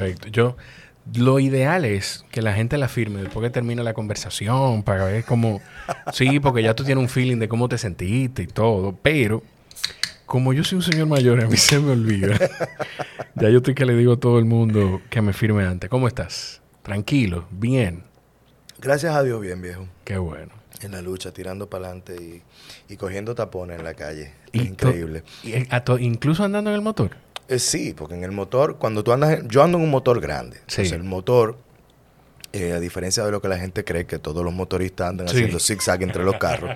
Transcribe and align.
Perfecto. 0.00 0.28
Yo, 0.28 0.56
lo 1.14 1.40
ideal 1.40 1.84
es 1.84 2.24
que 2.30 2.42
la 2.42 2.52
gente 2.52 2.78
la 2.78 2.88
firme 2.88 3.20
después 3.20 3.42
que 3.44 3.50
termine 3.50 3.82
la 3.82 3.94
conversación 3.94 4.82
para 4.82 5.04
ver 5.04 5.24
cómo... 5.24 5.60
Sí, 6.12 6.40
porque 6.40 6.62
ya 6.62 6.74
tú 6.74 6.84
tienes 6.84 7.02
un 7.02 7.08
feeling 7.08 7.38
de 7.38 7.48
cómo 7.48 7.68
te 7.68 7.78
sentiste 7.78 8.42
y 8.42 8.46
todo, 8.46 8.96
pero 9.02 9.42
como 10.26 10.52
yo 10.52 10.62
soy 10.62 10.76
un 10.76 10.82
señor 10.82 11.08
mayor, 11.08 11.42
a 11.42 11.48
mí 11.48 11.56
se 11.56 11.80
me 11.80 11.92
olvida. 11.92 12.38
ya 13.34 13.50
yo 13.50 13.58
estoy 13.58 13.74
que 13.74 13.84
le 13.84 13.94
digo 13.96 14.12
a 14.12 14.16
todo 14.20 14.38
el 14.38 14.44
mundo 14.44 15.00
que 15.10 15.20
me 15.22 15.32
firme 15.32 15.64
antes. 15.64 15.90
¿Cómo 15.90 16.06
estás? 16.06 16.60
Tranquilo, 16.82 17.46
bien. 17.50 18.04
Gracias 18.80 19.14
a 19.14 19.22
Dios, 19.22 19.40
bien, 19.40 19.60
viejo. 19.60 19.88
Qué 20.04 20.18
bueno. 20.18 20.52
En 20.82 20.92
la 20.92 21.02
lucha, 21.02 21.32
tirando 21.32 21.68
para 21.68 21.86
adelante 21.86 22.42
y, 22.88 22.96
cogiendo 22.96 23.34
tapones 23.34 23.78
en 23.78 23.84
la 23.84 23.94
calle. 23.94 24.32
increíble. 24.52 25.24
Y, 25.42 25.54
¿Incluso 25.98 26.44
andando 26.44 26.70
en 26.70 26.76
el 26.76 26.82
motor? 26.82 27.16
Eh, 27.50 27.58
sí, 27.58 27.94
porque 27.94 28.14
en 28.14 28.22
el 28.22 28.30
motor, 28.30 28.76
cuando 28.76 29.02
tú 29.02 29.12
andas, 29.12 29.40
yo 29.48 29.64
ando 29.64 29.76
en 29.76 29.82
un 29.82 29.90
motor 29.90 30.20
grande. 30.20 30.58
Sí. 30.68 30.82
Entonces 30.82 30.92
el 30.92 31.02
motor, 31.02 31.56
eh, 32.52 32.74
a 32.74 32.78
diferencia 32.78 33.24
de 33.24 33.32
lo 33.32 33.42
que 33.42 33.48
la 33.48 33.58
gente 33.58 33.84
cree 33.84 34.06
que 34.06 34.20
todos 34.20 34.44
los 34.44 34.54
motoristas 34.54 35.08
andan 35.08 35.26
haciendo 35.26 35.58
zigzag 35.58 36.00
entre 36.04 36.22
los 36.22 36.36
carros, 36.36 36.70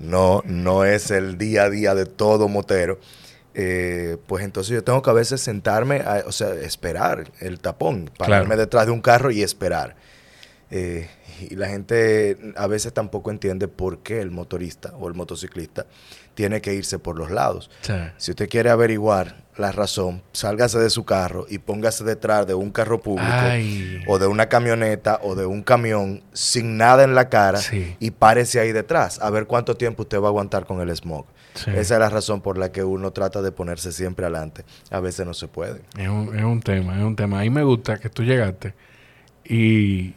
no, 0.00 0.42
no 0.46 0.84
es 0.84 1.12
el 1.12 1.38
día 1.38 1.64
a 1.64 1.70
día 1.70 1.94
de 1.94 2.06
todo 2.06 2.48
motero. 2.48 2.98
Eh, 3.54 4.16
pues 4.26 4.44
entonces 4.44 4.74
yo 4.74 4.82
tengo 4.82 5.00
que 5.00 5.10
a 5.10 5.12
veces 5.12 5.40
sentarme, 5.40 6.02
o 6.26 6.32
sea, 6.32 6.52
esperar 6.54 7.30
el 7.38 7.60
tapón, 7.60 8.10
pararme 8.18 8.56
detrás 8.56 8.86
de 8.86 8.92
un 8.92 9.00
carro 9.00 9.30
y 9.30 9.44
esperar. 9.44 9.94
y 10.72 11.54
la 11.54 11.68
gente 11.68 12.36
a 12.56 12.66
veces 12.66 12.92
tampoco 12.92 13.30
entiende 13.30 13.68
por 13.68 14.00
qué 14.00 14.20
el 14.20 14.32
motorista 14.32 14.92
o 14.98 15.06
el 15.06 15.14
motociclista 15.14 15.86
tiene 16.34 16.60
que 16.60 16.74
irse 16.74 16.98
por 16.98 17.16
los 17.16 17.30
lados. 17.30 17.70
Si 18.16 18.32
usted 18.32 18.48
quiere 18.48 18.70
averiguar 18.70 19.43
la 19.56 19.72
razón, 19.72 20.22
sálgase 20.32 20.78
de 20.78 20.90
su 20.90 21.04
carro 21.04 21.46
y 21.48 21.58
póngase 21.58 22.04
detrás 22.04 22.46
de 22.46 22.54
un 22.54 22.70
carro 22.70 23.00
público 23.00 23.30
o 24.06 24.18
de 24.18 24.26
una 24.26 24.46
camioneta 24.46 25.20
o 25.22 25.34
de 25.34 25.46
un 25.46 25.62
camión 25.62 26.22
sin 26.32 26.76
nada 26.76 27.04
en 27.04 27.14
la 27.14 27.28
cara 27.28 27.60
y 28.00 28.10
párese 28.10 28.60
ahí 28.60 28.72
detrás 28.72 29.20
a 29.20 29.30
ver 29.30 29.46
cuánto 29.46 29.76
tiempo 29.76 30.02
usted 30.02 30.20
va 30.20 30.26
a 30.26 30.28
aguantar 30.28 30.66
con 30.66 30.80
el 30.80 30.94
smog. 30.96 31.26
Esa 31.66 31.94
es 31.94 32.00
la 32.00 32.10
razón 32.10 32.40
por 32.40 32.58
la 32.58 32.72
que 32.72 32.82
uno 32.82 33.12
trata 33.12 33.40
de 33.40 33.52
ponerse 33.52 33.92
siempre 33.92 34.26
adelante. 34.26 34.64
A 34.90 34.98
veces 34.98 35.24
no 35.24 35.34
se 35.34 35.46
puede. 35.46 35.82
Es 35.96 36.08
un, 36.08 36.36
es 36.36 36.42
un 36.42 36.60
tema, 36.60 36.98
es 36.98 37.04
un 37.04 37.14
tema. 37.14 37.40
A 37.40 37.42
mí 37.42 37.50
me 37.50 37.62
gusta 37.62 37.98
que 37.98 38.08
tú 38.08 38.24
llegaste 38.24 38.74
y 39.44 40.14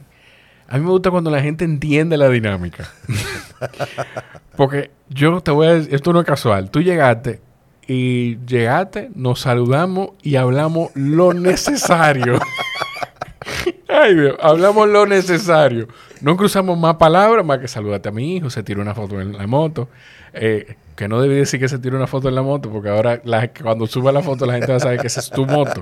a 0.67 0.77
mí 0.77 0.83
me 0.83 0.89
gusta 0.89 1.11
cuando 1.11 1.29
la 1.29 1.41
gente 1.41 1.63
entiende 1.63 2.17
la 2.17 2.29
dinámica. 2.29 2.89
Porque 4.57 4.89
yo 5.09 5.39
te 5.41 5.51
voy 5.51 5.67
a 5.67 5.73
decir, 5.75 5.93
esto 5.93 6.11
no 6.11 6.21
es 6.21 6.25
casual. 6.25 6.71
Tú 6.71 6.81
llegaste 6.81 7.41
y 7.87 8.37
llegaste, 8.45 9.09
nos 9.15 9.41
saludamos 9.41 10.11
y 10.21 10.35
hablamos 10.35 10.91
lo 10.95 11.33
necesario. 11.33 12.39
Ay, 13.87 14.15
Dios, 14.15 14.35
hablamos 14.41 14.89
lo 14.89 15.05
necesario. 15.05 15.87
No 16.21 16.35
cruzamos 16.35 16.77
más 16.77 16.95
palabras, 16.95 17.45
más 17.45 17.59
que 17.59 17.67
saludate 17.67 18.09
a 18.09 18.11
mi 18.11 18.35
hijo, 18.35 18.49
se 18.49 18.63
tiró 18.63 18.81
una 18.81 18.93
foto 18.93 19.21
en 19.21 19.37
la 19.37 19.47
moto. 19.47 19.89
Eh, 20.33 20.75
que 20.95 21.07
no 21.07 21.21
debí 21.21 21.35
decir 21.35 21.59
que 21.59 21.69
se 21.69 21.79
tiró 21.79 21.95
una 21.95 22.07
foto 22.07 22.27
en 22.27 22.35
la 22.35 22.41
moto, 22.41 22.71
porque 22.71 22.89
ahora 22.89 23.21
cuando 23.61 23.87
suba 23.87 24.11
la 24.11 24.21
foto 24.21 24.45
la 24.45 24.53
gente 24.53 24.71
va 24.71 24.77
a 24.77 24.81
saber 24.81 24.99
que 24.99 25.07
esa 25.07 25.19
es 25.19 25.29
tu 25.29 25.45
moto. 25.45 25.81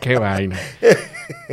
Qué 0.00 0.18
vaina. 0.18 0.58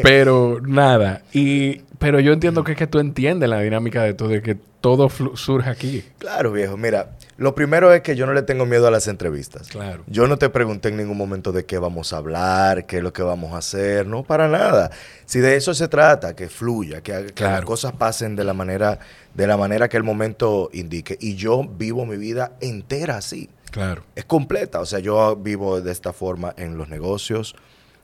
Pero 0.03 0.59
nada. 0.61 1.21
Y 1.33 1.81
pero 1.97 2.19
yo 2.19 2.33
entiendo 2.33 2.63
que 2.63 2.73
es 2.73 2.77
que 2.77 2.87
tú 2.87 2.99
entiendes 2.99 3.49
la 3.49 3.59
dinámica 3.59 4.03
de 4.03 4.13
todo, 4.13 4.29
de 4.29 4.41
que 4.41 4.57
todo 4.81 5.09
surge 5.09 5.69
aquí. 5.69 6.03
Claro, 6.17 6.51
viejo. 6.51 6.77
Mira, 6.77 7.11
lo 7.37 7.53
primero 7.55 7.93
es 7.93 8.01
que 8.01 8.15
yo 8.15 8.25
no 8.25 8.33
le 8.33 8.41
tengo 8.43 8.65
miedo 8.65 8.87
a 8.87 8.91
las 8.91 9.07
entrevistas. 9.07 9.67
Claro. 9.67 10.03
Yo 10.07 10.27
no 10.27 10.37
te 10.37 10.49
pregunté 10.49 10.89
en 10.89 10.97
ningún 10.97 11.17
momento 11.17 11.51
de 11.51 11.65
qué 11.65 11.77
vamos 11.77 12.13
a 12.13 12.17
hablar, 12.17 12.85
qué 12.85 12.97
es 12.97 13.03
lo 13.03 13.11
que 13.11 13.21
vamos 13.21 13.53
a 13.53 13.57
hacer, 13.57 14.07
no 14.07 14.23
para 14.23 14.47
nada. 14.47 14.91
Si 15.25 15.39
de 15.39 15.55
eso 15.55 15.73
se 15.73 15.87
trata, 15.87 16.35
que 16.35 16.47
fluya, 16.47 17.01
que, 17.01 17.33
las 17.37 17.65
cosas 17.65 17.93
pasen 17.93 18.35
de 18.35 18.43
la 18.43 18.53
manera 18.53 18.99
de 19.33 19.47
la 19.47 19.57
manera 19.57 19.89
que 19.89 19.97
el 19.97 20.03
momento 20.03 20.69
indique. 20.73 21.17
Y 21.19 21.35
yo 21.35 21.63
vivo 21.63 22.05
mi 22.05 22.17
vida 22.17 22.53
entera 22.61 23.17
así. 23.17 23.49
Claro. 23.71 24.03
Es 24.15 24.25
completa. 24.25 24.79
O 24.79 24.85
sea, 24.85 24.99
yo 24.99 25.35
vivo 25.35 25.81
de 25.81 25.91
esta 25.91 26.13
forma 26.13 26.53
en 26.57 26.77
los 26.77 26.89
negocios, 26.89 27.55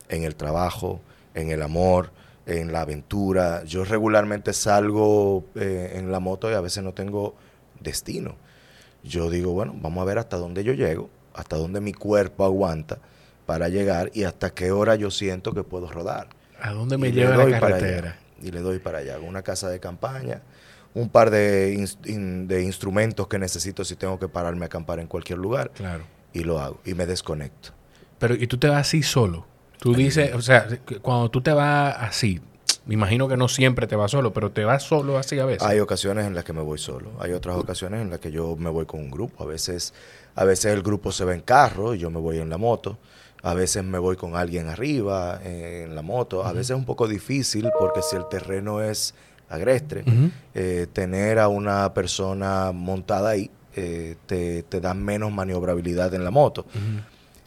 en 0.10 0.24
el 0.24 0.36
trabajo, 0.36 1.02
en 1.34 1.50
el 1.52 1.62
amor 1.62 2.12
en 2.46 2.72
la 2.72 2.82
aventura. 2.82 3.64
Yo 3.64 3.84
regularmente 3.84 4.54
salgo 4.54 5.46
eh, 5.56 5.94
en 5.96 6.12
la 6.12 6.20
moto 6.20 6.50
y 6.50 6.54
a 6.54 6.62
veces 6.62 6.84
no 6.84 6.94
tengo 6.94 7.36
destino. 7.80 8.36
Yo 9.04 9.30
digo, 9.30 9.54
bueno, 9.54 9.76
vamos 9.78 10.02
a 10.02 10.06
ver 10.06 10.18
hasta 10.18 10.38
dónde 10.38 10.64
yo 10.64 10.74
llego, 10.74 11.10
hasta 11.34 11.58
dónde 11.58 11.82
mi 11.82 11.94
cuerpo 11.94 12.44
aguanta 12.46 13.00
para 13.46 13.70
llegar 13.70 14.12
y 14.14 14.24
hasta 14.24 14.52
qué 14.52 14.72
hora 14.72 14.96
yo 14.96 15.12
siento 15.12 15.54
que 15.54 15.64
puedo 15.64 15.90
rodar. 15.90 16.30
¿A 16.62 16.72
dónde 16.72 16.98
me 16.98 17.12
lleva 17.12 17.38
la 17.46 17.60
carretera? 17.60 18.18
y 18.42 18.52
le 18.52 18.60
doy 18.60 18.80
para 18.80 19.00
allá. 19.00 19.18
Una 19.20 19.42
casa 19.42 19.70
de 19.70 19.80
campaña, 19.80 20.42
un 20.94 21.10
par 21.10 21.30
de, 21.30 21.88
de 22.04 22.62
instrumentos 22.64 23.28
que 23.28 23.40
necesito 23.40 23.84
si 23.84 23.96
tengo 23.96 24.20
que 24.20 24.28
pararme 24.28 24.66
a 24.66 24.68
acampar 24.68 25.00
en 25.00 25.08
cualquier 25.08 25.40
lugar. 25.40 25.72
Claro. 25.72 26.04
Y 26.34 26.44
lo 26.44 26.60
hago. 26.60 26.80
Y 26.86 26.94
me 26.94 27.06
desconecto. 27.06 27.70
Pero, 28.20 28.36
¿y 28.36 28.48
tú 28.48 28.58
te 28.58 28.68
vas 28.68 28.88
así 28.88 29.04
solo? 29.04 29.46
Tú 29.86 29.94
dices, 29.94 30.34
o 30.34 30.42
sea, 30.42 30.68
cuando 31.04 31.30
tú 31.30 31.42
te 31.42 31.54
vas 31.54 31.96
así, 32.00 32.42
me 32.88 32.96
imagino 32.96 33.28
que 33.28 33.38
no 33.38 33.48
siempre 33.48 33.86
te 33.86 33.96
vas 33.96 34.10
solo, 34.10 34.34
pero 34.34 34.50
te 34.50 34.66
vas 34.66 34.82
solo 34.82 35.20
así 35.20 35.38
a 35.38 35.46
veces. 35.46 35.62
Hay 35.62 35.80
ocasiones 35.80 36.26
en 36.26 36.34
las 36.34 36.44
que 36.44 36.54
me 36.54 36.64
voy 36.64 36.80
solo. 36.80 37.12
Hay 37.20 37.34
otras 37.34 37.56
ocasiones 37.56 38.02
en 38.02 38.10
las 38.10 38.20
que 38.20 38.32
yo 38.32 38.56
me 38.56 38.72
voy 38.72 38.88
con 38.88 39.00
un 39.00 39.12
grupo. 39.12 39.44
A 39.44 39.46
veces, 39.46 39.94
a 40.34 40.44
veces 40.44 40.74
el 40.74 40.82
grupo 40.82 41.12
se 41.12 41.24
va 41.24 41.36
en 41.36 41.42
carro 41.42 41.94
y 41.94 42.00
yo 42.00 42.10
me 42.10 42.20
voy 42.20 42.40
en 42.40 42.50
la 42.50 42.58
moto. 42.58 42.98
A 43.44 43.54
veces 43.54 43.84
me 43.84 44.00
voy 44.00 44.16
con 44.16 44.36
alguien 44.36 44.70
arriba 44.70 45.40
en 45.44 45.94
la 45.94 46.02
moto. 46.02 46.44
A 46.44 46.52
veces 46.52 46.72
es 46.72 46.78
un 46.78 46.86
poco 46.86 47.08
difícil 47.08 47.70
porque 47.78 48.02
si 48.02 48.16
el 48.16 48.28
terreno 48.28 48.82
es 48.82 49.14
agreste, 49.50 50.04
eh, 50.56 50.88
tener 50.94 51.38
a 51.38 51.48
una 51.48 51.94
persona 51.94 52.72
montada 52.72 53.30
ahí 53.30 53.52
eh, 53.76 54.16
te, 54.26 54.64
te, 54.64 54.82
da 54.82 54.96
menos 54.96 55.32
maniobrabilidad 55.32 56.12
en 56.16 56.24
la 56.24 56.32
moto. 56.32 56.66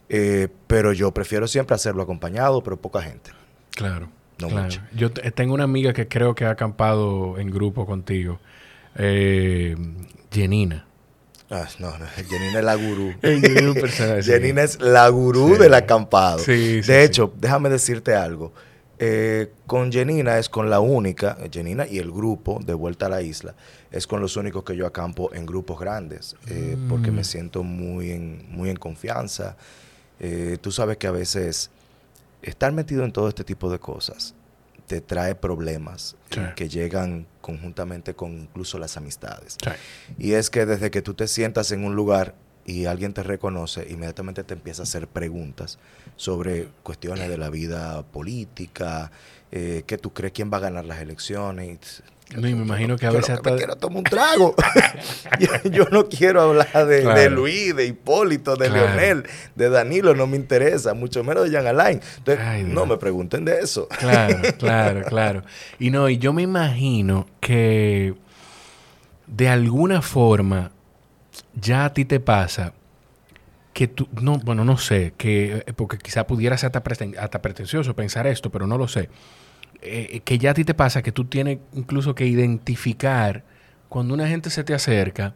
Eh, 0.09 0.47
pero 0.67 0.91
yo 0.91 1.13
prefiero 1.13 1.47
siempre 1.47 1.75
hacerlo 1.75 2.01
acompañado, 2.01 2.63
pero 2.63 2.77
poca 2.77 3.01
gente. 3.01 3.31
Claro. 3.71 4.09
No 4.39 4.49
mucho. 4.49 4.81
Yo 4.95 5.11
tengo 5.11 5.53
una 5.53 5.65
amiga 5.65 5.93
que 5.93 6.07
creo 6.07 6.33
que 6.33 6.45
ha 6.45 6.51
acampado 6.51 7.37
en 7.37 7.51
grupo 7.51 7.85
contigo. 7.85 8.39
Eh, 8.95 9.75
Jenina. 10.31 10.85
Ah, 11.51 11.67
no, 11.79 11.97
no, 11.97 12.05
Jenina 12.05 12.59
es 12.59 12.65
la 12.65 12.75
gurú. 12.75 13.13
Jenina 14.23 14.63
es 14.63 14.79
la 14.79 15.07
gurú 15.09 15.57
del 15.57 15.73
acampado. 15.73 16.43
de 16.45 17.03
hecho, 17.03 17.33
déjame 17.37 17.69
decirte 17.69 18.15
algo. 18.15 18.53
Eh, 19.01 19.53
con 19.65 19.91
Jenina 19.91 20.37
es 20.37 20.49
con 20.49 20.69
la 20.69 20.81
única, 20.81 21.37
Jenina 21.49 21.87
y 21.87 21.99
el 21.99 22.11
grupo 22.11 22.59
de 22.63 22.73
Vuelta 22.73 23.05
a 23.05 23.09
la 23.09 23.21
Isla, 23.21 23.55
es 23.91 24.05
con 24.05 24.19
los 24.19 24.35
únicos 24.35 24.65
que 24.65 24.75
yo 24.75 24.85
acampo 24.85 25.33
en 25.33 25.45
grupos 25.45 25.79
grandes, 25.79 26.35
eh, 26.47 26.77
porque 26.89 27.09
me 27.09 27.21
mm. 27.21 27.25
siento 27.25 27.63
muy 27.63 28.11
en, 28.11 28.45
muy 28.49 28.69
en 28.69 28.75
confianza. 28.75 29.55
Eh, 30.19 30.57
tú 30.61 30.71
sabes 30.71 30.97
que 30.97 31.07
a 31.07 31.11
veces 31.11 31.69
estar 32.41 32.71
metido 32.71 33.03
en 33.05 33.11
todo 33.11 33.29
este 33.29 33.43
tipo 33.43 33.71
de 33.71 33.79
cosas 33.79 34.33
te 34.87 35.01
trae 35.01 35.35
problemas 35.35 36.15
que 36.55 36.67
llegan 36.67 37.27
conjuntamente 37.41 38.15
con 38.15 38.31
incluso 38.31 38.79
las 38.79 38.97
amistades. 38.97 39.55
Y 40.17 40.33
es 40.33 40.49
que 40.49 40.65
desde 40.65 40.89
que 40.89 41.03
tú 41.03 41.13
te 41.13 41.27
sientas 41.27 41.71
en 41.71 41.85
un 41.85 41.95
lugar 41.95 42.33
y 42.65 42.85
alguien 42.85 43.13
te 43.13 43.21
reconoce, 43.21 43.85
inmediatamente 43.87 44.43
te 44.43 44.55
empieza 44.55 44.81
a 44.81 44.83
hacer 44.83 45.07
preguntas 45.07 45.77
sobre 46.15 46.69
cuestiones 46.81 47.29
de 47.29 47.37
la 47.37 47.51
vida 47.51 48.01
política, 48.03 49.11
eh, 49.51 49.83
qué 49.85 49.99
tú 49.99 50.11
crees 50.11 50.33
quién 50.33 50.51
va 50.51 50.57
a 50.57 50.61
ganar 50.61 50.85
las 50.85 51.01
elecciones. 51.01 52.01
No, 52.35 52.47
y 52.47 52.53
me 52.53 52.61
imagino 52.61 52.95
que 52.95 53.07
a 53.07 53.11
veces 53.11 53.31
hasta... 53.31 53.55
quiero 53.55 53.75
tomar 53.75 53.97
un 53.97 54.03
trago. 54.03 54.53
yo, 55.71 55.85
no 55.91 56.07
quiero 56.07 56.41
hablar 56.41 56.85
de, 56.85 57.29
Luis, 57.31 57.75
de 57.75 57.87
Hipólito, 57.87 58.55
de 58.55 58.69
Leonel, 58.69 59.23
de 59.55 59.69
Danilo, 59.69 60.13
no 60.13 60.27
me 60.27 60.37
interesa, 60.37 60.93
mucho 60.93 61.23
menos 61.23 61.45
de 61.45 61.51
Jean 61.51 61.65
Alain. 61.65 61.99
Entonces, 62.17 62.67
no 62.67 62.85
me 62.85 62.97
pregunten 62.97 63.45
de 63.45 63.59
eso. 63.59 63.87
Claro, 63.87 64.37
claro, 64.59 65.03
claro. 65.05 65.43
Y 65.79 65.89
no, 65.89 66.07
y 66.07 66.19
yo 66.19 66.31
me 66.31 66.43
imagino 66.43 67.25
que 67.39 68.13
de 69.25 69.49
alguna 69.49 70.03
forma 70.03 70.71
ya 71.59 71.85
a 71.85 71.93
ti 71.93 72.05
te 72.05 72.19
pasa 72.19 72.73
que 73.73 73.87
tú, 73.87 74.07
no, 74.21 74.37
bueno, 74.37 74.63
no 74.63 74.77
sé, 74.77 75.13
que 75.17 75.63
porque 75.75 75.97
quizá 75.97 76.27
pudiera 76.27 76.57
ser 76.59 76.71
hasta 77.17 77.41
pretencioso 77.41 77.95
pensar 77.95 78.27
esto, 78.27 78.51
pero 78.51 78.67
no 78.67 78.77
lo 78.77 78.87
sé 78.87 79.09
eh, 79.81 80.21
que 80.23 80.37
ya 80.37 80.51
a 80.51 80.53
ti 80.53 80.65
te 80.65 80.73
pasa 80.73 81.01
que 81.01 81.11
tú 81.11 81.25
tienes 81.25 81.59
incluso 81.73 82.15
que 82.15 82.25
identificar 82.25 83.43
cuando 83.87 84.13
una 84.13 84.27
gente 84.27 84.49
se 84.49 84.63
te 84.63 84.73
acerca 84.73 85.33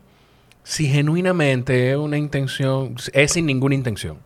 si 0.64 0.88
genuinamente 0.88 1.92
es 1.92 1.98
una 1.98 2.18
intención, 2.18 2.96
es 3.12 3.32
sin 3.32 3.46
ninguna 3.46 3.76
intención 3.76 4.18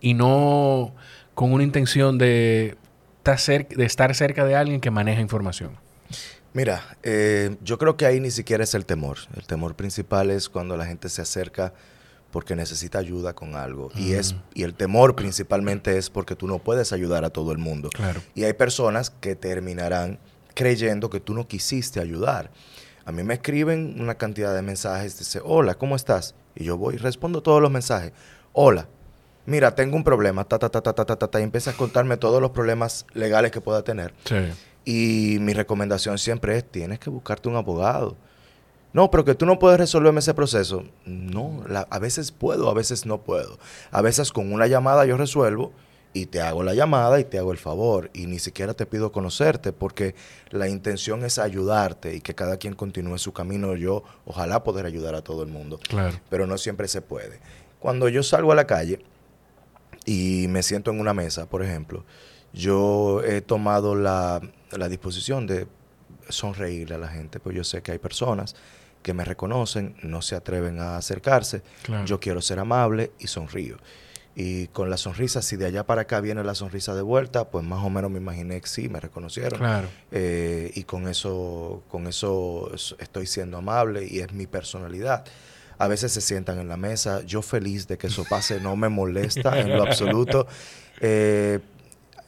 y 0.00 0.14
no 0.14 0.94
con 1.34 1.52
una 1.52 1.62
intención 1.62 2.18
de 2.18 2.76
estar, 3.78 4.14
cerca 4.14 4.44
de 4.44 4.56
alguien 4.56 4.80
que 4.80 4.90
maneja 4.90 5.20
información. 5.20 5.76
Mira, 6.52 6.96
eh, 7.02 7.56
yo 7.62 7.78
creo 7.78 7.96
que 7.96 8.06
ahí 8.06 8.18
ni 8.18 8.30
siquiera 8.30 8.64
es 8.64 8.74
el 8.74 8.84
temor. 8.84 9.18
El 9.36 9.46
temor 9.46 9.76
principal 9.76 10.30
es 10.30 10.48
cuando 10.48 10.76
la 10.76 10.86
gente 10.86 11.08
se 11.08 11.22
acerca 11.22 11.72
porque 12.30 12.56
necesita 12.56 12.98
ayuda 12.98 13.34
con 13.34 13.54
algo. 13.54 13.90
Y, 13.96 14.12
es, 14.12 14.34
y 14.54 14.62
el 14.62 14.74
temor 14.74 15.16
principalmente 15.16 15.98
es 15.98 16.10
porque 16.10 16.36
tú 16.36 16.46
no 16.46 16.58
puedes 16.58 16.92
ayudar 16.92 17.24
a 17.24 17.30
todo 17.30 17.52
el 17.52 17.58
mundo. 17.58 17.90
Claro. 17.90 18.20
Y 18.34 18.44
hay 18.44 18.52
personas 18.52 19.10
que 19.10 19.34
terminarán 19.34 20.18
creyendo 20.54 21.10
que 21.10 21.20
tú 21.20 21.34
no 21.34 21.48
quisiste 21.48 22.00
ayudar. 22.00 22.50
A 23.04 23.12
mí 23.12 23.22
me 23.22 23.34
escriben 23.34 23.96
una 23.98 24.14
cantidad 24.14 24.54
de 24.54 24.62
mensajes, 24.62 25.18
dice, 25.18 25.40
hola, 25.42 25.74
¿cómo 25.74 25.96
estás? 25.96 26.34
Y 26.54 26.64
yo 26.64 26.76
voy 26.76 26.94
y 26.94 26.98
respondo 26.98 27.42
todos 27.42 27.60
los 27.60 27.70
mensajes. 27.70 28.12
Hola, 28.52 28.86
mira, 29.46 29.74
tengo 29.74 29.96
un 29.96 30.04
problema, 30.04 30.44
ta, 30.44 30.58
ta, 30.58 30.68
ta, 30.68 30.80
ta, 30.80 30.92
ta, 30.92 31.04
ta, 31.04 31.16
ta, 31.16 31.40
y 31.40 31.42
empieza 31.42 31.70
a 31.70 31.74
contarme 31.74 32.16
todos 32.16 32.40
los 32.40 32.50
problemas 32.50 33.06
legales 33.14 33.50
que 33.50 33.60
pueda 33.60 33.82
tener. 33.82 34.14
Sí. 34.24 34.36
Y 34.84 35.38
mi 35.40 35.52
recomendación 35.52 36.18
siempre 36.18 36.56
es, 36.56 36.64
tienes 36.64 36.98
que 36.98 37.10
buscarte 37.10 37.48
un 37.48 37.56
abogado. 37.56 38.16
No, 38.92 39.10
pero 39.10 39.24
que 39.24 39.34
tú 39.34 39.46
no 39.46 39.58
puedes 39.58 39.78
resolverme 39.78 40.20
ese 40.20 40.34
proceso. 40.34 40.84
No, 41.04 41.62
a 41.68 41.98
veces 41.98 42.32
puedo, 42.32 42.68
a 42.68 42.74
veces 42.74 43.06
no 43.06 43.22
puedo. 43.22 43.58
A 43.90 44.02
veces 44.02 44.32
con 44.32 44.52
una 44.52 44.66
llamada 44.66 45.04
yo 45.06 45.16
resuelvo 45.16 45.72
y 46.12 46.26
te 46.26 46.40
hago 46.40 46.64
la 46.64 46.74
llamada 46.74 47.20
y 47.20 47.24
te 47.24 47.38
hago 47.38 47.52
el 47.52 47.58
favor 47.58 48.10
y 48.12 48.26
ni 48.26 48.40
siquiera 48.40 48.74
te 48.74 48.86
pido 48.86 49.12
conocerte 49.12 49.72
porque 49.72 50.16
la 50.50 50.68
intención 50.68 51.24
es 51.24 51.38
ayudarte 51.38 52.16
y 52.16 52.20
que 52.20 52.34
cada 52.34 52.56
quien 52.56 52.74
continúe 52.74 53.18
su 53.18 53.32
camino. 53.32 53.76
Yo 53.76 54.02
ojalá 54.24 54.64
poder 54.64 54.86
ayudar 54.86 55.14
a 55.14 55.22
todo 55.22 55.44
el 55.44 55.50
mundo, 55.50 55.78
claro. 55.88 56.18
pero 56.28 56.46
no 56.46 56.58
siempre 56.58 56.88
se 56.88 57.00
puede. 57.00 57.40
Cuando 57.78 58.08
yo 58.08 58.24
salgo 58.24 58.50
a 58.50 58.56
la 58.56 58.66
calle 58.66 59.04
y 60.04 60.46
me 60.48 60.64
siento 60.64 60.90
en 60.90 60.98
una 60.98 61.14
mesa, 61.14 61.46
por 61.48 61.62
ejemplo, 61.62 62.04
yo 62.52 63.22
he 63.22 63.40
tomado 63.40 63.94
la, 63.94 64.40
la 64.72 64.88
disposición 64.88 65.46
de 65.46 65.68
sonreírle 66.28 66.96
a 66.96 66.98
la 66.98 67.08
gente, 67.08 67.38
pues 67.38 67.54
yo 67.54 67.62
sé 67.62 67.82
que 67.82 67.92
hay 67.92 67.98
personas 67.98 68.56
que 69.02 69.14
me 69.14 69.24
reconocen, 69.24 69.96
no 70.02 70.22
se 70.22 70.36
atreven 70.36 70.78
a 70.78 70.96
acercarse. 70.96 71.62
Yo 72.06 72.20
quiero 72.20 72.40
ser 72.42 72.58
amable 72.58 73.12
y 73.18 73.26
sonrío. 73.26 73.76
Y 74.36 74.68
con 74.68 74.90
la 74.90 74.96
sonrisa, 74.96 75.42
si 75.42 75.56
de 75.56 75.66
allá 75.66 75.84
para 75.84 76.02
acá 76.02 76.20
viene 76.20 76.44
la 76.44 76.54
sonrisa 76.54 76.94
de 76.94 77.02
vuelta, 77.02 77.50
pues 77.50 77.64
más 77.64 77.84
o 77.84 77.90
menos 77.90 78.10
me 78.10 78.18
imaginé 78.18 78.60
que 78.60 78.68
sí, 78.68 78.88
me 78.88 79.00
reconocieron. 79.00 79.58
Claro. 79.58 79.88
Eh, 80.12 80.70
y 80.74 80.84
con 80.84 81.08
eso, 81.08 81.82
con 81.88 82.06
eso 82.06 82.70
estoy 82.98 83.26
siendo 83.26 83.58
amable 83.58 84.06
y 84.08 84.20
es 84.20 84.32
mi 84.32 84.46
personalidad. 84.46 85.24
A 85.78 85.88
veces 85.88 86.12
se 86.12 86.20
sientan 86.20 86.58
en 86.58 86.68
la 86.68 86.76
mesa, 86.76 87.22
yo 87.22 87.42
feliz 87.42 87.88
de 87.88 87.98
que 87.98 88.06
eso 88.06 88.24
pase, 88.28 88.60
no 88.60 88.76
me 88.76 88.88
molesta 88.88 89.58
en 89.58 89.76
lo 89.76 89.82
absoluto. 89.82 90.46
Eh, 91.02 91.60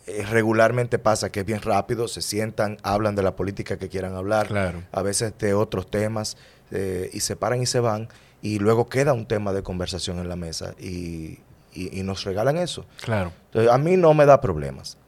eh, 0.07 0.25
regularmente 0.31 0.99
pasa 0.99 1.31
que 1.31 1.41
es 1.41 1.47
bien 1.47 1.61
rápido, 1.61 2.09
se 2.09 2.23
sientan, 2.23 2.79
hablan 2.83 3.15
de 3.15 3.23
la 3.23 3.37
política 3.37 3.77
que 3.77 3.89
quieran 3.89 4.17
hablar, 4.17 4.49
claro. 4.49 4.83
a 4.91 5.03
veces 5.03 5.35
de 5.39 5.53
otros 5.53 5.91
temas, 5.91 6.39
eh, 6.73 7.11
y 7.13 7.21
se 7.21 7.37
paran 7.37 7.63
y 7.63 7.67
se 7.67 7.81
van, 7.81 8.09
y 8.41 8.59
luego 8.59 8.89
queda 8.89 9.13
un 9.13 9.27
tema 9.27 9.53
de 9.53 9.63
conversación 9.63 10.19
en 10.19 10.29
la 10.29 10.37
mesa, 10.37 10.75
y, 10.81 11.39
nos 11.75 12.25
regalan 12.25 12.59
eso. 12.59 12.85
Claro. 13.01 13.33
Entonces, 13.47 13.73
a 13.73 13.79
mí 13.79 13.97
no 13.97 14.13
me 14.13 14.27
da 14.27 14.41
problemas. 14.41 14.99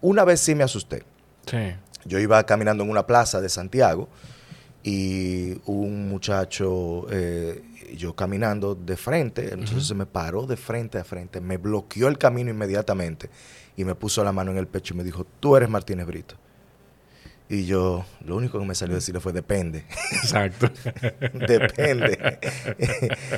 Una 0.00 0.24
vez 0.24 0.40
sí 0.40 0.54
me 0.54 0.64
asusté. 0.64 1.02
Sí. 1.46 1.74
Yo 2.06 2.18
iba 2.18 2.42
caminando 2.44 2.82
en 2.82 2.88
una 2.88 3.06
plaza 3.06 3.40
de 3.40 3.48
Santiago, 3.48 4.08
y 4.82 5.60
un 5.66 6.08
muchacho, 6.08 7.06
eh, 7.10 7.62
yo 7.96 8.14
caminando 8.16 8.74
de 8.74 8.96
frente, 8.96 9.52
entonces 9.52 9.86
se 9.86 9.94
me 9.94 10.06
paró 10.06 10.46
de 10.46 10.56
frente 10.56 10.98
a 10.98 11.04
frente, 11.04 11.40
me 11.40 11.56
bloqueó 11.56 12.08
el 12.08 12.18
camino 12.18 12.50
inmediatamente 12.50 13.30
y 13.76 13.84
me 13.84 13.94
puso 13.94 14.24
la 14.24 14.32
mano 14.32 14.50
en 14.50 14.58
el 14.58 14.66
pecho 14.66 14.94
y 14.94 14.96
me 14.96 15.04
dijo, 15.04 15.26
tú 15.40 15.56
eres 15.56 15.68
Martínez 15.68 16.06
Brito. 16.06 16.36
Y 17.52 17.66
yo, 17.66 18.06
lo 18.24 18.36
único 18.36 18.58
que 18.58 18.64
me 18.64 18.74
salió 18.74 18.94
a 18.94 18.96
decirle 18.96 19.20
fue, 19.20 19.34
depende. 19.34 19.84
Exacto. 20.10 20.70
depende. 21.46 22.18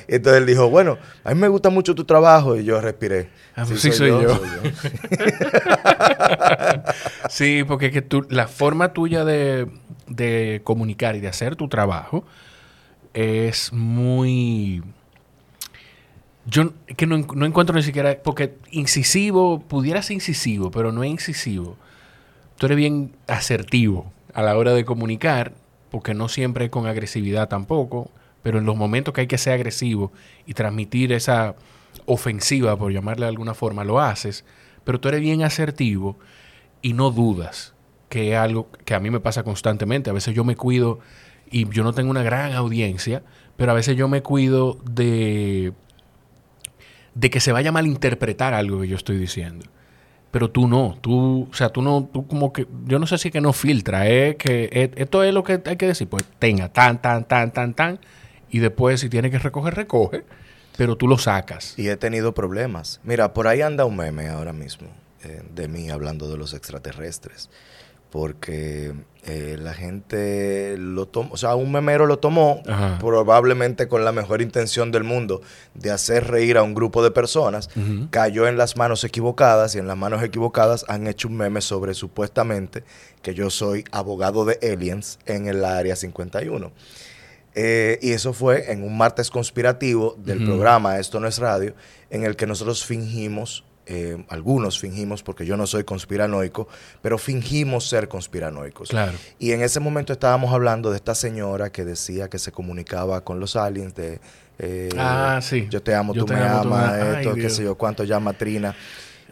Entonces 0.06 0.40
él 0.40 0.46
dijo, 0.46 0.70
bueno, 0.70 0.98
a 1.24 1.34
mí 1.34 1.40
me 1.40 1.48
gusta 1.48 1.68
mucho 1.68 1.96
tu 1.96 2.04
trabajo. 2.04 2.54
Y 2.54 2.62
yo 2.62 2.80
respiré. 2.80 3.28
Ah, 3.56 3.64
pues 3.66 3.80
sí, 3.80 3.90
soy, 3.90 4.10
yo. 4.10 4.40
sí, 7.28 7.64
porque 7.66 7.90
que 7.90 8.02
tú, 8.02 8.24
la 8.30 8.46
forma 8.46 8.92
tuya 8.92 9.24
de, 9.24 9.66
de 10.06 10.60
comunicar 10.62 11.16
y 11.16 11.20
de 11.20 11.26
hacer 11.26 11.56
tu 11.56 11.66
trabajo 11.68 12.24
es 13.14 13.72
muy 13.72 14.80
yo 16.46 16.72
que 16.96 17.06
no, 17.06 17.16
encuentro 17.16 17.74
ni 17.74 17.82
siquiera, 17.82 18.16
porque 18.22 18.58
incisivo, 18.70 19.58
pudiera 19.58 20.02
ser 20.02 20.14
incisivo, 20.14 20.70
pero 20.70 20.92
no 20.92 21.02
es 21.02 21.10
incisivo. 21.10 21.76
Tú 22.64 22.68
eres 22.68 22.78
bien 22.78 23.14
asertivo 23.26 24.10
a 24.32 24.40
la 24.40 24.56
hora 24.56 24.72
de 24.72 24.86
comunicar, 24.86 25.52
porque 25.90 26.14
no 26.14 26.30
siempre 26.30 26.64
es 26.64 26.70
con 26.70 26.86
agresividad 26.86 27.46
tampoco, 27.46 28.10
pero 28.42 28.58
en 28.58 28.64
los 28.64 28.74
momentos 28.74 29.12
que 29.12 29.20
hay 29.20 29.26
que 29.26 29.36
ser 29.36 29.52
agresivo 29.52 30.12
y 30.46 30.54
transmitir 30.54 31.12
esa 31.12 31.56
ofensiva, 32.06 32.74
por 32.78 32.90
llamarle 32.90 33.26
de 33.26 33.28
alguna 33.28 33.52
forma, 33.52 33.84
lo 33.84 34.00
haces, 34.00 34.46
pero 34.82 34.98
tú 34.98 35.08
eres 35.08 35.20
bien 35.20 35.42
asertivo 35.42 36.16
y 36.80 36.94
no 36.94 37.10
dudas, 37.10 37.74
que 38.08 38.32
es 38.32 38.38
algo 38.38 38.70
que 38.86 38.94
a 38.94 38.98
mí 38.98 39.10
me 39.10 39.20
pasa 39.20 39.42
constantemente. 39.42 40.08
A 40.08 40.14
veces 40.14 40.34
yo 40.34 40.42
me 40.42 40.56
cuido 40.56 41.00
y 41.50 41.68
yo 41.68 41.84
no 41.84 41.92
tengo 41.92 42.10
una 42.10 42.22
gran 42.22 42.54
audiencia, 42.54 43.22
pero 43.58 43.72
a 43.72 43.74
veces 43.74 43.94
yo 43.94 44.08
me 44.08 44.22
cuido 44.22 44.78
de 44.90 45.74
de 47.14 47.28
que 47.28 47.40
se 47.40 47.52
vaya 47.52 47.68
a 47.68 47.72
malinterpretar 47.72 48.54
algo 48.54 48.80
que 48.80 48.88
yo 48.88 48.96
estoy 48.96 49.18
diciendo. 49.18 49.66
Pero 50.34 50.50
tú 50.50 50.66
no, 50.66 50.98
tú, 51.00 51.46
o 51.48 51.54
sea, 51.54 51.68
tú 51.68 51.80
no, 51.80 52.10
tú 52.12 52.26
como 52.26 52.52
que, 52.52 52.66
yo 52.86 52.98
no 52.98 53.06
sé 53.06 53.18
si 53.18 53.30
que 53.30 53.40
no 53.40 53.52
filtra, 53.52 54.08
es 54.08 54.34
que 54.34 54.90
esto 54.96 55.22
es 55.22 55.32
lo 55.32 55.44
que 55.44 55.62
hay 55.64 55.76
que 55.76 55.86
decir, 55.86 56.08
pues 56.08 56.24
tenga 56.40 56.72
tan, 56.72 57.00
tan, 57.00 57.22
tan, 57.24 57.52
tan, 57.52 57.72
tan, 57.72 58.00
y 58.50 58.58
después 58.58 58.98
si 58.98 59.08
tiene 59.08 59.30
que 59.30 59.38
recoger, 59.38 59.76
recoge, 59.76 60.24
pero 60.76 60.96
tú 60.96 61.06
lo 61.06 61.18
sacas. 61.18 61.78
Y 61.78 61.88
he 61.88 61.96
tenido 61.96 62.34
problemas. 62.34 63.00
Mira, 63.04 63.32
por 63.32 63.46
ahí 63.46 63.62
anda 63.62 63.84
un 63.84 63.94
meme 63.96 64.26
ahora 64.26 64.52
mismo 64.52 64.88
eh, 65.22 65.40
de 65.54 65.68
mí 65.68 65.88
hablando 65.88 66.28
de 66.28 66.36
los 66.36 66.52
extraterrestres 66.52 67.48
porque 68.14 68.94
eh, 69.24 69.56
la 69.58 69.74
gente 69.74 70.76
lo 70.78 71.06
tomó, 71.06 71.30
o 71.32 71.36
sea, 71.36 71.56
un 71.56 71.72
memero 71.72 72.06
lo 72.06 72.20
tomó 72.20 72.62
probablemente 73.00 73.88
con 73.88 74.04
la 74.04 74.12
mejor 74.12 74.40
intención 74.40 74.92
del 74.92 75.02
mundo 75.02 75.40
de 75.74 75.90
hacer 75.90 76.28
reír 76.28 76.56
a 76.56 76.62
un 76.62 76.74
grupo 76.74 77.02
de 77.02 77.10
personas, 77.10 77.70
cayó 78.10 78.46
en 78.46 78.56
las 78.56 78.76
manos 78.76 79.02
equivocadas 79.02 79.74
y 79.74 79.78
en 79.80 79.88
las 79.88 79.96
manos 79.96 80.22
equivocadas 80.22 80.84
han 80.86 81.08
hecho 81.08 81.26
un 81.26 81.36
meme 81.38 81.60
sobre 81.60 81.92
supuestamente 81.92 82.84
que 83.20 83.34
yo 83.34 83.50
soy 83.50 83.82
abogado 83.90 84.44
de 84.44 84.60
aliens 84.62 85.18
en 85.26 85.48
el 85.48 85.64
área 85.64 85.96
51. 85.96 86.70
Eh, 87.56 87.98
y 88.00 88.12
eso 88.12 88.32
fue 88.32 88.70
en 88.70 88.84
un 88.84 88.96
martes 88.96 89.28
conspirativo 89.28 90.14
del 90.18 90.44
programa 90.44 91.00
Esto 91.00 91.18
no 91.18 91.26
es 91.26 91.38
radio, 91.38 91.74
en 92.10 92.22
el 92.22 92.36
que 92.36 92.46
nosotros 92.46 92.84
fingimos 92.84 93.64
eh, 93.86 94.24
algunos 94.28 94.78
fingimos, 94.78 95.22
porque 95.22 95.44
yo 95.46 95.56
no 95.56 95.66
soy 95.66 95.84
conspiranoico, 95.84 96.68
pero 97.02 97.18
fingimos 97.18 97.88
ser 97.88 98.08
conspiranoicos. 98.08 98.88
Claro. 98.88 99.16
Y 99.38 99.52
en 99.52 99.62
ese 99.62 99.80
momento 99.80 100.12
estábamos 100.12 100.52
hablando 100.52 100.90
de 100.90 100.96
esta 100.96 101.14
señora 101.14 101.70
que 101.70 101.84
decía 101.84 102.28
que 102.28 102.38
se 102.38 102.52
comunicaba 102.52 103.22
con 103.22 103.40
los 103.40 103.56
aliens 103.56 103.94
de... 103.94 104.20
Eh, 104.58 104.88
ah, 104.96 105.40
sí. 105.42 105.66
Yo 105.70 105.82
te 105.82 105.94
amo, 105.94 106.14
tú 106.14 106.26
me 106.26 106.36
amas, 106.36 107.18
esto, 107.18 107.34
qué 107.34 107.50
sé 107.50 107.64
yo, 107.64 107.74
cuánto 107.74 108.04
llama 108.04 108.32
Trina. 108.32 108.74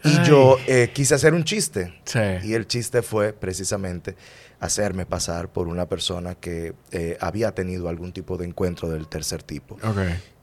Y 0.03 0.21
yo 0.23 0.57
eh, 0.67 0.91
quise 0.93 1.15
hacer 1.15 1.33
un 1.33 1.45
chiste. 1.45 1.93
Sí. 2.03 2.19
Y 2.43 2.53
el 2.53 2.67
chiste 2.67 3.01
fue 3.01 3.31
precisamente 3.31 4.15
hacerme 4.63 5.05
pasar 5.05 5.49
por 5.49 5.67
una 5.67 5.87
persona 5.87 6.35
que 6.35 6.73
eh, 6.91 7.17
había 7.19 7.53
tenido 7.53 7.89
algún 7.89 8.13
tipo 8.13 8.37
de 8.37 8.45
encuentro 8.45 8.89
del 8.89 9.09
tercer 9.09 9.43
tipo. 9.43 9.77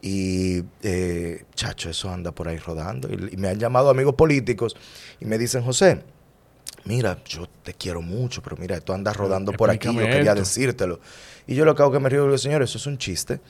Y, 0.02 0.62
eh, 0.82 1.44
chacho, 1.54 1.88
eso 1.88 2.10
anda 2.10 2.30
por 2.30 2.46
ahí 2.46 2.58
rodando. 2.58 3.08
Y, 3.08 3.38
me 3.38 3.48
han 3.48 3.58
llamado 3.58 3.88
amigos 3.88 4.14
políticos 4.16 4.76
y 5.20 5.24
me 5.24 5.38
dicen, 5.38 5.62
José, 5.62 6.02
mira, 6.84 7.22
yo 7.24 7.48
te 7.62 7.72
quiero 7.72 8.02
mucho, 8.02 8.42
pero 8.42 8.58
mira, 8.58 8.78
tú 8.80 8.92
andas 8.92 9.16
rodando 9.16 9.52
por 9.52 9.70
aquí, 9.70 9.88
yo 9.88 10.04
quería 10.04 10.34
decírtelo. 10.34 11.00
Y 11.46 11.54
yo 11.54 11.64
lo 11.64 11.74
que 11.74 11.80
hago 11.80 11.92
que 11.92 12.00
me 12.00 12.10
río, 12.10 12.24
digo, 12.24 12.36
señor, 12.36 12.62
eso 12.62 12.76
es 12.76 12.86
un 12.86 12.98
chiste. 12.98 13.40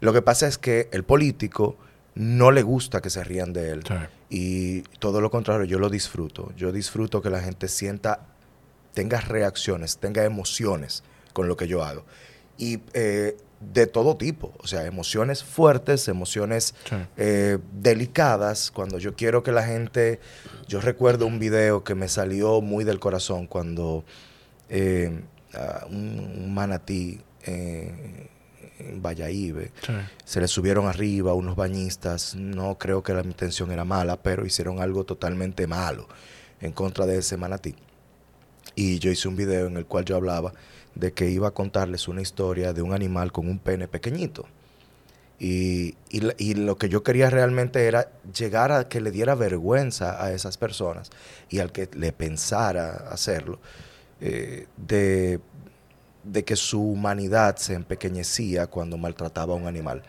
Lo 0.00 0.12
que 0.12 0.20
pasa 0.20 0.46
es 0.46 0.58
que 0.58 0.90
el 0.92 1.04
político 1.04 1.78
no 2.14 2.50
le 2.50 2.60
gusta 2.62 3.00
que 3.00 3.08
se 3.08 3.24
rían 3.24 3.54
de 3.54 3.70
él. 3.70 3.82
Y 4.28 4.82
todo 4.98 5.22
lo 5.22 5.30
contrario, 5.30 5.64
yo 5.64 5.78
lo 5.78 5.88
disfruto. 5.88 6.52
Yo 6.54 6.70
disfruto 6.70 7.22
que 7.22 7.30
la 7.30 7.40
gente 7.40 7.66
sienta 7.66 8.26
tenga 8.98 9.20
reacciones, 9.20 9.98
tenga 9.98 10.24
emociones 10.24 11.04
con 11.32 11.46
lo 11.46 11.56
que 11.56 11.68
yo 11.68 11.84
hago. 11.84 12.04
Y 12.56 12.80
eh, 12.94 13.36
de 13.60 13.86
todo 13.86 14.16
tipo, 14.16 14.52
o 14.58 14.66
sea, 14.66 14.86
emociones 14.86 15.44
fuertes, 15.44 16.08
emociones 16.08 16.74
eh, 17.16 17.58
delicadas, 17.72 18.72
cuando 18.72 18.98
yo 18.98 19.14
quiero 19.14 19.44
que 19.44 19.52
la 19.52 19.62
gente, 19.62 20.18
yo 20.66 20.80
recuerdo 20.80 21.26
un 21.26 21.38
video 21.38 21.84
que 21.84 21.94
me 21.94 22.08
salió 22.08 22.60
muy 22.60 22.82
del 22.82 22.98
corazón 22.98 23.46
cuando 23.46 24.04
eh, 24.68 25.22
un, 25.88 26.52
manatí 26.52 27.20
en 27.44 29.00
Valladolid, 29.00 29.68
se 30.24 30.40
le 30.40 30.48
subieron 30.48 30.88
arriba 30.88 31.34
unos 31.34 31.54
bañistas, 31.54 32.34
no 32.34 32.78
creo 32.78 33.04
que 33.04 33.14
la 33.14 33.22
intención 33.22 33.70
era 33.70 33.84
mala, 33.84 34.20
pero 34.20 34.44
hicieron 34.44 34.80
algo 34.80 35.04
totalmente 35.04 35.68
malo 35.68 36.08
en 36.60 36.72
contra 36.72 37.06
de 37.06 37.18
ese 37.18 37.36
manatí. 37.36 37.76
Y 38.78 39.00
yo 39.00 39.10
hice 39.10 39.26
un 39.26 39.34
video 39.34 39.66
en 39.66 39.76
el 39.76 39.86
cual 39.86 40.04
yo 40.04 40.14
hablaba 40.14 40.52
de 40.94 41.12
que 41.12 41.28
iba 41.28 41.48
a 41.48 41.50
contarles 41.50 42.06
una 42.06 42.22
historia 42.22 42.72
de 42.72 42.80
un 42.80 42.94
animal 42.94 43.32
con 43.32 43.48
un 43.48 43.58
pene 43.58 43.88
pequeñito. 43.88 44.46
Y, 45.40 45.96
y, 46.10 46.54
lo 46.54 46.76
que 46.78 46.88
yo 46.88 47.02
quería 47.02 47.28
realmente 47.28 47.88
era 47.88 48.12
llegar 48.32 48.70
a 48.70 48.88
que 48.88 49.00
le 49.00 49.10
diera 49.10 49.34
vergüenza 49.34 50.24
a 50.24 50.32
esas 50.32 50.58
personas 50.58 51.10
y 51.48 51.58
al 51.58 51.72
que 51.72 51.88
le 51.92 52.12
pensara 52.12 53.08
hacerlo, 53.10 53.58
eh, 54.20 54.68
de, 54.76 55.40
de 56.22 56.44
que 56.44 56.54
su 56.54 56.80
humanidad 56.80 57.56
se 57.56 57.74
empequeñecía 57.74 58.68
cuando 58.68 58.96
maltrataba 58.96 59.54
a 59.54 59.56
un 59.56 59.66
animal. 59.66 60.04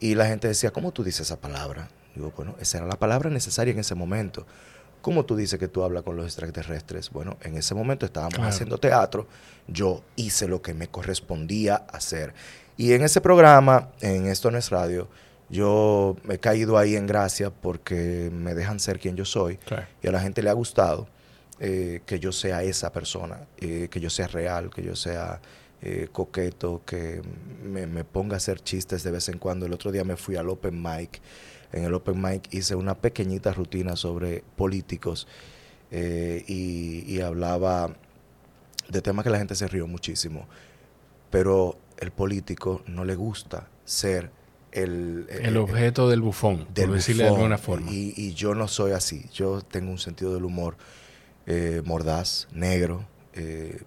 Y 0.00 0.16
la 0.16 0.26
gente 0.26 0.48
decía, 0.48 0.72
¿cómo 0.72 0.90
tú 0.90 1.04
dices 1.04 1.20
esa 1.20 1.40
palabra? 1.40 1.88
Digo, 2.16 2.32
bueno, 2.36 2.56
esa 2.58 2.78
era 2.78 2.88
la 2.88 2.98
palabra 2.98 3.30
necesaria 3.30 3.72
en 3.72 3.78
ese 3.78 3.94
momento. 3.94 4.44
¿Cómo 5.06 5.24
tú 5.24 5.36
dices 5.36 5.60
que 5.60 5.68
tú 5.68 5.84
hablas 5.84 6.02
con 6.02 6.16
los 6.16 6.26
extraterrestres? 6.26 7.10
Bueno, 7.10 7.36
en 7.42 7.56
ese 7.56 7.76
momento 7.76 8.06
estábamos 8.06 8.40
haciendo 8.40 8.76
teatro, 8.78 9.28
yo 9.68 10.02
hice 10.16 10.48
lo 10.48 10.60
que 10.60 10.74
me 10.74 10.88
correspondía 10.88 11.76
hacer. 11.76 12.34
Y 12.76 12.92
en 12.92 13.04
ese 13.04 13.20
programa, 13.20 13.90
en 14.00 14.26
Esto 14.26 14.50
no 14.50 14.58
es 14.58 14.68
radio, 14.70 15.06
yo 15.48 16.16
he 16.28 16.38
caído 16.38 16.76
ahí 16.76 16.96
en 16.96 17.06
gracia 17.06 17.50
porque 17.50 18.32
me 18.32 18.56
dejan 18.56 18.80
ser 18.80 18.98
quien 18.98 19.14
yo 19.14 19.24
soy 19.24 19.60
y 20.02 20.08
a 20.08 20.10
la 20.10 20.18
gente 20.18 20.42
le 20.42 20.50
ha 20.50 20.54
gustado 20.54 21.06
eh, 21.60 22.00
que 22.04 22.18
yo 22.18 22.32
sea 22.32 22.64
esa 22.64 22.90
persona, 22.90 23.46
eh, 23.58 23.86
que 23.88 24.00
yo 24.00 24.10
sea 24.10 24.26
real, 24.26 24.70
que 24.74 24.82
yo 24.82 24.96
sea 24.96 25.40
eh, 25.82 26.08
coqueto, 26.10 26.82
que 26.84 27.22
me, 27.62 27.86
me, 27.86 28.02
ponga 28.02 28.34
a 28.34 28.38
hacer 28.38 28.58
chistes 28.58 29.04
de 29.04 29.12
vez 29.12 29.28
en 29.28 29.38
cuando. 29.38 29.66
El 29.66 29.72
otro 29.72 29.92
día 29.92 30.02
me 30.02 30.16
fui 30.16 30.34
al 30.34 30.48
Open 30.48 30.82
Mic. 30.82 31.20
En 31.72 31.84
el 31.84 31.94
Open 31.94 32.20
Mic 32.20 32.48
hice 32.52 32.74
una 32.74 32.94
pequeñita 32.94 33.52
rutina 33.52 33.96
sobre 33.96 34.44
políticos 34.56 35.26
y, 35.90 37.04
y 37.06 37.20
hablaba 37.20 37.94
de 38.88 39.02
temas 39.02 39.24
que 39.24 39.30
la 39.30 39.38
gente 39.38 39.54
se 39.54 39.68
rió 39.68 39.86
muchísimo. 39.86 40.46
Pero 41.30 41.78
el 41.98 42.10
político 42.12 42.82
no 42.86 43.04
le 43.04 43.14
gusta 43.14 43.68
ser 43.84 44.30
el, 44.72 45.26
el 45.30 45.56
objeto 45.56 46.08
del 46.08 46.20
bufón, 46.20 46.66
por 46.66 46.92
decirle 46.92 47.24
de 47.24 47.30
alguna 47.30 47.58
forma. 47.58 47.90
Y, 47.90 48.34
yo 48.34 48.54
no 48.54 48.68
soy 48.68 48.92
así. 48.92 49.24
Yo 49.32 49.62
tengo 49.62 49.90
un 49.90 49.98
sentido 49.98 50.34
del 50.34 50.44
humor 50.44 50.76
eh, 51.46 51.82
mordaz, 51.84 52.48
negro, 52.52 53.06
eh, 53.32 53.82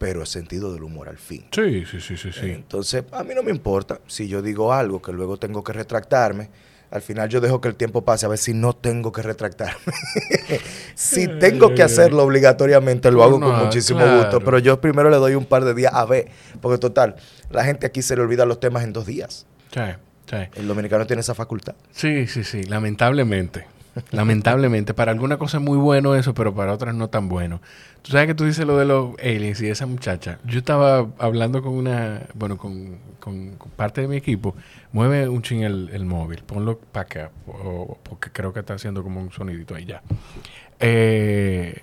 pero 0.00 0.22
el 0.22 0.26
sentido 0.26 0.72
del 0.72 0.82
humor 0.82 1.10
al 1.10 1.18
fin. 1.18 1.44
Sí, 1.52 1.84
sí, 1.84 2.00
sí, 2.00 2.16
sí, 2.16 2.32
sí. 2.32 2.50
Entonces, 2.50 3.04
a 3.12 3.22
mí 3.22 3.34
no 3.34 3.42
me 3.42 3.50
importa 3.50 4.00
si 4.06 4.26
yo 4.26 4.40
digo 4.40 4.72
algo 4.72 5.02
que 5.02 5.12
luego 5.12 5.36
tengo 5.36 5.62
que 5.62 5.74
retractarme 5.74 6.48
al 6.90 7.02
final 7.02 7.28
yo 7.28 7.40
dejo 7.40 7.60
que 7.60 7.68
el 7.68 7.76
tiempo 7.76 8.04
pase 8.04 8.26
a 8.26 8.28
ver 8.28 8.38
si 8.38 8.52
no 8.52 8.72
tengo 8.72 9.12
que 9.12 9.22
retractarme. 9.22 9.92
si 10.94 11.28
tengo 11.28 11.72
que 11.72 11.84
hacerlo 11.84 12.24
obligatoriamente, 12.24 13.12
lo 13.12 13.22
hago 13.22 13.38
con 13.38 13.64
muchísimo 13.64 14.00
gusto. 14.16 14.40
Pero 14.40 14.58
yo 14.58 14.80
primero 14.80 15.08
le 15.08 15.16
doy 15.16 15.36
un 15.36 15.44
par 15.44 15.64
de 15.64 15.72
días 15.72 15.94
a 15.94 16.04
ver. 16.04 16.28
Porque 16.60 16.78
total, 16.78 17.14
la 17.50 17.64
gente 17.64 17.86
aquí 17.86 18.02
se 18.02 18.16
le 18.16 18.22
olvida 18.22 18.44
los 18.44 18.58
temas 18.58 18.82
en 18.82 18.92
dos 18.92 19.06
días. 19.06 19.46
Sí, 19.72 19.80
sí. 20.26 20.36
El 20.56 20.66
dominicano 20.66 21.06
tiene 21.06 21.20
esa 21.20 21.34
facultad. 21.34 21.76
Sí, 21.92 22.26
sí, 22.26 22.42
sí. 22.42 22.64
Lamentablemente. 22.64 23.66
Lamentablemente, 24.10 24.94
para 24.94 25.12
alguna 25.12 25.36
cosa 25.36 25.58
es 25.58 25.62
muy 25.62 25.78
bueno 25.78 26.14
eso, 26.14 26.34
pero 26.34 26.54
para 26.54 26.72
otras 26.72 26.94
no 26.94 27.08
tan 27.08 27.28
bueno. 27.28 27.60
Tú 28.02 28.12
sabes 28.12 28.28
que 28.28 28.34
tú 28.34 28.44
dices 28.44 28.66
lo 28.66 28.76
de 28.76 28.84
los 28.84 29.18
aliens 29.18 29.60
y 29.60 29.68
esa 29.68 29.86
muchacha. 29.86 30.38
Yo 30.44 30.58
estaba 30.58 31.06
hablando 31.18 31.62
con 31.62 31.74
una, 31.74 32.22
bueno, 32.34 32.56
con, 32.56 32.98
parte 33.76 34.00
de 34.00 34.08
mi 34.08 34.16
equipo. 34.16 34.54
Mueve 34.92 35.28
un 35.28 35.42
ching 35.42 35.62
el, 35.62 36.04
móvil, 36.04 36.42
ponlo 36.44 36.78
para 36.78 37.02
acá, 37.02 37.30
porque 38.02 38.30
creo 38.32 38.52
que 38.52 38.60
está 38.60 38.74
haciendo 38.74 39.02
como 39.02 39.20
un 39.20 39.30
sonidito 39.30 39.74
ahí 39.74 39.84
ya. 39.84 40.02
Eh, 40.78 41.82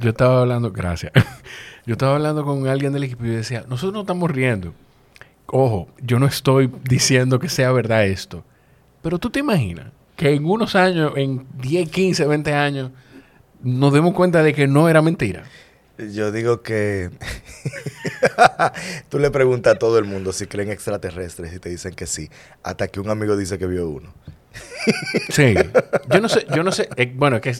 yo 0.00 0.10
estaba 0.10 0.42
hablando, 0.42 0.70
gracias. 0.70 1.12
yo 1.86 1.92
estaba 1.92 2.16
hablando 2.16 2.44
con 2.44 2.66
alguien 2.68 2.92
del 2.92 3.04
equipo 3.04 3.24
y 3.24 3.28
decía, 3.28 3.64
nosotros 3.68 3.94
no 3.94 4.00
estamos 4.00 4.30
riendo. 4.30 4.74
Ojo, 5.46 5.88
yo 6.00 6.18
no 6.18 6.26
estoy 6.26 6.70
diciendo 6.82 7.38
que 7.38 7.48
sea 7.48 7.72
verdad 7.72 8.04
esto, 8.04 8.44
pero 9.00 9.18
tú 9.18 9.30
te 9.30 9.38
imaginas 9.38 9.86
que 10.16 10.32
en 10.32 10.46
unos 10.46 10.74
años, 10.74 11.12
en 11.16 11.46
10, 11.58 11.90
15, 11.90 12.26
20 12.26 12.52
años, 12.54 12.90
nos 13.62 13.92
demos 13.92 14.14
cuenta 14.14 14.42
de 14.42 14.54
que 14.54 14.66
no 14.66 14.88
era 14.88 15.02
mentira. 15.02 15.44
Yo 15.98 16.32
digo 16.32 16.62
que 16.62 17.10
tú 19.08 19.18
le 19.18 19.30
preguntas 19.30 19.74
a 19.74 19.78
todo 19.78 19.98
el 19.98 20.04
mundo 20.04 20.32
si 20.32 20.46
creen 20.46 20.70
extraterrestres 20.70 21.54
y 21.54 21.58
te 21.58 21.70
dicen 21.70 21.94
que 21.94 22.06
sí, 22.06 22.28
hasta 22.62 22.88
que 22.88 23.00
un 23.00 23.08
amigo 23.08 23.36
dice 23.36 23.58
que 23.58 23.66
vio 23.66 23.88
uno. 23.88 24.12
sí, 25.30 25.54
yo 26.10 26.20
no 26.20 26.28
sé, 26.28 26.46
yo 26.54 26.62
no 26.62 26.72
sé, 26.72 26.88
eh, 26.96 27.12
bueno, 27.14 27.40
que 27.40 27.54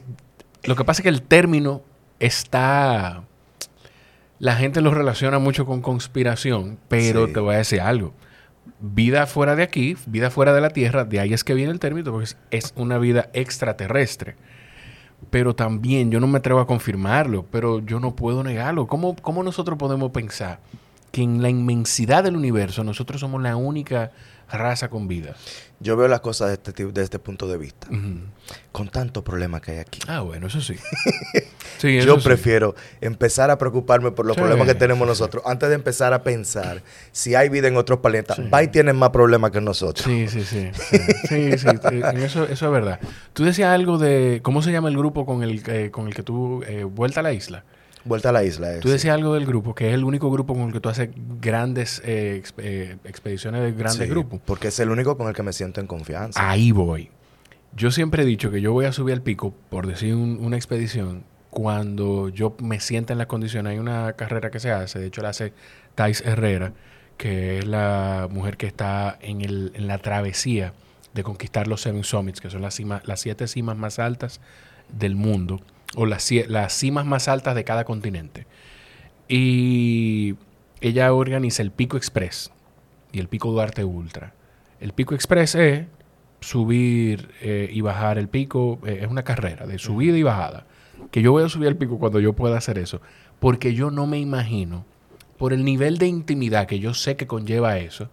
lo 0.64 0.76
que 0.76 0.84
pasa 0.84 1.00
es 1.00 1.02
que 1.02 1.08
el 1.08 1.22
término 1.22 1.82
está, 2.20 3.25
la 4.38 4.56
gente 4.56 4.80
lo 4.80 4.92
relaciona 4.92 5.38
mucho 5.38 5.64
con 5.66 5.80
conspiración, 5.80 6.78
pero 6.88 7.28
te 7.28 7.40
voy 7.40 7.54
a 7.54 7.58
decir 7.58 7.80
algo 7.80 8.14
vida 8.80 9.26
fuera 9.26 9.56
de 9.56 9.62
aquí, 9.62 9.96
vida 10.06 10.30
fuera 10.30 10.52
de 10.52 10.61
la 10.61 10.70
Tierra, 10.70 11.04
de 11.04 11.20
ahí 11.20 11.32
es 11.32 11.44
que 11.44 11.54
viene 11.54 11.73
el 11.73 11.80
término, 11.80 12.12
porque 12.12 12.30
es, 12.50 12.73
una 12.76 12.99
vida 12.99 13.30
extraterrestre. 13.32 14.37
Pero 15.30 15.54
también 15.54 16.11
yo 16.11 16.20
no 16.20 16.26
me 16.26 16.38
atrevo 16.38 16.61
a 16.61 16.66
confirmarlo, 16.66 17.46
pero 17.50 17.80
yo 17.80 18.00
no 18.00 18.14
puedo 18.14 18.44
negarlo. 18.44 18.87
¿Cómo, 18.87 19.16
cómo 19.16 19.42
nosotros 19.42 19.78
podemos 19.78 20.11
pensar 20.11 20.61
que 21.11 21.23
en 21.23 21.40
la 21.40 21.49
inmensidad 21.49 22.25
del 22.25 22.37
universo 22.37 22.85
nosotros 22.85 23.20
somos 23.20 23.42
la 23.42 23.56
única 23.56 24.12
raza 24.50 24.88
con 24.88 25.08
vida? 25.08 25.34
Yo 25.78 25.96
veo 25.96 26.08
las 26.08 26.20
cosas 26.20 26.48
desde 26.48 26.70
este, 26.70 26.86
de 26.86 27.02
este 27.02 27.18
punto 27.18 27.46
de 27.48 27.58
vista. 27.58 27.88
Con 28.72 28.88
tantos 28.88 29.22
problemas 29.22 29.60
que 29.60 29.72
hay 29.72 29.78
aquí. 29.78 30.00
Ah, 30.06 30.20
bueno, 30.20 30.46
eso 30.46 30.60
sí. 30.60 30.76
Yo 31.82 32.18
prefiero 32.20 32.74
empezar 33.00 33.50
a 33.50 33.58
preocuparme 33.58 34.10
por 34.10 34.24
los 34.24 34.36
problemas 34.36 34.66
que 34.66 34.74
tenemos 34.74 35.06
nosotros 35.06 35.42
antes 35.46 35.68
de 35.68 35.74
empezar 35.74 36.14
a 36.14 36.22
pensar 36.22 36.82
si 37.12 37.34
hay 37.34 37.48
vida 37.48 37.68
en 37.68 37.76
otros 37.76 37.98
planetas. 37.98 38.38
Va 38.52 38.66
tienen 38.70 38.96
más 38.96 39.10
problemas 39.10 39.50
que 39.50 39.60
nosotros. 39.60 40.04
Sí, 40.04 40.28
sí, 40.28 40.42
sí. 40.42 40.70
Sí, 41.28 41.58
sí. 41.58 41.68
eso, 42.16 42.44
eso 42.44 42.66
es 42.66 42.72
verdad. 42.72 42.98
Tú 43.32 43.44
decías 43.44 43.70
algo 43.70 43.98
de. 43.98 44.40
¿Cómo 44.42 44.62
se 44.62 44.72
llama 44.72 44.88
el 44.88 44.96
grupo 44.96 45.24
con 45.24 45.42
el, 45.42 45.62
eh, 45.66 45.90
con 45.90 46.08
el 46.08 46.14
que 46.14 46.22
tú. 46.22 46.62
Eh, 46.66 46.84
vuelta 46.84 47.20
a 47.20 47.22
la 47.22 47.32
isla? 47.32 47.64
Vuelta 48.06 48.28
a 48.28 48.32
la 48.32 48.44
isla. 48.44 48.78
tú 48.80 48.88
decías 48.88 49.14
algo 49.14 49.34
del 49.34 49.46
grupo, 49.46 49.75
que 49.75 49.88
es 49.88 49.94
el 49.94 50.04
único 50.04 50.30
grupo 50.30 50.54
con 50.54 50.68
el 50.68 50.72
que 50.72 50.80
tú 50.80 50.88
haces 50.88 51.10
grandes 51.40 52.00
eh, 52.04 52.42
eh, 52.58 52.96
expediciones 53.04 53.62
de 53.62 53.72
grandes 53.72 54.08
grupos. 54.08 54.40
Porque 54.44 54.68
es 54.68 54.78
el 54.78 54.90
único 54.90 55.16
con 55.16 55.28
el 55.28 55.34
que 55.34 55.42
me 55.42 55.52
siento 55.52 55.80
en 55.80 55.86
confianza. 55.86 56.48
Ahí 56.48 56.70
voy. 56.70 57.10
Yo 57.75 57.90
siempre 57.90 58.22
he 58.22 58.26
dicho 58.26 58.50
que 58.50 58.60
yo 58.60 58.72
voy 58.72 58.86
a 58.86 58.92
subir 58.92 59.14
al 59.14 59.22
pico, 59.22 59.54
por 59.68 59.86
decir 59.86 60.14
una 60.14 60.56
expedición, 60.56 61.25
cuando 61.50 62.28
yo 62.28 62.54
me 62.62 62.80
sienta 62.80 63.12
en 63.12 63.18
las 63.18 63.26
condiciones. 63.26 63.72
Hay 63.72 63.78
una 63.78 64.12
carrera 64.12 64.50
que 64.50 64.60
se 64.60 64.70
hace, 64.70 64.98
de 64.98 65.06
hecho 65.06 65.22
la 65.22 65.30
hace 65.30 65.52
Thais 65.94 66.22
Herrera, 66.22 66.72
que 67.16 67.58
es 67.58 67.66
la 67.66 68.28
mujer 68.30 68.56
que 68.56 68.66
está 68.66 69.18
en, 69.20 69.40
el, 69.40 69.72
en 69.75 69.88
la 69.88 69.98
travesía 69.98 70.75
de 71.12 71.22
conquistar 71.22 71.66
los 71.66 71.80
Seven 71.80 72.04
Summits, 72.04 72.40
que 72.40 72.50
son 72.50 72.62
las, 72.62 72.78
las 73.04 73.20
siete 73.20 73.48
cimas 73.48 73.76
más 73.76 73.98
altas 73.98 74.40
del 74.90 75.16
mundo 75.16 75.60
o 75.94 76.06
las, 76.06 76.30
las 76.48 76.72
cimas 76.72 77.06
más 77.06 77.28
altas 77.28 77.54
de 77.54 77.64
cada 77.64 77.84
continente. 77.84 78.46
Y 79.28 80.34
ella 80.80 81.12
organiza 81.12 81.62
el 81.62 81.70
Pico 81.70 81.96
Express 81.96 82.50
y 83.12 83.20
el 83.20 83.28
Pico 83.28 83.50
Duarte 83.50 83.84
Ultra. 83.84 84.34
El 84.80 84.92
Pico 84.92 85.14
Express 85.14 85.54
es 85.54 85.86
subir 86.40 87.30
eh, 87.40 87.68
y 87.72 87.80
bajar 87.80 88.18
el 88.18 88.28
pico, 88.28 88.78
eh, 88.86 89.00
es 89.02 89.08
una 89.10 89.24
carrera 89.24 89.66
de 89.66 89.78
subida 89.78 90.16
y 90.16 90.22
bajada. 90.22 90.66
Que 91.10 91.22
yo 91.22 91.32
voy 91.32 91.44
a 91.44 91.48
subir 91.48 91.68
el 91.68 91.76
pico 91.76 91.98
cuando 91.98 92.20
yo 92.20 92.32
pueda 92.34 92.56
hacer 92.56 92.78
eso, 92.78 93.00
porque 93.38 93.74
yo 93.74 93.90
no 93.90 94.06
me 94.06 94.18
imagino, 94.18 94.84
por 95.38 95.52
el 95.52 95.64
nivel 95.64 95.98
de 95.98 96.06
intimidad 96.06 96.66
que 96.66 96.78
yo 96.78 96.94
sé 96.94 97.16
que 97.16 97.26
conlleva 97.26 97.78
eso, 97.78 98.08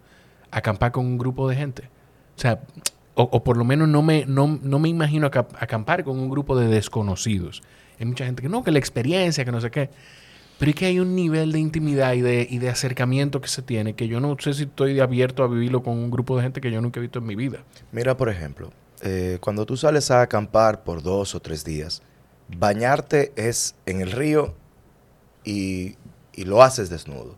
acampar 0.50 0.92
con 0.92 1.06
un 1.06 1.18
grupo 1.18 1.48
de 1.48 1.56
gente. 1.56 1.84
O 2.36 2.40
sea, 2.40 2.60
o, 3.14 3.44
por 3.44 3.56
lo 3.56 3.64
menos 3.64 3.88
no 3.88 4.02
me, 4.02 4.24
no, 4.26 4.48
me 4.48 4.88
imagino 4.88 5.26
acampar 5.26 6.04
con 6.04 6.18
un 6.18 6.28
grupo 6.28 6.58
de 6.58 6.66
desconocidos. 6.66 7.62
Hay 7.98 8.06
mucha 8.06 8.26
gente 8.26 8.42
que 8.42 8.48
no, 8.48 8.64
que 8.64 8.72
la 8.72 8.78
experiencia, 8.78 9.44
que 9.44 9.52
no 9.52 9.60
sé 9.60 9.70
qué. 9.70 9.90
Pero 10.58 10.70
es 10.70 10.76
que 10.76 10.86
hay 10.86 11.00
un 11.00 11.14
nivel 11.14 11.52
de 11.52 11.58
intimidad 11.58 12.12
y 12.14 12.20
de, 12.20 12.46
y 12.48 12.58
de 12.58 12.70
acercamiento 12.70 13.40
que 13.40 13.48
se 13.48 13.62
tiene 13.62 13.94
que 13.94 14.06
yo 14.06 14.20
no 14.20 14.36
sé 14.38 14.54
si 14.54 14.64
estoy 14.64 15.00
abierto 15.00 15.42
a 15.42 15.48
vivirlo 15.48 15.82
con 15.82 15.94
un 15.94 16.10
grupo 16.10 16.36
de 16.36 16.44
gente 16.44 16.60
que 16.60 16.70
yo 16.70 16.80
nunca 16.80 17.00
he 17.00 17.02
visto 17.02 17.18
en 17.18 17.26
mi 17.26 17.34
vida. 17.34 17.64
Mira, 17.92 18.16
por 18.16 18.28
ejemplo, 18.28 18.70
eh, 19.02 19.38
cuando 19.40 19.66
tú 19.66 19.76
sales 19.76 20.10
a 20.10 20.22
acampar 20.22 20.84
por 20.84 21.02
dos 21.02 21.34
o 21.34 21.40
tres 21.40 21.64
días, 21.64 22.02
bañarte 22.48 23.32
es 23.36 23.74
en 23.86 24.00
el 24.00 24.12
río 24.12 24.54
y, 25.44 25.96
y 26.32 26.44
lo 26.44 26.62
haces 26.62 26.88
desnudo 26.88 27.36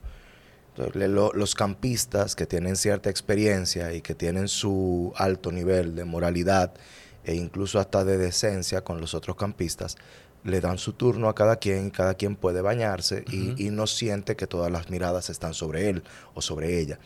los 0.77 1.55
campistas 1.55 2.37
que 2.37 2.47
tienen 2.47 2.77
cierta 2.77 3.11
experiencia 3.11 3.93
y 3.93 4.01
que 4.03 4.15
tienen 4.15 4.49
su 4.49 5.13
alto 5.17 5.51
nivel 5.53 5.95
de 5.95 6.05
moralidad 6.05 6.75
e 7.25 7.35
incluso 7.35 7.81
hasta 7.81 8.05
de 8.05 8.19
decencia 8.19 8.83
con 8.83 9.01
los 9.01 9.15
otros 9.15 9.37
campistas, 9.37 9.97
le 10.45 10.61
dan 10.61 10.79
su 10.79 10.93
turno 10.93 11.29
a 11.29 11.35
cada 11.35 11.57
quien 11.57 11.89
y 11.89 11.91
cada 11.91 12.15
quien 12.15 12.37
puede 12.37 12.61
bañarse 12.61 13.25
y, 13.31 13.67
y, 13.67 13.71
no 13.71 13.89
siente 13.89 14.37
que 14.37 14.47
todas 14.47 14.71
las 14.71 14.91
miradas 14.91 15.29
están 15.29 15.55
sobre 15.55 15.89
él 15.89 16.05
o 16.35 16.41
sobre 16.41 16.79
ella. 16.79 17.01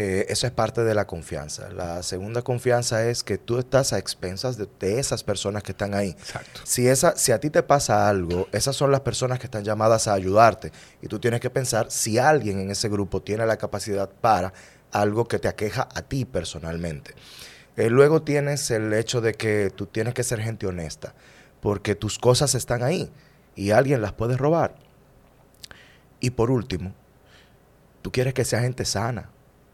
Eh, 0.00 0.26
eso 0.28 0.46
es 0.46 0.52
parte 0.52 0.84
de 0.84 0.94
la 0.94 1.08
confianza. 1.08 1.70
La 1.70 2.04
segunda 2.04 2.42
confianza 2.42 3.04
es 3.08 3.24
que 3.24 3.36
tú 3.36 3.58
estás 3.58 3.92
a 3.92 3.98
expensas 3.98 4.56
de, 4.56 4.68
esas 5.00 5.24
personas 5.24 5.64
que 5.64 5.72
están 5.72 5.92
ahí. 5.92 6.10
Exacto. 6.10 6.60
Si, 6.62 6.86
esa, 6.86 7.16
si 7.16 7.32
a 7.32 7.40
ti 7.40 7.50
te 7.50 7.64
pasa 7.64 8.08
algo, 8.08 8.46
esas 8.52 8.76
son 8.76 8.92
las 8.92 9.00
personas 9.00 9.40
que 9.40 9.46
están 9.46 9.64
llamadas 9.64 10.06
a 10.06 10.12
ayudarte. 10.12 10.70
Y 11.02 11.08
tú 11.08 11.18
tienes 11.18 11.40
que 11.40 11.50
pensar 11.50 11.90
si 11.90 12.16
alguien 12.16 12.60
en 12.60 12.70
ese 12.70 12.88
grupo 12.88 13.22
tiene 13.22 13.44
la 13.44 13.56
capacidad 13.56 14.08
para 14.08 14.52
algo 14.92 15.26
que 15.26 15.40
te 15.40 15.48
aqueja 15.48 15.88
a 15.92 16.02
ti 16.02 16.24
personalmente. 16.24 17.16
Eh, 17.76 17.90
luego 17.90 18.22
tienes 18.22 18.70
el 18.70 18.94
hecho 18.94 19.20
de 19.20 19.34
que 19.34 19.72
tú 19.74 19.86
tienes 19.86 20.14
que 20.14 20.22
ser 20.22 20.40
gente 20.40 20.68
honesta, 20.68 21.12
porque 21.60 21.96
tus 21.96 22.20
cosas 22.20 22.54
están 22.54 22.84
ahí 22.84 23.10
y 23.56 23.72
alguien 23.72 24.00
las 24.00 24.12
puede 24.12 24.36
robar. 24.36 24.76
Y 26.20 26.30
por 26.30 26.52
último, 26.52 26.94
tú 28.00 28.12
quieres 28.12 28.32
que 28.32 28.44
sea 28.44 28.60
gente 28.60 28.84
sana, 28.84 29.30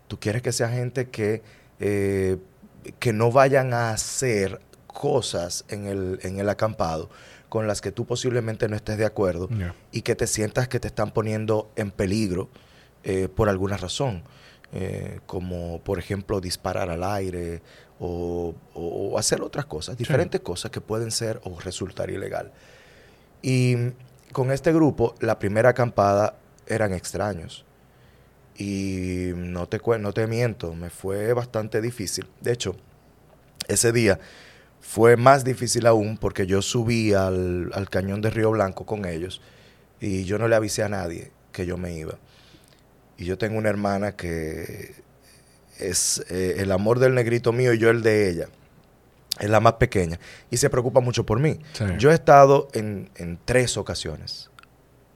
tú 0.09 0.19
quieres 0.19 0.43
que 0.43 0.53
sea 0.53 0.69
gente 0.69 1.09
que, 1.09 1.43
eh, 1.81 2.39
que 2.99 3.13
no 3.13 3.31
vayan 3.31 3.73
a 3.73 3.91
hacer 3.91 4.61
cosas 4.87 5.65
en 5.69 5.87
el, 5.87 6.21
en 6.23 6.39
el 6.39 6.49
acampado 6.49 7.11
con 7.55 7.69
las 7.69 7.81
que 7.81 7.93
tú 7.93 8.05
posiblemente 8.05 8.69
no 8.69 8.75
estés 8.75 8.99
de 8.99 9.05
acuerdo 9.05 9.49
y 9.93 10.03
que 10.03 10.17
te 10.17 10.27
sientas 10.27 10.67
que 10.67 10.81
te 10.81 10.89
están 10.89 11.13
poniendo 11.13 11.71
en 11.77 11.93
peligro 11.93 12.49
eh, 13.05 13.29
por 13.29 13.49
alguna 13.49 13.77
razón, 13.77 14.25
eh, 14.73 15.21
como 15.27 15.81
por 15.85 16.01
ejemplo 16.01 16.41
disparar 16.41 16.91
al 16.91 17.05
aire 17.05 17.63
o, 18.01 18.55
hacer 19.17 19.41
otras 19.41 19.67
cosas, 19.67 19.97
diferentes 19.97 20.41
cosas 20.41 20.73
que 20.73 20.81
pueden 20.81 21.13
ser 21.13 21.41
o 21.45 21.61
resultar 21.61 22.11
ilegal. 22.11 22.51
Y 23.41 23.77
con 24.33 24.51
este 24.51 24.73
grupo, 24.73 25.15
la 25.21 25.39
primera 25.39 25.69
acampada 25.69 26.35
eran 26.67 26.93
extraños. 26.93 27.65
Y 28.57 29.33
no 29.35 29.67
te, 29.67 29.81
no 29.99 30.13
te 30.13 30.27
miento, 30.27 30.75
me 30.75 30.91
fue 30.91 31.33
bastante 31.33 31.81
difícil. 31.81 32.27
De 32.41 32.53
hecho, 32.53 32.77
ese 33.69 33.93
día 33.93 34.21
fue 34.81 35.17
más 35.17 35.45
difícil 35.45 35.87
aún 35.87 36.19
porque 36.19 36.47
yo 36.47 36.63
subí 36.63 37.15
al, 37.15 37.89
cañón 37.91 38.21
de 38.21 38.31
Río 38.31 38.51
Blanco 38.51 38.85
con 38.85 39.07
ellos 39.07 39.41
y 39.99 40.25
yo 40.25 40.39
no 40.39 40.47
le 40.47 40.57
avisé 40.57 40.83
a 40.83 40.89
nadie 40.89 41.33
que 41.53 41.67
yo 41.67 41.77
me 41.77 41.97
iba. 41.97 42.19
Y 43.17 43.25
yo 43.25 43.39
tengo 43.39 43.59
una 43.59 43.71
hermana 43.71 44.13
que 44.13 44.95
es 45.79 46.25
eh, 46.29 46.57
el 46.59 46.71
amor 46.71 46.99
del 46.99 47.15
negrito 47.15 47.53
mío 47.53 47.73
y 47.73 47.79
yo 47.79 47.91
el 47.91 48.03
de 48.03 48.29
ella. 48.29 48.49
Es 49.41 49.51
la 49.51 49.59
más 49.59 49.75
pequeña 49.75 50.21
y 50.51 50.59
se 50.59 50.71
preocupa 50.71 51.01
mucho 51.01 51.27
por 51.27 51.41
mí. 51.41 51.59
Yo 51.99 52.13
he 52.13 52.15
estado 52.15 52.69
en, 52.73 53.11
en, 53.17 53.37
tres 53.45 53.77
ocasiones 53.77 54.51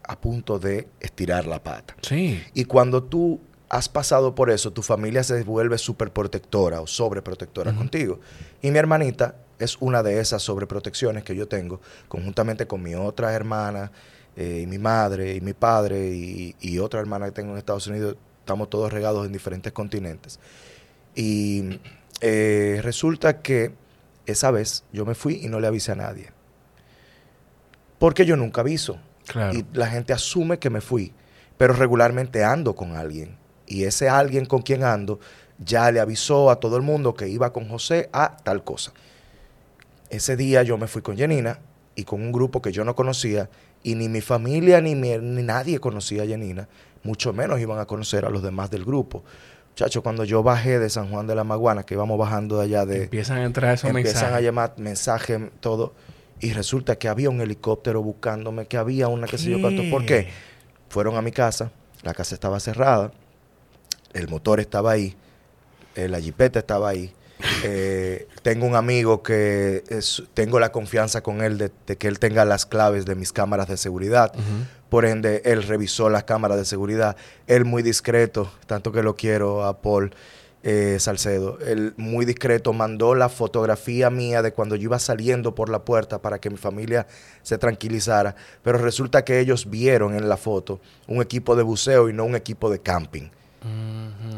a 0.08 0.20
punto 0.20 0.58
de 0.58 0.88
estirar 1.00 1.46
la 1.46 1.62
pata. 1.62 1.94
Sí. 2.02 2.42
Y 2.54 2.64
cuando 2.64 3.04
tú 3.04 3.40
has 3.68 3.88
pasado 3.88 4.34
por 4.34 4.50
eso, 4.50 4.72
tu 4.72 4.82
familia 4.82 5.22
se 5.22 5.42
vuelve 5.44 5.78
súper 5.78 6.10
protectora 6.10 6.80
o 6.80 6.86
sobreprotectora 6.86 7.74
contigo. 7.74 8.18
Y 8.62 8.70
mi 8.70 8.78
hermanita 8.78 9.36
es 9.58 9.76
una 9.80 10.02
de 10.02 10.20
esas 10.20 10.42
sobreprotecciones 10.42 11.24
que 11.24 11.36
yo 11.36 11.46
tengo, 11.46 11.80
conjuntamente 12.08 12.66
con 12.66 12.82
mi 12.82 12.94
otra 12.94 13.34
hermana, 13.34 13.92
eh, 14.36 14.60
y 14.62 14.66
mi 14.66 14.78
madre, 14.78 15.34
y 15.34 15.40
mi 15.40 15.52
padre, 15.52 16.08
y, 16.08 16.78
otra 16.78 17.00
hermana 17.00 17.26
que 17.26 17.32
tengo 17.32 17.52
en 17.52 17.58
Estados 17.58 17.86
Unidos. 17.86 18.16
Estamos 18.40 18.70
todos 18.70 18.92
regados 18.92 19.26
en 19.26 19.32
diferentes 19.32 19.72
continentes. 19.72 20.40
Y 21.14 21.80
eh, 22.20 22.80
resulta 22.82 23.42
que 23.42 23.74
esa 24.26 24.50
vez 24.50 24.84
yo 24.92 25.04
me 25.04 25.14
fui 25.14 25.40
y 25.42 25.48
no 25.48 25.60
le 25.60 25.66
avisé 25.66 25.92
a 25.92 25.96
nadie. 25.96 26.30
Porque 27.98 28.24
yo 28.24 28.36
nunca 28.36 28.62
aviso. 28.62 28.98
Y 29.52 29.64
la 29.72 29.86
gente 29.88 30.12
asume 30.12 30.58
que 30.58 30.70
me 30.70 30.80
fui. 30.80 31.12
Pero 31.56 31.74
regularmente 31.74 32.44
ando 32.44 32.74
con 32.74 32.96
alguien. 32.96 33.36
Y 33.66 33.84
ese 33.84 34.08
alguien 34.08 34.46
con 34.46 34.62
quien 34.62 34.84
ando 34.84 35.18
ya 35.58 35.90
le 35.90 36.00
avisó 36.00 36.50
a 36.50 36.56
todo 36.56 36.76
el 36.76 36.82
mundo 36.82 37.14
que 37.14 37.28
iba 37.28 37.52
con 37.52 37.68
José 37.68 38.08
a 38.12 38.36
tal 38.36 38.64
cosa. 38.64 38.92
Ese 40.08 40.36
día 40.36 40.62
yo 40.62 40.78
me 40.78 40.86
fui 40.86 41.02
con 41.02 41.18
Janina 41.18 41.58
y 41.94 42.04
con 42.04 42.22
un 42.22 42.32
grupo 42.32 42.62
que 42.62 42.72
yo 42.72 42.84
no 42.84 42.94
conocía 42.94 43.50
y 43.82 43.94
ni 43.94 44.08
mi 44.08 44.20
familia 44.20 44.80
ni, 44.80 44.94
ni 44.94 45.42
nadie 45.42 45.80
conocía 45.80 46.22
a 46.22 46.26
Janina, 46.26 46.68
mucho 47.02 47.32
menos 47.32 47.60
iban 47.60 47.78
a 47.78 47.86
conocer 47.86 48.24
a 48.24 48.30
los 48.30 48.42
demás 48.42 48.70
del 48.70 48.84
grupo. 48.84 49.24
Chacho, 49.74 50.02
cuando 50.02 50.24
yo 50.24 50.42
bajé 50.42 50.78
de 50.78 50.90
San 50.90 51.08
Juan 51.08 51.26
de 51.26 51.36
la 51.36 51.44
Maguana, 51.44 51.84
que 51.84 51.94
íbamos 51.94 52.18
bajando 52.18 52.58
de 52.58 52.64
allá 52.64 52.84
de... 52.84 53.04
Empiezan 53.04 53.38
a 53.38 53.44
entrar 53.44 53.74
esos 53.74 53.92
mensajes. 53.92 54.16
Empiezan 54.16 54.34
a 54.34 54.40
llamar 54.40 54.74
mensajes, 54.76 55.40
todo. 55.60 55.94
Y 56.40 56.52
resulta 56.52 56.96
que 56.96 57.08
había 57.08 57.30
un 57.30 57.40
helicóptero 57.40 58.02
buscándome, 58.02 58.66
que 58.66 58.76
había 58.76 59.08
una 59.08 59.26
que 59.26 59.38
sé 59.38 59.50
yo 59.50 59.60
cuánto. 59.60 59.82
¿Por 59.90 60.06
qué? 60.06 60.28
Fueron 60.88 61.16
a 61.16 61.22
mi 61.22 61.32
casa, 61.32 61.70
la 62.02 62.14
casa 62.14 62.34
estaba 62.34 62.60
cerrada, 62.60 63.12
el 64.12 64.28
motor 64.28 64.60
estaba 64.60 64.92
ahí, 64.92 65.16
eh, 65.94 66.08
la 66.08 66.20
jipeta 66.20 66.60
estaba 66.60 66.88
ahí, 66.88 67.12
eh, 67.64 68.26
tengo 68.42 68.66
un 68.66 68.74
amigo 68.74 69.22
que 69.22 69.82
tengo 70.34 70.58
la 70.60 70.72
confianza 70.72 71.22
con 71.22 71.42
él 71.42 71.58
de, 71.58 71.96
que 71.96 72.08
él 72.08 72.18
tenga 72.18 72.44
las 72.44 72.66
claves 72.66 73.04
de 73.04 73.14
mis 73.14 73.32
cámaras 73.32 73.68
de 73.68 73.76
seguridad. 73.76 74.32
Por 74.88 75.04
ende, 75.04 75.42
él 75.44 75.62
revisó 75.64 76.08
las 76.08 76.24
cámaras 76.24 76.56
de 76.56 76.64
seguridad. 76.64 77.16
Él 77.46 77.64
muy 77.64 77.82
discreto, 77.82 78.50
tanto 78.66 78.90
que 78.90 79.02
lo 79.02 79.16
quiero 79.16 79.64
a 79.64 79.80
Paul 79.80 80.14
eh, 80.62 80.96
Salcedo. 80.98 81.58
Él 81.60 81.94
muy 81.96 82.24
discreto 82.24 82.72
mandó 82.72 83.14
la 83.14 83.28
fotografía 83.28 84.10
mía 84.10 84.42
de 84.42 84.52
cuando 84.52 84.76
yo 84.76 84.84
iba 84.84 84.98
saliendo 84.98 85.54
por 85.54 85.68
la 85.68 85.84
puerta 85.84 86.20
para 86.20 86.38
que 86.40 86.50
mi 86.50 86.56
familia 86.56 87.06
se 87.42 87.58
tranquilizara. 87.58 88.34
Pero 88.62 88.78
resulta 88.78 89.24
que 89.24 89.40
ellos 89.40 89.70
vieron 89.70 90.14
en 90.14 90.28
la 90.28 90.36
foto 90.36 90.80
un 91.06 91.22
equipo 91.22 91.56
de 91.56 91.62
buceo 91.62 92.08
y 92.08 92.12
no 92.12 92.24
un 92.24 92.34
equipo 92.34 92.70
de 92.70 92.80
camping. 92.80 93.28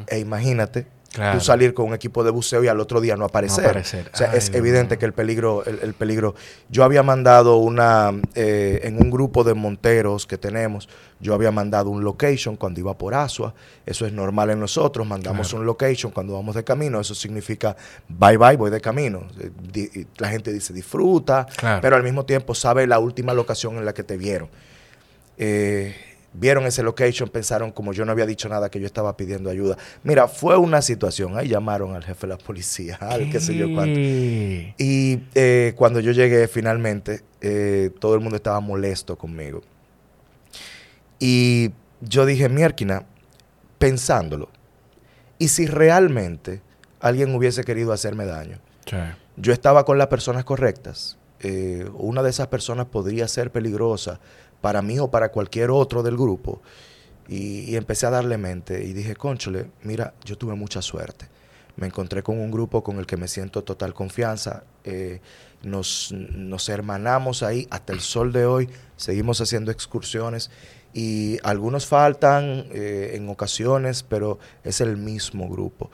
E 0.07 0.19
imagínate 0.19 0.87
Tú 1.13 1.41
salir 1.41 1.75
con 1.75 1.87
un 1.87 1.95
equipo 1.95 2.23
de 2.23 2.31
buceo 2.31 2.63
y 2.63 2.69
al 2.69 2.79
otro 2.79 3.01
día 3.01 3.17
no 3.17 3.25
aparecer. 3.25 3.79
O 4.13 4.17
sea, 4.17 4.33
es 4.33 4.55
evidente 4.55 4.97
que 4.97 5.05
el 5.05 5.13
peligro, 5.13 5.65
el, 5.65 5.93
peligro. 5.95 6.37
Yo 6.69 6.85
había 6.85 7.03
mandado 7.03 7.57
una, 7.57 8.13
eh, 8.37 8.81
en 8.85 9.03
un 9.03 9.11
grupo 9.11 9.43
de 9.43 9.55
monteros 9.55 10.25
que 10.25 10.39
tenemos, 10.39 10.89
yo 11.19 11.35
había 11.35 11.51
mandado 11.51 11.91
un 11.91 12.05
location 12.05 12.57
cuando 12.57 12.79
iba 12.79 12.97
por 12.97 13.15
Asua. 13.15 13.55
Eso 13.85 14.07
es 14.07 14.13
normal 14.13 14.51
en 14.51 14.61
nosotros. 14.61 15.05
Mandamos 15.05 15.53
un 15.53 15.67
location 15.67 16.13
cuando 16.13 16.35
vamos 16.35 16.55
de 16.55 16.63
camino. 16.63 17.01
Eso 17.01 17.15
significa 17.17 17.77
bye 18.09 18.37
bye, 18.37 18.57
voy 18.57 18.71
de 18.71 18.81
camino. 18.81 19.25
Eh, 19.75 20.07
la 20.19 20.29
gente 20.29 20.53
dice 20.53 20.73
disfruta, 20.73 21.47
pero 21.83 21.97
al 21.97 22.05
mismo 22.05 22.25
tiempo 22.25 22.55
sabe 22.55 22.87
la 22.87 23.01
última 23.01 23.35
locación 23.35 23.79
en 23.79 23.85
la 23.85 23.93
que 23.93 24.05
te 24.05 24.17
vieron. 24.17 24.49
Eh, 25.39 26.10
vieron 26.33 26.65
ese 26.65 26.83
location, 26.83 27.29
pensaron 27.29 27.73
como 27.73 27.93
yo 27.93 28.05
no 28.05 28.13
había 28.13 28.27
dicho 28.27 28.49
nada 28.49 28.71
que 28.71 28.81
yo 28.81 28.87
estaba 28.87 29.17
pidiendo 29.17 29.51
ayuda. 29.51 29.77
Mira, 30.03 30.29
fue 30.29 30.57
una 30.57 30.83
situación. 30.83 31.37
Ahí 31.37 31.49
llamaron 31.49 31.95
al 31.95 32.05
jefe 32.05 32.27
de 32.27 32.35
la 32.35 32.39
policía, 32.39 32.97
al 33.01 33.31
qué 33.31 33.41
sé 33.41 33.55
yo 33.57 33.73
cuánto. 33.73 33.99
Y 33.99 35.21
eh, 35.35 35.75
cuando 35.77 36.01
yo 36.01 36.13
llegué 36.13 36.49
finalmente, 36.49 37.23
eh, 37.41 37.91
todo 37.99 38.15
el 38.15 38.21
mundo 38.21 38.37
estaba 38.37 38.61
molesto 38.61 39.17
conmigo. 39.17 39.63
Y 41.19 41.73
yo 42.01 42.25
dije, 42.25 42.49
Mierkina, 42.49 43.05
pensándolo, 43.79 44.49
¿y 45.39 45.49
si 45.49 45.67
realmente 45.67 46.63
alguien 47.01 47.35
hubiese 47.35 47.65
querido 47.65 47.93
hacerme 47.93 48.25
daño? 48.25 48.59
Yo 49.37 49.53
estaba 49.53 49.85
con 49.85 49.99
las 49.99 50.09
personas 50.09 50.45
correctas. 50.45 51.19
Eh, 51.43 51.89
una 51.95 52.23
de 52.23 52.31
esas 52.31 52.49
personas 52.49 52.87
podría 52.87 53.27
ser 53.27 53.51
peligrosa 53.51 54.21
para 54.61 54.83
mí 54.83 54.99
o 54.99 55.11
para 55.11 55.31
cualquier 55.31 55.71
otro 55.71 56.03
del 56.03 56.17
grupo. 56.17 56.61
Y, 57.29 57.77
empecé 57.77 58.07
a 58.07 58.11
darle 58.11 58.39
mente 58.39 58.85
y 58.85 58.93
dije, 58.93 59.15
conchole, 59.15 59.71
mira, 59.83 60.15
yo 60.25 60.37
tuve 60.37 60.55
mucha 60.55 60.83
suerte. 60.83 61.29
Me 61.77 61.87
encontré 61.87 62.23
con 62.23 62.39
un 62.39 62.51
grupo 62.51 62.83
con 62.83 62.99
el 62.99 63.07
que 63.07 63.17
me 63.17 63.29
siento 63.29 63.63
total 63.63 63.95
confianza. 63.95 64.65
Eh, 64.85 65.21
nos, 65.63 66.13
nos 66.13 66.69
hermanamos 66.69 67.43
ahí 67.43 67.69
hasta 67.71 67.93
el 67.93 68.01
sol 68.01 68.33
de 68.33 68.47
hoy. 68.47 68.69
Seguimos 68.97 69.41
haciendo 69.41 69.71
excursiones 69.71 70.51
y 70.93 71.39
algunos 71.45 71.87
faltan 71.87 72.67
eh, 72.73 73.13
en 73.15 73.29
ocasiones, 73.29 74.03
pero 74.03 74.39
es 74.65 74.81
el 74.81 74.97
mismo 74.97 75.49
grupo. 75.49 75.91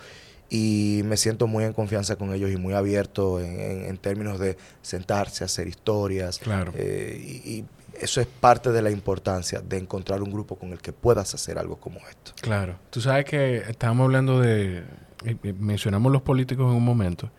Y 0.49 1.03
me 1.05 1.17
siento 1.17 1.47
muy 1.47 1.65
en 1.65 1.73
confianza 1.73 2.17
con 2.17 2.33
ellos 2.33 2.51
y 2.51 2.57
muy 2.57 2.73
abierto 2.73 3.41
en, 3.41 3.99
términos 3.99 4.39
de 4.39 4.57
sentarse, 4.81 5.45
hacer 5.45 5.67
historias. 5.67 6.39
Claro. 6.39 6.73
Eh, 6.77 7.43
y, 7.45 7.65
eso 8.01 8.21
es 8.21 8.27
parte 8.27 8.71
de 8.71 8.83
la 8.83 8.91
importancia 8.91 9.61
de 9.61 9.79
encontrar 9.79 10.23
un 10.23 10.31
grupo 10.31 10.57
con 10.57 10.73
el 10.73 10.79
que 10.79 10.93
puedas 10.93 11.35
hacer 11.35 11.59
algo 11.59 11.77
como 11.77 11.99
esto. 12.09 12.33
Claro. 12.41 12.77
Tú 12.91 13.01
sabes 13.01 13.25
que 13.25 13.59
estábamos 13.69 14.05
hablando 14.05 14.41
de... 14.41 14.79
Eh, 15.25 15.37
eh, 15.43 15.55
mencionamos 15.59 16.13
los 16.13 16.23
políticos 16.23 16.71
en 16.71 16.77
un 16.77 16.85
momento. 16.85 17.31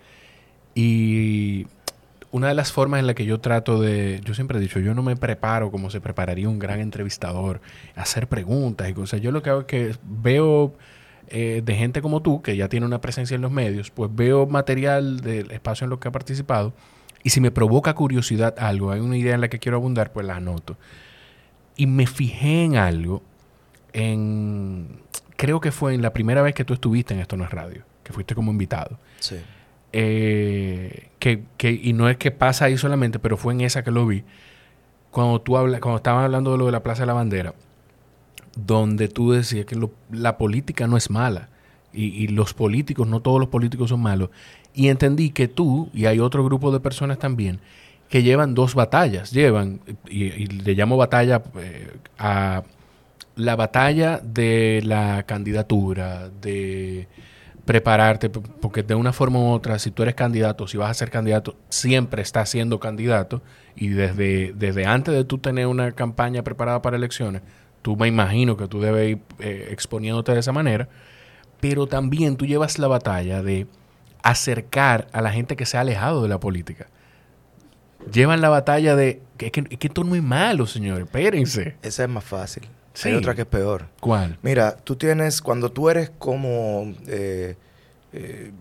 Y 0.76 1.68
una 2.32 2.50
de 2.50 2.54
las 2.54 2.72
formas 2.72 3.00
en 3.00 3.08
la 3.08 3.14
que 3.14 3.26
yo 3.26 3.40
trato 3.40 3.80
de... 3.82 4.22
Yo 4.24 4.34
siempre 4.34 4.58
he 4.58 4.62
dicho, 4.62 4.80
yo 4.80 4.94
no 4.94 5.04
me 5.04 5.16
preparo 5.16 5.72
como 5.72 5.90
se 5.90 6.02
prepararía 6.02 6.50
un 6.50 6.60
gran 6.60 6.80
entrevistador, 6.80 7.62
hacer 7.96 8.28
preguntas 8.28 8.90
y 8.90 8.94
cosas. 8.94 9.22
Yo 9.22 9.32
lo 9.32 9.42
que 9.42 9.50
hago 9.50 9.62
es 9.62 9.68
que 9.68 9.96
veo... 10.04 10.74
Eh, 11.30 11.62
de 11.62 11.76
gente 11.76 12.02
como 12.02 12.22
tú, 12.22 12.42
que 12.42 12.56
ya 12.56 12.70
tiene 12.70 12.86
una 12.86 13.02
presencia 13.02 13.36
en 13.36 13.42
los 13.42 13.52
medios, 13.52 13.92
pues 13.92 14.10
veo 14.14 14.48
material 14.48 15.20
del 15.20 15.52
espacio 15.52 15.84
en 15.84 15.90
lo 15.90 16.00
que 16.00 16.08
ha 16.08 16.12
participado 16.12 16.72
y 17.24 17.30
si 17.30 17.42
me 17.42 17.52
provoca 17.52 17.94
curiosidad 17.94 18.56
algo, 18.58 18.92
hay 18.92 19.00
una 19.00 19.18
idea 19.18 19.36
en 19.36 19.42
la 19.42 19.50
que 19.50 19.60
quiero 19.60 19.78
abundar, 19.78 20.12
pues 20.12 20.26
la 20.26 20.36
anoto. 20.36 20.78
Y 21.76 21.88
me 21.88 22.08
fijé 22.08 22.64
en 22.64 22.78
algo, 22.78 23.22
en, 23.94 25.00
creo 25.36 25.60
que 25.60 25.72
fue 25.72 25.94
en 25.94 26.02
la 26.02 26.14
primera 26.14 26.42
vez 26.42 26.56
que 26.56 26.66
tú 26.66 26.74
estuviste 26.74 27.14
en 27.14 27.20
Esto 27.20 27.38
No 27.38 27.44
es 27.44 27.52
Radio, 27.52 27.84
que 28.04 28.14
fuiste 28.14 28.36
como 28.36 28.52
invitado. 28.52 29.00
Sí. 29.20 29.38
Eh, 29.94 31.10
que, 31.20 31.44
que, 31.58 31.72
y 31.72 31.94
no 31.94 32.10
es 32.10 32.18
que 32.18 32.32
pasa 32.32 32.66
ahí 32.66 32.78
solamente, 32.78 33.20
pero 33.20 33.38
fue 33.38 33.54
en 33.54 33.62
esa 33.62 33.84
que 33.84 33.92
lo 33.92 34.06
vi. 34.06 34.24
Cuando 35.12 35.42
tú 35.42 35.54
cuando 35.54 35.96
estaban 35.96 36.24
hablando 36.24 36.52
de 36.52 36.58
lo 36.58 36.66
de 36.66 36.72
la 36.72 36.84
Plaza 36.84 37.04
de 37.04 37.08
la 37.08 37.14
Bandera, 37.14 37.54
donde 38.56 39.08
tú 39.08 39.32
decías 39.32 39.66
que 39.66 39.78
la 40.12 40.38
política 40.38 40.88
no 40.88 40.98
es 40.98 41.10
mala 41.10 41.50
y, 41.94 42.28
los 42.28 42.54
políticos, 42.54 43.08
no 43.08 43.22
todos 43.22 43.40
los 43.40 43.50
políticos 43.50 43.90
son 43.90 44.02
malos. 44.02 44.30
Y 44.78 44.90
entendí 44.90 45.32
que 45.32 45.48
tú, 45.48 45.90
y 45.92 46.06
hay 46.06 46.20
otro 46.20 46.44
grupo 46.44 46.72
de 46.72 46.80
personas 46.80 47.18
también, 47.18 47.60
que 48.10 48.22
llevan 48.22 48.54
dos 48.54 48.76
batallas. 48.76 49.32
Llevan, 49.32 49.82
y, 50.08 50.46
le 50.46 50.76
llamo 50.76 50.98
batalla 50.98 51.42
eh, 51.60 51.98
a 52.20 52.62
la 53.36 53.56
batalla 53.56 54.20
de 54.24 54.82
la 54.86 55.24
candidatura, 55.24 56.30
de 56.30 57.08
prepararte, 57.66 58.30
porque 58.30 58.84
de 58.84 58.94
una 58.94 59.14
forma 59.14 59.40
u 59.40 59.50
otra, 59.50 59.80
si 59.80 59.90
tú 59.90 60.04
eres 60.04 60.14
candidato, 60.14 60.68
si 60.68 60.78
vas 60.78 60.92
a 60.92 60.94
ser 60.94 61.10
candidato, 61.10 61.56
siempre 61.70 62.22
estás 62.22 62.48
siendo 62.50 62.80
candidato 62.80 63.42
y 63.76 63.88
desde, 63.88 64.54
desde 64.54 64.86
antes 64.86 65.16
de 65.16 65.24
tú 65.24 65.40
tener 65.40 65.66
una 65.66 65.92
campaña 65.94 66.44
preparada 66.44 66.84
para 66.84 66.98
elecciones, 66.98 67.42
tú 67.82 67.98
me 67.98 68.08
imagino 68.08 68.58
que 68.58 68.68
tú 68.68 68.80
debes 68.80 69.10
ir 69.10 69.22
eh, 69.40 69.70
exponiéndote 69.72 70.34
de 70.34 70.40
esa 70.40 70.52
manera, 70.52 70.88
pero 71.60 71.88
también 71.88 72.38
tú 72.38 72.46
llevas 72.46 72.78
la 72.78 72.88
batalla 72.88 73.42
de 73.42 73.66
acercar 74.24 75.08
a 75.12 75.22
la 75.22 75.32
gente 75.32 75.56
que 75.56 75.66
se 75.66 75.78
ha 75.78 75.82
alejado 75.82 76.24
de 76.24 76.30
la 76.30 76.40
política. 76.40 76.88
Llevan 78.12 78.42
la 78.42 78.50
batalla 78.50 78.96
de 78.96 79.22
que, 79.38 79.52
que, 79.52 79.64
que 79.64 79.88
esto 79.88 80.04
no 80.04 80.16
es 80.16 80.24
malo, 80.24 80.66
señores, 80.66 81.06
espérense. 81.06 81.76
Esa 81.82 82.04
es 82.04 82.10
más 82.10 82.24
fácil. 82.24 82.70
Hay 83.04 83.14
otra 83.14 83.36
que 83.36 83.42
es 83.42 83.48
peor. 83.48 83.88
¿Cuál? 84.00 84.38
Mira, 84.42 84.76
tú 84.76 84.96
tienes, 84.96 85.42
cuando 85.42 85.72
tú 85.72 85.90
eres 85.90 86.10
como, 86.18 86.94
eh, 87.08 87.56
eh, 88.14 88.52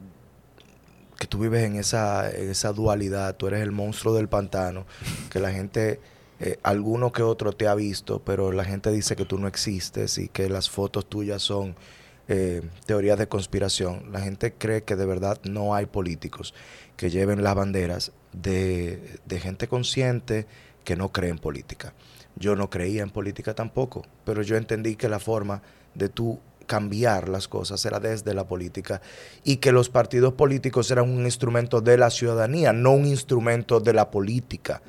que 1.19 1.27
tú 1.27 1.39
vives 1.39 1.65
en 1.65 1.77
esa, 1.77 2.29
esa 2.31 2.73
dualidad, 2.73 3.37
tú 3.37 3.47
eres 3.47 3.63
el 3.63 3.73
monstruo 3.73 4.15
del 4.15 4.29
pantano, 4.29 4.87
que 5.31 5.41
la 5.41 5.53
gente, 5.53 6.01
eh, 6.41 6.59
alguno 6.63 7.13
que 7.13 7.23
otro 7.23 7.53
te 7.53 7.67
ha 7.67 7.75
visto, 7.75 8.21
pero 8.25 8.53
la 8.53 8.65
gente 8.65 8.91
dice 8.91 9.17
que 9.17 9.25
tú 9.25 9.39
no 9.39 9.49
existes 9.49 10.19
y 10.19 10.29
que 10.29 10.49
las 10.49 10.69
fotos 10.69 11.07
tuyas 11.07 11.43
son 11.43 11.75
teorías 12.87 13.19
de 13.19 13.29
conspiración. 13.29 14.11
La 14.13 14.21
gente 14.21 14.53
cree 14.53 14.83
que 14.83 14.97
de 14.97 15.07
verdad 15.07 15.41
no 15.45 15.75
hay 15.75 15.87
políticos 15.87 16.55
que 16.97 17.11
lleven 17.11 17.43
las 17.43 17.55
banderas 17.55 18.13
de, 18.33 19.19
de 19.25 19.41
gente 19.41 19.69
consciente 19.69 20.47
que 20.85 20.97
no 20.97 21.11
cree 21.11 21.31
en 21.31 21.39
política. 21.39 21.95
Yo 22.37 22.57
no 22.57 22.69
creía 22.69 23.03
en 23.03 23.11
política 23.11 23.55
tampoco, 23.55 24.05
pero 24.25 24.43
yo 24.43 24.57
entendí 24.57 24.97
que 24.97 25.09
la 25.09 25.19
forma 25.19 25.63
de 25.95 26.09
tú 26.09 26.41
cambiar 26.67 27.29
las 27.29 27.49
cosas 27.49 27.85
era 27.87 28.01
desde 28.01 28.35
la 28.35 28.47
política 28.47 29.01
y 29.45 29.57
que 29.57 29.73
los 29.73 29.89
partidos 29.89 30.35
políticos 30.35 30.91
eran 30.91 31.09
un 31.09 31.25
instrumento 31.25 31.81
de 31.81 31.97
la 31.97 32.11
ciudadanía, 32.11 32.73
no 32.73 32.93
un 32.93 33.07
instrumento 33.07 33.81
de 33.81 33.93
la 33.93 34.11
política. 34.11 34.83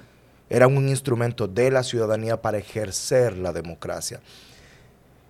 Eran 0.50 0.76
un 0.76 0.90
instrumento 0.90 1.48
de 1.48 1.72
la 1.72 1.84
ciudadanía 1.84 2.42
para 2.42 2.58
ejercer 2.58 3.38
la 3.38 3.54
democracia. 3.54 4.22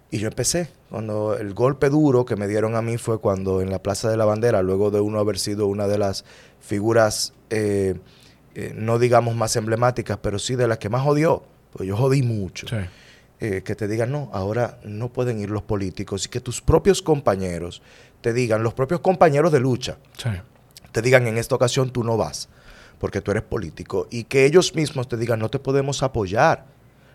Y 0.09 0.19
yo 0.19 0.27
empecé, 0.27 0.69
cuando 0.89 1.35
el 1.37 1.53
golpe 1.53 1.89
duro 1.89 2.25
que 2.25 2.37
me 2.37 2.47
dieron 2.47 2.75
a 2.75 2.81
mí 2.81 2.97
fue 2.97 3.19
cuando 3.19 3.61
en 3.61 3.69
la 3.69 3.79
Plaza 3.83 4.09
de 4.09 4.15
la 4.15 4.23
Bandera, 4.23 4.61
luego 4.61 4.89
de 4.89 5.01
uno 5.01 5.19
haber 5.19 5.37
sido 5.37 5.67
una 5.67 5.87
de 5.87 5.97
las 5.97 6.23
figuras, 6.61 7.33
eh, 7.49 7.95
eh, 8.55 8.73
no 8.75 8.99
digamos 8.99 9.35
más 9.35 9.55
emblemáticas, 9.57 10.17
pero 10.21 10.39
sí 10.39 10.55
de 10.55 10.67
las 10.67 10.77
que 10.77 10.87
más 10.87 11.05
odió, 11.05 11.43
pues 11.73 11.87
yo 11.89 11.97
jodí 11.97 12.23
mucho. 12.23 12.67
Eh, 13.39 13.61
que 13.63 13.75
te 13.75 13.87
digan, 13.87 14.11
no, 14.11 14.29
ahora 14.33 14.79
no 14.83 15.09
pueden 15.09 15.39
ir 15.39 15.51
los 15.51 15.61
políticos 15.61 16.25
y 16.25 16.29
que 16.29 16.39
tus 16.39 16.61
propios 16.61 17.03
compañeros 17.03 17.83
te 18.21 18.33
digan, 18.33 18.63
los 18.63 18.73
propios 18.73 19.01
compañeros 19.01 19.51
de 19.51 19.59
lucha, 19.59 19.97
te 20.91 21.01
digan, 21.03 21.27
en 21.27 21.37
esta 21.37 21.53
ocasión 21.53 21.91
tú 21.91 22.03
no 22.03 22.17
vas 22.17 22.49
porque 22.97 23.21
tú 23.21 23.31
eres 23.31 23.43
político 23.43 24.07
y 24.09 24.23
que 24.23 24.45
ellos 24.45 24.73
mismos 24.73 25.07
te 25.07 25.17
digan, 25.17 25.39
no 25.39 25.49
te 25.49 25.59
podemos 25.59 26.01
apoyar. 26.01 26.65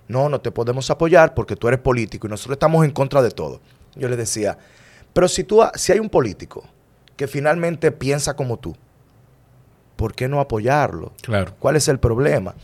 No, 0.08 0.28
no 0.28 0.40
te 0.40 0.50
podemos 0.50 0.90
apoyar 0.90 1.34
porque 1.34 1.56
tú 1.56 1.68
eres 1.68 1.80
político 1.80 2.26
y 2.26 2.30
nosotros 2.30 2.56
estamos 2.56 2.84
en 2.84 2.90
contra 2.90 3.22
de 3.22 3.30
todo. 3.30 3.60
Yo 3.94 4.08
le 4.08 4.16
decía, 4.16 4.58
pero 5.12 5.28
si, 5.28 5.44
tú, 5.44 5.62
si 5.74 5.92
hay 5.92 5.98
un 5.98 6.08
político 6.08 6.64
que 7.16 7.26
finalmente 7.28 7.92
piensa 7.92 8.34
como 8.34 8.58
tú, 8.58 8.76
¿por 9.96 10.14
qué 10.14 10.28
no 10.28 10.40
apoyarlo? 10.40 11.12
Claro. 11.22 11.54
¿Cuál 11.58 11.76
es 11.76 11.88
el 11.88 11.98
problema? 11.98 12.54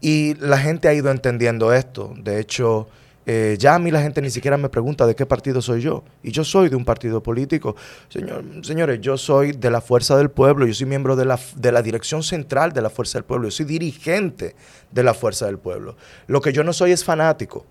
Y 0.00 0.34
la 0.34 0.58
gente 0.58 0.88
ha 0.88 0.94
ido 0.94 1.10
entendiendo 1.10 1.72
esto. 1.72 2.12
De 2.16 2.40
hecho, 2.40 2.88
eh, 3.24 3.56
ya 3.58 3.76
a 3.76 3.78
mí 3.78 3.90
la 3.90 4.02
gente 4.02 4.20
ni 4.20 4.30
siquiera 4.30 4.56
me 4.56 4.68
pregunta 4.68 5.06
de 5.06 5.14
qué 5.14 5.26
partido 5.26 5.62
soy 5.62 5.80
yo. 5.80 6.02
Y 6.22 6.32
yo 6.32 6.44
soy 6.44 6.68
de 6.68 6.76
un 6.76 6.84
partido 6.84 7.22
político. 7.22 7.76
Señor, 8.08 8.44
señores, 8.62 9.00
yo 9.00 9.16
soy 9.16 9.52
de 9.52 9.70
la 9.70 9.80
Fuerza 9.80 10.16
del 10.16 10.30
Pueblo. 10.30 10.66
Yo 10.66 10.74
soy 10.74 10.86
miembro 10.86 11.14
de 11.14 11.24
la, 11.24 11.38
de 11.56 11.72
la 11.72 11.82
dirección 11.82 12.22
central 12.22 12.72
de 12.72 12.82
la 12.82 12.90
Fuerza 12.90 13.18
del 13.18 13.24
Pueblo. 13.24 13.48
Yo 13.48 13.52
soy 13.52 13.66
dirigente 13.66 14.56
de 14.90 15.02
la 15.02 15.14
Fuerza 15.14 15.46
del 15.46 15.58
Pueblo. 15.58 15.96
Lo 16.26 16.40
que 16.40 16.52
yo 16.52 16.64
no 16.64 16.72
soy 16.72 16.92
es 16.92 17.04
fanático. 17.04 17.64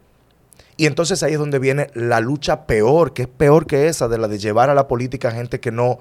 Y 0.78 0.86
entonces 0.86 1.22
ahí 1.22 1.34
es 1.34 1.40
donde 1.40 1.60
viene 1.60 1.88
la 1.94 2.22
lucha 2.22 2.66
peor, 2.66 3.14
que 3.14 3.24
es 3.24 3.28
peor 3.28 3.68
que 3.68 3.88
esa, 3.88 4.08
de 4.08 4.18
la 4.18 4.28
de 4.28 4.40
llevar 4.40 4.70
a 4.70 4.74
la 4.74 4.88
política 4.88 5.28
a 5.28 5.32
gente 5.32 5.60
que 5.60 5.72
no, 5.72 6.00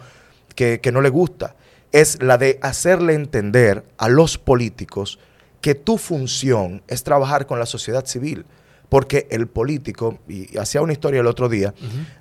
que, 0.55 0.81
que 0.81 0.93
no 0.93 1.01
le 1.01 1.09
gusta. 1.09 1.57
Es 1.91 2.23
la 2.23 2.39
de 2.39 2.61
hacerle 2.63 3.15
entender 3.15 3.85
a 3.99 4.09
los 4.09 4.39
políticos 4.39 5.19
que 5.61 5.75
tu 5.75 5.99
función 5.99 6.83
es 6.87 7.03
trabajar 7.03 7.47
con 7.47 7.59
la 7.59 7.67
sociedad 7.67 8.07
civil. 8.07 8.47
Porque 8.91 9.27
el 9.31 9.47
político, 9.47 10.19
y 10.29 10.59
hacía 10.59 10.83
una 10.83 10.93
historia 10.93 11.21
el 11.21 11.27
otro 11.27 11.49
día, 11.49 11.73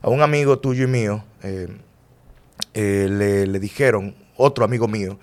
a 0.01 0.09
un 0.09 0.21
amigo 0.21 0.59
tuyo 0.59 0.85
y 0.85 0.87
mío 0.87 1.25
eh, 1.43 1.67
eh, 2.73 3.07
le, 3.09 3.59
dijeron, 3.59 4.15
otro 4.37 4.63
amigo 4.63 4.87
mío, 4.87 5.19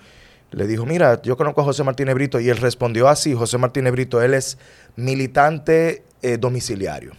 le 0.51 0.67
dijo, 0.67 0.85
mira, 0.85 1.21
yo 1.21 1.35
conozco 1.37 1.61
a 1.61 1.63
José 1.63 1.83
Martínez 1.83 2.13
Brito, 2.13 2.39
y 2.39 2.49
él 2.49 2.57
respondió 2.57 3.07
así, 3.07 3.33
José 3.33 3.57
Martínez 3.57 3.91
Brito, 3.91 4.21
él 4.21 4.33
es 4.33 4.57
militante 4.95 6.03
eh, 6.21 6.37
domiciliario. 6.37 7.13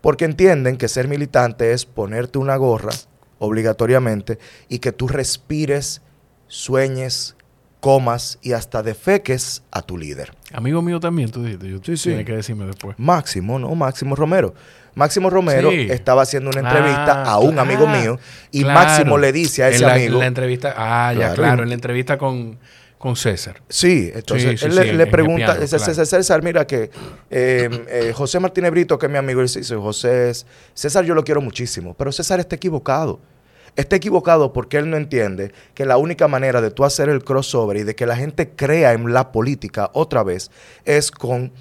Porque 0.00 0.26
entienden 0.26 0.76
que 0.76 0.88
ser 0.88 1.08
militante 1.08 1.72
es 1.72 1.86
ponerte 1.86 2.38
una 2.38 2.56
gorra 2.56 2.92
obligatoriamente 3.38 4.38
y 4.68 4.78
que 4.78 4.92
tú 4.92 5.08
respires, 5.08 6.02
sueñes, 6.46 7.36
comas 7.84 8.38
y 8.40 8.52
hasta 8.52 8.82
defeques 8.82 9.62
a 9.70 9.82
tu 9.82 9.98
líder. 9.98 10.32
Amigo 10.54 10.80
mío 10.80 10.98
también, 11.00 11.30
tú 11.30 11.44
dijiste. 11.44 11.68
Yo 11.68 11.76
sí, 11.84 11.98
sí. 11.98 12.08
Tienes 12.08 12.24
que 12.24 12.32
decirme 12.32 12.64
después. 12.64 12.96
Máximo, 12.98 13.58
¿no? 13.58 13.74
Máximo 13.74 14.16
Romero. 14.16 14.54
Máximo 14.94 15.28
Romero 15.28 15.70
estaba 15.70 16.22
haciendo 16.22 16.48
una 16.48 16.60
entrevista 16.60 17.24
ah, 17.24 17.32
a 17.32 17.38
un 17.40 17.58
amigo 17.58 17.86
mío 17.86 18.18
y 18.52 18.64
Máximo 18.64 19.18
le 19.18 19.32
dice 19.32 19.64
a 19.64 19.68
ese 19.68 19.84
amigo. 19.84 20.14
En 20.14 20.20
la 20.20 20.26
entrevista, 20.26 20.74
ah, 20.78 21.12
ya, 21.12 21.34
claro, 21.34 21.62
en 21.62 21.68
la 21.68 21.74
entrevista 21.74 22.16
con, 22.16 22.58
con 22.96 23.16
César. 23.16 23.60
Sí, 23.68 24.10
entonces 24.14 24.62
él 24.62 24.96
le, 24.96 25.06
pregunta, 25.06 25.54
César, 25.66 26.06
César, 26.06 26.42
mira 26.42 26.66
que 26.66 26.90
eh, 27.28 27.68
eh, 27.90 28.12
José 28.14 28.40
Martínez 28.40 28.70
Brito, 28.70 28.98
que 28.98 29.06
es 29.06 29.12
mi 29.12 29.18
amigo, 29.18 29.42
dice, 29.42 29.62
José, 29.76 30.32
César 30.72 31.04
yo 31.04 31.14
lo 31.14 31.22
quiero 31.22 31.42
muchísimo, 31.42 31.92
pero 31.92 32.12
César 32.12 32.40
está 32.40 32.56
equivocado 32.56 33.20
está 33.76 33.96
equivocado 33.96 34.52
porque 34.52 34.78
él 34.78 34.90
no 34.90 34.96
entiende 34.96 35.52
que 35.74 35.86
la 35.86 35.96
única 35.96 36.28
manera 36.28 36.60
de 36.60 36.70
tú 36.70 36.84
hacer 36.84 37.08
el 37.08 37.24
crossover 37.24 37.76
y 37.76 37.82
de 37.82 37.94
que 37.94 38.06
la 38.06 38.16
gente 38.16 38.50
crea 38.50 38.92
en 38.92 39.12
la 39.12 39.32
política 39.32 39.90
otra 39.92 40.22
vez 40.22 40.50
es 40.84 41.10
con 41.10 41.52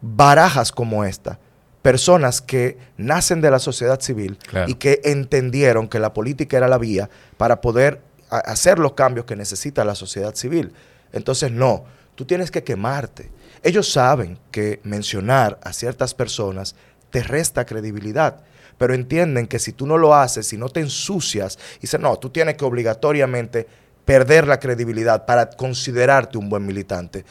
barajas 0.00 0.72
como 0.72 1.04
esta. 1.04 1.38
Personas 1.82 2.40
que 2.40 2.78
nacen 2.96 3.40
de 3.40 3.50
la 3.50 3.58
sociedad 3.58 4.00
civil 4.00 4.38
y 4.68 4.74
que 4.74 5.00
entendieron 5.04 5.88
que 5.88 5.98
la 5.98 6.12
política 6.12 6.56
era 6.56 6.68
la 6.68 6.78
vía 6.78 7.10
para 7.36 7.60
poder 7.60 8.00
hacer 8.30 8.78
los 8.78 8.92
cambios 8.92 9.26
que 9.26 9.36
necesita 9.36 9.84
la 9.84 9.96
sociedad 9.96 10.34
civil. 10.34 10.72
Entonces, 11.12 11.50
no, 11.50 11.84
tú 12.14 12.24
tienes 12.24 12.52
que 12.52 12.62
quemarte. 12.62 13.30
Ellos 13.64 13.90
saben 13.90 14.38
que 14.52 14.80
mencionar 14.84 15.58
a 15.62 15.72
ciertas 15.72 16.14
personas 16.14 16.76
te 17.10 17.22
resta 17.22 17.66
credibilidad 17.66 18.42
pero 18.82 18.94
entienden 18.94 19.46
que 19.46 19.60
si 19.60 19.72
tú 19.72 19.86
no 19.86 19.96
lo 19.96 20.12
haces, 20.12 20.48
si 20.48 20.56
no 20.56 20.68
te 20.68 20.80
ensucias, 20.80 21.56
dicen, 21.80 22.02
no, 22.02 22.18
tú 22.18 22.30
tienes 22.30 22.56
que 22.56 22.64
obligatoriamente 22.64 23.64
perder 24.04 24.48
la 24.48 24.58
credibilidad 24.58 25.24
para 25.24 25.50
considerarte 25.50 26.36
un 26.36 26.48
buen 26.48 26.66
militante. 26.66 27.24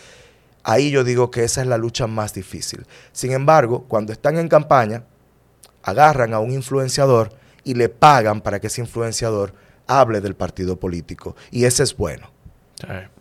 Ahí 0.64 0.92
yo 0.92 1.04
digo 1.04 1.30
que 1.30 1.44
esa 1.44 1.60
es 1.60 1.68
la 1.68 1.78
lucha 1.78 2.08
más 2.08 2.34
difícil. 2.34 2.86
Sin 3.12 3.34
embargo, 3.34 3.84
cuando 3.90 4.14
están 4.14 4.38
en 4.38 4.48
campaña, 4.48 5.04
agarran 5.84 6.34
a 6.34 6.40
un 6.40 6.54
influenciador 6.54 7.34
y 7.66 7.74
le 7.74 7.90
pagan 7.90 8.40
para 8.40 8.62
que 8.62 8.68
ese 8.68 8.80
influenciador 8.80 9.54
hable 9.88 10.22
del 10.22 10.36
partido 10.36 10.80
político. 10.80 11.36
Y 11.52 11.66
ese 11.66 11.84
es 11.84 11.98
bueno. 11.98 12.32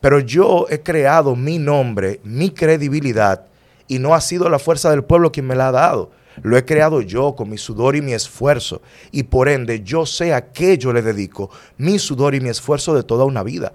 Pero 0.01 0.21
yo 0.21 0.67
he 0.71 0.83
creado 0.83 1.35
mi 1.35 1.59
nombre, 1.59 2.21
mi 2.23 2.51
credibilidad, 2.51 3.47
y 3.89 3.99
no 3.99 4.15
ha 4.15 4.21
sido 4.21 4.49
la 4.49 4.61
fuerza 4.61 4.89
del 4.89 5.03
pueblo 5.03 5.33
quien 5.33 5.49
me 5.49 5.57
la 5.57 5.67
ha 5.67 5.73
dado. 5.73 6.20
Lo 6.43 6.57
he 6.57 6.65
creado 6.65 7.01
yo 7.03 7.35
con 7.35 7.51
mi 7.51 7.59
sudor 7.59 7.97
y 7.97 8.03
mi 8.03 8.13
esfuerzo. 8.13 8.83
Y 9.11 9.25
por 9.25 9.49
ende 9.49 9.83
yo 9.83 10.07
sé 10.07 10.35
a 10.35 10.53
qué 10.53 10.79
yo 10.79 10.93
le 10.93 11.03
dedico 11.03 11.51
mi 11.77 11.99
sudor 11.99 12.35
y 12.35 12.41
mi 12.41 12.49
esfuerzo 12.49 12.95
de 12.95 13.03
toda 13.03 13.25
una 13.25 13.43
vida. 13.43 13.73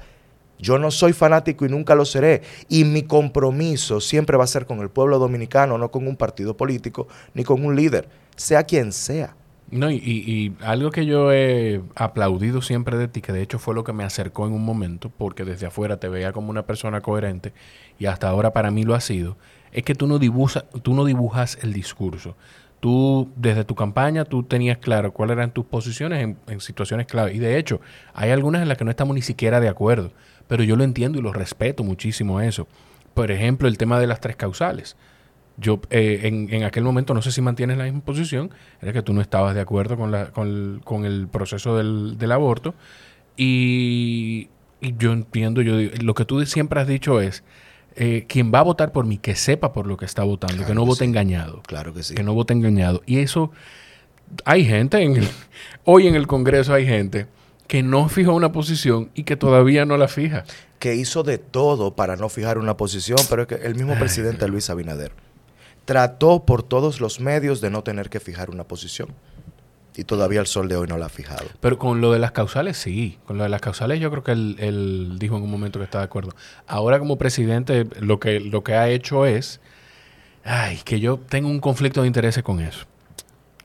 Yo 0.57 0.79
no 0.79 0.89
soy 0.91 1.13
fanático 1.13 1.65
y 1.65 1.69
nunca 1.69 1.95
lo 1.95 2.05
seré. 2.05 2.41
Y 2.69 2.83
mi 2.85 3.03
compromiso 3.03 3.99
siempre 3.99 4.37
va 4.37 4.45
a 4.45 4.47
ser 4.47 4.65
con 4.65 4.79
el 4.79 4.89
pueblo 4.89 5.19
dominicano, 5.19 5.77
no 5.77 5.91
con 5.91 6.07
un 6.07 6.15
partido 6.15 6.55
político 6.55 7.07
ni 7.33 7.43
con 7.43 7.63
un 7.65 7.75
líder, 7.75 8.07
sea 8.35 8.63
quien 8.63 8.91
sea. 8.91 9.35
No, 9.71 9.89
y, 9.89 9.97
y, 9.97 10.55
algo 10.63 10.91
que 10.91 11.07
yo 11.07 11.33
he 11.33 11.81
aplaudido 11.95 12.61
siempre 12.61 12.97
de 12.97 13.07
ti, 13.07 13.21
que 13.21 13.33
de 13.33 13.41
hecho 13.41 13.57
fue 13.57 13.73
lo 13.73 13.83
que 13.83 13.93
me 13.93 14.03
acercó 14.03 14.45
en 14.45 14.53
un 14.53 14.63
momento, 14.63 15.11
porque 15.17 15.43
desde 15.43 15.65
afuera 15.65 15.97
te 15.97 16.07
veía 16.07 16.31
como 16.33 16.51
una 16.51 16.67
persona 16.67 17.01
coherente, 17.01 17.51
y 17.97 18.05
hasta 18.05 18.29
ahora 18.29 18.53
para 18.53 18.69
mí 18.69 18.83
lo 18.83 18.93
ha 18.93 19.01
sido, 19.01 19.37
es 19.75 19.83
que 19.83 19.93
tú 19.93 20.07
no, 20.07 20.19
dibujas, 20.19 20.63
tú 20.81 20.93
no 20.93 21.03
dibujas 21.03 21.59
el 21.61 21.73
discurso, 21.73 22.35
Tú, 22.79 23.31
desde 23.35 23.63
tu 23.63 23.73
campaña, 23.73 24.25
tú 24.25 24.43
tenías 24.43 24.77
claro 24.77 25.11
cuáles 25.11 25.37
eran 25.37 25.49
tus 25.49 25.65
posiciones 25.65 26.35
en, 26.45 26.59
situaciones 26.59 27.07
clave. 27.07 27.33
Y 27.33 27.39
de 27.39 27.57
hecho, 27.57 27.81
hay 28.13 28.29
algunas 28.29 28.61
en 28.61 28.67
las 28.67 28.77
que 28.77 28.83
no 28.83 28.91
estamos 28.91 29.15
ni 29.15 29.23
siquiera 29.23 29.59
de 29.59 29.69
acuerdo. 29.69 30.11
Pero 30.47 30.63
yo 30.63 30.75
lo 30.75 30.83
entiendo 30.83 31.17
y 31.17 31.21
lo 31.23 31.33
respeto 31.33 31.83
muchísimo 31.83 32.41
eso. 32.41 32.67
Por 33.15 33.31
ejemplo, 33.31 33.67
el 33.67 33.79
tema 33.79 33.99
de 33.99 34.05
las 34.05 34.19
tres 34.19 34.35
causales. 34.35 34.97
Yo 35.57 35.81
eh, 35.89 36.19
en, 36.23 36.53
en, 36.53 36.63
aquel 36.63 36.83
momento, 36.83 37.15
no 37.15 37.23
sé 37.23 37.31
si 37.31 37.41
mantienes 37.41 37.79
la 37.79 37.85
misma 37.85 38.01
posición, 38.01 38.51
era 38.81 38.93
que 38.93 39.01
tú 39.01 39.13
no 39.13 39.21
estabas 39.21 39.55
de 39.55 39.61
acuerdo 39.61 39.97
con, 39.97 40.11
la, 40.11 40.27
con, 40.27 40.47
el, 40.47 40.81
con 40.83 41.05
el 41.05 41.27
proceso 41.27 41.75
del, 41.77 42.19
del 42.19 42.31
aborto. 42.33 42.75
Y, 43.35 44.49
y, 44.79 44.95
yo 44.97 45.11
entiendo, 45.11 45.63
yo 45.63 45.73
lo 46.03 46.13
que 46.13 46.25
tú 46.25 46.45
siempre 46.45 46.81
has 46.81 46.87
dicho 46.87 47.19
es, 47.19 47.43
eh, 47.95 48.25
quien 48.27 48.51
va 48.53 48.59
a 48.59 48.63
votar 48.63 48.91
por 48.91 49.05
mí, 49.05 49.17
que 49.17 49.35
sepa 49.35 49.71
por 49.73 49.87
lo 49.87 49.97
que 49.97 50.05
está 50.05 50.23
votando, 50.23 50.55
Claro 50.57 50.67
que 50.67 50.73
no 50.75 50.81
que 50.83 50.87
vote 50.87 50.99
sí. 50.99 51.05
engañado. 51.05 51.61
Claro 51.63 51.93
que 51.93 52.03
sí. 52.03 52.13
Que 52.15 52.23
no 52.23 52.33
vote 52.33 52.53
engañado. 52.53 53.01
Y 53.05 53.19
eso, 53.19 53.51
hay 54.43 54.65
gente, 54.65 55.01
en 55.01 55.15
el- 55.17 55.29
hoy 55.85 56.07
en 56.07 56.15
el 56.15 56.27
Congreso 56.27 56.73
hay 56.73 56.85
gente 56.85 57.27
que 57.67 57.81
no 57.83 58.09
fija 58.09 58.31
una 58.31 58.51
posición 58.51 59.09
y 59.15 59.23
que 59.23 59.35
todavía 59.35 59.85
no 59.85 59.97
la 59.97 60.07
fija. 60.07 60.43
que 60.77 60.93
hizo 60.95 61.23
de 61.23 61.37
todo 61.39 61.95
para 61.95 62.15
no 62.15 62.29
fijar 62.29 62.57
una 62.59 62.77
posición, 62.77 63.17
pero 63.29 63.43
es 63.43 63.47
que 63.47 63.55
el 63.55 63.73
mismo 63.75 63.97
presidente 63.97 64.47
Luis 64.47 64.69
Abinader 64.69 65.13
trató 65.85 66.45
por 66.45 66.61
todos 66.63 66.99
los 67.01 67.19
medios 67.19 67.61
de 67.61 67.69
no 67.69 67.81
tener 67.83 68.09
que 68.09 68.19
fijar 68.19 68.49
una 68.51 68.65
posición. 68.65 69.09
Y 69.97 70.03
todavía 70.03 70.41
el 70.41 70.47
sol 70.47 70.67
de 70.67 70.75
hoy 70.75 70.87
no 70.87 70.97
la 70.97 71.05
ha 71.05 71.09
fijado. 71.09 71.45
Pero 71.59 71.77
con 71.77 72.01
lo 72.01 72.11
de 72.11 72.19
las 72.19 72.31
causales, 72.31 72.77
sí. 72.77 73.17
Con 73.25 73.37
lo 73.37 73.43
de 73.43 73.49
las 73.49 73.61
causales, 73.61 73.99
yo 73.99 74.11
creo 74.11 74.23
que 74.23 74.31
él, 74.31 75.15
dijo 75.19 75.37
en 75.37 75.43
un 75.43 75.51
momento 75.51 75.79
que 75.79 75.85
está 75.85 75.99
de 75.99 76.05
acuerdo. 76.05 76.35
Ahora, 76.67 76.99
como 76.99 77.17
presidente, 77.17 77.87
lo 77.99 78.19
que, 78.19 78.39
lo 78.39 78.63
que 78.63 78.73
ha 78.73 78.89
hecho 78.89 79.25
es. 79.25 79.61
Ay, 80.43 80.79
que 80.83 80.99
yo 80.99 81.17
tengo 81.17 81.49
un 81.49 81.59
conflicto 81.59 82.01
de 82.01 82.07
intereses 82.07 82.43
con 82.43 82.59
eso. 82.59 82.85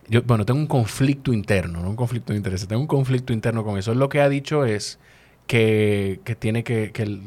Yo, 0.09 0.23
bueno, 0.23 0.45
tengo 0.47 0.59
un 0.59 0.67
conflicto 0.67 1.33
interno, 1.33 1.83
no 1.83 1.91
un 1.91 1.97
conflicto 1.97 2.33
de 2.33 2.39
intereses. 2.39 2.67
Tengo 2.67 2.81
un 2.81 2.89
conflicto 2.89 3.33
interno 3.33 3.65
con 3.65 3.79
eso. 3.79 3.95
Lo 3.95 4.09
que 4.09 4.21
ha 4.21 4.29
dicho 4.29 4.65
es 4.65 4.99
que, 5.47 6.21
que 6.25 6.35
tiene 6.35 6.65
que. 6.65 6.93
que 6.93 7.21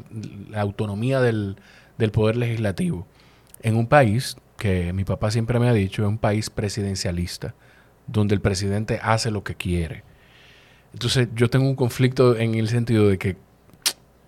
la 0.50 0.60
autonomía 0.60 1.20
del, 1.20 1.56
del 1.98 2.10
poder 2.10 2.36
legislativo 2.36 3.06
en 3.62 3.76
un 3.76 3.86
país 3.86 4.36
que 4.56 4.92
mi 4.92 5.04
papá 5.04 5.30
siempre 5.30 5.58
me 5.58 5.68
ha 5.68 5.72
dicho 5.72 6.02
es 6.02 6.08
un 6.08 6.18
país 6.18 6.50
presidencialista, 6.50 7.54
donde 8.06 8.34
el 8.34 8.40
presidente 8.40 9.00
hace 9.02 9.30
lo 9.30 9.44
que 9.44 9.54
quiere. 9.54 10.04
Entonces 10.92 11.28
yo 11.34 11.50
tengo 11.50 11.68
un 11.68 11.76
conflicto 11.76 12.36
en 12.36 12.54
el 12.54 12.68
sentido 12.68 13.08
de 13.08 13.18
que 13.18 13.36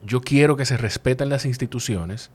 yo 0.04 0.20
quiero 0.20 0.56
que 0.56 0.64
se 0.64 0.76
respeten 0.76 1.28
las 1.28 1.44
instituciones 1.46 2.30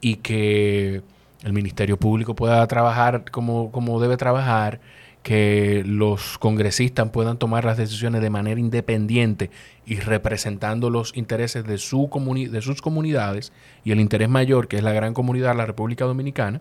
y 0.00 0.16
que 0.16 1.02
el 1.42 1.52
Ministerio 1.52 1.96
Público 1.98 2.34
pueda 2.34 2.66
trabajar 2.66 3.30
como, 3.30 3.70
como 3.72 4.00
debe 4.00 4.16
trabajar, 4.16 4.80
que 5.22 5.82
los 5.84 6.38
congresistas 6.38 7.10
puedan 7.10 7.36
tomar 7.36 7.64
las 7.64 7.76
decisiones 7.76 8.22
de 8.22 8.30
manera 8.30 8.60
independiente 8.60 9.50
y 9.84 9.96
representando 9.96 10.88
los 10.88 11.16
intereses 11.16 11.66
de, 11.66 11.78
su 11.78 12.08
comuni- 12.08 12.48
de 12.48 12.62
sus 12.62 12.80
comunidades 12.80 13.52
y 13.84 13.90
el 13.90 13.98
interés 13.98 14.28
mayor, 14.28 14.68
que 14.68 14.76
es 14.76 14.84
la 14.84 14.92
gran 14.92 15.14
comunidad, 15.14 15.56
la 15.56 15.66
República 15.66 16.04
Dominicana. 16.04 16.60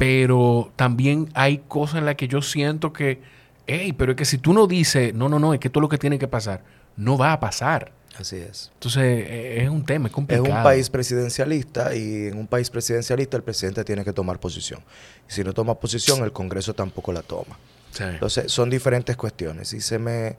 Pero 0.00 0.72
también 0.76 1.28
hay 1.34 1.58
cosas 1.68 1.98
en 1.98 2.06
las 2.06 2.14
que 2.14 2.26
yo 2.26 2.40
siento 2.40 2.90
que, 2.90 3.20
hey, 3.66 3.92
pero 3.92 4.12
es 4.12 4.16
que 4.16 4.24
si 4.24 4.38
tú 4.38 4.54
no 4.54 4.66
dices, 4.66 5.12
no, 5.12 5.28
no, 5.28 5.38
no, 5.38 5.52
es 5.52 5.60
que 5.60 5.68
todo 5.68 5.82
lo 5.82 5.90
que 5.90 5.98
tiene 5.98 6.18
que 6.18 6.26
pasar, 6.26 6.64
no 6.96 7.18
va 7.18 7.34
a 7.34 7.38
pasar. 7.38 7.92
Así 8.18 8.36
es. 8.36 8.70
Entonces, 8.72 9.02
eh, 9.28 9.62
es 9.62 9.68
un 9.68 9.84
tema, 9.84 10.06
es 10.06 10.10
Es 10.10 10.14
complicado. 10.14 10.56
un 10.56 10.62
país 10.62 10.88
presidencialista 10.88 11.94
y 11.94 12.28
en 12.28 12.38
un 12.38 12.46
país 12.46 12.70
presidencialista 12.70 13.36
el 13.36 13.42
presidente 13.42 13.84
tiene 13.84 14.02
que 14.02 14.14
tomar 14.14 14.40
posición. 14.40 14.80
Y 15.28 15.32
si 15.34 15.44
no 15.44 15.52
toma 15.52 15.74
posición, 15.74 16.24
el 16.24 16.32
Congreso 16.32 16.72
tampoco 16.74 17.12
la 17.12 17.20
toma. 17.20 17.58
Sí. 17.90 18.04
Entonces, 18.04 18.50
son 18.50 18.70
diferentes 18.70 19.18
cuestiones. 19.18 19.74
Y 19.74 19.82
se 19.82 19.98
me. 19.98 20.38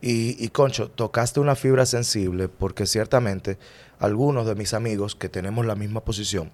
Y, 0.00 0.42
y, 0.42 0.48
Concho, 0.48 0.88
tocaste 0.90 1.38
una 1.38 1.54
fibra 1.54 1.84
sensible 1.84 2.48
porque 2.48 2.86
ciertamente 2.86 3.58
algunos 3.98 4.46
de 4.46 4.54
mis 4.54 4.72
amigos 4.72 5.14
que 5.16 5.28
tenemos 5.28 5.66
la 5.66 5.74
misma 5.74 6.00
posición, 6.00 6.50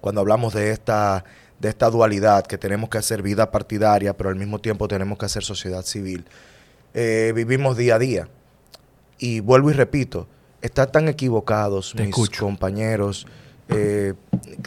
cuando 0.00 0.20
hablamos 0.20 0.54
de 0.54 0.70
esta, 0.70 1.24
de 1.58 1.68
esta 1.68 1.90
dualidad, 1.90 2.46
que 2.46 2.58
tenemos 2.58 2.88
que 2.90 2.98
hacer 2.98 3.22
vida 3.22 3.50
partidaria, 3.50 4.16
pero 4.16 4.30
al 4.30 4.36
mismo 4.36 4.60
tiempo 4.60 4.88
tenemos 4.88 5.18
que 5.18 5.26
hacer 5.26 5.42
sociedad 5.42 5.82
civil, 5.82 6.24
eh, 6.94 7.32
vivimos 7.34 7.76
día 7.76 7.96
a 7.96 7.98
día. 7.98 8.28
Y 9.18 9.40
vuelvo 9.40 9.70
y 9.70 9.74
repito, 9.74 10.28
están 10.60 10.92
tan 10.92 11.08
equivocados 11.08 11.92
Te 11.96 12.02
mis 12.02 12.10
escucho. 12.10 12.44
compañeros 12.44 13.26
eh, 13.68 14.14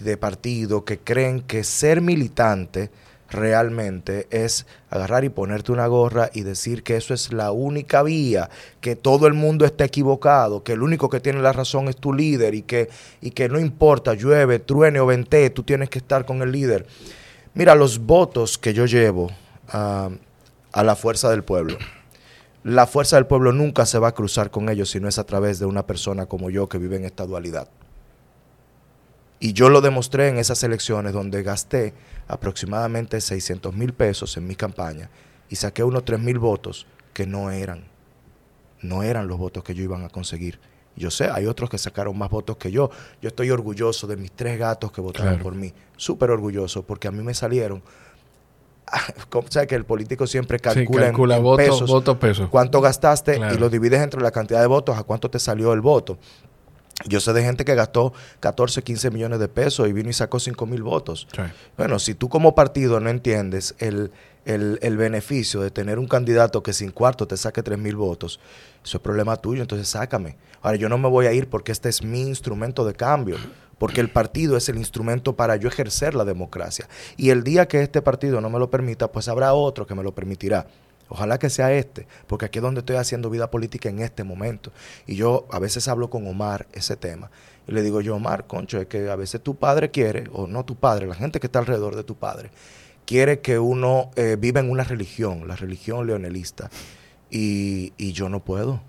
de 0.02 0.18
partido 0.18 0.84
que 0.84 1.00
creen 1.00 1.42
que 1.42 1.64
ser 1.64 2.02
militante 2.02 2.90
realmente 3.32 4.28
es 4.32 4.66
agarrar 4.90 5.24
y 5.24 5.30
ponerte 5.30 5.72
una 5.72 5.88
gorra 5.88 6.30
y 6.34 6.42
decir 6.42 6.84
que 6.84 6.96
eso 6.96 7.14
es 7.14 7.32
la 7.32 7.52
única 7.52 8.04
vía, 8.04 8.50
que 8.82 8.96
todo 8.96 9.28
el 9.28 9.34
mundo 9.34 9.66
está 9.66 9.86
equivocado, 9.86 10.64
que 10.64 10.74
el 10.74 10.82
único 10.82 11.10
que 11.10 11.20
tiene 11.20 11.42
la 11.42 11.54
razón 11.54 11.88
es 11.88 11.98
tu 11.98 12.14
líder 12.14 12.56
y 12.56 12.64
que, 12.64 12.90
y 13.22 13.32
que 13.32 13.50
no 13.50 13.60
importa, 13.60 14.14
llueve, 14.14 14.60
truene 14.60 15.00
o 15.00 15.06
vente, 15.06 15.50
tú 15.50 15.64
tienes 15.64 15.90
que 15.90 16.00
estar 16.00 16.26
con 16.26 16.42
el 16.42 16.52
líder. 16.52 16.86
Mira, 17.54 17.76
los 17.76 18.00
votos 18.00 18.58
que 18.58 18.74
yo 18.74 18.86
llevo 18.86 19.32
ah, 19.70 20.10
a 20.72 20.84
la 20.84 20.96
fuerza 20.96 21.30
del 21.30 21.44
pueblo, 21.44 21.78
la 22.64 22.88
fuerza 22.88 23.16
del 23.16 23.26
pueblo 23.26 23.52
nunca 23.54 23.86
se 23.86 24.00
va 24.00 24.10
a 24.10 24.14
cruzar 24.14 24.52
con 24.52 24.70
ellos 24.70 24.90
si 24.90 25.00
no 25.00 25.08
es 25.08 25.18
a 25.18 25.24
través 25.24 25.60
de 25.60 25.66
una 25.66 25.86
persona 25.86 26.26
como 26.26 26.50
yo 26.50 26.68
que 26.68 26.78
vive 26.78 26.98
en 26.98 27.06
esta 27.06 27.26
dualidad. 27.26 27.70
Y 29.40 29.54
yo 29.54 29.70
lo 29.70 29.82
demostré 29.82 30.28
en 30.28 30.38
esas 30.38 30.62
elecciones 30.64 31.14
donde 31.14 31.44
gasté 31.44 31.94
aproximadamente 32.28 33.22
600 33.22 33.74
mil 33.74 33.94
pesos 33.94 34.36
en 34.38 34.46
mi 34.48 34.56
campaña 34.56 35.10
y 35.50 35.56
saqué 35.56 35.84
unos 35.84 36.04
3 36.06 36.20
mil 36.20 36.40
votos 36.40 36.86
que 37.14 37.26
no 37.26 37.50
eran, 37.50 37.86
no 38.82 39.02
eran 39.04 39.28
los 39.28 39.38
votos 39.38 39.64
que 39.64 39.74
yo 39.74 39.84
iban 39.84 40.04
a 40.04 40.10
conseguir. 40.10 40.60
Yo 40.96 41.10
sé, 41.12 41.30
hay 41.32 41.46
otros 41.46 41.70
que 41.70 41.78
sacaron 41.78 42.18
más 42.18 42.30
votos 42.30 42.58
que 42.58 42.72
yo. 42.72 42.90
Yo 43.22 43.30
estoy 43.30 43.50
orgulloso 43.52 44.06
de 44.08 44.18
mis 44.18 44.32
tres 44.34 44.60
gatos 44.60 44.92
que 44.92 45.00
votaron 45.00 45.36
Claro. 45.36 45.44
por 45.44 45.56
mí. 45.56 45.74
Súper 45.96 46.30
orgulloso 46.32 46.84
porque 46.84 47.08
a 47.08 47.12
mí 47.12 47.24
me 47.24 47.34
salieron. 47.34 47.82
O 49.32 49.44
sea, 49.50 49.66
que 49.68 49.76
el 49.76 49.86
político 49.86 50.26
siempre 50.28 50.60
calcula, 50.60 51.06
en- 51.06 51.12
calcula 51.12 51.38
en 51.38 51.44
voto, 51.44 51.58
pesos 51.58 51.90
voto, 51.90 52.20
peso. 52.20 52.50
cuánto 52.50 52.82
gastaste 52.82 53.36
Claro. 53.36 53.56
y 53.56 53.58
lo 53.60 53.70
divides 53.70 54.02
entre 54.02 54.20
la 54.22 54.32
cantidad 54.32 54.60
de 54.62 54.68
votos 54.68 54.98
a 54.98 55.04
cuánto 55.04 55.30
te 55.30 55.40
salió 55.40 55.72
el 55.74 55.82
voto. 55.82 56.18
Yo 57.06 57.20
sé 57.20 57.32
de 57.34 57.44
gente 57.44 57.64
que 57.66 57.76
gastó 57.76 58.14
14, 58.42 58.82
15 58.84 59.10
millones 59.12 59.40
de 59.40 59.48
pesos 59.48 59.88
y 59.88 59.94
vino 59.94 60.10
y 60.10 60.14
sacó 60.14 60.40
5 60.40 60.66
mil 60.66 60.84
votos. 60.84 61.28
Sí. 61.36 61.42
Bueno, 61.78 61.98
si 62.00 62.14
tú 62.14 62.28
como 62.30 62.56
partido 62.56 63.00
no 63.00 63.10
entiendes 63.10 63.74
el, 63.80 64.12
el- 64.46 64.80
el 64.82 64.98
beneficio 64.98 65.62
de 65.62 65.72
tener 65.72 65.98
un 66.00 66.08
candidato 66.08 66.62
que 66.62 66.74
sin 66.74 66.92
cuarto 66.92 67.26
te 67.28 67.38
saque 67.38 67.64
3 67.64 67.78
mil 67.80 67.96
votos, 67.96 68.40
eso 68.84 68.98
es 68.98 69.04
problema 69.04 69.38
tuyo, 69.38 69.62
entonces 69.62 69.88
sácame. 69.88 70.36
Ahora, 70.62 70.78
yo 70.78 70.90
no 70.90 70.98
me 70.98 71.08
voy 71.08 71.26
a 71.28 71.32
ir 71.34 71.48
porque 71.50 71.72
este 71.72 71.88
es 71.88 72.04
mi 72.04 72.22
instrumento 72.22 72.86
de 72.86 72.94
cambio, 72.94 73.38
porque 73.78 74.02
el 74.02 74.10
partido 74.10 74.58
es 74.58 74.68
el 74.68 74.78
instrumento 74.78 75.38
para 75.38 75.56
yo 75.56 75.70
ejercer 75.70 76.14
la 76.16 76.26
democracia. 76.26 76.90
Y 77.16 77.30
el 77.30 77.46
día 77.46 77.66
que 77.70 77.82
este 77.82 78.02
partido 78.02 78.42
no 78.42 78.50
me 78.50 78.60
lo 78.60 78.70
permita, 78.70 79.10
pues 79.10 79.30
habrá 79.30 79.54
otro 79.54 79.88
que 79.88 79.96
me 79.96 80.04
lo 80.04 80.14
permitirá. 80.14 80.68
Ojalá 81.10 81.40
que 81.40 81.50
sea 81.50 81.74
este, 81.74 82.08
porque 82.28 82.46
aquí 82.46 82.60
es 82.60 82.64
donde 82.64 82.80
estoy 82.80 82.96
haciendo 82.96 83.30
vida 83.30 83.50
política 83.50 83.90
en 83.90 84.00
este 84.00 84.24
momento. 84.24 84.72
Y 85.08 85.16
yo 85.16 85.48
a 85.52 85.60
veces 85.60 85.88
hablo 85.88 86.10
con 86.10 86.28
Omar 86.28 86.68
ese 86.72 86.96
tema. 86.96 87.32
Y 87.68 87.72
le 87.72 87.82
digo 87.82 88.00
yo, 88.02 88.16
Omar, 88.16 88.46
concho, 88.46 88.80
es 88.80 88.88
que 88.88 89.10
a 89.10 89.16
veces 89.16 89.42
tu 89.42 89.56
padre 89.56 89.90
quiere, 89.90 90.26
o 90.32 90.48
no 90.48 90.64
tu 90.64 90.76
padre, 90.76 91.08
la 91.08 91.16
gente 91.16 91.40
que 91.40 91.48
está 91.48 91.60
alrededor 91.60 91.96
de 91.96 92.04
tu 92.04 92.16
padre, 92.16 92.52
quiere 93.06 93.40
que 93.40 93.58
uno 93.58 94.12
eh, 94.16 94.38
viva 94.40 94.60
en 94.60 94.70
una 94.70 94.84
religión, 94.84 95.48
la 95.48 95.56
religión 95.56 96.06
leonelista. 96.06 96.70
Y, 97.32 97.94
y 97.98 98.12
yo 98.14 98.30
no 98.30 98.44
puedo. 98.44 98.82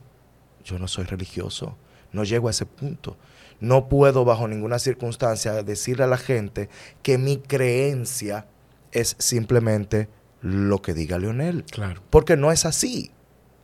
Yo 0.62 0.78
no 0.78 0.88
soy 0.88 1.04
religioso. 1.04 1.76
No 2.12 2.24
llego 2.24 2.48
a 2.48 2.50
ese 2.50 2.66
punto. 2.66 3.16
No 3.60 3.88
puedo 3.88 4.24
bajo 4.24 4.46
ninguna 4.46 4.78
circunstancia 4.78 5.62
decirle 5.62 6.04
a 6.04 6.06
la 6.06 6.16
gente 6.16 6.68
que 7.02 7.18
mi 7.18 7.38
creencia 7.38 8.46
es 8.92 9.16
simplemente 9.18 10.08
lo 10.42 10.80
que 10.82 10.94
diga 10.94 11.18
Leonel. 11.18 11.64
Claro. 11.64 12.02
Porque 12.10 12.36
no 12.36 12.50
es 12.52 12.64
así. 12.66 13.10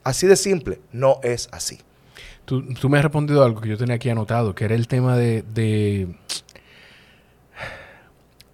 Así 0.05 0.27
de 0.27 0.37
simple. 0.37 0.81
No 0.93 1.19
es 1.23 1.49
así. 1.53 1.79
Tú, 2.45 2.62
tú 2.75 2.89
me 2.89 2.99
has 2.99 3.05
respondido 3.05 3.43
algo 3.45 3.61
que 3.61 3.69
yo 3.69 3.77
tenía 3.77 3.97
aquí 3.97 4.09
anotado, 4.09 4.55
que 4.55 4.65
era 4.67 4.75
el 4.77 4.87
tema 4.87 5.17
de, 5.17 5.43
de- 5.43 6.15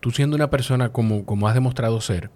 tú 0.01 0.11
siendo 0.11 0.37
una 0.37 0.51
persona 0.51 0.91
como, 0.91 1.25
como 1.25 1.47
has 1.49 1.55
demostrado 1.55 2.01
ser, 2.01 2.31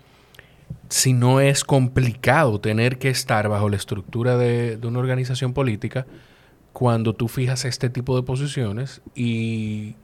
si 0.88 1.12
no 1.12 1.40
es 1.40 1.64
complicado 1.64 2.61
tener 2.61 2.99
que 2.99 3.09
estar 3.09 3.49
bajo 3.49 3.68
la 3.68 3.77
estructura 3.77 4.37
de, 4.37 4.77
de 4.77 4.87
una 4.87 4.99
organización 4.99 5.53
política 5.53 6.07
cuando 6.72 7.14
tú 7.14 7.29
fijas 7.29 7.64
este 7.64 7.88
tipo 7.88 8.16
de 8.16 8.22
posiciones 8.22 9.01
y, 9.14 9.94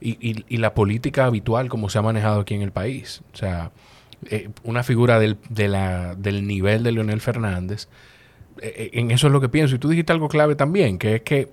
y- 0.00 0.18
y- 0.20 0.44
y 0.48 0.56
la 0.58 0.74
política 0.74 1.24
habitual 1.24 1.68
como 1.68 1.88
se 1.88 1.98
ha 1.98 2.02
manejado 2.02 2.40
aquí 2.40 2.54
en 2.54 2.62
el 2.62 2.70
país. 2.72 3.22
O 3.32 3.36
sea, 3.36 3.72
eh, 4.26 4.48
una 4.64 4.82
figura 4.82 5.18
del, 5.18 5.36
de 5.48 5.68
la- 5.68 6.14
del 6.14 6.46
nivel 6.46 6.82
de 6.82 6.92
Leonel 6.92 7.20
Fernández, 7.20 7.88
eh, 8.60 8.72
eh, 8.76 8.90
en 8.94 9.10
eso 9.10 9.26
es 9.28 9.32
lo 9.32 9.40
que 9.40 9.48
pienso. 9.48 9.74
Y 9.76 9.78
tú 9.78 9.88
dijiste 9.88 10.12
algo 10.12 10.28
clave 10.28 10.54
también, 10.56 10.98
que 10.98 11.16
es 11.16 11.22
que 11.22 11.52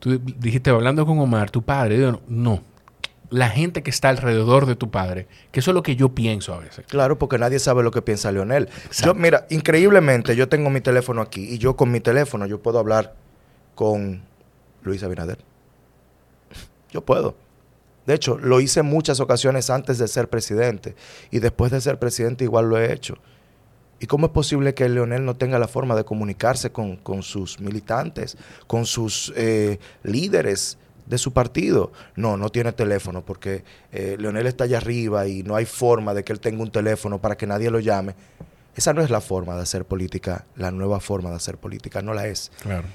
tú 0.00 0.18
dijiste, 0.18 0.70
hablando 0.70 1.06
con 1.06 1.18
Omar, 1.18 1.50
tu 1.50 1.62
padre, 1.62 1.98
yo, 1.98 2.20
no, 2.28 2.62
la 3.30 3.48
gente 3.48 3.82
que 3.82 3.90
está 3.90 4.10
alrededor 4.10 4.66
de 4.66 4.76
tu 4.76 4.90
padre, 4.90 5.26
que 5.50 5.60
eso 5.60 5.70
es 5.70 5.74
lo 5.74 5.82
que 5.82 5.96
yo 5.96 6.10
pienso 6.14 6.52
a 6.54 6.58
veces. 6.60 6.84
Claro, 6.86 7.18
porque 7.18 7.38
nadie 7.38 7.58
sabe 7.58 7.82
lo 7.82 7.90
que 7.90 8.02
piensa 8.02 8.30
Leonel. 8.30 8.68
Yo, 9.02 9.14
mira, 9.14 9.46
increíblemente, 9.50 10.36
yo 10.36 10.48
tengo 10.48 10.68
mi 10.70 10.80
teléfono 10.82 11.22
aquí 11.22 11.42
y 11.54 11.58
yo 11.58 11.74
con 11.74 11.90
mi 11.90 12.00
teléfono 12.00 12.46
yo 12.46 12.60
puedo 12.62 12.78
hablar 12.78 13.14
con 13.74 14.22
Luis 14.82 15.02
Abinader. 15.02 15.38
Yo 16.92 17.04
puedo. 17.04 17.34
De 18.06 18.14
hecho, 18.14 18.38
lo 18.38 18.60
hice 18.60 18.82
muchas 18.82 19.20
ocasiones 19.20 19.70
antes 19.70 19.98
de 19.98 20.08
ser 20.08 20.28
presidente 20.28 20.94
y 21.30 21.38
después 21.38 21.72
de 21.72 21.80
ser 21.80 21.98
presidente 21.98 22.44
igual 22.44 22.68
lo 22.68 22.78
he 22.78 22.92
hecho. 22.92 23.16
¿Y 24.00 24.06
cómo 24.06 24.26
es 24.26 24.32
posible 24.32 24.74
que 24.74 24.88
Leonel 24.88 25.24
no 25.24 25.34
tenga 25.36 25.58
la 25.58 25.68
forma 25.68 25.94
de 25.94 26.04
comunicarse 26.04 26.70
con, 26.70 27.22
sus 27.22 27.60
militantes, 27.60 28.36
con 28.66 28.84
sus 28.84 29.32
eh, 29.36 29.78
líderes 30.02 30.76
de 31.06 31.16
su 31.16 31.32
partido? 31.32 31.92
No, 32.16 32.36
no 32.36 32.50
tiene 32.50 32.72
teléfono 32.72 33.24
porque 33.24 33.64
eh, 33.92 34.16
Leonel 34.18 34.46
está 34.46 34.64
allá 34.64 34.78
arriba 34.78 35.26
y 35.26 35.42
no 35.42 35.56
hay 35.56 35.64
forma 35.64 36.12
de 36.12 36.24
que 36.24 36.32
él 36.32 36.40
tenga 36.40 36.62
un 36.62 36.70
teléfono 36.70 37.18
para 37.18 37.36
que 37.36 37.46
nadie 37.46 37.70
lo 37.70 37.80
llame. 37.80 38.14
Esa 38.76 38.92
no 38.92 39.02
es 39.02 39.08
la 39.08 39.20
forma 39.20 39.54
de 39.54 39.62
hacer 39.62 39.84
política, 39.84 40.44
la 40.56 40.72
nueva 40.72 40.98
forma 40.98 41.30
de 41.30 41.36
hacer 41.36 41.56
política, 41.58 42.02
no 42.02 42.12
la 42.12 42.26
es. 42.26 42.50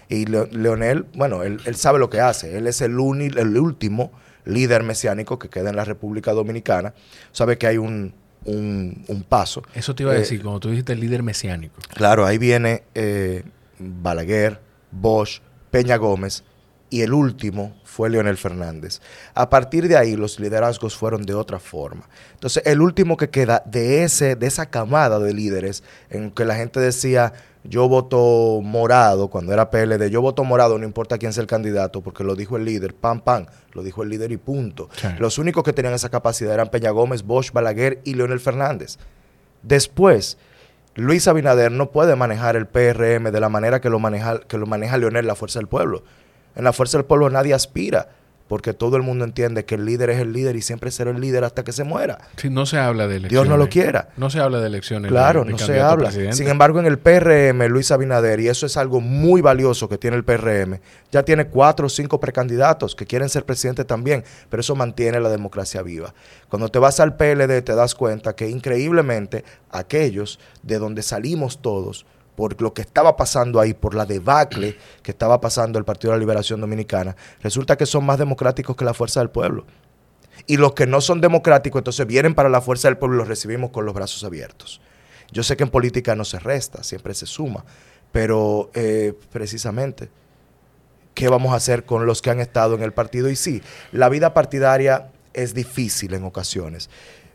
Y 0.10 0.26
Leonel, 0.26 1.06
bueno, 1.16 1.42
él, 1.44 1.60
sabe 1.76 2.00
lo 2.00 2.10
que 2.10 2.20
hace, 2.20 2.58
él 2.58 2.68
es 2.68 2.82
el, 2.82 2.92
el 2.92 3.58
último 3.58 4.12
líder 4.46 4.84
mesiánico 4.84 5.40
que 5.40 5.50
queda 5.50 5.70
en 5.70 5.76
la 5.76 5.86
República 5.86 6.34
Dominicana. 6.34 6.94
Sabe 7.32 7.58
que 7.58 7.68
hay 7.68 7.78
un, 7.78 8.14
un, 8.46 9.26
paso. 9.28 9.64
Eso 9.74 9.96
te 9.96 10.04
iba 10.04 10.12
a 10.12 10.16
eh, 10.16 10.20
decir, 10.20 10.42
como 10.42 10.60
tú 10.60 10.70
dijiste, 10.70 10.94
el 10.94 11.00
líder 11.00 11.24
mesiánico. 11.24 11.76
Claro, 11.94 12.26
ahí 12.26 12.38
viene 12.38 12.84
eh, 12.96 13.44
Balaguer, 13.78 14.60
Bosch, 14.92 15.42
Peña 15.72 15.98
Gómez 15.98 16.44
y 16.90 17.02
el 17.02 17.14
último 17.14 17.76
fue 17.84 18.10
Leonel 18.10 18.38
Fernández. 18.38 19.02
A 19.36 19.50
partir 19.50 19.88
de 19.88 19.98
ahí 19.98 20.16
los 20.16 20.40
liderazgos 20.40 20.96
fueron 20.96 21.24
de 21.24 21.34
otra 21.34 21.60
forma. 21.60 22.10
Entonces, 22.34 22.64
el 22.66 22.82
último 22.82 23.18
que 23.18 23.30
queda 23.30 23.62
de 23.66 24.04
ese 24.04 24.36
de 24.36 24.48
esa 24.48 24.70
camada 24.70 25.20
de 25.20 25.34
líderes 25.34 25.84
en 26.10 26.32
que 26.32 26.46
la 26.46 26.56
gente 26.56 26.80
decía, 26.80 27.34
yo 27.64 27.90
voto 27.90 28.62
morado, 28.64 29.28
cuando 29.28 29.52
era 29.54 29.70
PLD, 29.70 30.10
yo 30.10 30.22
voto 30.22 30.44
morado, 30.44 30.78
no 30.78 30.86
importa 30.86 31.18
quién 31.18 31.34
sea 31.34 31.42
el 31.42 31.48
candidato, 31.48 32.02
porque 32.02 32.24
lo 32.24 32.36
dijo 32.36 32.58
el 32.58 32.66
líder, 32.66 32.96
pam, 32.96 33.22
pam, 33.22 33.46
lo 33.74 33.84
dijo 33.84 34.04
el 34.04 34.10
líder 34.10 34.32
y 34.32 34.38
punto. 34.38 34.90
Los 35.20 35.38
únicos 35.38 35.64
que 35.64 35.74
tenían 35.74 35.94
esa 35.94 36.10
capacidad 36.10 36.54
eran 36.54 36.70
Peña 36.70 36.92
Gómez, 36.92 37.24
Bosch, 37.24 37.52
Balaguer 37.52 38.02
y 38.06 38.14
Leonel 38.14 38.40
Fernández. 38.40 38.98
Después, 39.62 40.38
Luis 40.96 41.28
Abinader 41.28 41.72
no 41.72 41.92
puede 41.92 42.16
manejar 42.16 42.56
el 42.56 42.66
PRM 42.66 43.32
de 43.32 43.40
la 43.40 43.50
manera 43.50 43.82
que 43.82 43.90
lo 43.90 44.00
maneja, 44.00 44.40
que 44.40 44.58
lo 44.58 44.66
maneja 44.66 44.98
Leonel, 44.98 45.28
la 45.28 45.36
Fuerza 45.36 45.60
del 45.60 45.68
Pueblo. 45.68 46.04
En 46.56 46.64
la 46.64 46.74
Fuerza 46.74 46.98
del 46.98 47.06
Pueblo 47.06 47.30
nadie 47.30 47.54
aspira 47.54 48.10
porque 48.50 48.74
todo 48.74 48.98
el 48.98 49.04
mundo 49.04 49.26
entiende 49.26 49.64
que 49.64 49.76
el 49.76 49.86
líder 49.86 50.10
es 50.10 50.20
el 50.20 50.34
líder 50.34 50.56
y 50.56 50.64
siempre 50.64 50.90
será 50.90 51.12
el 51.12 51.22
líder 51.22 51.44
hasta 51.44 51.64
que 51.64 51.72
se 51.72 51.84
muera. 51.84 52.18
Sí, 52.36 52.50
no 52.50 52.66
se 52.66 52.80
habla 52.80 53.08
de 53.08 53.18
elecciones. 53.18 53.30
Dios 53.30 53.48
no 53.48 53.58
lo 53.58 53.70
quiera. 53.70 54.10
No 54.18 54.32
se 54.32 54.40
habla 54.40 54.60
de 54.60 54.66
elecciones. 54.66 55.12
Claro, 55.12 55.46
no 55.46 55.58
se 55.58 55.80
habla. 55.80 56.12
Sin 56.12 56.48
embargo, 56.48 56.80
en 56.80 56.88
el 56.88 56.98
PRM, 56.98 57.68
Luis 57.68 57.92
Abinader, 57.92 58.40
y 58.40 58.48
eso 58.48 58.66
es 58.66 58.76
algo 58.76 59.02
muy 59.02 59.42
valioso 59.42 59.88
que 59.88 60.00
tiene 60.00 60.18
el 60.18 60.24
PRM, 60.24 60.80
ya 61.12 61.22
tiene 61.22 61.46
cuatro 61.46 61.86
o 61.86 61.90
cinco 61.90 62.20
precandidatos 62.20 62.96
que 62.96 63.06
quieren 63.06 63.30
ser 63.30 63.46
presidente 63.46 63.86
también, 63.86 64.24
pero 64.50 64.62
eso 64.62 64.76
mantiene 64.76 65.20
la 65.20 65.30
democracia 65.30 65.84
viva. 65.84 66.16
Cuando 66.50 66.70
te 66.70 66.80
vas 66.80 67.00
al 67.00 67.18
PLD 67.18 67.62
te 67.62 67.76
das 67.76 67.94
cuenta 67.94 68.36
que 68.36 68.50
increíblemente 68.50 69.46
aquellos 69.70 70.40
de 70.64 70.80
donde 70.80 71.04
salimos 71.04 71.62
todos, 71.62 72.08
por 72.40 72.62
lo 72.62 72.74
que 72.74 72.82
estaba 72.82 73.18
pasando 73.18 73.60
ahí, 73.60 73.74
por 73.74 73.94
la 73.94 74.06
debacle 74.06 74.78
que 75.04 75.12
estaba 75.12 75.42
pasando 75.42 75.78
el 75.78 75.84
Partido 75.84 76.14
de 76.14 76.20
la 76.20 76.22
Liberación 76.22 76.62
Dominicana, 76.62 77.14
resulta 77.42 77.76
que 77.76 77.86
son 77.86 78.06
más 78.06 78.18
democráticos 78.18 78.78
que 78.78 78.86
la 78.86 78.94
Fuerza 78.94 79.20
del 79.20 79.30
Pueblo. 79.30 79.66
Y 80.48 80.56
los 80.56 80.72
que 80.72 80.88
no 80.88 81.02
son 81.02 81.20
democráticos, 81.20 81.82
entonces 81.82 82.08
vienen 82.08 82.36
para 82.36 82.48
la 82.48 82.62
Fuerza 82.62 82.88
del 82.88 82.98
Pueblo 82.98 83.18
y 83.18 83.20
los 83.20 83.28
recibimos 83.28 83.72
con 83.72 83.86
los 83.86 83.94
brazos 83.94 84.24
abiertos. 84.24 84.80
Yo 85.34 85.44
sé 85.44 85.58
que 85.58 85.64
en 85.64 85.70
política 85.70 86.16
no 86.16 86.24
se 86.24 86.40
resta, 86.40 86.82
siempre 86.82 87.14
se 87.14 87.26
suma, 87.26 87.66
pero 88.14 88.72
eh, 88.74 89.14
precisamente, 89.34 90.10
¿qué 91.16 91.28
vamos 91.28 91.52
a 91.52 91.58
hacer 91.58 91.84
con 91.84 92.06
los 92.06 92.22
que 92.22 92.30
han 92.30 92.40
estado 92.40 92.74
en 92.74 92.84
el 92.84 92.94
partido? 92.94 93.30
Y 93.30 93.36
sí, 93.36 93.62
la 93.92 94.08
vida 94.08 94.34
partidaria 94.34 95.12
es 95.34 95.54
difícil 95.54 96.14
en 96.14 96.24
ocasiones, 96.24 96.90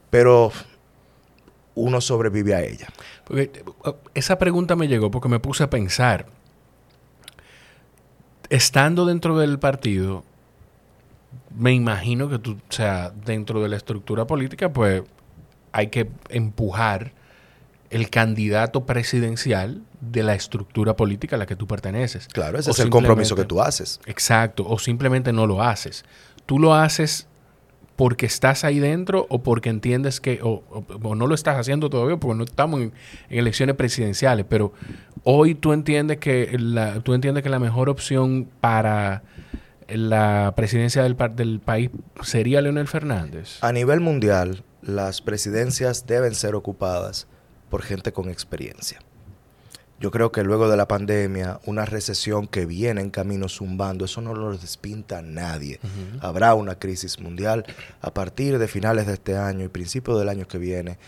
pero 0.09 0.51
uno 1.75 2.01
sobrevive 2.01 2.55
a 2.55 2.63
ella. 2.63 2.89
Porque 3.25 3.43
eh, 3.43 3.93
esa 4.15 4.39
pregunta 4.39 4.77
me 4.77 4.89
llegó 4.89 5.11
porque 5.11 5.29
me 5.29 5.41
puse 5.41 5.65
a 5.65 5.71
pensar, 5.71 6.27
estando 8.51 9.07
dentro 9.07 9.39
del 9.39 9.59
partido, 9.59 10.25
me 11.57 11.73
imagino 11.73 12.29
que 12.29 12.39
tú, 12.39 12.53
o 12.53 12.73
sea, 12.73 13.11
dentro 13.11 13.63
de 13.63 13.69
la 13.69 13.77
estructura 13.77 14.27
política, 14.27 14.73
pues 14.73 15.03
hay 15.73 15.89
que 15.89 16.11
empujar 16.29 17.13
el 17.91 18.11
candidato 18.11 18.87
presidencial 18.87 19.83
de 20.01 20.23
la 20.23 20.35
estructura 20.35 20.97
política 20.97 21.37
a 21.37 21.39
la 21.39 21.47
que 21.47 21.57
tú 21.57 21.67
perteneces. 21.67 22.29
Claro, 22.29 22.59
ese 22.59 22.71
es 22.73 22.79
el 22.81 22.91
compromiso 22.91 23.37
que 23.37 23.45
tú 23.45 23.61
haces. 23.61 24.01
Exacto, 24.07 24.67
o 24.67 24.79
simplemente 24.79 25.33
no 25.33 25.47
lo 25.47 25.63
haces. 25.63 26.05
Tú 26.47 26.59
lo 26.59 26.75
haces 26.75 27.29
porque 27.97 28.27
estás 28.27 28.65
ahí 28.65 28.79
dentro 28.79 29.27
o 29.29 29.43
porque 29.43 29.69
entiendes 29.69 30.21
que, 30.21 30.41
o, 30.43 30.63
no 31.15 31.27
lo 31.27 31.35
estás 31.35 31.59
haciendo 31.59 31.91
todavía 31.91 32.17
porque 32.17 32.37
no 32.37 32.45
estamos 32.45 32.81
en, 32.81 32.93
elecciones 33.29 33.77
presidenciales, 33.77 34.47
pero 34.49 34.73
hoy 35.23 35.55
tú 35.55 35.73
entiendes 35.73 36.19
que 36.19 36.57
la, 36.59 37.01
tú 37.01 37.15
entiendes 37.15 37.43
que 37.43 37.51
la 37.51 37.59
mejor 37.59 37.89
opción 37.89 38.49
para 38.61 39.23
la 39.89 40.55
presidencia 40.57 41.03
del, 41.03 41.17
del 41.37 41.61
país 41.61 41.91
sería 42.23 42.61
Leonel 42.61 42.89
Fernández. 42.89 43.59
A 43.63 43.73
nivel 43.73 44.01
mundial, 44.01 44.65
las 44.83 45.21
presidencias 45.21 46.07
deben 46.07 46.35
ser 46.35 46.55
ocupadas 46.55 47.27
por 47.71 47.83
gente 47.83 48.13
con 48.13 48.29
experiencia. 48.29 49.01
Yo 50.01 50.11
creo 50.11 50.33
que 50.33 50.43
luego 50.43 50.69
de 50.69 50.77
la 50.77 50.89
pandemia, 50.89 51.61
una 51.67 51.85
recesión 51.85 52.49
que 52.49 52.67
viene 52.67 53.01
en 53.01 53.11
camino 53.11 53.49
zumbando, 53.49 54.05
eso 54.05 54.21
no 54.21 54.35
lo 54.35 54.57
despinta 54.57 55.19
a 55.19 55.23
nadie. 55.23 55.81
Habrá 56.21 56.55
una 56.55 56.79
crisis 56.79 57.21
mundial. 57.21 57.65
A 58.01 58.13
partir 58.13 58.59
de 58.59 58.69
finales 58.69 59.07
de 59.07 59.15
este 59.15 59.37
año 59.37 59.65
y 59.65 59.69
principios 59.69 60.19
del 60.19 60.29
año 60.29 60.49
que 60.49 60.59
viene, 60.59 60.99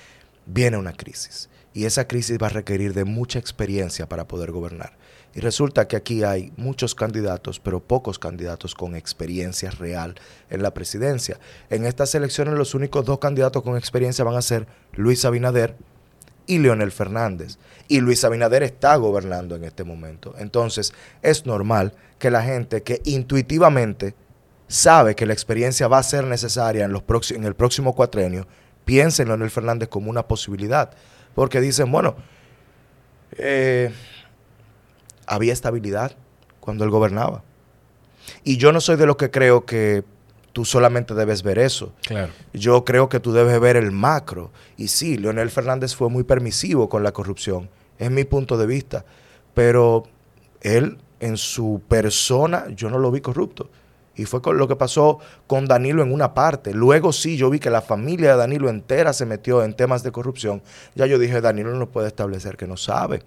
viene 0.47 0.77
una 0.77 0.93
crisis. 0.93 1.51
Y 1.75 1.85
esa 1.85 2.07
crisis 2.09 2.39
va 2.41 2.47
a 2.47 2.51
requerir 2.51 2.95
de 2.95 3.05
mucha 3.05 3.39
experiencia 3.39 4.09
para 4.09 4.27
poder 4.27 4.51
gobernar. 4.51 4.97
Y 5.35 5.41
resulta 5.41 5.87
que 5.87 5.97
aquí 5.97 6.23
hay 6.23 6.55
muchos 6.57 6.95
candidatos, 6.95 7.61
pero 7.61 7.81
pocos 7.81 8.19
candidatos 8.19 8.75
con 8.75 8.97
experiencia 8.97 9.71
real 9.71 10.15
en 10.49 10.63
la 10.63 10.73
presidencia. 10.73 11.39
En 11.69 11.85
estas 11.85 12.15
elecciones 12.15 12.55
los 12.55 12.75
únicos 12.75 13.05
dos 13.05 13.19
candidatos 13.19 13.63
con 13.63 13.77
experiencia 13.77 14.25
van 14.25 14.37
a 14.37 14.43
ser 14.43 14.67
Luis 14.95 15.27
Abinader 15.27 15.77
y 16.47 16.59
Leonel 16.59 16.93
Fernández. 16.93 17.59
Y 17.89 18.01
Luis 18.01 18.25
Abinader 18.25 18.63
está 18.63 18.97
gobernando 18.97 19.57
en 19.57 19.65
este 19.65 19.85
momento. 19.85 20.35
Entonces, 20.39 20.93
es 21.23 21.47
normal 21.47 21.95
que 22.19 22.31
la 22.31 22.43
gente 22.43 22.83
que 22.83 23.01
intuitivamente 23.05 24.15
sabe 24.69 25.15
que 25.15 25.27
la 25.27 25.33
experiencia 25.33 25.89
va 25.89 25.99
a 25.99 26.03
ser 26.03 26.25
necesaria 26.25 26.85
en, 26.85 26.93
los 26.93 27.31
en 27.31 27.45
el 27.45 27.55
próximo 27.55 27.95
cuatrenio, 27.95 28.47
piense 28.85 29.23
en 29.23 29.29
Leonel 29.29 29.51
Fernández 29.51 29.89
como 29.89 30.11
una 30.11 30.27
posibilidad. 30.27 30.91
Porque 31.35 31.61
dicen, 31.61 31.93
bueno, 31.93 32.17
eh, 33.33 33.93
había 35.27 35.53
estabilidad 35.53 36.13
cuando 36.61 36.85
él 36.85 36.91
gobernaba. 36.91 37.43
Y 38.43 38.57
yo 38.57 38.73
no 38.73 38.81
soy 38.81 38.97
de 38.97 39.07
los 39.07 39.17
que 39.17 39.31
creo 39.31 39.65
que 39.67 40.05
tú 40.57 40.65
solamente 40.65 41.13
debes 41.13 41.43
ver 41.43 41.59
eso. 41.59 41.93
Claro. 42.01 42.33
Yo 42.55 42.83
creo 42.83 43.11
que 43.11 43.21
tú 43.21 43.35
debes 43.35 43.61
ver 43.61 43.77
el 43.77 43.93
macro. 43.93 44.53
Y 44.79 44.89
sí, 44.89 45.19
Leonel 45.19 45.51
Fernández 45.51 45.95
fue 45.95 46.09
muy 46.09 46.25
permisivo 46.25 46.89
con 46.89 47.03
la 47.03 47.13
corrupción, 47.13 47.69
es 47.99 48.11
mi 48.11 48.25
punto 48.25 48.57
de 48.57 48.67
vista. 48.67 49.05
Pero 49.53 50.05
él, 50.63 50.97
en 51.21 51.37
su 51.37 51.83
persona, 51.87 52.69
yo 52.75 52.89
no 52.89 52.99
lo 52.99 53.11
vi 53.11 53.21
corrupto. 53.21 53.69
Y 54.15 54.25
fue 54.25 54.41
con 54.41 54.57
lo 54.57 54.67
que 54.67 54.77
pasó 54.77 55.19
con 55.47 55.67
Danilo 55.67 56.03
en 56.03 56.11
una 56.11 56.33
parte. 56.33 56.73
Luego 56.73 57.13
sí, 57.13 57.37
yo 57.37 57.51
vi 57.51 57.59
que 57.59 57.69
la 57.69 57.83
familia 57.83 58.31
de 58.31 58.39
Danilo 58.39 58.71
entera 58.71 59.13
se 59.13 59.27
metió 59.27 59.63
en 59.63 59.75
temas 59.75 60.03
de 60.05 60.11
corrupción. 60.11 60.63
Ya 60.95 61.05
yo 61.05 61.19
dije, 61.19 61.43
Danilo 61.43 61.75
no 61.75 61.91
puede 61.91 62.09
establecer 62.09 62.57
que 62.57 62.67
no 62.67 62.79
sabe. 62.79 63.23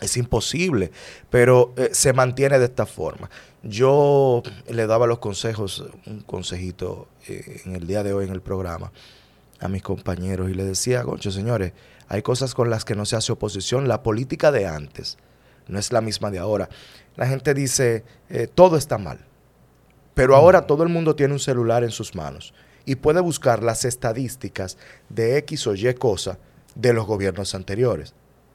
Es 0.00 0.16
imposible, 0.16 0.92
pero 1.30 1.72
eh, 1.76 1.90
se 1.92 2.12
mantiene 2.12 2.58
de 2.58 2.66
esta 2.66 2.86
forma. 2.86 3.28
Yo 3.62 4.42
le 4.68 4.86
daba 4.86 5.06
los 5.06 5.18
consejos, 5.18 5.84
un 6.06 6.20
consejito 6.20 7.08
eh, 7.28 7.62
en 7.64 7.74
el 7.74 7.86
día 7.86 8.02
de 8.02 8.12
hoy 8.12 8.26
en 8.26 8.32
el 8.32 8.40
programa 8.40 8.92
a 9.60 9.68
mis 9.68 9.82
compañeros 9.82 10.50
y 10.50 10.54
les 10.54 10.66
decía, 10.66 11.02
Goncho, 11.02 11.30
señores, 11.30 11.72
hay 12.08 12.22
cosas 12.22 12.54
con 12.54 12.70
las 12.70 12.84
que 12.84 12.94
no 12.94 13.04
se 13.04 13.16
hace 13.16 13.32
oposición. 13.32 13.88
La 13.88 14.02
política 14.02 14.52
de 14.52 14.66
antes 14.66 15.16
no 15.66 15.78
es 15.78 15.92
la 15.92 16.00
misma 16.00 16.30
de 16.30 16.38
ahora. 16.38 16.68
La 17.16 17.26
gente 17.26 17.54
dice, 17.54 18.04
eh, 18.28 18.48
todo 18.52 18.76
está 18.76 18.98
mal, 18.98 19.18
pero 20.14 20.36
ahora 20.36 20.66
todo 20.66 20.82
el 20.82 20.88
mundo 20.88 21.16
tiene 21.16 21.32
un 21.32 21.40
celular 21.40 21.82
en 21.82 21.90
sus 21.90 22.14
manos 22.14 22.54
y 22.84 22.96
puede 22.96 23.20
buscar 23.20 23.62
las 23.62 23.84
estadísticas 23.84 24.76
de 25.08 25.38
X 25.38 25.66
o 25.66 25.74
Y 25.74 25.92
cosa 25.94 26.38
de 26.74 26.92
los 26.92 27.06
gobiernos 27.06 27.54
anteriores 27.54 28.14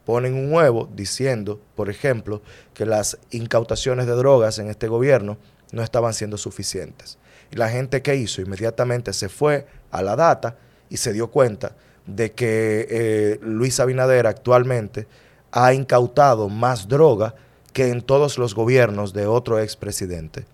ponen 0.10 0.34
un 0.34 0.52
huevo 0.52 0.90
diciendo, 0.96 1.62
por 1.76 1.88
ejemplo, 1.88 2.42
que 2.74 2.88
las 2.88 3.20
incautaciones 3.30 4.08
de 4.08 4.14
drogas 4.14 4.58
en 4.58 4.68
este 4.68 4.88
gobierno 4.88 5.38
no 5.72 5.84
estaban 5.84 6.16
siendo 6.16 6.40
suficientes. 6.40 7.20
Y 7.52 7.58
la 7.58 7.70
gente 7.70 8.02
que 8.02 8.16
hizo 8.16 8.42
inmediatamente 8.42 9.14
se 9.14 9.30
fue 9.30 9.68
a 9.92 10.02
la 10.02 10.16
data 10.16 10.56
y 10.90 10.98
se 10.98 11.14
dio 11.14 11.28
cuenta 11.28 11.76
de 12.08 12.32
que 12.32 12.88
eh, 12.90 13.40
Luis 13.44 13.80
Abinader 13.80 14.26
actualmente 14.26 15.06
ha 15.52 15.76
incautado 15.76 16.50
más 16.50 16.88
droga 16.88 17.36
que 17.72 17.90
en 17.90 18.02
todos 18.02 18.40
los 18.40 18.56
gobiernos 18.56 19.14
de 19.14 19.28
otro 19.28 19.60
expresidente 19.60 20.48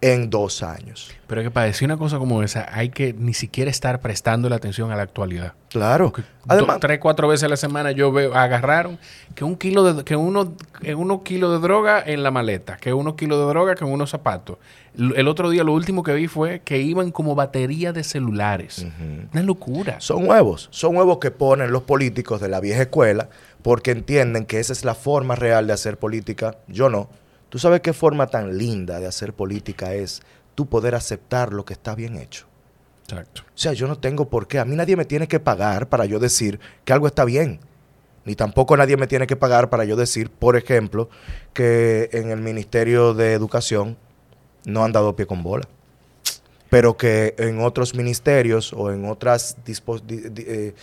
en 0.00 0.30
dos 0.30 0.62
años. 0.62 1.10
Pero 1.26 1.40
es 1.40 1.46
que 1.46 1.50
para 1.50 1.66
decir 1.66 1.86
una 1.86 1.96
cosa 1.96 2.18
como 2.18 2.42
esa 2.42 2.68
hay 2.72 2.90
que 2.90 3.12
ni 3.12 3.34
siquiera 3.34 3.70
estar 3.70 4.00
prestando 4.00 4.48
la 4.48 4.56
atención 4.56 4.92
a 4.92 4.96
la 4.96 5.02
actualidad. 5.02 5.54
Claro. 5.70 6.12
Además, 6.46 6.78
tres, 6.80 6.98
cuatro 7.00 7.28
veces 7.28 7.44
a 7.44 7.48
la 7.48 7.56
semana 7.56 7.90
yo 7.90 8.12
veo, 8.12 8.34
agarraron 8.34 8.98
que 9.34 9.44
un 9.44 9.56
kilo 9.56 9.82
de, 9.82 10.04
que 10.04 10.14
uno, 10.14 10.54
unos 10.96 11.22
kilos 11.22 11.52
de 11.52 11.58
droga 11.58 12.02
en 12.04 12.22
la 12.22 12.30
maleta, 12.30 12.76
que 12.76 12.92
unos 12.92 13.14
kilos 13.14 13.38
de 13.40 13.46
droga 13.46 13.74
con 13.74 13.90
unos 13.90 14.10
zapatos. 14.10 14.58
El 14.96 15.28
otro 15.28 15.50
día 15.50 15.64
lo 15.64 15.74
último 15.74 16.02
que 16.02 16.14
vi 16.14 16.26
fue 16.26 16.60
que 16.60 16.78
iban 16.78 17.10
como 17.10 17.34
batería 17.34 17.92
de 17.92 18.04
celulares. 18.04 18.86
Una 19.32 19.42
locura. 19.42 20.00
Son 20.00 20.26
huevos, 20.28 20.68
son 20.70 20.96
huevos 20.96 21.18
que 21.18 21.30
ponen 21.30 21.72
los 21.72 21.82
políticos 21.82 22.40
de 22.40 22.48
la 22.48 22.60
vieja 22.60 22.82
escuela 22.82 23.28
porque 23.62 23.90
entienden 23.90 24.46
que 24.46 24.60
esa 24.60 24.72
es 24.72 24.84
la 24.84 24.94
forma 24.94 25.34
real 25.34 25.66
de 25.66 25.72
hacer 25.72 25.98
política. 25.98 26.56
Yo 26.68 26.88
no. 26.88 27.08
Tú 27.48 27.58
sabes 27.58 27.80
qué 27.80 27.92
forma 27.92 28.26
tan 28.26 28.58
linda 28.58 29.00
de 29.00 29.06
hacer 29.06 29.32
política 29.32 29.94
es 29.94 30.22
tú 30.54 30.66
poder 30.66 30.94
aceptar 30.94 31.52
lo 31.52 31.64
que 31.64 31.74
está 31.74 31.94
bien 31.94 32.16
hecho. 32.16 32.46
Exacto. 33.04 33.42
O 33.46 33.58
sea, 33.58 33.72
yo 33.72 33.86
no 33.86 33.98
tengo 33.98 34.28
por 34.28 34.48
qué. 34.48 34.58
A 34.58 34.64
mí 34.64 34.74
nadie 34.74 34.96
me 34.96 35.04
tiene 35.04 35.28
que 35.28 35.38
pagar 35.38 35.88
para 35.88 36.06
yo 36.06 36.18
decir 36.18 36.58
que 36.84 36.92
algo 36.92 37.06
está 37.06 37.24
bien. 37.24 37.60
Ni 38.24 38.34
tampoco 38.34 38.76
nadie 38.76 38.96
me 38.96 39.06
tiene 39.06 39.28
que 39.28 39.36
pagar 39.36 39.70
para 39.70 39.84
yo 39.84 39.94
decir, 39.94 40.30
por 40.30 40.56
ejemplo, 40.56 41.08
que 41.52 42.10
en 42.12 42.30
el 42.30 42.40
Ministerio 42.40 43.14
de 43.14 43.32
Educación 43.32 43.96
no 44.64 44.84
han 44.84 44.90
dado 44.90 45.14
pie 45.14 45.26
con 45.26 45.44
bola. 45.44 45.68
Pero 46.68 46.96
que 46.96 47.36
en 47.38 47.60
otros 47.60 47.94
ministerios 47.94 48.72
o 48.72 48.90
en 48.90 49.08
otras, 49.08 49.56
eh, 50.08 50.74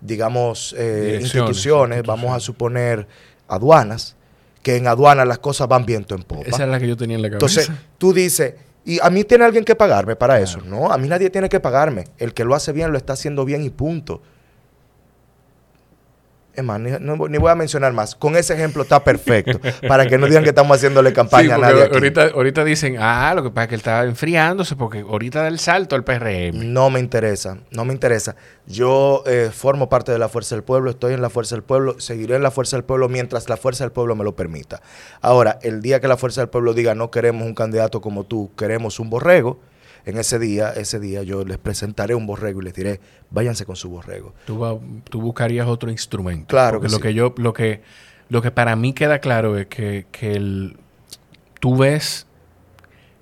digamos, 0.00 0.74
eh, 0.76 1.18
instituciones, 1.20 2.02
vamos 2.02 2.34
a 2.34 2.40
suponer 2.40 3.06
aduanas, 3.46 4.16
que 4.62 4.76
en 4.76 4.86
aduana 4.86 5.24
las 5.24 5.38
cosas 5.38 5.68
van 5.68 5.86
viento 5.86 6.14
en 6.14 6.22
popa. 6.22 6.42
Esa 6.46 6.64
es 6.64 6.68
la 6.68 6.78
que 6.78 6.88
yo 6.88 6.96
tenía 6.96 7.16
en 7.16 7.22
la 7.22 7.30
cabeza. 7.30 7.60
Entonces, 7.62 7.84
tú 7.98 8.12
dices, 8.12 8.54
y 8.84 8.98
a 9.02 9.10
mí 9.10 9.24
tiene 9.24 9.44
alguien 9.44 9.64
que 9.64 9.74
pagarme 9.74 10.16
para 10.16 10.40
eso. 10.40 10.60
No, 10.62 10.90
a 10.90 10.98
mí 10.98 11.08
nadie 11.08 11.30
tiene 11.30 11.48
que 11.48 11.60
pagarme. 11.60 12.06
El 12.18 12.32
que 12.32 12.44
lo 12.44 12.54
hace 12.54 12.72
bien 12.72 12.90
lo 12.90 12.98
está 12.98 13.12
haciendo 13.12 13.44
bien 13.44 13.62
y 13.62 13.70
punto. 13.70 14.22
Es 16.58 16.64
más, 16.64 16.80
ni, 16.80 17.38
voy 17.38 17.50
a 17.52 17.54
mencionar 17.54 17.92
más. 17.92 18.16
Con 18.16 18.34
ese 18.34 18.52
ejemplo 18.54 18.82
está 18.82 19.04
perfecto. 19.04 19.60
para 19.86 20.08
que 20.08 20.18
no 20.18 20.26
digan 20.26 20.42
que 20.42 20.48
estamos 20.48 20.76
haciéndole 20.76 21.12
campaña 21.12 21.54
a 21.54 21.58
nadie. 21.58 21.84
Ahorita, 21.84 22.30
ahorita 22.34 22.64
dicen, 22.64 22.96
ah, 22.98 23.32
lo 23.36 23.44
que 23.44 23.50
pasa 23.50 23.62
es 23.62 23.68
que 23.68 23.74
él 23.76 23.78
está 23.78 24.02
enfriándose 24.02 24.74
porque 24.74 25.02
ahorita 25.02 25.42
da 25.42 25.46
el 25.46 25.60
salto 25.60 25.94
al 25.94 26.02
PRM. 26.02 26.72
No 26.72 26.90
me 26.90 26.98
interesa, 26.98 27.58
no 27.70 27.84
me 27.84 27.92
interesa. 27.92 28.34
Yo 28.66 29.22
eh, 29.28 29.50
formo 29.52 29.88
parte 29.88 30.10
de 30.10 30.18
la 30.18 30.28
Fuerza 30.28 30.56
del 30.56 30.64
Pueblo, 30.64 30.90
estoy 30.90 31.14
en 31.14 31.22
la 31.22 31.30
Fuerza 31.30 31.54
del 31.54 31.62
Pueblo, 31.62 32.00
seguiré 32.00 32.34
en 32.34 32.42
la 32.42 32.50
Fuerza 32.50 32.76
del 32.76 32.82
Pueblo 32.82 33.08
mientras 33.08 33.48
la 33.48 33.56
Fuerza 33.56 33.84
del 33.84 33.92
Pueblo 33.92 34.16
me 34.16 34.24
lo 34.24 34.34
permita. 34.34 34.82
Ahora, 35.20 35.60
el 35.62 35.80
día 35.80 36.00
que 36.00 36.08
la 36.08 36.16
Fuerza 36.16 36.40
del 36.40 36.50
Pueblo 36.50 36.74
diga 36.74 36.96
no 36.96 37.12
queremos 37.12 37.46
un 37.46 37.54
candidato 37.54 38.00
como 38.00 38.24
tú, 38.24 38.50
queremos 38.56 38.98
un 38.98 39.10
borrego, 39.10 39.60
en 40.08 40.16
ese 40.16 40.38
día, 40.38 40.70
ese 40.70 40.98
día 40.98 41.22
yo 41.22 41.44
les 41.44 41.58
presentaré 41.58 42.14
un 42.14 42.26
borrego 42.26 42.62
y 42.62 42.64
les 42.64 42.72
diré, 42.72 42.98
váyanse 43.28 43.66
con 43.66 43.76
su 43.76 43.90
borrego. 43.90 44.32
Tú, 44.46 44.80
tú 45.10 45.20
buscarías 45.20 45.68
otro 45.68 45.90
instrumento. 45.90 46.46
Claro 46.46 46.80
que 46.80 46.88
lo 46.88 46.98
que 46.98 47.12
yo, 47.12 47.34
lo 47.36 47.52
que, 47.52 47.82
lo 48.30 48.40
que 48.40 48.50
para 48.50 48.74
mí 48.74 48.94
queda 48.94 49.18
claro 49.18 49.58
es 49.58 49.66
que, 49.66 50.06
que 50.10 50.72
tú 51.60 51.76
ves 51.76 52.26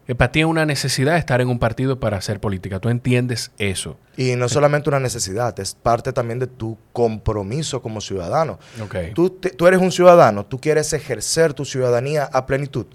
que 0.07 0.15
para 0.15 0.31
ti 0.31 0.41
es 0.41 0.47
una 0.47 0.65
necesidad 0.65 1.15
de 1.15 1.19
estar 1.19 1.41
en 1.41 1.49
un 1.49 1.59
partido 1.59 1.99
para 1.99 2.19
hacer 2.19 2.39
política. 2.39 2.79
Tú 2.79 2.89
entiendes 2.89 3.51
eso. 3.59 3.99
Y 4.17 4.37
no 4.37 4.49
solamente 4.49 4.89
una 4.89 5.01
necesidad, 5.01 5.59
es 5.59 5.75
parte 5.75 6.13
también 6.13 6.39
de 6.39 6.47
tu 6.47 6.79
compromiso 6.93 7.83
como 7.83 8.01
ciudadano. 8.01 8.61
Okay. 8.85 9.13
Tú, 9.13 9.31
tú 9.31 9.67
eres 9.67 9.81
un 9.81 9.91
ciudadano, 9.91 10.47
tú 10.47 10.61
quieres 10.61 10.93
ejercer 10.93 11.53
tu 11.53 11.65
ciudadanía 11.65 12.31
a 12.33 12.47
plenitud. 12.47 12.87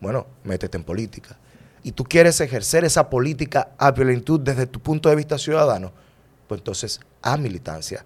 Bueno, 0.00 0.26
métete 0.42 0.76
en 0.76 0.82
política 0.82 1.38
y 1.82 1.92
tú 1.92 2.04
quieres 2.04 2.40
ejercer 2.40 2.84
esa 2.84 3.10
política 3.10 3.70
a 3.78 3.94
plenitud 3.94 4.40
desde 4.40 4.66
tu 4.66 4.80
punto 4.80 5.08
de 5.08 5.16
vista 5.16 5.38
ciudadano, 5.38 5.92
pues 6.46 6.60
entonces 6.60 7.00
a 7.22 7.36
militancia. 7.36 8.04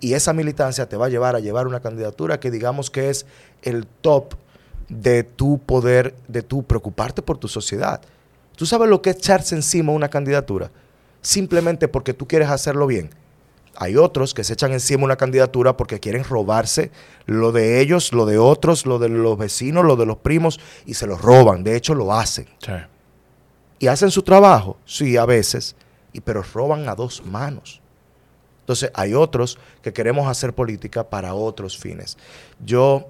Y 0.00 0.14
esa 0.14 0.32
militancia 0.32 0.88
te 0.88 0.96
va 0.96 1.06
a 1.06 1.08
llevar 1.08 1.34
a 1.34 1.40
llevar 1.40 1.66
una 1.66 1.80
candidatura 1.80 2.38
que 2.38 2.50
digamos 2.50 2.90
que 2.90 3.10
es 3.10 3.26
el 3.62 3.86
top 3.86 4.34
de 4.88 5.24
tu 5.24 5.58
poder, 5.58 6.14
de 6.28 6.42
tu 6.42 6.62
preocuparte 6.62 7.20
por 7.20 7.38
tu 7.38 7.48
sociedad. 7.48 8.00
¿Tú 8.56 8.66
sabes 8.66 8.88
lo 8.88 9.02
que 9.02 9.10
es 9.10 9.16
echarse 9.16 9.54
encima 9.54 9.92
una 9.92 10.08
candidatura? 10.08 10.70
Simplemente 11.20 11.88
porque 11.88 12.14
tú 12.14 12.26
quieres 12.26 12.48
hacerlo 12.48 12.86
bien. 12.86 13.10
Hay 13.80 13.96
otros 13.96 14.34
que 14.34 14.42
se 14.42 14.54
echan 14.54 14.72
encima 14.72 15.04
una 15.04 15.14
candidatura 15.14 15.76
porque 15.76 16.00
quieren 16.00 16.24
robarse 16.24 16.90
lo 17.26 17.52
de 17.52 17.80
ellos, 17.80 18.12
lo 18.12 18.26
de 18.26 18.36
otros, 18.36 18.86
lo 18.86 18.98
de 18.98 19.08
los 19.08 19.38
vecinos, 19.38 19.84
lo 19.84 19.94
de 19.94 20.04
los 20.04 20.16
primos, 20.16 20.58
y 20.84 20.94
se 20.94 21.06
lo 21.06 21.16
roban. 21.16 21.62
De 21.62 21.76
hecho, 21.76 21.94
lo 21.94 22.12
hacen. 22.12 22.48
Y 23.78 23.86
hacen 23.86 24.10
su 24.10 24.22
trabajo, 24.24 24.78
sí, 24.84 25.16
a 25.16 25.24
veces, 25.26 25.76
y, 26.12 26.20
pero 26.20 26.42
roban 26.42 26.88
a 26.88 26.96
dos 26.96 27.24
manos. 27.24 27.80
Entonces, 28.62 28.90
hay 28.94 29.14
otros 29.14 29.60
que 29.80 29.92
queremos 29.92 30.26
hacer 30.26 30.52
política 30.56 31.08
para 31.08 31.34
otros 31.34 31.78
fines. 31.78 32.18
Yo, 32.58 33.06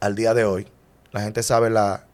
al 0.00 0.16
día 0.16 0.34
de 0.34 0.42
hoy, 0.42 0.66
la 1.12 1.20
gente 1.20 1.44
sabe 1.44 1.70
la, 1.70 2.06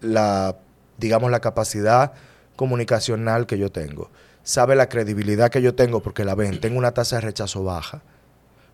la 0.00 0.56
digamos, 0.96 1.28
la 1.32 1.40
capacidad 1.40 2.12
comunicacional 2.54 3.46
que 3.46 3.58
yo 3.58 3.72
tengo 3.72 4.12
sabe 4.42 4.76
la 4.76 4.88
credibilidad 4.88 5.50
que 5.50 5.62
yo 5.62 5.74
tengo 5.74 6.00
porque 6.00 6.24
la 6.24 6.34
ven. 6.34 6.60
Tengo 6.60 6.78
una 6.78 6.92
tasa 6.92 7.16
de 7.16 7.22
rechazo 7.22 7.64
baja. 7.64 8.02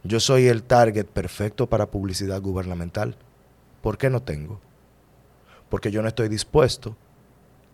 Yo 0.04 0.20
soy 0.20 0.46
el 0.46 0.62
target 0.62 1.06
perfecto 1.06 1.68
para 1.68 1.90
publicidad 1.90 2.40
gubernamental. 2.40 3.16
¿Por 3.82 3.98
qué 3.98 4.10
no 4.10 4.22
tengo? 4.22 4.60
Porque 5.68 5.90
yo 5.90 6.02
no 6.02 6.08
estoy 6.08 6.28
dispuesto 6.28 6.96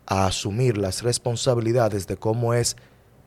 a 0.05 0.27
asumir 0.27 0.77
las 0.77 1.01
responsabilidades 1.01 2.07
de 2.07 2.17
cómo 2.17 2.53
es 2.53 2.75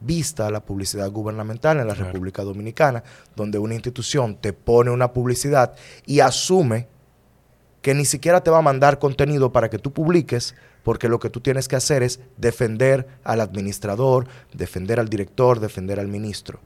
vista 0.00 0.50
la 0.50 0.64
publicidad 0.64 1.10
gubernamental 1.10 1.80
en 1.80 1.88
la 1.88 1.94
República 1.94 2.42
Dominicana, 2.42 3.02
donde 3.34 3.58
una 3.58 3.74
institución 3.74 4.36
te 4.36 4.52
pone 4.52 4.90
una 4.90 5.12
publicidad 5.12 5.74
y 6.06 6.20
asume 6.20 6.86
que 7.82 7.94
ni 7.94 8.04
siquiera 8.04 8.42
te 8.42 8.50
va 8.50 8.58
a 8.58 8.62
mandar 8.62 8.98
contenido 8.98 9.52
para 9.52 9.70
que 9.70 9.78
tú 9.78 9.92
publiques, 9.92 10.54
porque 10.88 11.10
lo 11.10 11.18
que 11.18 11.28
tú 11.28 11.40
tienes 11.42 11.68
que 11.68 11.76
hacer 11.76 12.02
es 12.02 12.18
defender 12.38 13.06
al 13.22 13.42
administrador, 13.42 14.26
defender 14.54 14.98
al 14.98 15.10
director, 15.10 15.60
defender 15.60 16.00
al 16.00 16.08
ministro. 16.08 16.60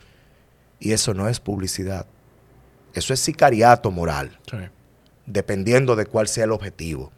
Y 0.79 0.93
eso 0.93 1.12
no 1.12 1.29
es 1.29 1.41
publicidad. 1.41 2.07
Eso 2.95 3.12
es 3.12 3.18
sicariato 3.18 3.91
moral, 3.91 4.39
dependiendo 5.27 5.97
de 5.97 6.07
cuál 6.07 6.29
sea 6.29 6.45
el 6.45 6.53
objetivo. 6.53 7.11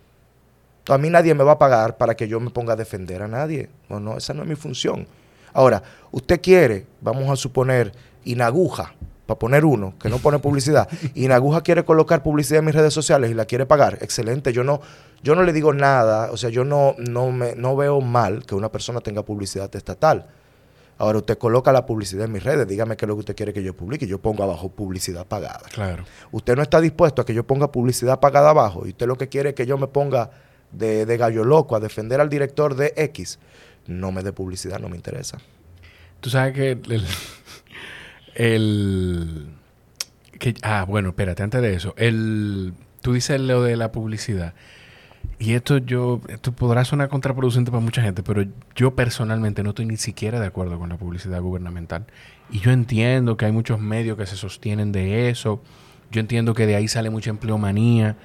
a 0.88 0.96
mí 0.96 1.10
nadie 1.10 1.34
me 1.34 1.44
va 1.44 1.52
a 1.52 1.58
pagar 1.58 1.98
para 1.98 2.14
que 2.14 2.26
yo 2.26 2.40
me 2.40 2.48
ponga 2.48 2.72
a 2.72 2.76
defender 2.76 3.20
a 3.20 3.28
nadie. 3.28 3.68
No, 3.90 4.00
no, 4.00 4.16
esa 4.16 4.32
no 4.32 4.40
es 4.40 4.48
mi 4.48 4.56
función. 4.56 5.06
Ahora, 5.52 5.82
usted 6.10 6.40
quiere, 6.40 6.86
vamos 7.02 7.28
a 7.28 7.36
suponer, 7.36 7.92
inaguja, 8.24 8.94
para 9.26 9.38
poner 9.38 9.64
uno 9.64 9.94
que 9.98 10.08
no 10.08 10.18
pone 10.18 10.38
publicidad, 10.38 10.88
y 11.14 11.28
Naguja 11.28 11.62
quiere 11.62 11.84
colocar 11.84 12.22
publicidad 12.22 12.60
en 12.60 12.66
mis 12.66 12.74
redes 12.74 12.94
sociales 12.94 13.30
y 13.30 13.34
la 13.34 13.44
quiere 13.44 13.66
pagar, 13.66 13.98
excelente. 14.00 14.52
Yo 14.52 14.64
no, 14.64 14.80
yo 15.22 15.34
no 15.34 15.42
le 15.42 15.52
digo 15.52 15.72
nada, 15.72 16.30
o 16.30 16.36
sea, 16.36 16.50
yo 16.50 16.64
no, 16.64 16.94
no, 16.98 17.30
me, 17.30 17.54
no 17.54 17.76
veo 17.76 18.00
mal 18.00 18.44
que 18.44 18.54
una 18.54 18.70
persona 18.70 19.00
tenga 19.00 19.22
publicidad 19.22 19.74
estatal. 19.74 20.26
Ahora 20.96 21.18
usted 21.18 21.38
coloca 21.38 21.72
la 21.72 21.86
publicidad 21.86 22.26
en 22.26 22.32
mis 22.32 22.44
redes, 22.44 22.68
dígame 22.68 22.96
qué 22.96 23.04
es 23.04 23.08
lo 23.08 23.14
que 23.16 23.20
usted 23.20 23.36
quiere 23.36 23.52
que 23.52 23.62
yo 23.62 23.74
publique, 23.74 24.06
yo 24.06 24.20
pongo 24.20 24.44
abajo 24.44 24.68
publicidad 24.68 25.26
pagada. 25.26 25.62
Claro. 25.72 26.04
Usted 26.30 26.54
no 26.54 26.62
está 26.62 26.80
dispuesto 26.80 27.22
a 27.22 27.26
que 27.26 27.34
yo 27.34 27.44
ponga 27.44 27.72
publicidad 27.72 28.20
pagada 28.20 28.50
abajo, 28.50 28.86
y 28.86 28.90
usted 28.90 29.06
lo 29.06 29.16
que 29.16 29.28
quiere 29.28 29.50
es 29.50 29.54
que 29.56 29.66
yo 29.66 29.76
me 29.76 29.88
ponga 29.88 30.30
de, 30.70 31.04
de 31.04 31.16
gallo 31.16 31.44
loco 31.44 31.74
a 31.74 31.80
defender 31.80 32.20
al 32.20 32.28
director 32.28 32.76
de 32.76 32.92
X. 32.96 33.38
No 33.86 34.12
me 34.12 34.22
dé 34.22 34.32
publicidad, 34.32 34.78
no 34.78 34.88
me 34.88 34.96
interesa. 34.96 35.38
Tú 36.20 36.30
sabes 36.30 36.54
que 36.54 36.70
el, 36.70 37.06
el. 38.34 39.48
Que, 40.38 40.54
ah, 40.62 40.84
bueno, 40.86 41.10
espérate, 41.10 41.42
antes 41.42 41.62
de 41.62 41.74
eso. 41.74 41.94
El, 41.96 42.74
tú 43.00 43.12
dices 43.12 43.40
lo 43.40 43.62
de 43.62 43.76
la 43.76 43.92
publicidad. 43.92 44.54
Y 45.38 45.54
esto 45.54 45.78
yo, 45.78 46.20
esto 46.28 46.52
podrá 46.52 46.84
sonar 46.84 47.08
contraproducente 47.08 47.70
para 47.70 47.82
mucha 47.82 48.02
gente, 48.02 48.22
pero 48.22 48.44
yo 48.76 48.94
personalmente 48.94 49.62
no 49.62 49.70
estoy 49.70 49.86
ni 49.86 49.96
siquiera 49.96 50.38
de 50.38 50.46
acuerdo 50.46 50.78
con 50.78 50.88
la 50.88 50.96
publicidad 50.96 51.40
gubernamental. 51.40 52.06
Y 52.50 52.60
yo 52.60 52.70
entiendo 52.70 53.36
que 53.36 53.46
hay 53.46 53.52
muchos 53.52 53.80
medios 53.80 54.16
que 54.16 54.26
se 54.26 54.36
sostienen 54.36 54.92
de 54.92 55.30
eso. 55.30 55.62
Yo 56.10 56.20
entiendo 56.20 56.54
que 56.54 56.66
de 56.66 56.76
ahí 56.76 56.88
sale 56.88 57.10
mucha 57.10 57.30
empleomanía. 57.30 58.16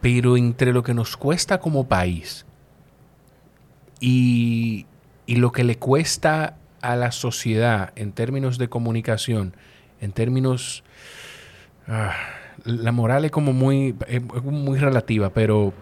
Pero 0.00 0.36
entre 0.36 0.72
lo 0.72 0.82
que 0.82 0.94
nos 0.94 1.16
cuesta 1.16 1.60
como 1.60 1.86
país 1.86 2.44
y, 4.00 4.86
y 5.26 5.36
lo 5.36 5.52
que 5.52 5.62
le 5.62 5.78
cuesta 5.78 6.56
a 6.82 6.96
la 6.96 7.12
sociedad 7.12 7.92
en 7.96 8.12
términos 8.12 8.58
de 8.58 8.68
comunicación, 8.68 9.54
en 10.00 10.12
términos... 10.12 10.84
Ah, 11.88 12.14
la 12.64 12.92
moral 12.92 13.24
es 13.24 13.30
como 13.30 13.52
muy, 13.52 13.96
muy 14.44 14.78
relativa, 14.78 15.30
pero 15.30 15.72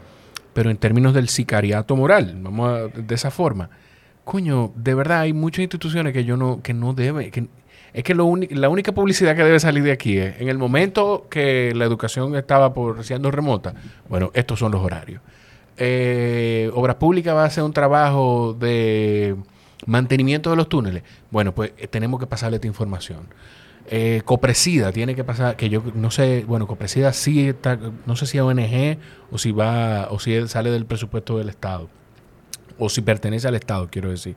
pero 0.52 0.70
en 0.70 0.76
términos 0.76 1.14
del 1.14 1.28
sicariato 1.28 1.96
moral, 1.96 2.36
vamos 2.40 2.70
a, 2.70 2.88
de 2.88 3.14
esa 3.14 3.30
forma. 3.30 3.70
Coño, 4.24 4.72
de 4.76 4.94
verdad 4.94 5.20
hay 5.20 5.32
muchas 5.32 5.60
instituciones 5.60 6.12
que 6.12 6.24
yo 6.24 6.36
no, 6.36 6.60
que 6.62 6.74
no 6.74 6.94
es 6.96 8.04
que 8.04 8.14
la 8.14 8.68
única 8.68 8.92
publicidad 8.92 9.34
que 9.34 9.42
debe 9.42 9.58
salir 9.58 9.82
de 9.82 9.92
aquí 9.92 10.18
es, 10.18 10.40
en 10.40 10.48
el 10.48 10.58
momento 10.58 11.26
que 11.28 11.72
la 11.74 11.84
educación 11.84 12.36
estaba 12.36 12.72
por 12.72 13.02
siendo 13.04 13.30
remota, 13.30 13.74
bueno, 14.08 14.30
estos 14.34 14.58
son 14.58 14.72
los 14.72 14.80
horarios. 14.80 15.20
Eh, 15.76 16.70
Obras 16.74 16.96
Públicas 16.96 17.34
va 17.34 17.44
a 17.44 17.46
hacer 17.46 17.64
un 17.64 17.72
trabajo 17.72 18.54
de 18.58 19.34
mantenimiento 19.86 20.50
de 20.50 20.56
los 20.56 20.68
túneles. 20.68 21.02
Bueno, 21.30 21.54
pues 21.54 21.72
eh, 21.78 21.86
tenemos 21.86 22.20
que 22.20 22.26
pasarle 22.26 22.56
esta 22.56 22.66
información. 22.66 23.28
Eh, 23.86 24.22
Copresida 24.24 24.92
tiene 24.92 25.14
que 25.14 25.24
pasar, 25.24 25.56
que 25.56 25.68
yo 25.68 25.82
no 25.94 26.10
sé, 26.10 26.44
bueno, 26.46 26.66
Copresida 26.66 27.12
sí 27.12 27.48
está, 27.48 27.78
no 28.06 28.14
sé 28.14 28.26
si 28.26 28.38
es 28.38 28.42
ONG 28.42 28.98
o 29.32 29.38
si 29.38 29.52
va, 29.52 30.08
o 30.10 30.18
si 30.20 30.46
sale 30.48 30.70
del 30.70 30.86
presupuesto 30.86 31.38
del 31.38 31.48
Estado, 31.48 31.88
o 32.78 32.88
si 32.88 33.00
pertenece 33.00 33.48
al 33.48 33.56
Estado, 33.56 33.88
quiero 33.90 34.10
decir. 34.10 34.36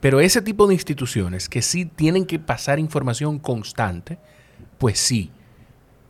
Pero 0.00 0.20
ese 0.20 0.42
tipo 0.42 0.66
de 0.66 0.74
instituciones 0.74 1.48
que 1.48 1.62
sí 1.62 1.84
tienen 1.84 2.24
que 2.24 2.38
pasar 2.38 2.78
información 2.78 3.38
constante, 3.38 4.18
pues 4.78 4.98
sí. 4.98 5.30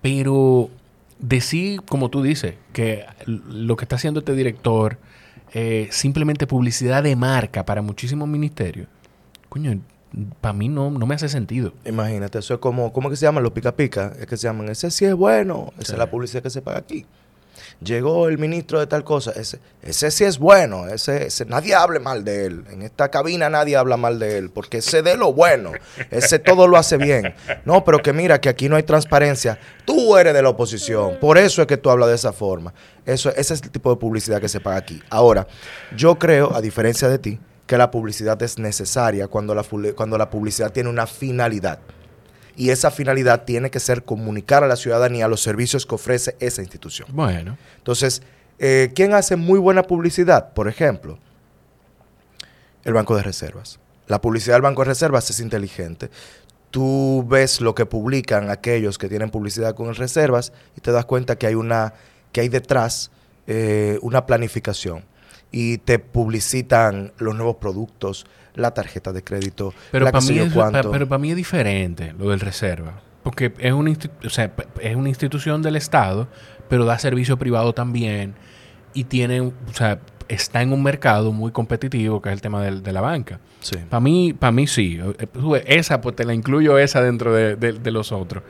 Pero 0.03 0.71
decir, 1.19 1.83
como 1.83 2.11
tú 2.11 2.23
dices, 2.23 2.55
que 2.73 3.05
lo 3.27 3.77
que 3.77 3.85
está 3.85 3.97
haciendo 3.97 4.21
este 4.21 4.35
director, 4.35 4.99
eh, 5.53 5.89
simplemente 5.91 6.47
publicidad 6.47 7.03
de 7.03 7.17
marca 7.17 7.65
para 7.65 7.83
muchísimos 7.83 8.29
ministerios, 8.29 8.89
coño, 9.49 9.81
para 10.41 10.53
mí 10.53 10.69
no, 10.69 10.91
no 10.91 11.07
me 11.07 11.15
hace 11.15 11.29
sentido. 11.29 11.75
Imagínate, 11.85 12.39
eso 12.39 12.55
es 12.55 12.61
como, 12.61 12.93
¿cómo 12.93 13.11
que 13.11 13.17
se 13.17 13.27
llaman 13.27 13.43
los 13.43 13.53
pica 13.53 13.77
pica? 13.77 14.15
Es 14.19 14.27
que 14.27 14.37
se 14.37 14.47
llaman, 14.47 14.69
ese 14.69 14.91
sí 14.91 15.05
es 15.05 15.15
bueno, 15.15 15.73
esa 15.79 15.93
es 15.93 15.99
la 15.99 16.11
publicidad 16.11 16.43
que 16.43 16.51
se 16.51 16.63
paga 16.63 16.79
aquí 16.79 17.07
llegó 17.81 18.29
el 18.29 18.39
ministro 18.39 18.81
de 18.81 18.87
tal 18.87 19.05
cosa, 19.05 19.33
ese, 19.33 19.61
ese 19.83 20.11
sí 20.11 20.25
es 20.25 20.39
bueno, 20.39 20.89
ese, 20.89 21.29
nadie 21.47 21.75
hable 21.75 22.01
mal 22.01 22.25
de 22.25 22.47
él, 22.47 22.65
en 22.71 22.83
esta 22.83 23.11
cabina 23.11 23.49
nadie 23.49 23.77
habla 23.77 23.97
mal 23.97 24.19
de 24.19 24.39
él, 24.39 24.51
porque 24.51 24.79
ese 24.79 25.03
de 25.03 25.17
lo 25.17 25.33
bueno, 25.33 25.73
ese 26.11 26.39
todo 26.39 26.67
lo 26.67 26.77
hace 26.77 26.97
bien. 26.97 27.35
No, 27.65 27.85
pero 27.85 27.99
que 27.99 28.13
mira 28.13 28.41
que 28.41 28.49
aquí 28.49 28.69
no 28.69 28.77
hay 28.77 28.83
transparencia, 28.83 29.59
tú 29.85 30.17
eres 30.17 30.35
de 30.35 30.43
la 30.43 30.51
oposición, 30.51 31.19
por 31.21 31.39
eso 31.39 31.63
es 31.63 31.69
que 31.69 31.77
tú 31.77 31.91
hablas 31.91 32.09
de 32.09 32.15
esa 32.17 32.33
forma. 32.33 32.75
Eso, 33.07 33.31
ese 33.31 33.55
es 33.55 33.63
el 33.63 33.71
tipo 33.71 33.91
de 33.91 33.97
publicidad 33.97 34.41
que 34.41 34.49
se 34.49 34.61
paga 34.61 34.77
aquí. 34.77 35.03
Ahora, 35.09 35.47
yo 35.97 36.19
creo, 36.19 36.55
a 36.55 36.61
diferencia 36.61 37.09
de 37.09 37.19
ti, 37.19 37.41
que 37.67 37.79
la 37.79 37.91
publicidad 37.91 38.43
es 38.43 38.59
necesaria 38.59 39.29
cuando 39.29 39.55
la, 39.55 39.63
cuando 39.95 40.19
la 40.19 40.31
publicidad 40.31 40.73
tiene 40.73 40.89
una 40.89 41.07
finalidad 41.07 41.79
y 42.59 42.71
esa 42.71 42.91
finalidad 42.91 43.45
tiene 43.45 43.71
que 43.71 43.79
ser 43.79 44.05
comunicar 44.05 44.65
a 44.65 44.67
la 44.67 44.75
ciudadanía 44.75 45.29
los 45.29 45.41
servicios 45.41 45.87
que 45.87 45.95
ofrece 45.95 46.37
esa 46.41 46.61
institución. 46.61 47.09
Bueno. 47.13 47.57
Entonces, 47.77 48.21
eh, 48.59 48.91
¿quién 48.97 49.15
hace 49.15 49.37
muy 49.37 49.61
buena 49.61 49.85
publicidad? 49.85 50.53
Por 50.55 50.67
ejemplo, 50.67 51.21
el 52.83 52.95
Banco 52.95 53.15
de 53.15 53.23
Reservas. 53.23 53.79
La 54.09 54.21
publicidad 54.21 54.57
del 54.57 54.63
Banco 54.63 54.83
de 54.83 54.89
Reservas 54.89 55.31
es 55.31 55.39
inteligente. 55.39 56.11
Tú 56.73 57.25
ves 57.29 57.61
lo 57.61 57.77
que 57.77 57.87
publican 57.87 58.51
aquellos 58.51 58.99
que 58.99 59.09
tienen 59.09 59.31
publicidad 59.31 59.77
con 59.77 59.89
el 59.89 59.95
Reservas 59.95 60.53
y 60.77 60.81
te 60.81 60.91
das 60.91 61.05
cuenta 61.05 61.37
que 61.37 61.47
hay 61.47 61.55
una 61.55 61.95
que 62.33 62.41
hay 62.41 62.49
detrás 62.49 63.13
eh, 63.47 64.01
una 64.03 64.27
planificación 64.27 65.05
y 65.53 65.79
te 65.79 66.01
publicitan 66.01 67.13
los 67.19 67.37
nuevos 67.37 67.57
productos, 67.57 68.27
la 68.59 68.73
tarjeta 68.75 69.13
de 69.13 69.23
crédito, 69.23 69.73
pero 69.91 70.11
para 70.11 70.21
mí 70.21 70.39
es, 70.39 70.53
Pero 70.93 71.09
para 71.09 71.19
mí 71.19 71.31
es 71.31 71.37
diferente 71.37 72.15
lo 72.19 72.31
del 72.31 72.41
reserva. 72.41 73.01
Porque 73.23 73.53
es 73.59 73.73
una, 73.73 73.91
es 73.91 74.97
una 74.97 75.09
institución 75.09 75.63
del 75.63 75.77
Estado, 75.77 76.29
pero 76.69 76.85
da 76.85 76.99
servicio 76.99 77.39
privado 77.39 77.73
también. 77.75 78.35
Y 78.95 79.05
tiene, 79.05 79.41
o 79.41 79.53
sea, 79.75 80.01
está 80.29 80.63
en 80.63 80.73
un 80.73 80.83
mercado 80.83 81.33
muy 81.33 81.53
competitivo, 81.53 82.23
que 82.23 82.29
es 82.29 82.33
el 82.33 82.41
tema 82.41 82.63
de, 82.63 82.93
la 82.93 83.01
banca. 83.01 83.41
Para 83.91 84.01
mí, 84.01 84.33
para 84.33 84.53
mí 84.53 84.67
sí. 84.67 84.99
Eh, 85.19 85.65
esa, 85.67 86.01
pues 86.01 86.17
te 86.17 86.25
la 86.25 86.35
incluyo 86.35 86.79
esa 86.79 87.03
dentro 87.03 87.35
de, 87.35 87.91
los 87.91 88.13
otros. 88.13 88.43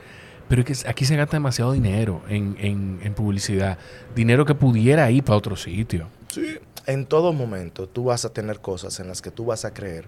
Pero 0.47 0.63
es 0.63 0.83
que 0.83 0.89
aquí 0.89 1.05
se 1.05 1.15
gasta 1.15 1.37
demasiado 1.37 1.73
dinero 1.73 2.21
en, 2.27 2.55
en, 2.59 2.99
en 3.03 3.13
publicidad. 3.13 3.77
Dinero 4.15 4.45
que 4.45 4.55
pudiera 4.55 5.09
ir 5.11 5.23
para 5.23 5.37
otro 5.37 5.55
sitio. 5.55 6.07
Sí, 6.29 6.57
en 6.89 7.05
todo 7.05 7.33
momento 7.33 7.87
tú 7.87 8.05
vas 8.05 8.25
a 8.25 8.33
tener 8.33 8.59
cosas 8.59 8.99
en 8.99 9.07
las 9.07 9.21
que 9.21 9.31
tú 9.31 9.45
vas 9.45 9.63
a 9.63 9.73
creer 9.73 10.05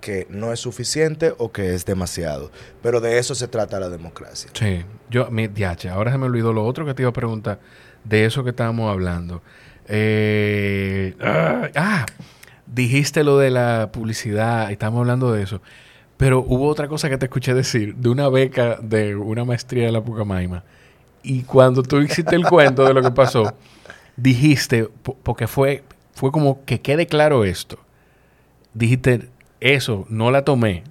que 0.00 0.26
no 0.30 0.52
es 0.52 0.60
suficiente 0.60 1.34
o 1.38 1.52
que 1.52 1.74
es 1.74 1.84
demasiado. 1.84 2.50
Pero 2.82 3.00
de 3.00 3.18
eso 3.18 3.34
se 3.34 3.48
trata 3.48 3.78
la 3.78 3.90
democracia. 3.90 4.50
Sí, 4.54 4.84
yo, 5.10 5.30
mi 5.30 5.46
diache, 5.46 5.88
ahora 5.88 6.10
se 6.10 6.18
me 6.18 6.26
olvidó 6.26 6.52
lo 6.52 6.64
otro 6.64 6.84
que 6.84 6.94
te 6.94 7.02
iba 7.02 7.10
a 7.10 7.12
preguntar 7.12 7.60
de 8.02 8.24
eso 8.24 8.42
que 8.42 8.50
estábamos 8.50 8.90
hablando. 8.90 9.42
Eh, 9.86 11.14
ah, 11.20 11.68
ah, 11.76 12.06
dijiste 12.66 13.22
lo 13.22 13.38
de 13.38 13.50
la 13.50 13.90
publicidad, 13.92 14.70
estamos 14.70 15.00
hablando 15.00 15.32
de 15.32 15.42
eso. 15.42 15.60
Pero 16.16 16.40
hubo 16.40 16.66
otra 16.66 16.88
cosa 16.88 17.08
que 17.08 17.18
te 17.18 17.26
escuché 17.26 17.54
decir, 17.54 17.94
de 17.94 18.08
una 18.08 18.28
beca 18.28 18.78
de 18.82 19.14
una 19.14 19.44
maestría 19.44 19.86
de 19.86 19.92
la 19.92 20.02
Pucamaima. 20.02 20.64
Y 21.22 21.42
cuando 21.42 21.82
tú 21.82 21.98
hiciste 21.98 22.34
el 22.36 22.46
cuento 22.46 22.84
de 22.84 22.94
lo 22.94 23.02
que 23.02 23.10
pasó, 23.10 23.54
dijiste, 24.16 24.88
porque 25.22 25.46
fue 25.46 25.82
fue 26.20 26.32
como 26.32 26.66
que 26.66 26.82
quede 26.82 27.06
claro 27.06 27.46
esto. 27.46 27.78
Dijiste, 28.74 29.30
eso, 29.58 30.04
no 30.10 30.30
la 30.30 30.44
tomé. 30.44 30.84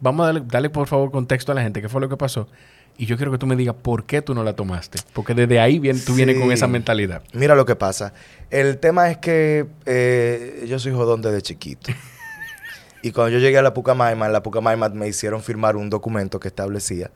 Vamos 0.00 0.26
a 0.26 0.32
darle, 0.32 0.70
por 0.70 0.88
favor 0.88 1.10
contexto 1.10 1.52
a 1.52 1.54
la 1.54 1.60
gente, 1.60 1.82
qué 1.82 1.90
fue 1.90 2.00
lo 2.00 2.08
que 2.08 2.16
pasó. 2.16 2.48
Y 2.96 3.04
yo 3.04 3.18
quiero 3.18 3.30
que 3.30 3.36
tú 3.36 3.46
me 3.46 3.54
digas 3.54 3.74
por 3.82 4.06
qué 4.06 4.22
tú 4.22 4.32
no 4.32 4.42
la 4.42 4.54
tomaste. 4.54 4.98
Porque 5.12 5.34
desde 5.34 5.60
ahí 5.60 5.78
tú 6.06 6.14
vienes 6.14 6.38
con 6.38 6.50
esa 6.52 6.68
mentalidad. 6.68 7.22
Mira 7.34 7.54
lo 7.54 7.66
que 7.66 7.76
pasa. 7.76 8.14
El 8.48 8.78
tema 8.78 9.10
es 9.10 9.18
que 9.18 9.66
eh, 9.84 10.64
yo 10.66 10.78
soy 10.78 10.92
jodón 10.92 11.20
desde 11.20 11.42
chiquito. 11.42 11.92
y 13.02 13.12
cuando 13.12 13.28
yo 13.28 13.40
llegué 13.40 13.58
a 13.58 13.62
la 13.62 13.74
Pucamaima, 13.74 14.24
en 14.24 14.32
la 14.32 14.42
Pucamaima 14.42 14.88
me 14.88 15.06
hicieron 15.06 15.42
firmar 15.42 15.76
un 15.76 15.90
documento 15.90 16.40
que 16.40 16.48
establecía 16.48 17.10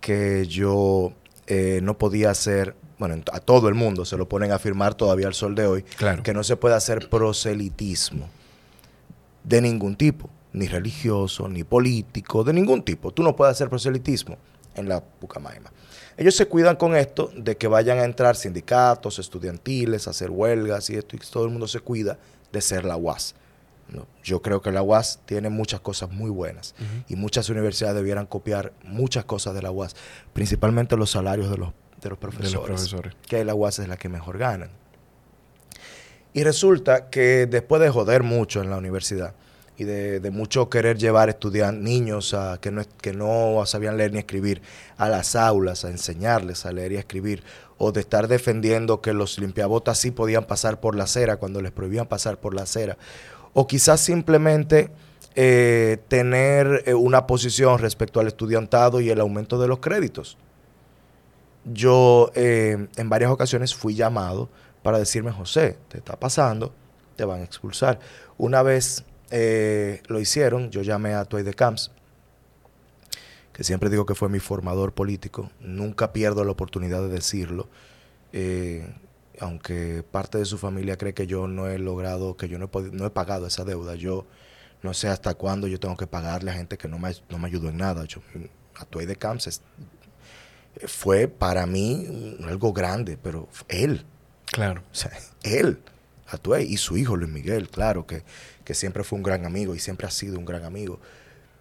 que 0.00 0.46
yo 0.46 1.12
eh, 1.46 1.80
no 1.82 1.98
podía 1.98 2.30
hacer 2.30 2.76
bueno, 3.00 3.22
a 3.32 3.40
todo 3.40 3.68
el 3.68 3.74
mundo 3.74 4.04
se 4.04 4.18
lo 4.18 4.28
ponen 4.28 4.52
a 4.52 4.58
firmar 4.58 4.94
todavía 4.94 5.26
al 5.26 5.32
sol 5.32 5.54
de 5.54 5.66
hoy, 5.66 5.84
que 6.22 6.34
no 6.34 6.44
se 6.44 6.56
puede 6.56 6.74
hacer 6.74 7.08
proselitismo 7.08 8.28
de 9.42 9.62
ningún 9.62 9.96
tipo, 9.96 10.28
ni 10.52 10.68
religioso, 10.68 11.48
ni 11.48 11.64
político, 11.64 12.44
de 12.44 12.52
ningún 12.52 12.82
tipo. 12.82 13.10
Tú 13.10 13.22
no 13.22 13.34
puedes 13.34 13.52
hacer 13.52 13.70
proselitismo 13.70 14.36
en 14.74 14.86
la 14.86 15.02
Pucamaima. 15.02 15.72
Ellos 16.18 16.36
se 16.36 16.46
cuidan 16.46 16.76
con 16.76 16.94
esto 16.94 17.30
de 17.34 17.56
que 17.56 17.68
vayan 17.68 17.98
a 17.98 18.04
entrar 18.04 18.36
sindicatos 18.36 19.18
estudiantiles, 19.18 20.06
hacer 20.06 20.30
huelgas 20.30 20.90
y 20.90 20.96
esto, 20.96 21.16
y 21.16 21.20
todo 21.20 21.44
el 21.44 21.50
mundo 21.50 21.68
se 21.68 21.80
cuida 21.80 22.18
de 22.52 22.60
ser 22.60 22.84
la 22.84 22.98
UAS. 22.98 23.34
Yo 24.22 24.42
creo 24.42 24.62
que 24.62 24.70
la 24.70 24.82
UAS 24.82 25.20
tiene 25.26 25.48
muchas 25.48 25.80
cosas 25.80 26.10
muy 26.10 26.30
buenas 26.30 26.74
y 27.08 27.16
muchas 27.16 27.48
universidades 27.48 27.96
debieran 27.96 28.26
copiar 28.26 28.72
muchas 28.84 29.24
cosas 29.24 29.54
de 29.54 29.62
la 29.62 29.70
UAS, 29.70 29.96
principalmente 30.32 30.96
los 30.96 31.10
salarios 31.10 31.50
de 31.50 31.56
los 31.58 31.72
de 32.00 32.08
los 32.08 32.18
profesores, 32.18 33.14
que 33.26 33.44
la 33.44 33.54
UAS 33.54 33.78
es 33.78 33.88
la 33.88 33.96
que 33.96 34.08
mejor 34.08 34.38
ganan. 34.38 34.70
Y 36.32 36.44
resulta 36.44 37.10
que 37.10 37.46
después 37.46 37.82
de 37.82 37.90
joder 37.90 38.22
mucho 38.22 38.62
en 38.62 38.70
la 38.70 38.76
universidad 38.76 39.34
y 39.76 39.84
de, 39.84 40.30
mucho 40.30 40.68
querer 40.68 40.98
llevar 40.98 41.30
estudiantes, 41.30 41.82
niños 41.82 42.34
a, 42.34 42.58
que, 42.60 42.70
no, 42.70 42.82
que 43.00 43.14
no 43.14 43.62
sabían 43.64 43.96
leer 43.96 44.12
ni 44.12 44.18
escribir 44.18 44.60
a 44.98 45.08
las 45.08 45.34
aulas, 45.34 45.84
a 45.84 45.90
enseñarles 45.90 46.66
a 46.66 46.72
leer 46.72 46.92
y 46.92 46.96
a 46.96 47.00
escribir, 47.00 47.42
o 47.78 47.90
de 47.90 48.00
estar 48.00 48.28
defendiendo 48.28 49.00
que 49.00 49.14
los 49.14 49.38
limpiabotas 49.38 49.96
sí 49.96 50.10
podían 50.10 50.44
pasar 50.44 50.80
por 50.80 50.94
la 50.96 51.04
acera 51.04 51.38
cuando 51.38 51.62
les 51.62 51.72
prohibían 51.72 52.06
pasar 52.06 52.38
por 52.38 52.54
la 52.54 52.62
acera, 52.62 52.98
o 53.52 53.66
quizás 53.66 54.00
simplemente 54.00 54.90
eh, 55.34 55.98
tener 56.08 56.82
eh, 56.86 56.94
una 56.94 57.26
posición 57.26 57.78
respecto 57.78 58.20
al 58.20 58.26
estudiantado 58.26 59.00
y 59.00 59.10
el 59.10 59.20
aumento 59.20 59.60
de 59.60 59.68
los 59.68 59.78
créditos 59.78 60.36
yo 61.64 62.30
eh, 62.34 62.88
en 62.96 63.08
varias 63.08 63.30
ocasiones 63.30 63.74
fui 63.74 63.94
llamado 63.94 64.48
para 64.82 64.98
decirme, 64.98 65.30
José, 65.30 65.76
te 65.88 65.98
está 65.98 66.18
pasando, 66.18 66.72
te 67.16 67.24
van 67.24 67.42
a 67.42 67.44
expulsar. 67.44 68.00
Una 68.38 68.62
vez 68.62 69.04
lo 70.08 70.18
hicieron, 70.18 70.70
yo 70.70 70.82
llamé 70.82 71.14
a 71.14 71.26
Toy 71.26 71.42
de 71.42 71.52
Camps, 71.52 71.92
que 73.52 73.62
siempre 73.62 73.90
digo 73.90 74.06
que 74.06 74.14
fue 74.14 74.30
mi 74.30 74.40
formador 74.40 74.94
político, 74.94 75.50
nunca 75.60 76.12
pierdo 76.14 76.44
la 76.44 76.52
oportunidad 76.52 77.02
de 77.02 77.08
decirlo, 77.08 77.68
aunque 79.40 80.04
parte 80.08 80.38
de 80.38 80.44
su 80.44 80.58
familia 80.58 80.96
cree 80.96 81.14
que 81.14 81.26
yo 81.26 81.48
no 81.48 81.68
he 81.68 81.78
logrado, 81.78 82.36
que 82.36 82.48
yo 82.48 82.58
no 82.58 82.70
he, 82.72 82.80
no 82.92 83.06
he 83.06 83.10
pagado 83.10 83.46
esa 83.46 83.64
deuda, 83.64 83.94
yo 83.94 84.26
no 84.82 84.94
sé 84.94 85.08
hasta 85.08 85.34
cuándo 85.34 85.66
yo 85.66 85.80
tengo 85.80 85.96
que 85.96 86.06
pagarle 86.06 86.50
a 86.50 86.54
gente 86.54 86.78
que 86.78 86.88
no 86.88 86.98
me, 86.98 87.12
no 87.28 87.38
me 87.38 87.48
ayudó 87.48 87.70
en 87.70 87.78
nada. 87.78 88.04
Yo, 88.04 88.20
a 88.76 88.84
Toy 88.84 89.06
de 89.06 89.16
Camps 89.16 89.62
fue 90.86 91.26
para 91.26 91.66
mí 91.66 92.38
algo 92.44 92.72
grande, 92.72 93.18
pero 93.20 93.48
él. 93.68 94.04
Claro. 94.46 94.82
O 94.92 94.94
sea, 94.94 95.12
él, 95.42 95.80
Atuey, 96.28 96.72
y 96.72 96.76
su 96.76 96.96
hijo 96.96 97.16
Luis 97.16 97.30
Miguel, 97.30 97.68
claro, 97.68 98.06
que, 98.06 98.22
siempre 98.72 99.02
fue 99.02 99.16
un 99.16 99.24
gran 99.24 99.46
amigo 99.46 99.74
y 99.74 99.80
siempre 99.80 100.06
ha 100.06 100.12
sido 100.12 100.38
un 100.38 100.44
gran 100.44 100.64
amigo. 100.64 101.00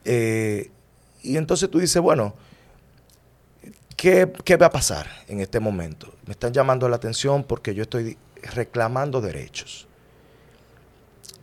Eh, 0.06 0.70
y 1.24 1.38
entonces 1.38 1.68
tú 1.72 1.80
dices, 1.80 2.00
bueno, 2.00 2.36
¿qué, 4.00 4.58
va 4.58 4.68
a 4.68 4.72
pasar 4.72 5.08
en 5.28 5.42
este 5.42 5.60
momento? 5.60 6.14
Me 6.26 6.32
están 6.32 6.54
llamando 6.54 6.88
la 6.88 6.96
atención 6.96 7.44
porque 7.44 7.76
yo 7.76 7.84
estoy 7.84 8.18
reclamando 8.56 9.20
derechos. 9.20 9.88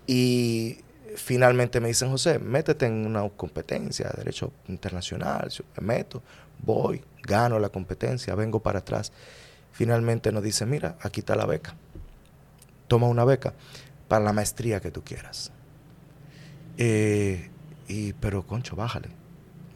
Y 0.07 0.79
finalmente 1.17 1.81
me 1.81 1.89
dicen, 1.89 2.11
José, 2.11 2.39
métete 2.39 2.87
en 2.87 3.07
una 3.07 3.29
competencia 3.29 4.09
de 4.09 4.19
derecho 4.19 4.53
internacional. 4.69 5.53
me 5.79 5.87
meto, 5.87 6.23
voy, 6.59 7.05
gano 7.23 7.59
la 7.59 7.69
competencia, 7.69 8.35
vengo 8.35 8.61
para 8.61 8.79
atrás. 8.79 9.13
Finalmente 9.73 10.33
nos 10.33 10.43
dice, 10.43 10.65
mira, 10.65 10.97
aquí 11.03 11.21
está 11.21 11.37
la 11.37 11.45
beca. 11.45 11.75
Toma 12.89 13.07
una 13.09 13.25
beca 13.25 13.53
para 14.09 14.25
la 14.25 14.33
maestría 14.33 14.81
que 14.81 14.91
tú 14.91 15.03
quieras. 15.05 15.53
Eh, 16.79 17.51
y, 17.89 18.15
pero, 18.15 18.47
concho, 18.47 18.77
bájale, 18.77 19.09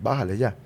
bájale 0.00 0.38
ya. 0.38 0.56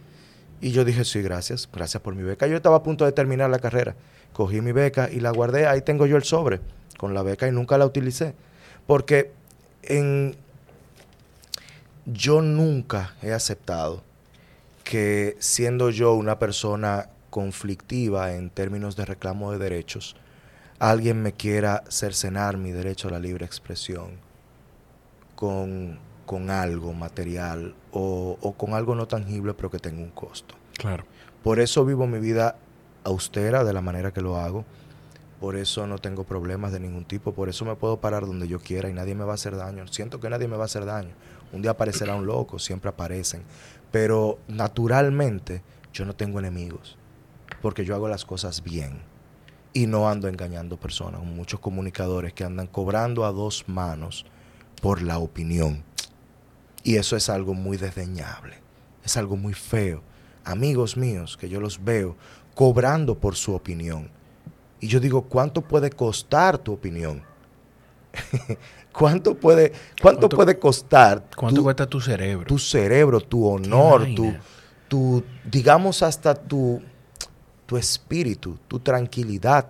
Y 0.65 0.73
yo 0.73 0.87
dije, 0.87 1.05
sí, 1.05 1.21
gracias, 1.21 1.69
gracias 1.71 2.03
por 2.03 2.15
mi 2.15 2.23
beca. 2.23 2.47
Yo 2.47 2.57
estaba 2.57 2.77
a 2.77 2.83
punto 2.83 3.05
de 3.05 3.13
terminar 3.13 3.51
la 3.51 3.59
carrera. 3.59 3.97
Cogí 4.33 4.63
mi 4.63 4.73
beca 4.73 5.11
y 5.13 5.21
la 5.21 5.31
guardé, 5.31 5.67
ahí 5.67 5.83
tengo 5.83 6.07
yo 6.07 6.17
el 6.17 6.25
sobre 6.25 6.59
con 6.97 7.13
la 7.13 7.23
beca 7.23 7.47
y 7.47 7.53
nunca 7.53 7.77
la 7.77 7.85
utilicé. 7.85 8.35
Porque 8.87 9.31
en, 9.83 10.35
yo 12.07 12.41
nunca 12.41 13.15
he 13.21 13.35
aceptado 13.35 14.03
que 14.85 15.37
siendo 15.39 15.91
yo 15.91 16.15
una 16.15 16.39
persona 16.39 17.11
conflictiva 17.29 18.33
en 18.33 18.49
términos 18.49 18.97
de 18.97 19.05
reclamo 19.05 19.53
de 19.53 19.59
derechos, 19.59 20.17
alguien 20.79 21.21
me 21.21 21.35
quiera 21.35 21.85
cercenar 21.91 22.57
mi 22.57 22.73
derecho 22.73 23.09
a 23.09 23.11
la 23.11 23.19
libre 23.19 23.45
expresión 23.45 24.13
con, 25.35 25.99
algo 26.51 26.93
material 26.93 27.75
o, 27.93 28.39
o, 28.41 28.53
con 28.53 28.75
algo 28.75 28.95
no 28.95 29.07
tangible 29.07 29.55
pero 29.55 29.71
que 29.71 29.79
tenga 29.79 30.03
un 30.03 30.11
costo. 30.11 30.55
Claro. 30.77 31.05
Por 31.43 31.61
eso 31.61 31.85
vivo 31.85 32.07
mi 32.07 32.19
vida 32.19 32.57
austera 33.05 33.65
de 33.65 33.73
la 33.73 33.81
manera 33.81 34.13
que 34.13 34.21
lo 34.21 34.37
hago. 34.37 34.65
Por 35.41 35.57
eso 35.57 35.87
no 35.87 35.99
tengo 35.99 36.25
problemas 36.25 36.73
de 36.73 36.81
ningún 36.81 37.05
tipo. 37.05 37.35
Por 37.35 37.49
eso 37.49 37.65
me 37.65 37.77
puedo 37.77 38.01
parar 38.01 38.27
donde 38.27 38.49
yo 38.49 38.61
quiera 38.61 38.89
y 38.89 38.95
nadie 38.95 39.15
me 39.15 39.25
va 39.25 39.33
a 39.33 39.35
hacer 39.35 39.57
daño. 39.57 39.87
Siento 39.89 40.19
que 40.21 40.31
nadie 40.31 40.49
me 40.49 40.57
va 40.57 40.63
a 40.63 40.67
hacer 40.67 40.87
daño. 40.87 41.15
Un 41.53 41.61
día 41.61 41.73
aparecerá 41.73 42.15
un 42.15 42.27
loco, 42.27 42.59
siempre 42.59 42.89
aparecen. 42.89 43.43
Pero 43.91 44.39
naturalmente 44.49 45.63
yo 45.93 46.05
no 46.05 46.17
tengo 46.17 46.39
enemigos. 46.39 46.97
Porque 47.61 47.85
yo 47.85 47.95
hago 47.95 48.09
las 48.09 48.25
cosas 48.25 48.63
bien. 48.63 49.03
Y 49.75 49.87
no 49.87 50.09
ando 50.09 50.29
engañando 50.29 50.79
personas. 50.79 51.23
Muchos 51.23 51.61
comunicadores 51.61 52.33
que 52.33 52.45
andan 52.45 52.67
cobrando 52.67 53.27
a 53.27 53.33
dos 53.33 53.65
manos 53.69 54.25
por 54.81 55.03
la 55.03 55.19
opinión. 55.19 55.85
Y 56.85 56.97
eso 56.97 57.17
es 57.17 57.29
algo 57.29 57.55
muy 57.55 57.79
desdeñable. 57.79 58.59
Es 59.03 59.17
algo 59.17 59.37
muy 59.37 59.55
feo. 59.55 60.03
Amigos 60.45 60.97
míos 60.97 61.37
que 61.37 61.49
yo 61.49 61.61
los 61.61 61.83
veo 61.83 62.15
cobrando 62.55 63.19
por 63.19 63.35
su 63.35 63.55
opinión. 63.55 64.11
Y 64.81 64.87
yo 64.87 65.01
digo, 65.01 65.23
¿cuánto 65.23 65.63
puede 65.63 65.91
costar 65.91 66.59
tu 66.59 66.75
opinión? 66.75 67.23
¿Cuánto 68.93 69.35
puede, 69.35 69.73
cuánto, 70.01 70.29
puede 70.29 70.59
costar? 70.59 71.25
¿Cuánto 71.35 71.63
cuesta 71.63 71.87
tu 71.87 72.01
cerebro? 72.01 72.47
Tu 72.47 72.59
cerebro, 72.59 73.21
tu 73.21 73.49
honor, 73.49 74.07
tu, 74.15 74.33
tu, 74.87 75.25
digamos 75.51 76.03
hasta 76.03 76.35
tu, 76.35 76.81
tu 77.67 77.77
espíritu, 77.77 78.57
tu 78.69 78.79
tranquilidad. 78.79 79.67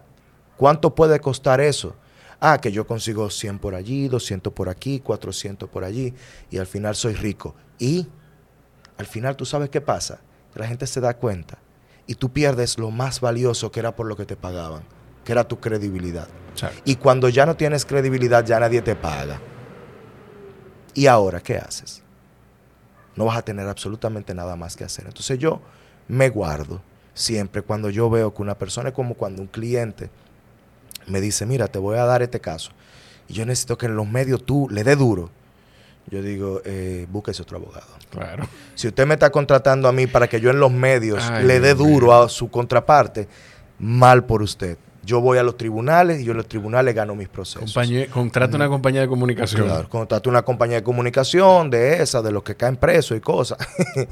¿Cuánto 0.56 0.94
puede 0.94 1.18
costar 1.20 1.60
eso? 1.60 1.94
Ah, 2.46 2.58
que 2.60 2.70
yo 2.70 2.86
consigo 2.86 3.30
100 3.30 3.58
por 3.58 3.74
allí, 3.74 4.06
200 4.06 4.52
por 4.52 4.68
aquí, 4.68 5.00
400 5.00 5.66
por 5.70 5.82
allí, 5.82 6.12
y 6.50 6.58
al 6.58 6.66
final 6.66 6.94
soy 6.94 7.14
rico. 7.14 7.54
Y 7.78 8.06
al 8.98 9.06
final 9.06 9.34
tú 9.34 9.46
sabes 9.46 9.70
qué 9.70 9.80
pasa, 9.80 10.20
la 10.54 10.66
gente 10.66 10.86
se 10.86 11.00
da 11.00 11.16
cuenta 11.16 11.56
y 12.06 12.16
tú 12.16 12.30
pierdes 12.30 12.76
lo 12.76 12.90
más 12.90 13.22
valioso 13.22 13.72
que 13.72 13.80
era 13.80 13.96
por 13.96 14.04
lo 14.04 14.14
que 14.14 14.26
te 14.26 14.36
pagaban, 14.36 14.82
que 15.24 15.32
era 15.32 15.48
tu 15.48 15.58
credibilidad. 15.58 16.28
Y 16.84 16.96
cuando 16.96 17.30
ya 17.30 17.46
no 17.46 17.56
tienes 17.56 17.86
credibilidad, 17.86 18.44
ya 18.44 18.60
nadie 18.60 18.82
te 18.82 18.94
paga. 18.94 19.40
¿Y 20.92 21.06
ahora 21.06 21.40
qué 21.40 21.56
haces? 21.56 22.02
No 23.16 23.24
vas 23.24 23.38
a 23.38 23.42
tener 23.42 23.66
absolutamente 23.66 24.34
nada 24.34 24.54
más 24.54 24.76
que 24.76 24.84
hacer. 24.84 25.06
Entonces 25.06 25.38
yo 25.38 25.62
me 26.08 26.28
guardo 26.28 26.82
siempre 27.14 27.62
cuando 27.62 27.88
yo 27.88 28.10
veo 28.10 28.34
que 28.34 28.42
una 28.42 28.58
persona 28.58 28.90
es 28.90 28.94
como 28.94 29.14
cuando 29.14 29.40
un 29.40 29.48
cliente 29.48 30.10
me 31.06 31.20
dice, 31.20 31.46
mira, 31.46 31.68
te 31.68 31.78
voy 31.78 31.98
a 31.98 32.04
dar 32.04 32.22
este 32.22 32.40
caso. 32.40 32.72
Y 33.28 33.34
yo 33.34 33.46
necesito 33.46 33.78
que 33.78 33.86
en 33.86 33.96
los 33.96 34.08
medios 34.08 34.44
tú 34.44 34.68
le 34.70 34.84
dé 34.84 34.96
duro 34.96 35.30
yo 36.10 36.22
digo, 36.22 36.60
eh, 36.64 37.06
búsquese 37.10 37.42
otro 37.42 37.56
abogado. 37.56 37.86
Claro. 38.10 38.46
Si 38.74 38.88
usted 38.88 39.06
me 39.06 39.14
está 39.14 39.30
contratando 39.30 39.88
a 39.88 39.92
mí 39.92 40.06
para 40.06 40.28
que 40.28 40.40
yo 40.40 40.50
en 40.50 40.60
los 40.60 40.70
medios 40.70 41.28
le 41.42 41.60
dé 41.60 41.74
duro 41.74 42.12
a 42.12 42.28
su 42.28 42.50
contraparte, 42.50 43.26
mal 43.78 44.24
por 44.24 44.42
usted. 44.42 44.76
Yo 45.04 45.20
voy 45.20 45.38
a 45.38 45.42
los 45.42 45.56
tribunales 45.56 46.20
y 46.20 46.24
yo 46.24 46.32
en 46.32 46.38
los 46.38 46.48
tribunales 46.48 46.94
gano 46.94 47.14
mis 47.14 47.28
procesos. 47.28 47.74
contrata 48.10 48.56
una 48.56 48.68
compañía 48.68 49.02
de 49.02 49.08
comunicación. 49.08 49.66
Claro, 49.66 49.88
contrata 49.88 50.28
una 50.28 50.42
compañía 50.42 50.76
de 50.76 50.82
comunicación, 50.82 51.70
de 51.70 52.02
esa, 52.02 52.22
de 52.22 52.32
los 52.32 52.42
que 52.42 52.54
caen 52.54 52.76
presos 52.76 53.16
y 53.16 53.20
cosas. 53.20 53.58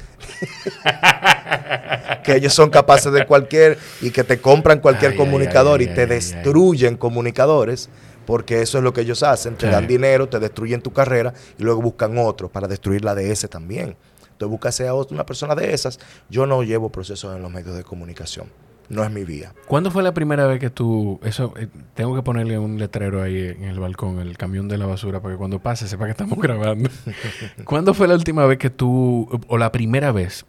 que 2.24 2.36
ellos 2.36 2.54
son 2.54 2.70
capaces 2.70 3.12
de 3.12 3.26
cualquier 3.26 3.78
y 4.00 4.10
que 4.10 4.24
te 4.24 4.40
compran 4.40 4.80
cualquier 4.80 5.16
comunicador 5.16 5.82
y 5.82 5.88
te 5.88 6.06
destruyen 6.06 6.96
comunicadores 6.96 7.90
porque 8.26 8.62
eso 8.62 8.78
es 8.78 8.84
lo 8.84 8.92
que 8.92 9.00
ellos 9.00 9.22
hacen, 9.22 9.56
te 9.56 9.68
dan 9.68 9.86
dinero, 9.86 10.28
te 10.28 10.38
destruyen 10.38 10.80
tu 10.80 10.92
carrera 10.92 11.34
y 11.58 11.62
luego 11.62 11.82
buscan 11.82 12.16
otro 12.18 12.48
para 12.48 12.68
destruir 12.68 13.04
la 13.04 13.14
de 13.14 13.32
ese 13.32 13.48
también. 13.48 13.96
Entonces 14.30 14.48
busca 14.48 14.88
a 14.88 14.94
una 14.94 15.26
persona 15.26 15.54
de 15.54 15.72
esas. 15.72 15.98
Yo 16.28 16.46
no 16.46 16.62
llevo 16.62 16.90
procesos 16.90 17.34
en 17.36 17.42
los 17.42 17.50
medios 17.50 17.76
de 17.76 17.84
comunicación. 17.84 18.46
No 18.92 19.02
es 19.02 19.10
mi 19.10 19.24
vía. 19.24 19.54
¿Cuándo 19.66 19.90
fue 19.90 20.02
la 20.02 20.12
primera 20.12 20.46
vez 20.46 20.60
que 20.60 20.68
tú, 20.68 21.18
eso, 21.24 21.54
eh, 21.56 21.66
tengo 21.94 22.14
que 22.14 22.20
ponerle 22.20 22.58
un 22.58 22.78
letrero 22.78 23.22
ahí 23.22 23.38
en 23.38 23.64
el 23.64 23.80
balcón, 23.80 24.20
el 24.20 24.36
camión 24.36 24.68
de 24.68 24.76
la 24.76 24.84
basura, 24.84 25.20
para 25.20 25.34
que 25.34 25.38
cuando 25.38 25.60
pase 25.60 25.88
sepa 25.88 26.04
que 26.04 26.10
estamos 26.10 26.38
grabando? 26.42 26.90
¿Cuándo 27.64 27.94
fue 27.94 28.06
la 28.06 28.14
última 28.14 28.44
vez 28.44 28.58
que 28.58 28.68
tú, 28.68 29.28
o 29.48 29.56
la 29.56 29.72
primera 29.72 30.12
vez, 30.12 30.44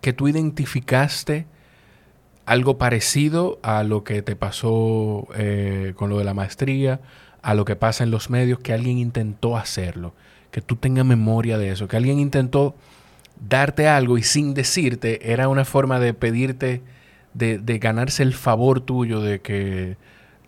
que 0.00 0.12
tú 0.12 0.26
identificaste 0.26 1.46
algo 2.46 2.78
parecido 2.78 3.60
a 3.62 3.84
lo 3.84 4.02
que 4.02 4.22
te 4.22 4.34
pasó 4.34 5.28
eh, 5.36 5.94
con 5.96 6.10
lo 6.10 6.18
de 6.18 6.24
la 6.24 6.34
maestría, 6.34 7.00
a 7.42 7.54
lo 7.54 7.64
que 7.64 7.76
pasa 7.76 8.02
en 8.02 8.10
los 8.10 8.28
medios, 8.28 8.58
que 8.58 8.72
alguien 8.72 8.98
intentó 8.98 9.56
hacerlo, 9.56 10.14
que 10.50 10.60
tú 10.60 10.74
tengas 10.74 11.06
memoria 11.06 11.58
de 11.58 11.70
eso, 11.70 11.86
que 11.86 11.96
alguien 11.96 12.18
intentó 12.18 12.74
darte 13.48 13.86
algo 13.86 14.18
y 14.18 14.24
sin 14.24 14.52
decirte 14.52 15.32
era 15.32 15.48
una 15.48 15.64
forma 15.64 16.00
de 16.00 16.12
pedirte, 16.12 16.82
de, 17.34 17.78
ganarse 17.78 18.22
el 18.22 18.32
favor 18.32 18.80
tuyo 18.80 19.20
de 19.20 19.40
que 19.40 19.96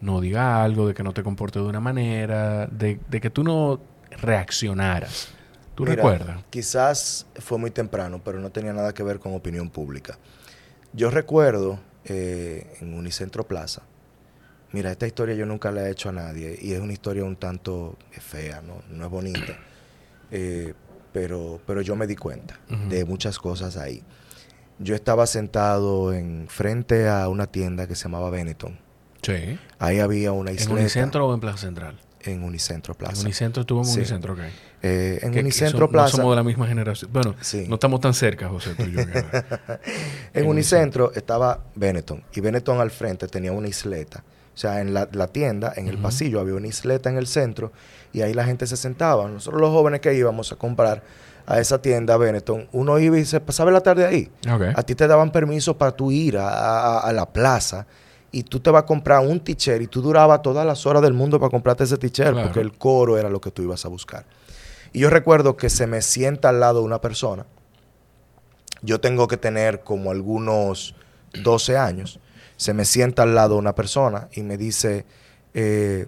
no 0.01 0.20
diga 0.20 0.62
algo, 0.62 0.89
de 0.89 0.95
que 0.95 1.03
no 1.03 1.12
te 1.12 1.22
comporte 1.22 1.59
de 1.59 1.66
una 1.66 1.80
manera, 1.80 2.66
de, 2.66 2.99
que 2.99 3.30
tú 3.30 3.43
no 3.45 3.80
reaccionaras. 4.11 5.28
¿Tú 5.74 5.84
recuerdas? 5.84 6.43
Quizás 6.49 7.26
fue 7.34 7.59
muy 7.59 7.70
temprano, 7.70 8.22
pero 8.24 8.41
no 8.41 8.51
tenía 8.51 8.72
nada 8.72 8.95
que 8.95 9.03
ver 9.03 9.18
con 9.18 9.34
opinión 9.34 9.68
pública. 9.68 10.16
Yo 10.95 11.11
recuerdo 11.11 11.78
eh, 12.07 12.78
en 12.80 12.95
Unicentro 12.95 13.47
Plaza, 13.47 13.82
mira, 14.72 14.91
esta 14.91 15.07
historia 15.07 15.34
yo 15.34 15.45
nunca 15.45 15.70
la 15.70 15.87
he 15.87 15.91
hecho 15.91 16.09
a 16.09 16.12
nadie 16.12 16.59
y 16.61 16.72
es 16.72 16.80
una 16.80 16.95
historia 16.95 17.24
un 17.24 17.37
tanto 17.37 17.99
fea, 18.11 18.62
no, 18.62 18.82
no 18.89 19.05
es 19.05 19.11
bonita, 19.11 19.59
eh, 20.30 20.72
pero, 21.12 21.61
pero 21.66 21.82
yo 21.82 21.95
me 21.97 22.07
di 22.07 22.16
cuenta 22.16 22.59
de 22.89 23.05
muchas 23.05 23.39
cosas 23.39 23.76
ahí. 23.76 24.03
Yo 24.79 24.95
estaba 24.95 25.27
sentado 25.27 26.12
en 26.12 26.47
frente 26.49 27.09
a 27.09 27.29
una 27.29 27.47
tienda 27.47 27.87
que 27.87 27.95
se 27.95 28.05
llamaba 28.05 28.31
Benetton. 28.31 28.79
Sí. 29.22 29.59
Ahí 29.79 30.01
había 30.01 30.33
una 30.33 30.53
isleta. 30.53 30.72
¿En 30.72 30.79
Unicentro 30.79 31.27
o 31.27 31.35
en 31.35 31.41
Plaza 31.41 31.59
Central? 31.59 31.99
En 32.20 32.43
Unicentro 32.43 32.95
Plaza. 32.95 33.20
En 33.20 33.27
Unicentro 33.27 33.61
estuvo 33.62 33.83
en 33.83 33.89
Unicentro, 33.89 34.33
ok. 34.35 34.41
Eh, 34.83 35.20
en 35.22 35.39
Unicentro 35.39 35.89
Plaza. 35.89 36.16
No 36.16 36.22
somos 36.22 36.33
de 36.33 36.37
la 36.37 36.43
misma 36.43 36.66
generación. 36.66 37.11
Bueno, 37.12 37.35
no 37.68 37.74
estamos 37.74 38.01
tan 38.01 38.14
cerca, 38.14 38.49
José, 38.49 38.74
tú 38.74 38.83
y 38.83 38.93
yo. 38.93 39.03
en, 40.35 40.47
Unicentro 40.47 41.12
estaba 41.14 41.64
Benetton. 41.74 42.22
Y 42.35 42.41
Benetton 42.41 42.81
al 42.81 42.91
frente 42.91 43.29
tenía 43.29 43.53
una 43.53 43.68
isleta. 43.68 44.24
O 44.55 44.59
sea, 44.59 44.81
en 44.81 44.95
la, 44.95 45.07
tienda, 45.29 45.72
en 45.77 45.89
el 45.89 45.99
pasillo, 45.99 46.41
había 46.41 46.55
una 46.55 46.66
isleta 46.66 47.11
en 47.11 47.18
el 47.18 47.27
centro. 47.27 47.72
Y 48.12 48.22
ahí 48.22 48.33
la 48.33 48.45
gente 48.45 48.66
se 48.66 48.77
sentaba. 48.77 49.29
Nosotros 49.29 49.61
los 49.61 49.70
jóvenes 49.70 50.01
que 50.01 50.14
íbamos 50.14 50.51
a 50.51 50.57
comprar 50.57 51.03
a 51.47 51.61
esa 51.61 51.80
tienda 51.80 52.16
Benetton, 52.16 52.68
uno 52.72 52.99
iba 52.99 53.18
y 53.18 53.24
se 53.24 53.40
pasaba 53.40 53.70
la 53.70 53.80
tarde 53.80 54.05
ahí. 54.05 54.30
A 54.74 54.82
ti 54.82 54.94
te 54.94 55.07
daban 55.07 55.30
permiso 55.30 55.78
para 55.78 55.92
tú 55.92 56.11
ir 56.11 56.36
a 56.38 57.11
la 57.12 57.26
plaza 57.26 57.86
y 58.36 58.42
tú 58.42 58.61
te 58.61 58.70
vas 58.70 58.82
a 58.82 58.86
comprar 58.86 59.26
un 59.26 59.40
t-shirt 59.40 59.80
y 59.80 59.86
tú 59.86 60.03
durabas 60.03 60.42
todas 60.42 60.66
las 60.66 60.84
horas 60.84 61.01
del 61.01 61.14
mundo 61.14 61.40
para 61.40 61.49
comprarte 61.49 61.84
ese 61.84 61.97
t-shirt 61.97 62.36
porque 62.42 62.61
el 62.61 62.76
coro 62.76 63.16
era 63.16 63.30
lo 63.30 63.40
que 63.40 63.51
tú 63.51 63.62
ibas 63.62 63.84
a 63.86 63.88
buscar. 63.88 64.26
Y 64.92 65.01
yo 65.01 65.09
recuerdo 65.09 65.57
que 65.57 65.70
se 65.70 65.86
me 65.86 66.03
sienta 66.03 66.51
al 66.51 66.61
lado 66.61 66.82
una 66.82 67.01
persona. 67.01 67.47
Yo 68.82 69.01
tengo 69.01 69.26
que 69.26 69.38
tener 69.38 69.80
como 69.80 70.11
algunos 70.11 70.94
12 71.42 71.78
años. 71.78 72.20
Se 72.59 72.74
me 72.74 72.84
sienta 72.84 73.22
al 73.22 73.34
lado 73.34 73.57
una 73.57 73.74
persona 73.74 74.28
y 74.32 74.42
me 74.42 74.59
dice, 74.59 75.07
eh, 75.55 76.07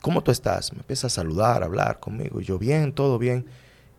¿cómo 0.00 0.22
tú 0.22 0.30
estás? 0.30 0.72
Me 0.72 0.78
empieza 0.78 1.08
a 1.08 1.10
saludar, 1.10 1.62
a 1.62 1.66
hablar 1.66 1.98
conmigo. 1.98 2.40
Y 2.40 2.44
yo, 2.44 2.56
bien, 2.56 2.92
todo 2.92 3.18
bien. 3.18 3.46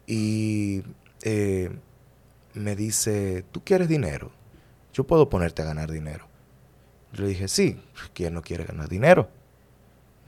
Y 0.08 0.84
eh, 1.24 1.70
me 2.54 2.76
dice, 2.76 3.44
¿tú 3.52 3.64
quieres 3.64 3.90
dinero? 3.90 4.32
Yo 4.94 5.04
puedo 5.04 5.30
ponerte 5.30 5.62
a 5.62 5.66
ganar 5.66 5.92
dinero. 5.92 6.26
Yo 7.14 7.24
le 7.24 7.30
dije, 7.30 7.48
sí, 7.48 7.80
¿quién 8.14 8.34
no 8.34 8.42
quiere 8.42 8.64
ganar 8.64 8.90
dinero? 8.90 9.30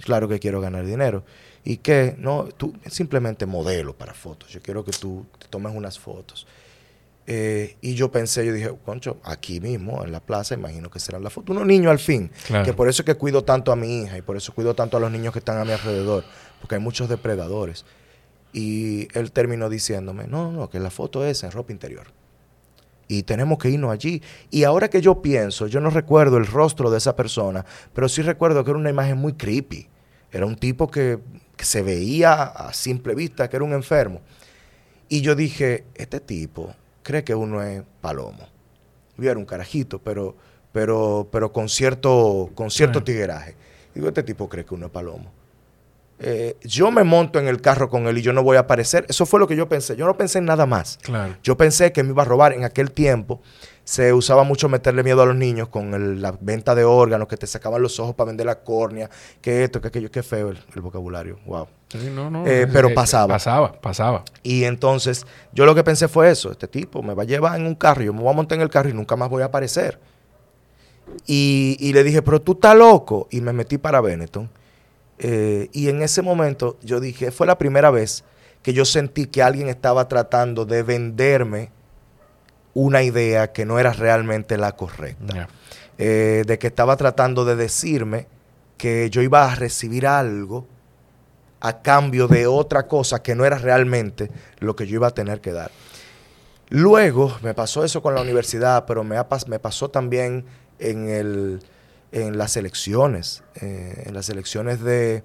Claro 0.02 0.28
que 0.28 0.40
quiero 0.40 0.62
ganar 0.62 0.86
dinero. 0.86 1.24
Y 1.64 1.78
que, 1.78 2.16
no, 2.18 2.46
tú 2.46 2.74
simplemente 2.90 3.46
modelo 3.46 3.96
para 3.98 4.14
fotos. 4.14 4.50
Yo 4.50 4.62
quiero 4.62 4.84
que 4.84 4.92
tú 4.92 5.26
te 5.38 5.48
tomes 5.48 5.74
unas 5.74 5.98
fotos. 5.98 6.46
Eh, 7.32 7.78
y 7.82 7.94
yo 7.94 8.12
pensé, 8.12 8.46
yo 8.46 8.54
dije, 8.54 8.72
concho, 8.84 9.18
aquí 9.24 9.60
mismo, 9.60 10.04
en 10.04 10.12
la 10.12 10.20
plaza, 10.20 10.56
imagino 10.56 10.90
que 10.90 11.00
serán 11.00 11.24
las 11.24 11.32
fotos. 11.32 11.56
Unos 11.56 11.68
niños 11.68 11.92
al 11.92 12.00
fin. 12.00 12.32
Que 12.66 12.74
por 12.74 12.90
eso 12.90 13.02
es 13.04 13.06
que 13.06 13.16
cuido 13.16 13.44
tanto 13.44 13.72
a 13.72 13.76
mi 13.76 14.02
hija 14.02 14.18
y 14.18 14.22
por 14.22 14.36
eso 14.36 14.54
cuido 14.54 14.74
tanto 14.74 14.98
a 14.98 15.00
los 15.00 15.12
niños 15.12 15.32
que 15.32 15.40
están 15.40 15.58
a 15.58 15.66
mi 15.66 15.72
alrededor. 15.72 16.24
Porque 16.60 16.76
hay 16.76 16.82
muchos 16.82 17.08
depredadores. 17.08 17.86
Y 18.52 19.08
él 19.18 19.32
terminó 19.32 19.70
diciéndome, 19.70 20.28
no, 20.28 20.52
no, 20.52 20.70
que 20.70 20.80
la 20.80 20.90
foto 20.90 21.26
es 21.26 21.44
en 21.44 21.52
ropa 21.52 21.72
interior. 21.72 22.08
Y 23.08 23.24
tenemos 23.24 23.58
que 23.58 23.70
irnos 23.70 23.92
allí. 23.92 24.22
Y 24.52 24.64
ahora 24.64 24.90
que 24.90 25.02
yo 25.02 25.22
pienso, 25.22 25.68
yo 25.68 25.80
no 25.80 25.90
recuerdo 25.90 26.38
el 26.38 26.46
rostro 26.46 26.92
de 26.92 26.98
esa 27.00 27.16
persona, 27.16 27.66
pero 27.94 28.08
sí 28.08 28.22
recuerdo 28.22 28.64
que 28.64 28.72
era 28.72 28.80
una 28.80 28.90
imagen 28.90 29.18
muy 29.18 29.34
creepy. 29.34 29.88
Era 30.32 30.46
un 30.46 30.56
tipo 30.56 30.90
que, 30.90 31.20
que 31.56 31.66
se 31.66 31.82
veía 31.82 32.44
a 32.44 32.72
simple 32.74 33.16
vista 33.16 33.50
que 33.50 33.56
era 33.56 33.66
un 33.66 33.74
enfermo. 33.74 34.22
Y 35.08 35.22
yo 35.22 35.36
dije, 35.36 35.86
este 35.96 36.20
tipo 36.20 36.76
cree 37.02 37.24
que 37.24 37.34
uno 37.34 37.64
es 37.64 37.82
palomo. 38.02 38.48
Yo 39.18 39.32
era 39.32 39.40
un 39.40 39.46
carajito, 39.46 40.00
pero, 40.00 40.36
pero, 40.72 41.28
pero 41.32 41.52
con 41.52 41.68
cierto, 41.68 42.52
con 42.54 42.70
cierto 42.70 43.04
tigueraje. 43.04 43.56
Digo, 43.96 44.08
este 44.08 44.22
tipo 44.22 44.48
cree 44.48 44.64
que 44.64 44.76
uno 44.76 44.86
es 44.86 44.92
palomo. 44.92 45.32
Eh, 46.22 46.58
yo 46.64 46.92
me 46.92 47.04
monto 47.04 47.40
en 47.40 47.48
el 47.48 47.62
carro 47.62 47.90
con 47.90 48.08
él 48.08 48.18
y 48.18 48.22
yo 48.22 48.34
no 48.34 48.44
voy 48.44 48.58
a 48.58 48.62
aparecer. 48.62 49.06
Eso 49.08 49.26
fue 49.26 49.40
lo 49.40 49.48
que 49.48 49.56
yo 49.56 49.70
pensé. 49.70 49.96
Yo 49.96 50.06
no 50.06 50.18
pensé 50.18 50.40
en 50.40 50.46
nada 50.46 50.66
más. 50.66 50.98
Claro. 51.02 51.36
Yo 51.44 51.56
pensé 51.56 51.94
que 51.94 52.04
me 52.04 52.10
iba 52.10 52.24
a 52.24 52.26
robar. 52.26 52.54
En 52.54 52.66
aquel 52.66 52.92
tiempo 52.92 53.42
se 53.86 54.14
usaba 54.14 54.44
mucho 54.44 54.70
meterle 54.70 55.02
miedo 55.02 55.22
a 55.22 55.26
los 55.26 55.36
niños 55.36 55.70
con 55.70 56.22
la 56.22 56.38
venta 56.40 56.76
de 56.76 56.84
órganos, 56.84 57.28
que 57.28 57.38
te 57.38 57.48
sacaban 57.48 57.82
los 57.82 58.00
ojos 58.00 58.14
para 58.14 58.28
vender 58.28 58.46
la 58.46 58.60
córnea, 58.60 59.10
que 59.42 59.64
esto, 59.64 59.82
que 59.82 59.88
aquello, 59.88 60.12
qué 60.12 60.22
feo 60.22 60.50
el, 60.50 60.82
vocabulario. 60.82 61.40
Wow. 61.46 61.68
Eh, 62.46 62.68
pero 62.72 62.94
pasaba. 62.94 63.34
Pasaba, 63.34 63.72
pasaba. 63.82 64.24
Y 64.44 64.66
entonces 64.66 65.26
yo 65.54 65.66
lo 65.66 65.74
que 65.74 65.84
pensé 65.84 66.08
fue 66.08 66.30
eso. 66.30 66.52
Este 66.52 66.68
tipo 66.68 67.02
me 67.02 67.14
va 67.14 67.24
a 67.24 67.26
llevar 67.26 67.60
en 67.60 67.66
un 67.66 67.76
carro, 67.76 68.04
yo 68.04 68.14
me 68.14 68.22
voy 68.22 68.30
a 68.30 68.36
montar 68.36 68.58
en 68.58 68.62
el 68.62 68.70
carro 68.70 68.90
y 68.90 68.94
nunca 68.94 69.16
más 69.16 69.30
voy 69.30 69.42
a 69.42 69.46
aparecer. 69.46 70.00
Y, 71.26 71.78
y 71.80 71.94
le 71.94 72.04
dije, 72.04 72.22
pero 72.22 72.42
tú 72.42 72.52
estás 72.52 72.76
loco. 72.76 73.28
Y 73.32 73.42
me 73.42 73.54
metí 73.54 73.78
para 73.78 74.02
Benetton. 74.02 74.50
Eh, 75.20 75.70
y 75.74 75.90
en 75.90 76.02
ese 76.02 76.22
momento 76.22 76.78
yo 76.82 77.00
dije, 77.00 77.32
fue 77.32 77.46
la 77.46 77.58
primera 77.58 77.92
vez 77.92 78.24
que 78.62 78.74
yo 78.74 78.86
sentí 78.86 79.28
que 79.28 79.44
alguien 79.44 79.68
estaba 79.68 80.08
tratando 80.08 80.66
de 80.66 80.84
venderme 80.84 81.72
una 82.74 83.04
idea 83.04 83.52
que 83.52 83.66
no 83.66 83.80
era 83.80 83.94
realmente 83.94 84.58
la 84.58 84.74
correcta. 84.74 85.48
Eh, 85.98 86.44
de 86.48 86.58
que 86.58 86.68
estaba 86.68 86.96
tratando 86.96 87.44
de 87.44 87.56
decirme 87.56 88.28
que 88.78 89.10
yo 89.10 89.22
iba 89.22 89.52
a 89.52 89.56
recibir 89.56 90.08
algo 90.08 90.66
a 91.60 91.82
cambio 91.82 92.28
de 92.28 92.48
otra 92.48 92.88
cosa 92.88 93.22
que 93.22 93.36
no 93.36 93.44
era 93.44 93.58
realmente 93.58 94.32
lo 94.60 94.76
que 94.76 94.88
yo 94.88 94.96
iba 94.96 95.08
a 95.08 95.12
tener 95.12 95.42
que 95.42 95.52
dar. 95.52 95.72
Luego 96.70 97.36
me 97.42 97.54
pasó 97.54 97.84
eso 97.84 98.02
con 98.02 98.16
la 98.16 98.22
universidad, 98.22 98.86
pero 98.86 99.04
me, 99.04 99.18
me 99.48 99.60
pasó 99.60 99.90
también 99.90 100.46
en, 100.78 101.10
el, 101.10 101.62
en 102.12 102.38
las 102.38 102.58
elecciones, 102.58 103.44
eh, 103.62 104.04
en 104.06 104.14
las 104.14 104.30
elecciones 104.30 104.82
de, 104.82 105.24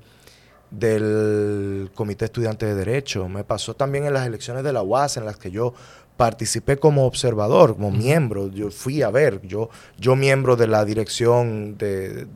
del 0.71 1.91
Comité 1.95 2.27
Estudiante 2.27 2.67
de 2.67 2.75
Derecho, 2.75 3.29
me 3.29 3.45
pasó 3.45 3.75
también 3.75 4.05
en 4.05 4.15
las 4.15 4.27
elecciones 4.27 4.65
de 4.65 4.73
la 4.73 4.83
UAS, 4.83 5.17
en 5.17 5.25
las 5.25 5.37
que 5.37 5.51
yo 5.51 5.75
participé 6.17 6.77
como 6.77 7.07
observador, 7.07 7.75
como 7.75 7.91
miembro, 7.91 8.49
yo 8.49 8.71
fui 8.71 9.03
a 9.03 9.11
ver, 9.11 9.41
yo, 9.43 9.69
yo 9.99 10.15
miembro 10.15 10.57
de 10.57 10.67
la 10.69 10.85
dirección 10.85 11.77
de, 11.77 12.29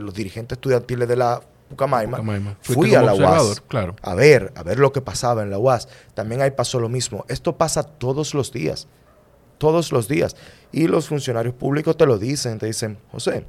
los 0.00 0.14
dirigentes 0.14 0.56
estudiantiles 0.56 1.08
de 1.08 1.16
la 1.16 1.40
Pucamaima, 1.68 2.56
fui 2.60 2.94
a 2.94 3.02
la 3.02 3.14
UAS 3.14 3.60
claro. 3.66 3.96
a 4.02 4.14
ver, 4.14 4.52
a 4.54 4.62
ver 4.62 4.78
lo 4.78 4.92
que 4.92 5.00
pasaba 5.00 5.42
en 5.42 5.50
la 5.50 5.58
UAS. 5.58 5.88
También 6.14 6.40
ahí 6.40 6.52
pasó 6.52 6.78
lo 6.78 6.88
mismo. 6.88 7.24
Esto 7.28 7.56
pasa 7.56 7.82
todos 7.82 8.34
los 8.34 8.52
días, 8.52 8.86
todos 9.58 9.90
los 9.90 10.06
días. 10.06 10.36
Y 10.70 10.86
los 10.86 11.08
funcionarios 11.08 11.54
públicos 11.54 11.96
te 11.96 12.06
lo 12.06 12.18
dicen, 12.18 12.58
te 12.58 12.66
dicen, 12.66 12.98
José, 13.10 13.46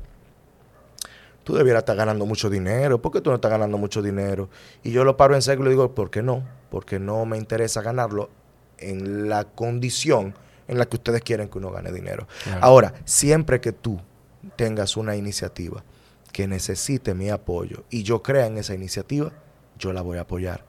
tú 1.48 1.56
debieras 1.56 1.84
estar 1.84 1.96
ganando 1.96 2.26
mucho 2.26 2.50
dinero, 2.50 3.02
¿por 3.02 3.14
qué 3.14 3.22
tú 3.22 3.30
no 3.30 3.38
estás 3.38 3.50
ganando 3.50 3.78
mucho 3.78 4.02
dinero? 4.02 4.50
Y 4.84 4.92
yo 4.92 5.06
lo 5.06 5.16
paro 5.16 5.34
en 5.34 5.42
serio 5.42 5.62
y 5.62 5.64
le 5.64 5.70
digo, 5.70 5.96
¿por 5.96 6.10
qué 6.10 6.22
no? 6.22 6.44
Porque 6.70 7.00
no 7.00 7.26
me 7.26 7.38
interesa 7.38 7.82
ganarlo 7.82 8.30
en 8.78 9.30
la 9.30 9.46
condición 9.46 10.36
en 10.68 10.78
la 10.78 10.88
que 10.88 10.98
ustedes 10.98 11.22
quieren 11.22 11.48
que 11.48 11.58
uno 11.58 11.72
gane 11.72 11.94
dinero. 11.94 12.28
Ahora, 12.60 12.96
siempre 13.06 13.62
que 13.62 13.72
tú 13.72 13.98
tengas 14.58 14.98
una 14.98 15.16
iniciativa 15.16 15.86
que 16.34 16.50
necesite 16.50 17.14
mi 17.14 17.30
apoyo 17.30 17.86
y 17.90 18.04
yo 18.04 18.22
crea 18.22 18.46
en 18.46 18.58
esa 18.58 18.74
iniciativa, 18.74 19.32
yo 19.80 19.94
la 19.94 20.02
voy 20.02 20.18
a 20.18 20.24
apoyar, 20.24 20.66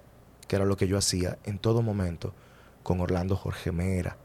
que 0.46 0.54
era 0.54 0.64
lo 0.64 0.76
que 0.76 0.86
yo 0.86 0.96
hacía 0.96 1.38
en 1.42 1.58
todo 1.58 1.82
momento 1.82 2.34
con 2.84 3.00
Orlando 3.00 3.34
Jorge 3.34 3.72
Mera. 3.72 4.16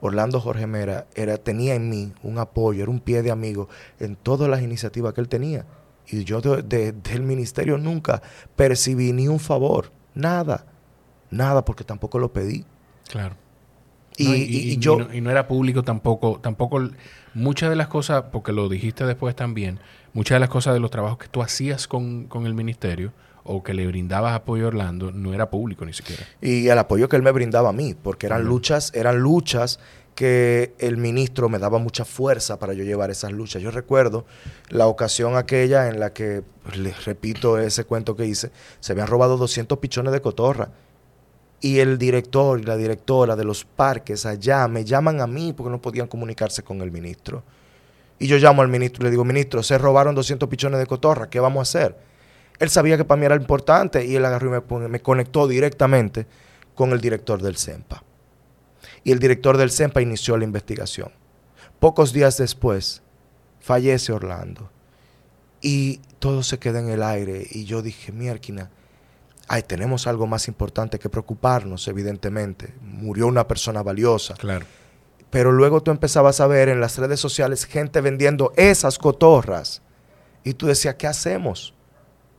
Orlando 0.00 0.40
Jorge 0.40 0.66
Mera 0.66 1.06
era, 1.14 1.36
tenía 1.36 1.76
en 1.76 1.88
mí 1.88 2.12
un 2.24 2.38
apoyo, 2.38 2.82
era 2.82 2.90
un 2.90 2.98
pie 2.98 3.22
de 3.22 3.30
amigo 3.30 3.68
en 4.00 4.16
todas 4.16 4.50
las 4.50 4.62
iniciativas 4.62 5.14
que 5.14 5.20
él 5.20 5.28
tenía. 5.28 5.64
Y 6.08 6.24
yo 6.24 6.40
del 6.40 7.22
ministerio 7.22 7.78
nunca 7.78 8.22
percibí 8.54 9.12
ni 9.12 9.28
un 9.28 9.40
favor, 9.40 9.90
nada, 10.14 10.66
nada, 11.30 11.64
porque 11.64 11.84
tampoco 11.84 12.18
lo 12.18 12.32
pedí. 12.32 12.64
Claro. 13.08 13.36
Y, 14.18 14.78
yo... 14.78 14.98
no, 14.98 15.12
y, 15.12 15.20
no, 15.20 15.30
era 15.30 15.46
público 15.46 15.82
tampoco, 15.82 16.40
tampoco 16.40 16.88
muchas 17.34 17.68
de 17.70 17.76
las 17.76 17.88
cosas, 17.88 18.24
porque 18.32 18.52
lo 18.52 18.68
dijiste 18.68 19.04
después 19.04 19.36
también, 19.36 19.78
muchas 20.14 20.36
de 20.36 20.40
las 20.40 20.48
cosas 20.48 20.74
de 20.74 20.80
los 20.80 20.90
trabajos 20.90 21.18
que 21.18 21.28
tú 21.28 21.42
hacías 21.42 21.86
con, 21.86 22.28
el 22.32 22.54
ministerio 22.54 23.12
o 23.44 23.62
que 23.62 23.74
le 23.74 23.86
brindabas 23.86 24.34
apoyo 24.34 24.64
a 24.64 24.68
Orlando 24.68 25.12
no 25.12 25.34
era 25.34 25.50
público 25.50 25.84
ni 25.84 25.92
siquiera. 25.92 26.24
Y 26.40 26.68
el 26.68 26.78
apoyo 26.78 27.08
que 27.08 27.16
él 27.16 27.22
me 27.22 27.30
brindaba 27.30 27.68
a 27.68 27.72
mí, 27.72 27.94
porque 27.94 28.26
eran 28.26 28.44
luchas, 28.44 28.92
eran 28.94 29.18
luchas 29.18 29.78
que 30.16 30.74
el 30.78 30.96
ministro 30.96 31.48
me 31.50 31.58
daba 31.58 31.78
mucha 31.78 32.04
fuerza 32.04 32.58
para 32.58 32.72
yo 32.72 32.82
llevar 32.82 33.10
esas 33.10 33.32
luchas. 33.32 33.62
Yo 33.62 33.70
recuerdo 33.70 34.24
la 34.70 34.86
ocasión 34.88 35.36
aquella 35.36 35.88
en 35.88 36.00
la 36.00 36.12
que, 36.12 36.42
pues, 36.64 36.78
les 36.78 37.04
repito 37.04 37.58
ese 37.58 37.84
cuento 37.84 38.16
que 38.16 38.24
hice, 38.24 38.50
se 38.80 38.92
habían 38.92 39.06
robado 39.06 39.36
200 39.36 39.78
pichones 39.78 40.12
de 40.12 40.22
cotorra 40.22 40.70
y 41.60 41.80
el 41.80 41.98
director 41.98 42.58
y 42.58 42.64
la 42.64 42.78
directora 42.78 43.36
de 43.36 43.44
los 43.44 43.64
parques 43.66 44.24
allá 44.24 44.66
me 44.68 44.84
llaman 44.84 45.20
a 45.20 45.26
mí 45.26 45.52
porque 45.52 45.70
no 45.70 45.82
podían 45.82 46.08
comunicarse 46.08 46.62
con 46.62 46.80
el 46.80 46.90
ministro. 46.90 47.44
Y 48.18 48.26
yo 48.26 48.38
llamo 48.38 48.62
al 48.62 48.68
ministro 48.68 49.02
y 49.02 49.04
le 49.04 49.10
digo, 49.10 49.24
ministro, 49.24 49.62
se 49.62 49.76
robaron 49.76 50.14
200 50.14 50.48
pichones 50.48 50.80
de 50.80 50.86
cotorra, 50.86 51.28
¿qué 51.28 51.40
vamos 51.40 51.60
a 51.60 51.62
hacer? 51.62 51.96
Él 52.58 52.70
sabía 52.70 52.96
que 52.96 53.04
para 53.04 53.20
mí 53.20 53.26
era 53.26 53.36
importante 53.36 54.06
y 54.06 54.16
él 54.16 54.24
agarró 54.24 54.48
y 54.48 54.74
me, 54.78 54.88
me 54.88 55.00
conectó 55.00 55.46
directamente 55.46 56.26
con 56.74 56.92
el 56.92 57.02
director 57.02 57.42
del 57.42 57.58
CEMPA. 57.58 58.05
Y 59.06 59.12
el 59.12 59.20
director 59.20 59.56
del 59.56 59.70
CEMPA 59.70 60.02
inició 60.02 60.36
la 60.36 60.42
investigación. 60.42 61.12
Pocos 61.78 62.12
días 62.12 62.38
después, 62.38 63.02
fallece 63.60 64.12
Orlando. 64.12 64.68
Y 65.60 65.98
todo 66.18 66.42
se 66.42 66.58
queda 66.58 66.80
en 66.80 66.88
el 66.88 67.04
aire. 67.04 67.46
Y 67.48 67.66
yo 67.66 67.82
dije, 67.82 68.10
miérquina, 68.10 68.68
ay, 69.46 69.62
tenemos 69.62 70.08
algo 70.08 70.26
más 70.26 70.48
importante 70.48 70.98
que 70.98 71.08
preocuparnos, 71.08 71.86
evidentemente. 71.86 72.74
Murió 72.82 73.28
una 73.28 73.46
persona 73.46 73.80
valiosa. 73.80 74.34
Claro. 74.34 74.66
Pero 75.30 75.52
luego 75.52 75.84
tú 75.84 75.92
empezabas 75.92 76.40
a 76.40 76.48
ver 76.48 76.68
en 76.68 76.80
las 76.80 76.98
redes 76.98 77.20
sociales 77.20 77.64
gente 77.64 78.00
vendiendo 78.00 78.52
esas 78.56 78.98
cotorras. 78.98 79.82
Y 80.42 80.54
tú 80.54 80.66
decías, 80.66 80.96
¿qué 80.96 81.06
hacemos? 81.06 81.74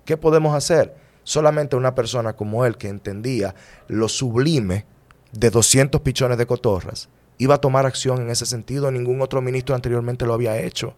¿Qué 0.04 0.18
podemos 0.18 0.54
hacer? 0.54 0.98
Solamente 1.24 1.78
una 1.78 1.96
persona 1.96 2.34
como 2.34 2.66
él 2.66 2.76
que 2.76 2.90
entendía 2.90 3.56
lo 3.88 4.10
sublime 4.10 4.97
de 5.32 5.50
200 5.50 6.02
pichones 6.02 6.38
de 6.38 6.46
cotorras 6.46 7.10
iba 7.38 7.56
a 7.56 7.62
tomar 7.62 7.86
acción 7.86 8.22
en 8.22 8.30
ese 8.30 8.46
sentido. 8.46 8.92
Ningún 8.92 9.22
otro 9.22 9.42
ministro 9.42 9.76
anteriormente 9.76 10.26
lo 10.26 10.34
había 10.34 10.60
hecho. 10.60 10.96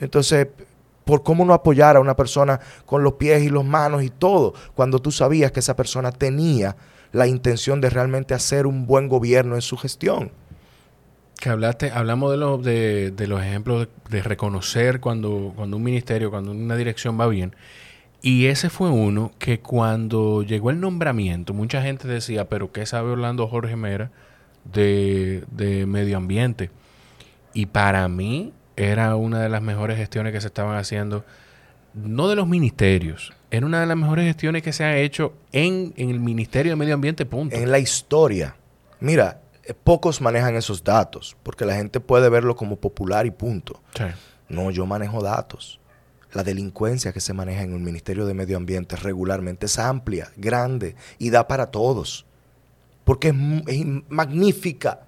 Entonces, 0.00 0.48
por 1.04 1.22
cómo 1.22 1.44
no 1.44 1.54
apoyar 1.54 1.96
a 1.96 2.00
una 2.00 2.16
persona 2.16 2.60
con 2.86 3.02
los 3.02 3.14
pies 3.14 3.42
y 3.42 3.50
las 3.50 3.64
manos 3.64 4.02
y 4.02 4.10
todo, 4.10 4.54
cuando 4.74 4.98
tú 4.98 5.10
sabías 5.10 5.52
que 5.52 5.60
esa 5.60 5.76
persona 5.76 6.12
tenía 6.12 6.76
la 7.12 7.26
intención 7.26 7.80
de 7.80 7.90
realmente 7.90 8.34
hacer 8.34 8.66
un 8.66 8.86
buen 8.86 9.08
gobierno 9.08 9.54
en 9.54 9.62
su 9.62 9.76
gestión. 9.76 10.32
Que 11.38 11.50
hablaste, 11.50 11.90
hablamos 11.90 12.30
de, 12.30 12.36
los 12.36 12.62
de, 12.62 13.26
los 13.26 13.42
ejemplos 13.42 13.88
de, 14.08 14.22
reconocer 14.22 15.00
cuando, 15.00 15.52
cuando 15.56 15.76
un 15.76 15.82
ministerio, 15.82 16.30
cuando 16.30 16.52
una 16.52 16.76
dirección 16.76 17.18
va 17.18 17.26
bien. 17.26 17.54
Y 18.22 18.46
ese 18.46 18.70
fue 18.70 18.88
uno 18.90 19.32
que 19.38 19.60
cuando 19.60 20.42
llegó 20.42 20.70
el 20.70 20.80
nombramiento, 20.80 21.52
mucha 21.54 21.82
gente 21.82 22.06
decía, 22.06 22.48
pero 22.48 22.70
¿qué 22.70 22.86
sabe 22.86 23.10
Orlando 23.10 23.48
Jorge 23.48 23.74
Mera 23.76 24.10
de, 24.64 25.44
de 25.50 25.86
medio 25.86 26.16
ambiente? 26.16 26.70
Y 27.52 27.66
para 27.66 28.08
mí, 28.08 28.52
era 28.76 29.16
una 29.16 29.40
de 29.40 29.48
las 29.48 29.62
mejores 29.62 29.96
gestiones 29.96 30.32
que 30.32 30.40
se 30.40 30.46
estaban 30.46 30.76
haciendo, 30.76 31.24
no 31.94 32.28
de 32.28 32.36
los 32.36 32.46
ministerios, 32.46 33.32
era 33.50 33.66
una 33.66 33.80
de 33.80 33.86
las 33.86 33.96
mejores 33.96 34.24
gestiones 34.24 34.62
que 34.62 34.72
se 34.72 34.82
ha 34.84 34.96
hecho 34.96 35.34
en, 35.52 35.92
el 35.96 36.20
Ministerio 36.20 36.72
de 36.72 36.76
Medio 36.76 36.94
Ambiente, 36.94 37.26
punto. 37.26 37.54
En 37.54 37.70
la 37.70 37.78
historia. 37.78 38.56
Mira, 38.98 39.42
eh, 39.64 39.74
pocos 39.74 40.22
manejan 40.22 40.56
esos 40.56 40.82
datos, 40.82 41.36
porque 41.42 41.66
la 41.66 41.74
gente 41.74 42.00
puede 42.00 42.30
verlo 42.30 42.56
como 42.56 42.76
popular 42.76 43.26
y 43.26 43.30
punto. 43.30 43.82
No, 44.48 44.70
yo 44.70 44.86
manejo 44.86 45.22
datos. 45.22 45.80
La 46.32 46.42
delincuencia 46.42 47.12
que 47.12 47.20
se 47.20 47.34
maneja 47.34 47.62
en 47.62 47.74
el 47.74 47.80
Ministerio 47.80 48.24
de 48.24 48.34
Medio 48.34 48.56
Ambiente 48.56 48.96
regularmente 48.96 49.66
es 49.66 49.78
amplia, 49.78 50.32
grande 50.36 50.96
y 51.18 51.30
da 51.30 51.46
para 51.46 51.70
todos. 51.70 52.26
Porque 53.04 53.28
es, 53.66 53.84
magnífica. 54.08 55.00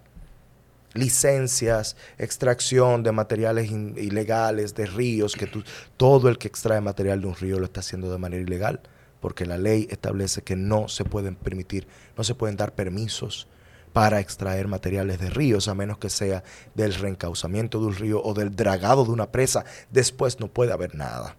Licencias, 0.93 1.97
extracción 2.19 3.03
de 3.03 3.11
materiales 3.11 3.69
ilegales 3.69 4.77
de 4.77 4.87
ríos, 4.87 5.35
que 5.35 5.51
todo 5.97 6.29
el 6.29 6.39
que 6.39 6.47
extrae 6.47 6.81
material 6.81 7.21
de 7.21 7.27
un 7.27 7.35
río 7.35 7.59
lo 7.59 7.65
está 7.65 7.81
haciendo 7.81 8.13
de 8.13 8.19
manera 8.19 8.41
ilegal, 8.41 8.81
porque 9.21 9.45
la 9.45 9.59
ley 9.59 9.89
establece 9.91 10.43
que 10.43 10.55
no 10.55 10.87
se 10.87 11.05
pueden 11.05 11.35
permitir, 11.35 11.89
no 12.17 12.23
se 12.23 12.37
pueden 12.37 12.57
dar 12.57 12.77
permisos 12.77 13.49
para 13.95 14.19
extraer 14.19 14.67
materiales 14.67 15.21
de 15.21 15.31
ríos, 15.31 15.69
a 15.69 15.75
menos 15.75 15.99
que 15.99 16.11
sea 16.11 16.43
del 16.75 16.95
reencauzamiento 16.95 17.79
de 17.79 17.87
un 17.87 17.95
río 17.95 18.21
o 18.21 18.35
del 18.35 18.55
dragado 18.55 19.05
de 19.05 19.13
una 19.13 19.31
presa. 19.31 19.65
Después 19.89 20.41
no 20.41 20.49
puede 20.49 20.73
haber 20.73 20.97
nada. 20.97 21.37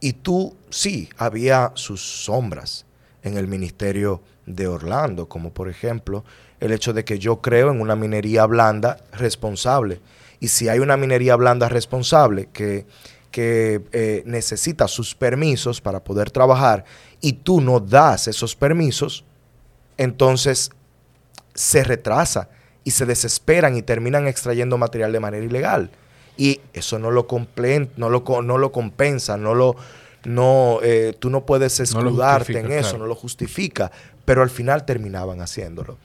Y 0.00 0.14
tú, 0.14 0.56
sí, 0.70 1.08
había 1.16 1.70
sus 1.76 2.24
sombras 2.24 2.84
en 3.22 3.36
el 3.36 3.46
ministerio 3.46 4.22
de 4.44 4.66
Orlando, 4.66 5.28
como 5.28 5.52
por 5.52 5.68
ejemplo 5.68 6.24
el 6.58 6.72
hecho 6.72 6.92
de 6.92 7.04
que 7.04 7.20
yo 7.20 7.40
creo 7.40 7.70
en 7.70 7.80
una 7.80 7.94
minería 7.94 8.44
blanda 8.46 8.98
responsable. 9.12 10.00
Y 10.40 10.48
si 10.48 10.68
hay 10.68 10.80
una 10.80 10.96
minería 10.96 11.36
blanda 11.36 11.68
responsable 11.68 12.48
que, 12.52 12.86
que 13.30 13.82
eh, 13.92 14.24
necesita 14.26 14.88
sus 14.88 15.14
permisos 15.14 15.80
para 15.80 16.02
poder 16.02 16.32
trabajar 16.32 16.84
y 17.20 17.34
tú 17.34 17.60
no 17.60 17.78
das 17.78 18.26
esos 18.26 18.56
permisos, 18.56 19.24
entonces 19.96 20.72
se 21.54 21.84
retrasa 21.84 22.48
y 22.84 22.90
se 22.90 23.06
desesperan 23.06 23.76
y 23.76 23.82
terminan 23.82 24.26
extrayendo 24.26 24.76
material 24.78 25.12
de 25.12 25.20
manera 25.20 25.44
ilegal. 25.44 25.90
Y 26.36 26.60
eso 26.72 26.98
no 26.98 27.10
lo, 27.10 27.26
no 27.96 28.10
lo, 28.10 28.42
no 28.42 28.58
lo 28.58 28.72
compensa, 28.72 29.36
no 29.36 29.54
lo, 29.54 29.76
no, 30.24 30.80
eh, 30.82 31.14
tú 31.18 31.30
no 31.30 31.46
puedes 31.46 31.80
escudarte 31.80 32.58
en 32.58 32.72
eso, 32.72 32.98
no 32.98 33.06
lo 33.06 33.14
justifica, 33.14 33.92
pero 34.24 34.42
al 34.42 34.50
final 34.50 34.84
terminaban 34.84 35.40
haciéndolo. 35.40 35.96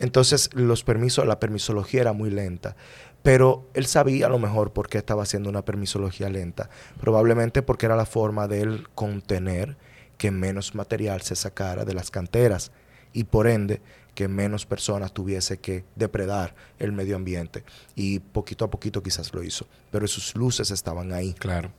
Entonces 0.00 0.50
los 0.54 0.82
permisos, 0.82 1.26
la 1.26 1.38
permisología 1.38 2.00
era 2.00 2.12
muy 2.12 2.30
lenta, 2.30 2.74
pero 3.22 3.68
él 3.74 3.86
sabía 3.86 4.26
a 4.26 4.30
lo 4.30 4.38
mejor 4.38 4.72
por 4.72 4.88
qué 4.88 4.98
estaba 4.98 5.22
haciendo 5.22 5.50
una 5.50 5.64
permisología 5.64 6.30
lenta, 6.30 6.70
probablemente 7.00 7.62
porque 7.62 7.86
era 7.86 7.96
la 7.96 8.06
forma 8.06 8.48
de 8.48 8.62
él 8.62 8.88
contener 8.94 9.76
que 10.16 10.30
menos 10.30 10.74
material 10.74 11.22
se 11.22 11.36
sacara 11.36 11.84
de 11.84 11.94
las 11.94 12.10
canteras 12.10 12.72
y 13.12 13.24
por 13.24 13.46
ende 13.46 13.80
que 14.14 14.28
menos 14.28 14.66
personas 14.66 15.12
tuviese 15.12 15.58
que 15.58 15.84
depredar 15.96 16.54
el 16.78 16.92
medio 16.92 17.16
ambiente. 17.16 17.64
Y 17.94 18.20
poquito 18.20 18.64
a 18.64 18.70
poquito 18.70 19.02
quizás 19.02 19.32
lo 19.32 19.42
hizo. 19.42 19.66
Pero 19.90 20.06
sus 20.06 20.34
luces 20.34 20.70
estaban 20.70 21.12
ahí. 21.12 21.34
Claro. 21.34 21.72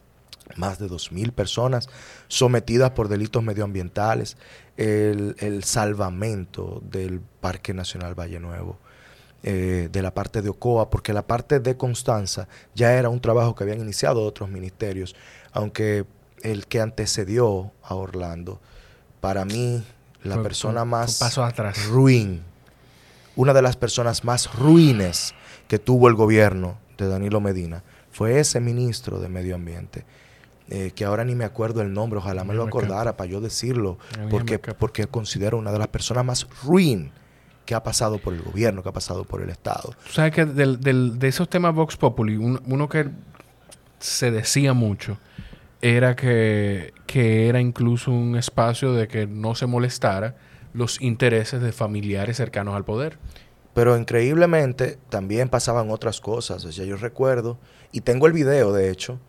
Más 0.58 0.80
de 0.80 0.88
2.000 0.88 1.32
personas 1.32 1.88
sometidas 2.28 2.92
por 2.92 3.08
delitos 3.08 3.44
medioambientales. 3.44 4.38
El, 4.78 5.64
salvamento 5.64 6.82
del 6.90 7.22
Parque 7.40 7.74
Nacional 7.74 8.20
Valle 8.20 8.40
Nuevo. 8.40 8.78
Eh, 9.44 9.90
de 9.92 10.02
la 10.04 10.14
parte 10.14 10.44
de 10.44 10.50
Ocoa, 10.50 10.92
porque 10.92 11.14
la 11.14 11.26
parte 11.26 11.60
de 11.60 11.76
Constanza 11.76 12.48
ya 12.76 12.94
era 12.94 13.10
un 13.10 13.22
trabajo 13.22 13.56
que 13.56 13.64
habían 13.64 13.82
iniciado 13.82 14.24
otros 14.24 14.52
ministerios, 14.52 15.16
aunque 15.52 16.06
el 16.44 16.68
que 16.68 16.80
antecedió 16.80 17.72
a 17.82 17.96
Orlando, 17.96 18.62
para 19.20 19.44
mí 19.46 19.84
la 20.24 20.42
persona 20.42 20.86
más 20.86 21.20
paso 21.20 21.44
atrás. 21.44 21.88
ruin, 21.88 22.42
una 23.36 23.54
de 23.54 23.62
las 23.62 23.76
personas 23.76 24.24
más 24.24 24.54
ruines 24.54 25.34
que 25.68 25.80
tuvo 25.80 26.08
el 26.08 26.16
gobierno 26.16 26.78
de 26.98 27.08
Danilo 27.08 27.40
Medina, 27.40 27.84
fue 28.12 28.40
ese 28.40 28.60
ministro 28.60 29.20
de 29.20 29.30
Medio 29.30 29.56
Ambiente. 29.56 30.06
Eh, 30.70 30.92
que 30.96 31.04
ahora 31.04 31.26
ni 31.26 31.36
me 31.36 31.44
acuerdo 31.44 31.82
el 31.82 31.92
nombre, 31.92 32.20
ojalá 32.20 32.46
me 32.46 32.54
lo 32.54 32.64
acordara 32.64 33.18
para 33.18 33.30
yo 33.30 33.42
decirlo, 33.42 33.98
porque, 34.30 34.58
porque 34.58 35.06
considero 35.06 35.58
una 35.58 35.70
de 35.72 35.80
las 35.80 35.90
personas 35.90 36.24
más 36.24 36.48
ruin 36.64 37.12
que 37.66 37.76
ha 37.76 37.84
pasado 37.84 38.20
por 38.20 38.34
el 38.34 38.42
gobierno, 38.42 38.82
que 38.82 38.88
ha 38.88 38.94
pasado 38.94 39.26
por 39.26 39.42
el 39.42 39.50
Estado. 39.50 39.94
Tú 40.06 40.14
sabes 40.14 40.32
que 40.32 40.46
de 40.46 41.28
esos 41.28 41.50
temas 41.50 41.76
Vox 41.76 41.98
Populi, 41.98 42.38
uno 42.38 42.88
que 42.88 43.10
se 44.00 44.32
decía 44.32 44.74
mucho, 44.74 45.18
era 45.82 46.16
que, 46.16 46.94
era 47.14 47.60
incluso 47.60 48.12
un 48.12 48.38
espacio 48.38 48.94
de 48.94 49.08
que 49.08 49.28
no 49.28 49.56
se 49.56 49.66
molestara 49.66 50.36
los 50.74 51.02
intereses 51.02 51.62
de 51.62 51.72
familiares 51.72 52.38
cercanos 52.38 52.76
al 52.76 52.86
poder. 52.86 53.18
Pero 53.74 53.98
increíblemente 53.98 54.98
también 55.10 55.50
pasaban 55.50 55.90
otras 55.90 56.22
cosas. 56.22 56.66
O 56.66 56.72
sea, 56.72 56.86
yo 56.86 56.98
recuerdo, 56.98 57.58
y 57.92 58.02
tengo 58.02 58.28
el 58.28 58.34
video 58.34 58.74
de 58.74 58.90
hecho, 58.90 59.20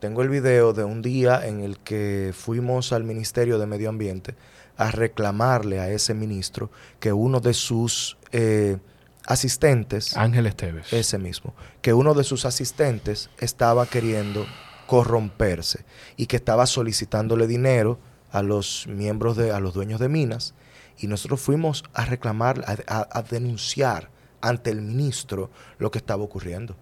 tengo 0.00 0.22
el 0.22 0.30
video 0.30 0.72
de 0.72 0.84
un 0.84 1.02
día 1.02 1.46
en 1.46 1.60
el 1.60 1.78
que 1.78 2.32
fuimos 2.34 2.92
al 2.92 3.04
Ministerio 3.04 3.58
de 3.58 3.66
Medio 3.66 3.90
Ambiente 3.90 4.34
a 4.76 4.90
reclamarle 4.90 5.78
a 5.78 5.90
ese 5.90 6.14
ministro 6.14 6.70
que 6.98 7.12
uno 7.12 7.40
de 7.40 7.52
sus 7.52 8.16
eh, 8.32 8.78
asistentes... 9.26 10.16
Ángel 10.16 10.46
Esteves. 10.46 10.90
Ese 10.92 11.18
mismo. 11.18 11.54
Que 11.82 11.92
uno 11.92 12.14
de 12.14 12.24
sus 12.24 12.46
asistentes 12.46 13.28
estaba 13.38 13.84
queriendo 13.84 14.46
corromperse 14.90 15.84
y 16.16 16.26
que 16.26 16.34
estaba 16.34 16.66
solicitándole 16.66 17.46
dinero 17.46 18.00
a 18.32 18.42
los 18.42 18.88
miembros 18.88 19.36
de, 19.36 19.52
a 19.52 19.60
los 19.60 19.72
dueños 19.72 20.00
de 20.00 20.08
minas 20.08 20.52
y 20.98 21.06
nosotros 21.06 21.40
fuimos 21.40 21.84
a 21.94 22.06
reclamar, 22.06 22.64
a, 22.66 23.22
denunciar 23.22 24.10
ante 24.40 24.70
el 24.70 24.82
ministro 24.82 25.48
lo 25.78 25.92
que 25.92 25.98
estaba 25.98 26.24
ocurriendo. 26.24 26.74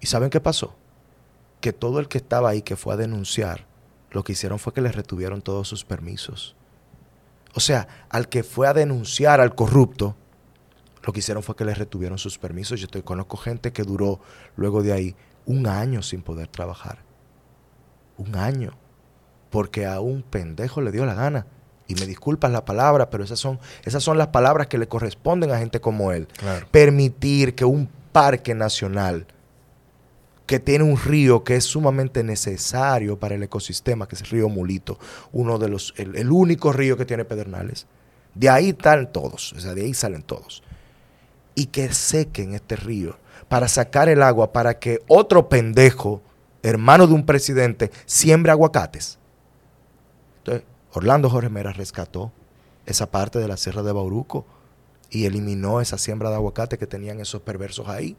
¿Y 0.00 0.06
saben 0.06 0.30
qué 0.30 0.40
pasó? 0.40 0.74
Que 1.60 1.74
todo 1.74 2.00
el 2.00 2.08
que 2.08 2.16
estaba 2.16 2.48
ahí 2.48 2.62
que 2.62 2.76
fue 2.76 2.94
a 2.94 2.96
denunciar, 2.96 3.66
lo 4.10 4.24
que 4.24 4.32
hicieron 4.32 4.58
fue 4.58 4.72
que 4.72 4.80
le 4.80 4.90
retuvieron 4.90 5.42
todos 5.42 5.68
sus 5.68 5.84
permisos. 5.84 6.56
O 7.52 7.60
sea, 7.60 8.06
al 8.08 8.30
que 8.30 8.42
fue 8.42 8.68
a 8.68 8.72
denunciar 8.72 9.42
al 9.42 9.54
corrupto, 9.54 10.16
lo 11.02 11.12
que 11.12 11.18
hicieron 11.18 11.42
fue 11.42 11.56
que 11.56 11.66
le 11.66 11.74
retuvieron 11.74 12.16
sus 12.16 12.38
permisos. 12.38 12.80
Yo 12.80 12.86
estoy, 12.86 13.02
conozco 13.02 13.36
gente 13.36 13.70
que 13.70 13.82
duró 13.82 14.20
luego 14.56 14.82
de 14.82 14.94
ahí 14.94 15.16
un 15.44 15.66
año 15.66 16.00
sin 16.00 16.22
poder 16.22 16.48
trabajar 16.48 17.03
un 18.18 18.36
año, 18.36 18.72
porque 19.50 19.86
a 19.86 20.00
un 20.00 20.22
pendejo 20.22 20.80
le 20.80 20.92
dio 20.92 21.06
la 21.06 21.14
gana. 21.14 21.46
Y 21.86 21.94
me 21.96 22.06
disculpas 22.06 22.50
la 22.50 22.64
palabra, 22.64 23.10
pero 23.10 23.24
esas 23.24 23.38
son, 23.38 23.60
esas 23.84 24.02
son 24.02 24.16
las 24.16 24.28
palabras 24.28 24.68
que 24.68 24.78
le 24.78 24.88
corresponden 24.88 25.50
a 25.50 25.58
gente 25.58 25.80
como 25.80 26.12
él. 26.12 26.28
Permitir 26.70 27.54
que 27.54 27.66
un 27.66 27.90
parque 28.10 28.54
nacional 28.54 29.26
que 30.46 30.60
tiene 30.60 30.84
un 30.84 30.98
río 30.98 31.44
que 31.44 31.56
es 31.56 31.64
sumamente 31.64 32.22
necesario 32.22 33.18
para 33.18 33.34
el 33.34 33.42
ecosistema, 33.42 34.06
que 34.06 34.14
es 34.14 34.22
el 34.22 34.28
río 34.28 34.48
Mulito, 34.48 34.98
uno 35.32 35.58
de 35.58 35.68
los, 35.68 35.94
el, 35.96 36.16
el 36.16 36.30
único 36.30 36.72
río 36.72 36.96
que 36.96 37.06
tiene 37.06 37.24
pedernales. 37.24 37.86
De 38.34 38.48
ahí 38.48 38.70
están 38.70 39.12
todos, 39.12 39.52
o 39.52 39.60
sea, 39.60 39.74
de 39.74 39.82
ahí 39.82 39.94
salen 39.94 40.22
todos. 40.22 40.62
Y 41.54 41.66
que 41.66 41.92
sequen 41.92 42.54
este 42.54 42.76
río 42.76 43.18
para 43.48 43.68
sacar 43.68 44.08
el 44.08 44.22
agua 44.22 44.52
para 44.52 44.78
que 44.78 45.00
otro 45.06 45.48
pendejo 45.48 46.22
hermano 46.64 47.06
de 47.06 47.14
un 47.14 47.26
presidente, 47.26 47.90
siembra 48.06 48.52
aguacates. 48.52 49.18
Entonces, 50.38 50.64
Orlando 50.92 51.28
Jorge 51.28 51.50
Mera 51.50 51.72
rescató 51.72 52.32
esa 52.86 53.10
parte 53.10 53.38
de 53.38 53.48
la 53.48 53.56
Sierra 53.56 53.82
de 53.82 53.92
Bauruco 53.92 54.46
y 55.10 55.26
eliminó 55.26 55.80
esa 55.80 55.98
siembra 55.98 56.30
de 56.30 56.36
aguacate 56.36 56.78
que 56.78 56.86
tenían 56.86 57.20
esos 57.20 57.42
perversos 57.42 57.88
ahí. 57.88 58.16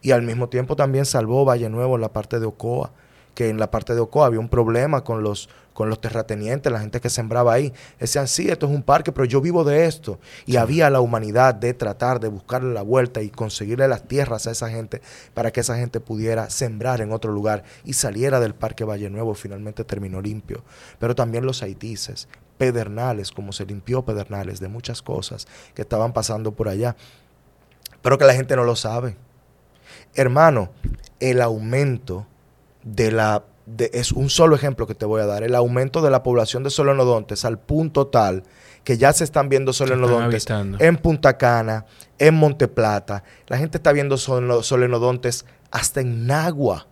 Y 0.00 0.10
al 0.12 0.22
mismo 0.22 0.48
tiempo 0.48 0.76
también 0.76 1.04
salvó 1.04 1.44
Valle 1.44 1.68
Nuevo, 1.68 1.98
la 1.98 2.12
parte 2.12 2.40
de 2.40 2.46
Ocoa, 2.46 2.92
que 3.34 3.48
en 3.48 3.58
la 3.58 3.70
parte 3.70 3.94
de 3.94 4.00
Ocoa 4.00 4.26
había 4.26 4.40
un 4.40 4.48
problema 4.48 5.04
con 5.04 5.22
los 5.22 5.48
con 5.72 5.88
los 5.88 6.00
terratenientes, 6.00 6.72
la 6.72 6.80
gente 6.80 7.00
que 7.00 7.10
sembraba 7.10 7.52
ahí. 7.52 7.72
Decían, 7.98 8.28
sí, 8.28 8.48
esto 8.48 8.66
es 8.66 8.72
un 8.72 8.82
parque, 8.82 9.12
pero 9.12 9.24
yo 9.24 9.40
vivo 9.40 9.64
de 9.64 9.86
esto. 9.86 10.18
Y 10.46 10.56
había 10.56 10.90
la 10.90 11.00
humanidad 11.00 11.54
de 11.54 11.74
tratar 11.74 12.20
de 12.20 12.28
buscarle 12.28 12.72
la 12.72 12.82
vuelta 12.82 13.22
y 13.22 13.30
conseguirle 13.30 13.88
las 13.88 14.06
tierras 14.06 14.46
a 14.46 14.50
esa 14.50 14.68
gente 14.68 15.00
para 15.34 15.50
que 15.50 15.60
esa 15.60 15.76
gente 15.76 16.00
pudiera 16.00 16.50
sembrar 16.50 17.00
en 17.00 17.12
otro 17.12 17.32
lugar 17.32 17.64
y 17.84 17.94
saliera 17.94 18.40
del 18.40 18.54
Parque 18.54 18.84
Valle 18.84 19.10
Nuevo. 19.10 19.34
Finalmente 19.34 19.84
terminó 19.84 20.20
limpio. 20.20 20.62
Pero 20.98 21.14
también 21.14 21.46
los 21.46 21.62
haitises, 21.62 22.28
Pedernales, 22.58 23.32
como 23.32 23.52
se 23.52 23.64
limpió 23.64 24.04
Pedernales 24.04 24.60
de 24.60 24.68
muchas 24.68 25.02
cosas 25.02 25.48
que 25.74 25.82
estaban 25.82 26.12
pasando 26.12 26.52
por 26.52 26.68
allá. 26.68 26.96
Pero 28.02 28.18
que 28.18 28.24
la 28.24 28.34
gente 28.34 28.56
no 28.56 28.64
lo 28.64 28.76
sabe. 28.76 29.16
Hermano, 30.14 30.70
el 31.20 31.40
aumento 31.40 32.26
de 32.82 33.12
la 33.12 33.44
es 33.78 34.10
un 34.12 34.28
solo 34.28 34.56
ejemplo 34.56 34.86
que 34.86 34.94
te 34.94 35.06
voy 35.06 35.20
a 35.20 35.26
dar, 35.26 35.44
el 35.44 35.54
aumento 35.54 36.02
de 36.02 36.10
la 36.10 36.22
población 36.22 36.64
de 36.64 36.70
solenodontes 36.70 37.44
al 37.44 37.58
punto 37.58 38.08
tal 38.08 38.42
que 38.84 38.98
ya 38.98 39.12
se 39.12 39.22
están 39.24 39.48
viendo 39.48 39.72
solenodontes 39.72 40.46
en 40.80 40.96
Punta 40.96 41.38
Cana, 41.38 41.86
en 42.18 42.34
Monteplata. 42.34 43.22
La 43.46 43.58
gente 43.58 43.78
está 43.78 43.92
viendo 43.92 44.16
solenodontes 44.16 45.46
hasta 45.70 46.00
en 46.00 46.26
Nagua. 46.26 46.88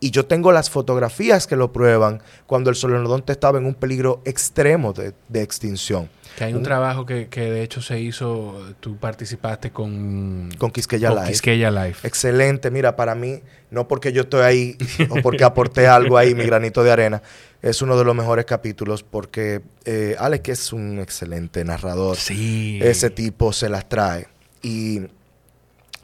Y 0.00 0.10
yo 0.12 0.26
tengo 0.26 0.52
las 0.52 0.70
fotografías 0.70 1.46
que 1.46 1.56
lo 1.56 1.72
prueban 1.72 2.22
cuando 2.46 2.70
el 2.70 2.76
solenodonte 2.76 3.32
estaba 3.32 3.58
en 3.58 3.66
un 3.66 3.74
peligro 3.74 4.22
extremo 4.24 4.92
de, 4.92 5.12
extinción. 5.42 6.08
Que 6.36 6.44
hay 6.44 6.54
un, 6.54 6.62
trabajo 6.62 7.04
que, 7.04 7.26
de 7.26 7.62
hecho 7.62 7.82
se 7.82 8.00
hizo, 8.00 8.74
tú 8.78 8.96
participaste 8.96 9.72
con... 9.72 10.50
Con 10.56 10.70
Quisqueya 10.70 11.10
Life. 11.10 11.26
Quisqueya 11.26 11.70
Life. 11.72 12.06
Excelente, 12.06 12.70
mira, 12.70 12.94
para 12.94 13.16
mí, 13.16 13.40
no 13.72 13.88
porque 13.88 14.12
yo 14.12 14.22
estoy 14.22 14.42
ahí 14.42 14.78
o 15.10 15.16
porque 15.20 15.42
aporté 15.42 15.88
algo 15.88 16.16
ahí, 16.16 16.32
mi 16.32 16.44
granito 16.44 16.84
de 16.84 16.92
arena, 16.92 17.22
es 17.60 17.82
uno 17.82 17.98
de 17.98 18.04
los 18.04 18.14
mejores 18.14 18.44
capítulos 18.44 19.02
porque 19.02 19.62
eh, 19.84 20.14
Alex 20.18 20.48
es 20.48 20.72
un 20.72 21.00
excelente 21.00 21.64
narrador. 21.64 22.16
Sí. 22.16 22.78
Ese 22.80 23.10
tipo 23.10 23.52
se 23.52 23.68
las 23.68 23.88
trae. 23.88 24.28
Y, 24.62 25.02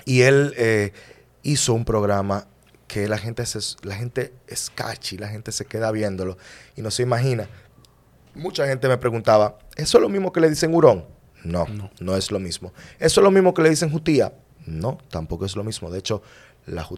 y 0.04 0.22
él 0.22 0.52
eh, 0.56 0.92
hizo 1.44 1.74
un 1.74 1.84
programa 1.84 2.48
que 2.94 3.08
la 3.08 3.18
gente, 3.18 3.44
se, 3.44 3.58
la 3.82 3.96
gente 3.96 4.32
es 4.46 4.70
la 5.18 5.26
gente 5.26 5.50
se 5.50 5.64
queda 5.64 5.90
viéndolo 5.90 6.38
y 6.76 6.82
no 6.82 6.92
se 6.92 7.02
imagina. 7.02 7.48
Mucha 8.36 8.68
gente 8.68 8.86
me 8.86 8.96
preguntaba, 8.98 9.58
¿eso 9.74 9.98
es 9.98 10.02
lo 10.02 10.08
mismo 10.08 10.32
que 10.32 10.38
le 10.38 10.48
dicen 10.48 10.72
hurón? 10.72 11.04
No, 11.42 11.66
no, 11.98 12.16
es 12.16 12.30
lo 12.30 12.38
mismo. 12.38 12.72
¿Eso 13.00 13.20
es 13.20 13.24
lo 13.24 13.32
mismo 13.32 13.52
que 13.52 13.62
le 13.62 13.70
dicen 13.70 13.90
jutía? 13.90 14.32
No, 14.64 14.98
tampoco 15.10 15.44
es 15.44 15.56
lo 15.56 15.64
mismo. 15.64 15.90
De 15.90 15.98
hecho, 15.98 16.22
la, 16.66 16.88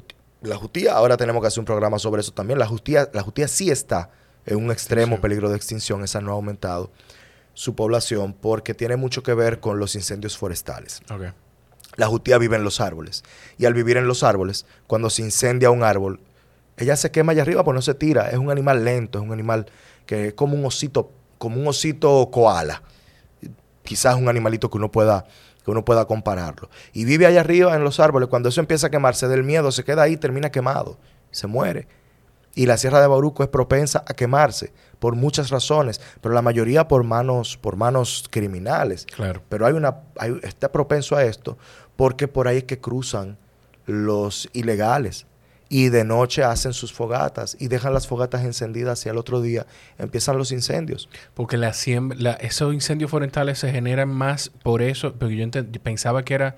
la 0.43 0.57
jutía, 0.57 0.93
ahora 0.93 1.17
tenemos 1.17 1.41
que 1.41 1.49
hacer 1.49 1.61
un 1.61 1.65
programa 1.65 1.99
sobre 1.99 2.21
eso 2.21 2.33
también. 2.33 2.59
La 2.59 2.67
jutía, 2.67 3.09
la 3.15 3.23
jutía 3.23 3.49
sí 3.49 3.71
está 3.71 4.11
en 4.45 4.57
un 4.59 4.71
extremo 4.71 5.19
peligro 5.23 5.49
de 5.49 5.57
extinción, 5.57 6.05
esa 6.05 6.21
no 6.21 6.33
ha 6.33 6.35
aumentado 6.35 6.91
su 7.55 7.75
población 7.75 8.35
porque 8.35 8.75
tiene 8.75 8.97
mucho 8.97 9.23
que 9.23 9.33
ver 9.33 9.61
con 9.61 9.79
los 9.79 9.95
incendios 9.95 10.37
forestales. 10.37 11.01
La 11.97 12.07
jutía 12.07 12.39
vive 12.39 12.57
en 12.57 12.65
los 12.65 12.81
árboles. 12.81 13.25
Y 13.59 13.67
al 13.67 13.75
vivir 13.75 13.97
en 13.97 14.07
los 14.07 14.23
árboles, 14.23 14.67
cuando 14.87 15.11
se 15.11 15.23
incendia 15.23 15.71
un 15.71 15.83
árbol, 15.83 16.21
ella 16.77 16.97
se 16.97 17.11
quema 17.11 17.33
allá 17.33 17.43
arriba, 17.43 17.65
pues 17.65 17.75
no 17.75 17.83
se 17.83 17.95
tira. 17.95 18.29
Es 18.31 18.39
un 18.39 18.51
animal 18.51 18.85
lento, 18.85 19.19
es 19.19 19.25
un 19.25 19.33
animal 19.33 19.67
que 20.05 20.29
es 20.29 20.35
como 20.35 20.57
un 20.57 20.65
osito, 20.65 21.11
como 21.39 21.61
un 21.61 21.67
osito 21.67 22.29
koala. 22.31 22.83
Quizás 23.83 24.17
un 24.17 24.29
animalito 24.29 24.71
que 24.71 24.77
uno 24.77 24.91
pueda, 24.91 25.25
que 25.65 25.71
uno 25.71 25.85
pueda 25.85 26.05
compararlo. 26.05 26.69
Y 26.93 27.05
vive 27.05 27.27
allá 27.27 27.41
arriba 27.41 27.75
en 27.75 27.85
los 27.85 27.99
árboles. 27.99 28.29
Cuando 28.29 28.49
eso 28.49 28.61
empieza 28.61 28.89
a 28.89 28.91
quemarse 28.91 29.27
del 29.29 29.43
miedo, 29.43 29.73
se 29.73 29.85
queda 29.85 30.03
ahí, 30.03 30.17
termina 30.17 30.51
quemado, 30.51 30.99
se 31.31 31.47
muere. 31.47 31.89
Y 32.55 32.65
la 32.65 32.79
Sierra 32.79 33.03
de 33.03 33.07
Bauruco 33.07 33.43
es 33.43 33.51
propensa 33.51 34.03
a 34.07 34.15
quemarse 34.15 34.73
por 34.99 35.15
muchas 35.15 35.51
razones, 35.51 36.01
pero 36.23 36.35
la 36.35 36.41
mayoría 36.41 36.89
por 36.89 37.05
manos, 37.05 37.59
por 37.59 37.77
manos 37.77 38.25
criminales. 38.31 39.05
Claro. 39.15 39.43
Pero 39.51 39.67
hay 39.67 39.75
una, 39.75 39.99
está 40.43 40.73
propenso 40.73 41.17
a 41.17 41.25
esto 41.25 41.59
porque 41.97 42.29
por 42.29 42.49
ahí 42.49 42.59
es 42.59 42.65
que 42.65 42.79
cruzan 42.79 43.39
los 43.87 44.49
ilegales 44.53 45.27
y 45.69 45.89
de 45.89 46.05
noche 46.05 46.45
hacen 46.45 46.73
sus 46.73 46.93
fogatas 46.93 47.57
y 47.59 47.69
dejan 47.69 47.93
las 47.93 48.07
fogatas 48.07 48.45
encendidas 48.45 49.05
y 49.05 49.09
al 49.09 49.19
otro 49.19 49.41
día 49.41 49.67
empiezan 49.99 50.39
los 50.39 50.53
incendios. 50.53 51.09
Porque 51.35 51.57
la, 51.57 51.71
esos 52.41 52.75
incendios 52.75 53.11
forestales 53.11 53.59
se 53.59 53.73
generan 53.73 54.09
más 54.09 54.51
por 54.63 54.83
eso, 54.83 55.15
porque 55.15 55.37
yo 55.37 55.51
pensaba 55.83 56.25
que 56.25 56.35
era 56.35 56.57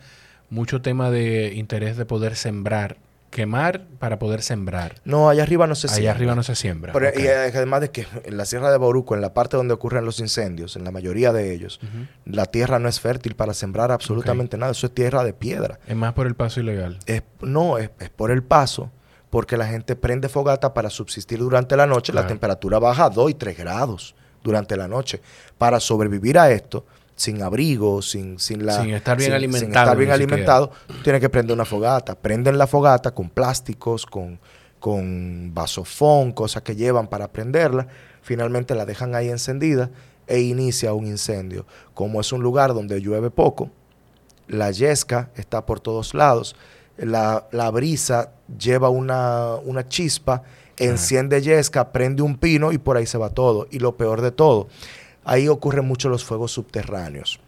mucho 0.51 0.83
tema 0.83 1.11
de 1.11 1.55
interés 1.55 1.97
de 1.97 2.05
poder 2.05 2.37
sembrar 2.37 2.97
quemar 3.31 3.87
para 3.99 4.19
poder 4.19 4.43
sembrar. 4.43 4.97
No, 5.05 5.29
allá 5.29 5.43
arriba 5.43 5.67
no 5.67 5.75
se 5.75 5.89
siembra. 5.89 6.03
Allá 6.03 6.11
arriba 6.13 6.35
no 6.35 6.43
se 6.43 6.55
siembra. 6.55 6.93
Y 7.17 7.27
además 7.27 7.81
de 7.81 7.91
que 7.91 8.07
en 8.25 8.37
la 8.37 8.45
Sierra 8.45 8.71
de 8.71 8.79
Boruco, 8.79 9.15
en 9.15 9.21
la 9.21 9.35
parte 9.35 9.57
donde 9.57 9.75
ocurren 9.75 10.05
los 10.05 10.21
incendios, 10.21 10.77
en 10.77 10.85
la 10.85 10.91
mayoría 10.91 11.33
de 11.33 11.53
ellos, 11.53 11.81
la 12.25 12.47
tierra 12.47 12.79
no 12.79 12.89
es 12.89 13.01
fértil 13.01 13.35
para 13.35 13.55
sembrar 13.55 13.93
absolutamente 13.93 14.57
nada. 14.57 14.73
Eso 14.73 14.87
es 14.87 14.95
tierra 14.95 15.25
de 15.25 15.33
piedra. 15.33 15.79
Es 15.87 15.97
más 15.97 16.15
por 16.15 16.27
el 16.27 16.35
paso 16.35 16.61
ilegal. 16.61 16.99
no, 17.41 17.79
es, 17.79 17.91
por 18.17 18.31
el 18.31 18.43
paso, 18.43 18.91
porque 19.31 19.57
la 19.57 19.67
gente 19.67 19.97
prende 19.97 20.29
fogata 20.29 20.75
para 20.75 20.91
subsistir 20.91 21.39
durante 21.39 21.77
la 21.77 21.87
noche. 21.87 22.13
La 22.13 22.27
temperatura 22.27 22.79
baja 22.79 23.07
a 23.07 23.11
2 23.11 23.31
y 23.31 23.35
3 23.35 23.59
grados 23.59 24.15
durante 24.43 24.77
la 24.77 24.89
noche. 24.89 25.21
Para 25.59 25.81
sobrevivir 25.81 26.39
a 26.39 26.51
esto, 26.51 26.87
sin 27.19 27.43
abrigo, 27.43 28.01
sin, 28.01 28.39
sin, 28.39 28.65
la, 28.65 28.81
sin 28.81 28.95
estar 28.95 29.19
bien 29.19 29.33
alimentado. 29.33 29.61
Sin 29.61 29.77
estar 29.77 29.97
bien 29.97 30.11
alimentado, 30.13 30.71
tienes 31.03 31.21
que 31.21 31.29
prender 31.29 31.53
una 31.53 31.65
fogata. 31.65 32.15
Prenden 32.15 32.57
la 32.57 32.69
fogata 32.69 33.11
con 33.11 33.29
plásticos, 33.29 34.07
con, 34.07 34.39
con 34.79 35.53
vasofón, 35.53 36.31
cosas 36.31 36.63
que 36.63 36.77
llevan 36.77 37.09
para 37.09 37.27
prenderla. 37.33 37.89
Finalmente 38.23 38.77
la 38.77 38.87
dejan 38.87 39.17
ahí 39.17 39.31
encendida 39.31 39.91
e 40.29 40.41
inicia 40.43 40.93
un 40.95 41.07
incendio. 41.07 41.67
Como 41.93 42.21
es 42.21 42.33
un 42.33 42.41
lugar 42.41 42.73
donde 42.73 43.01
llueve 43.01 43.31
poco, 43.31 43.69
la 44.47 44.71
yesca 44.71 45.31
está 45.35 45.67
por 45.67 45.81
todos 45.81 46.15
lados, 46.15 46.55
la, 46.97 47.49
la 47.51 47.69
brisa 47.73 48.31
lleva 48.59 48.91
una, 48.91 49.57
una 49.57 49.89
chispa, 49.89 50.45
enciende 50.79 51.43
yesca, 51.43 51.91
prende 51.91 52.23
un 52.23 52.37
pino 52.37 52.71
y 52.71 52.79
por 52.79 52.97
ahí 52.97 53.07
se 53.07 53.19
va 53.19 53.31
todo. 53.31 53.67
Y 53.73 53.81
lo 53.81 53.97
peor 53.97 54.21
de 54.21 54.31
todo, 54.31 54.69
ahí 55.29 55.47
ocurren 55.47 55.85
mucho 55.85 56.09
los 56.09 56.25
fuegos 56.25 56.53
subterráneos, 56.53 57.39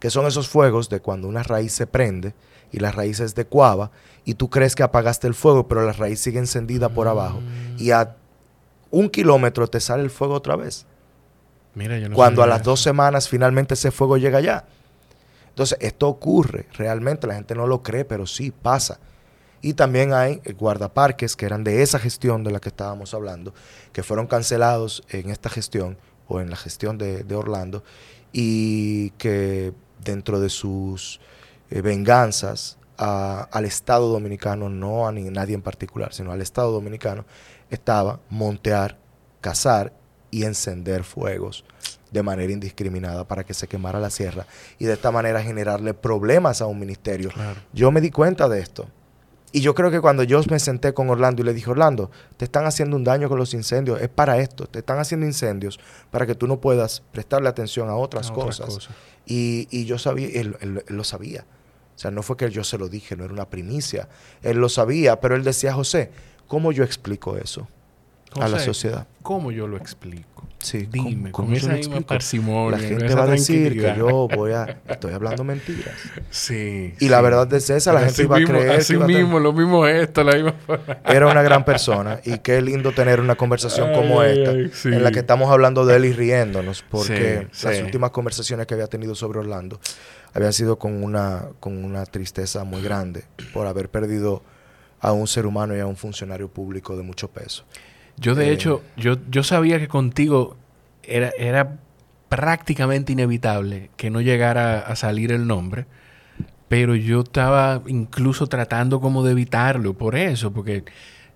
que 0.00 0.10
son 0.10 0.26
esos 0.26 0.48
fuegos 0.48 0.88
de 0.88 1.00
cuando 1.00 1.28
una 1.28 1.44
raíz 1.44 1.72
se 1.72 1.86
prende 1.86 2.34
y 2.72 2.80
la 2.80 2.90
raíz 2.90 3.20
es 3.20 3.36
de 3.36 3.46
cuava 3.46 3.92
y 4.24 4.34
tú 4.34 4.50
crees 4.50 4.74
que 4.74 4.82
apagaste 4.82 5.28
el 5.28 5.34
fuego, 5.34 5.68
pero 5.68 5.86
la 5.86 5.92
raíz 5.92 6.18
sigue 6.18 6.40
encendida 6.40 6.88
por 6.88 7.06
abajo 7.06 7.40
y 7.78 7.92
a 7.92 8.16
un 8.90 9.08
kilómetro 9.08 9.68
te 9.68 9.78
sale 9.78 10.02
el 10.02 10.10
fuego 10.10 10.34
otra 10.34 10.56
vez. 10.56 10.84
Mira, 11.74 11.96
yo 11.98 12.08
no 12.08 12.16
cuando 12.16 12.42
a 12.42 12.46
las 12.48 12.64
dos 12.64 12.82
semanas 12.82 13.28
finalmente 13.28 13.74
ese 13.74 13.92
fuego 13.92 14.16
llega 14.16 14.38
allá. 14.38 14.64
Entonces, 15.48 15.78
esto 15.80 16.08
ocurre 16.08 16.66
realmente, 16.72 17.26
la 17.26 17.34
gente 17.34 17.54
no 17.54 17.66
lo 17.66 17.82
cree, 17.82 18.04
pero 18.04 18.26
sí 18.26 18.50
pasa. 18.50 18.98
Y 19.60 19.74
también 19.74 20.12
hay 20.12 20.40
guardaparques 20.58 21.36
que 21.36 21.46
eran 21.46 21.62
de 21.62 21.82
esa 21.82 21.98
gestión 21.98 22.42
de 22.42 22.50
la 22.50 22.58
que 22.58 22.70
estábamos 22.70 23.14
hablando, 23.14 23.54
que 23.92 24.02
fueron 24.02 24.26
cancelados 24.26 25.04
en 25.10 25.30
esta 25.30 25.48
gestión 25.48 25.98
en 26.40 26.50
la 26.50 26.56
gestión 26.56 26.98
de, 26.98 27.34
Orlando 27.34 27.82
y 28.32 29.10
que 29.10 29.72
dentro 30.02 30.40
de 30.40 30.48
sus 30.48 31.20
eh, 31.70 31.80
venganzas 31.82 32.78
al 32.96 33.64
Estado 33.64 34.08
dominicano, 34.08 34.68
no 34.68 35.08
a 35.08 35.12
ni, 35.12 35.24
nadie 35.24 35.54
en 35.54 35.62
particular, 35.62 36.14
sino 36.14 36.30
al 36.30 36.40
Estado 36.40 36.70
dominicano, 36.70 37.24
estaba 37.68 38.20
montear, 38.30 38.96
cazar 39.40 39.92
y 40.30 40.44
encender 40.44 41.02
fuegos 41.02 41.64
de 42.12 42.22
manera 42.22 42.52
indiscriminada 42.52 43.26
para 43.26 43.42
que 43.44 43.54
se 43.54 43.66
quemara 43.66 43.98
la 43.98 44.10
sierra 44.10 44.46
y 44.78 44.84
de 44.84 44.92
esta 44.92 45.10
manera 45.10 45.42
generarle 45.42 45.94
problemas 45.94 46.60
a 46.60 46.66
un 46.66 46.78
ministerio. 46.78 47.30
Yo 47.72 47.90
me 47.90 48.00
di 48.00 48.10
cuenta 48.10 48.48
de 48.48 48.60
esto 48.60 48.86
y 49.52 49.60
yo 49.60 49.74
creo 49.74 49.90
que 49.90 50.00
cuando 50.00 50.22
yo 50.22 50.40
me 50.50 50.58
senté 50.58 50.94
con 50.94 51.10
Orlando 51.10 51.42
y 51.42 51.44
le 51.44 51.52
dije, 51.52 51.70
Orlando, 51.70 52.10
te 52.38 52.46
están 52.46 52.64
haciendo 52.64 52.96
un 52.96 53.04
daño 53.04 53.28
con 53.28 53.38
los 53.38 53.52
incendios, 53.52 54.00
es 54.00 54.08
para 54.08 54.38
esto, 54.38 54.66
te 54.66 54.78
están 54.78 54.98
haciendo 54.98 55.26
incendios 55.26 55.78
para 56.10 56.26
que 56.26 56.34
tú 56.34 56.46
no 56.46 56.60
puedas 56.60 57.02
prestarle 57.12 57.48
atención 57.48 57.90
a 57.90 57.96
otras, 57.96 58.30
cosas. 58.30 58.88
Y, 59.26 59.84
yo 59.84 59.98
sabía, 59.98 60.28
él, 60.40 60.56
lo 60.88 61.04
sabía. 61.04 61.44
O 61.94 61.98
sea, 61.98 62.10
no 62.10 62.22
fue 62.22 62.38
que 62.38 62.50
yo 62.50 62.64
se 62.64 62.78
lo 62.78 62.88
dije, 62.88 63.14
no 63.14 63.24
era 63.24 63.32
una 63.34 63.50
primicia. 63.50 64.08
Él 64.42 64.56
lo 64.56 64.70
sabía, 64.70 65.20
pero 65.20 65.36
él 65.36 65.44
decía, 65.44 65.74
José, 65.74 66.10
¿cómo 66.46 66.72
yo 66.72 66.82
explico 66.82 67.36
eso 67.36 67.68
a 68.40 68.48
la 68.48 68.58
sociedad? 68.58 69.06
¿Cómo 69.22 69.52
yo 69.52 69.66
lo 69.66 69.76
explico? 69.76 70.32
Sí, 70.62 70.86
dime, 70.90 71.32
con 71.32 71.52
esa 71.52 71.72
misma 71.72 72.00
parsimonia. 72.02 72.78
La 72.78 72.78
gente 72.78 73.14
va 73.14 73.24
a 73.24 73.26
decir 73.26 73.72
que 73.80 73.94
yo 73.96 74.28
voy 74.34 74.52
a. 74.52 74.80
Estoy 74.88 75.12
hablando 75.12 75.42
mentiras. 75.42 75.94
Sí. 76.30 76.94
Y 77.00 77.08
la 77.08 77.20
verdad 77.20 77.48
de 77.48 77.60
César, 77.60 77.94
la 77.94 78.02
gente 78.02 78.22
iba 78.22 78.36
a 78.36 78.44
creer. 78.44 78.70
Así 78.70 78.96
mismo, 78.96 79.40
lo 79.40 79.52
mismo 79.52 79.86
esto, 79.86 80.22
la 80.22 80.34
misma 80.34 80.54
Era 81.04 81.26
una 81.26 81.42
gran 81.42 81.64
persona. 81.64 82.20
Y 82.24 82.38
qué 82.38 82.62
lindo 82.62 82.92
tener 82.92 83.20
una 83.20 83.34
conversación 83.34 83.92
como 83.92 84.22
esta, 84.22 84.52
en 84.52 85.02
la 85.02 85.10
que 85.10 85.18
estamos 85.18 85.50
hablando 85.50 85.84
de 85.84 85.96
él 85.96 86.04
y 86.04 86.12
riéndonos, 86.12 86.84
porque 86.88 87.48
las 87.62 87.80
últimas 87.80 88.10
conversaciones 88.10 88.66
que 88.66 88.74
había 88.74 88.86
tenido 88.86 89.14
sobre 89.14 89.40
Orlando 89.40 89.80
habían 90.32 90.52
sido 90.52 90.78
con 90.78 91.02
una, 91.02 91.48
con 91.60 91.84
una 91.84 92.06
tristeza 92.06 92.64
muy 92.64 92.82
grande 92.82 93.24
por 93.52 93.66
haber 93.66 93.90
perdido 93.90 94.42
a 95.00 95.12
un 95.12 95.26
ser 95.26 95.46
humano 95.46 95.76
y 95.76 95.80
a 95.80 95.86
un 95.86 95.96
funcionario 95.96 96.48
público 96.48 96.96
de 96.96 97.02
mucho 97.02 97.28
peso. 97.28 97.64
Yo, 98.16 98.34
de 98.34 98.48
eh, 98.48 98.52
hecho, 98.52 98.82
yo, 98.96 99.16
yo 99.30 99.42
sabía 99.42 99.78
que 99.78 99.88
contigo 99.88 100.56
era, 101.02 101.30
era 101.38 101.78
prácticamente 102.28 103.12
inevitable 103.12 103.90
que 103.96 104.10
no 104.10 104.20
llegara 104.20 104.80
a 104.80 104.96
salir 104.96 105.32
el 105.32 105.46
nombre, 105.46 105.86
pero 106.68 106.94
yo 106.94 107.20
estaba 107.20 107.82
incluso 107.86 108.46
tratando 108.46 109.00
como 109.00 109.22
de 109.22 109.32
evitarlo 109.32 109.94
por 109.94 110.16
eso, 110.16 110.52
porque 110.52 110.84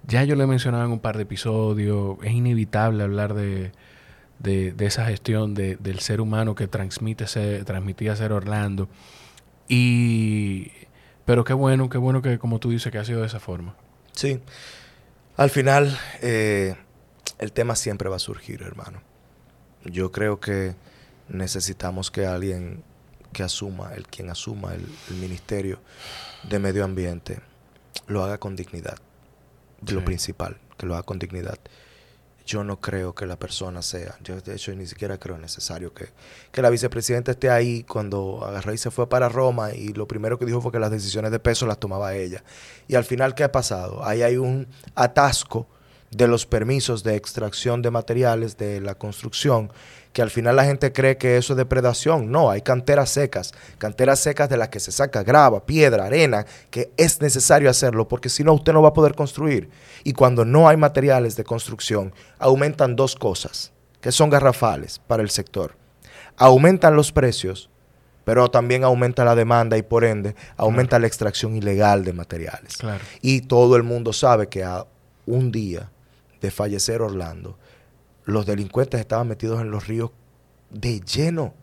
ya 0.07 0.25
yo 0.25 0.37
le 0.37 0.47
mencionaba 0.47 0.85
en 0.85 0.93
un 0.93 1.01
par 1.01 1.17
de 1.17 1.25
episodios, 1.25 2.17
es 2.23 2.33
inevitable 2.33 3.03
hablar 3.03 3.35
de, 3.35 3.73
de, 4.39 4.75
esa 4.87 5.07
gestión 5.07 5.55
de, 5.55 5.77
del 5.77 5.99
ser 6.01 6.21
humano 6.21 6.55
que 6.55 6.69
transmite 6.69 7.27
ser, 7.27 7.65
transmitía 7.65 8.17
ser 8.17 8.33
Orlando. 8.33 8.89
Y, 9.69 10.71
pero 11.25 11.45
qué 11.45 11.53
bueno, 11.53 11.89
qué 11.89 11.99
bueno 11.99 12.23
que 12.23 12.39
como 12.39 12.59
tú 12.59 12.71
dices 12.71 12.93
que 12.93 12.99
ha 12.99 13.05
sido 13.05 13.21
de 13.21 13.27
esa 13.27 13.41
forma. 13.41 13.75
Sí. 14.13 14.41
Al 15.37 15.51
final, 15.51 15.99
eh, 16.23 16.75
el 17.39 17.53
tema 17.53 17.77
siempre 17.77 18.09
va 18.09 18.17
a 18.17 18.21
surgir, 18.21 18.63
hermano. 18.63 19.03
Yo 19.85 20.11
creo 20.11 20.41
que 20.41 20.75
necesitamos 21.29 22.11
que 22.11 22.27
alguien 22.27 22.83
que 23.35 23.43
asuma, 23.43 23.93
el 23.95 24.07
quien 24.07 24.31
asuma 24.31 24.75
el, 24.75 24.87
ministerio 25.21 25.79
de 26.49 26.59
medio 26.59 26.85
ambiente, 26.85 27.41
lo 28.07 28.25
haga 28.25 28.39
con 28.39 28.57
dignidad. 28.57 28.99
de 29.83 29.93
lo 29.93 30.05
principal, 30.05 30.57
que 30.79 30.87
lo 30.87 30.95
haga 30.95 31.03
con 31.03 31.19
dignidad. 31.19 31.59
Yo 32.47 32.63
no 32.63 32.81
creo 32.81 33.13
que 33.13 33.27
la 33.27 33.37
persona 33.37 33.83
sea, 33.83 34.17
yo 34.23 34.41
de 34.41 34.55
hecho 34.55 34.73
ni 34.75 34.87
siquiera 34.87 35.19
creo 35.19 35.37
necesario 35.37 35.93
que, 35.93 36.07
que 36.53 36.63
la 36.63 36.71
vicepresidenta 36.71 37.33
esté 37.33 37.51
ahí 37.51 37.83
cuando 37.83 38.45
agarró 38.45 38.73
y 38.73 38.79
se 38.79 38.93
fue 38.93 39.09
para 39.09 39.29
Roma 39.29 39.75
y 39.75 39.89
lo 39.89 40.07
primero 40.07 40.39
que 40.39 40.47
dijo 40.47 40.61
fue 40.61 40.71
que 40.71 40.79
las 40.79 40.93
decisiones 40.93 41.33
de 41.33 41.41
peso 41.41 41.67
las 41.67 41.81
tomaba 41.81 42.15
ella. 42.15 42.45
Y 42.87 42.95
al 42.95 43.05
final, 43.05 43.35
¿qué 43.35 43.43
ha 43.43 43.51
pasado? 43.51 44.05
Ahí 44.05 44.23
hay 44.23 44.37
un 44.37 44.69
atasco 44.95 45.67
de 46.13 46.29
los 46.29 46.47
permisos 46.47 47.03
de 47.03 47.17
extracción 47.17 47.83
de 47.83 47.91
materiales 47.91 48.57
de 48.57 48.81
la 48.81 48.95
construcción 48.95 49.73
que 50.17 50.23
al 50.23 50.31
final 50.31 50.57
la 50.57 50.65
gente 50.65 50.95
cree 50.95 51.19
que 51.19 51.37
eso 51.37 51.53
es 51.53 51.59
depredación. 51.59 52.33
No, 52.33 52.51
hay 52.51 52.63
canteras 52.63 53.11
secas, 53.11 53.53
canteras 53.77 54.19
secas 54.19 54.49
de 54.49 54.57
las 54.57 54.71
que 54.71 54.81
se 54.81 54.91
saca 54.91 55.23
grava, 55.23 55.67
piedra, 55.67 56.07
arena, 56.07 56.47
que 56.71 56.91
es 56.97 57.21
necesario 57.21 57.69
hacerlo 57.69 58.09
porque 58.09 58.31
si 58.31 58.43
no 58.43 58.55
usted 58.55 58.73
no 58.73 58.81
va 58.81 58.89
a 58.89 58.95
poder 58.95 59.15
construir. 59.15 59.69
Y 60.05 60.15
cuando 60.15 60.47
no 60.47 60.71
hay 60.71 60.79
materiales 60.79 61.37
de 61.37 61.45
construcción, 61.45 62.15
aumentan 62.39 62.97
dos 62.97 63.15
cosas 63.15 63.75
que 64.01 64.11
son 64.11 64.31
garrafales 64.31 65.01
para 65.07 65.23
el 65.23 65.29
sector. 65.29 65.77
Aumentan 66.39 66.97
los 66.97 67.13
precios, 67.13 67.69
pero 68.25 68.51
también 68.51 68.85
aumenta 68.85 69.23
la 69.23 69.35
demanda 69.35 69.77
y 69.77 69.83
por 69.83 70.03
ende 70.03 70.35
aumenta 70.57 70.99
la 70.99 71.09
extracción 71.09 71.57
ilegal 71.57 72.07
de 72.07 72.15
materiales. 72.15 72.79
Y 73.21 73.43
todo 73.43 73.77
el 73.77 73.83
mundo 73.83 74.15
sabe 74.15 74.49
que 74.49 74.65
a 74.65 74.87
un 75.27 75.53
día 75.53 75.91
de 76.41 76.51
fallecer 76.51 77.03
Orlando, 77.03 77.59
los 78.27 78.45
delincuentes 78.45 79.01
estaban 79.01 79.29
metidos 79.29 79.63
en 79.63 79.71
los 79.71 79.87
ríos 79.87 80.11
de 80.71 81.01
lleno. 81.01 81.55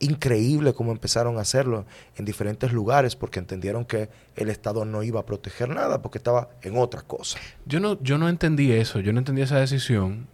Increíble 0.00 0.72
cómo 0.72 0.92
empezaron 0.92 1.38
a 1.38 1.42
hacerlo 1.42 1.84
en 2.16 2.24
diferentes 2.24 2.72
lugares 2.72 3.16
porque 3.16 3.38
entendieron 3.38 3.84
que 3.84 4.08
el 4.34 4.48
Estado 4.48 4.84
no 4.84 5.02
iba 5.02 5.20
a 5.20 5.26
proteger 5.26 5.68
nada 5.68 6.00
porque 6.00 6.18
estaba 6.18 6.50
en 6.62 6.78
otra 6.78 7.02
cosa. 7.02 7.38
Yo 7.66 7.80
no, 7.80 8.00
yo 8.02 8.16
no 8.16 8.28
entendí 8.28 8.72
eso, 8.72 9.00
yo 9.00 9.12
no 9.12 9.18
entendí 9.18 9.42
esa 9.42 9.58
decisión. 9.58 10.26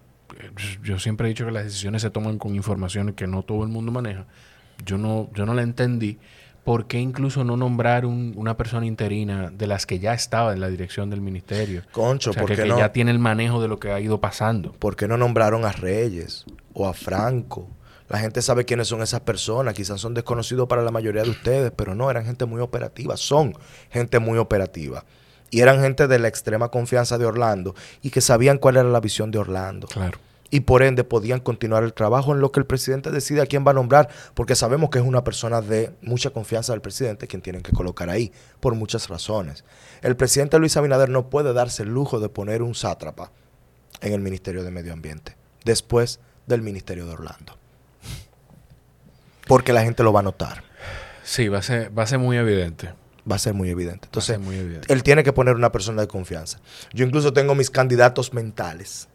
Yo 0.82 0.99
siempre 0.99 1.26
he 1.26 1.30
dicho 1.30 1.47
que 1.47 1.53
las 1.53 1.64
decisiones 1.64 2.03
se 2.03 2.11
toman 2.11 2.39
con 2.39 2.55
información 2.55 3.12
que 3.14 3.26
no 3.26 3.43
todo 3.43 3.64
el 3.64 3.70
mundo 3.70 3.91
maneja. 3.91 4.26
Yo 4.85 4.99
no, 4.99 5.30
yo 5.35 5.47
no 5.47 5.55
la 5.55 5.62
entendí. 5.62 6.18
¿Por 6.64 6.86
qué 6.86 6.98
incluso 6.98 7.44
no 7.44 7.56
nombrar 7.56 8.06
una 8.06 8.56
persona 8.56 8.86
interina 8.86 9.50
de 9.50 9.66
las 9.66 9.86
que 9.86 9.98
ya 9.98 10.14
estaba 10.14 10.52
en 10.52 10.60
la 10.60 10.68
dirección 10.68 11.10
del 11.10 11.20
ministerio? 11.20 11.82
Concho, 11.92 12.32
porque 12.32 12.56
que, 12.56 12.68
ya 12.68 12.90
tiene 12.92 13.10
el 13.10 13.18
manejo 13.18 13.60
de 13.62 13.68
lo 13.68 13.78
que 13.78 13.92
ha 13.92 14.00
ido 14.00 14.20
pasando. 14.20 14.72
¿Por 14.72 14.96
qué 14.96 15.06
no 15.06 15.16
nombraron 15.16 15.64
a 15.64 15.72
Reyes 15.72 16.44
o 16.72 16.88
a 16.88 16.94
Franco? 16.94 17.68
La 18.08 18.18
gente 18.18 18.42
sabe 18.42 18.64
quiénes 18.64 18.88
son 18.88 19.02
esas 19.02 19.20
personas, 19.20 19.74
quizás 19.74 20.00
son 20.00 20.14
desconocidos 20.14 20.66
para 20.68 20.82
la 20.82 20.90
mayoría 20.90 21.22
de 21.22 21.30
ustedes, 21.30 21.72
pero 21.74 21.94
no, 21.94 22.10
eran 22.10 22.24
gente 22.24 22.44
muy 22.44 22.60
operativa, 22.60 23.16
son 23.16 23.54
gente 23.90 24.18
muy 24.18 24.38
operativa. 24.38 25.04
Y 25.50 25.60
eran 25.60 25.80
gente 25.80 26.08
de 26.08 26.18
la 26.18 26.28
extrema 26.28 26.68
confianza 26.68 27.16
de 27.16 27.26
Orlando 27.26 27.74
y 28.02 28.10
que 28.10 28.20
sabían 28.20 28.58
cuál 28.58 28.76
era 28.76 28.88
la 28.88 29.00
visión 29.00 29.30
de 29.30 29.38
Orlando. 29.38 29.86
Claro 29.86 30.18
y 30.51 30.61
por 30.61 30.82
ende 30.82 31.05
podían 31.05 31.40
continuar 31.40 31.84
el 31.84 31.92
trabajo 31.92 32.32
en 32.32 32.40
lo 32.40 32.53
que 32.53 32.61
el 32.61 32.66
presidente 32.66 33.11
decide 33.11 33.42
a 33.42 33.47
quién 33.47 33.66
va 33.66 33.72
a 33.72 33.74
nombrar, 33.74 34.09
porque 34.34 34.55
sabemos 34.55 34.90
que 34.90 34.99
es 34.99 35.05
una 35.05 35.24
persona 35.24 35.61
de 35.61 35.92
mucha 36.03 36.30
confianza 36.30 36.72
del 36.72 36.80
presidente 36.80 37.26
quien 37.26 37.42
tienen 37.42 37.62
que 37.62 37.72
colocar 37.72 38.11
ahí, 38.11 38.32
por 38.61 38.74
muchas 38.74 39.09
razones. 39.09 39.64
El 40.03 40.16
presidente 40.16 40.59
Luis 40.59 40.76
Abinader 40.76 41.09
no 41.09 41.30
puede 41.30 41.53
darse 41.53 41.82
el 41.82 41.90
lujo 41.90 42.20
de 42.20 42.28
poner 42.28 42.62
un 42.62 42.74
sátrapa 42.74 43.32
en 44.01 44.12
el 44.12 44.20
Ministerio 44.20 44.62
de 44.64 44.70
Medio 44.70 44.92
Ambiente, 44.92 45.36
después 45.64 46.20
del 46.47 46.62
Ministerio 46.62 47.07
de 47.07 47.12
Orlando. 47.12 47.57
Porque 49.47 49.72
la 49.72 49.82
gente 49.82 50.03
lo 50.03 50.12
va 50.12 50.20
a 50.20 50.24
notar. 50.24 50.62
Sí, 51.22 51.49
va 51.49 51.59
a 51.59 51.62
ser, 51.62 51.97
va 51.97 52.05
a 52.05 52.07
ser 52.07 52.18
muy 52.18 52.36
evidente 52.36 52.92
va 53.30 53.36
a 53.36 53.38
ser 53.38 53.55
muy 53.55 53.70
evidente. 53.70 54.07
Entonces, 54.07 54.38
él 54.88 55.03
tiene 55.03 55.24
que 55.24 55.32
poner 55.32 55.55
una 55.55 55.72
persona 55.72 56.03
de 56.03 56.09
confianza. 56.09 56.61
Yo 56.92 57.07
incluso 57.07 57.32
tengo 57.32 57.55
mis 57.55 57.70
candidatos 57.70 58.34
mentales 58.34 59.09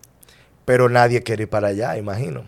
pero 0.70 0.88
nadie 0.88 1.24
quiere 1.24 1.42
ir 1.46 1.50
para 1.50 1.70
allá, 1.70 1.98
imagino. 1.98 2.44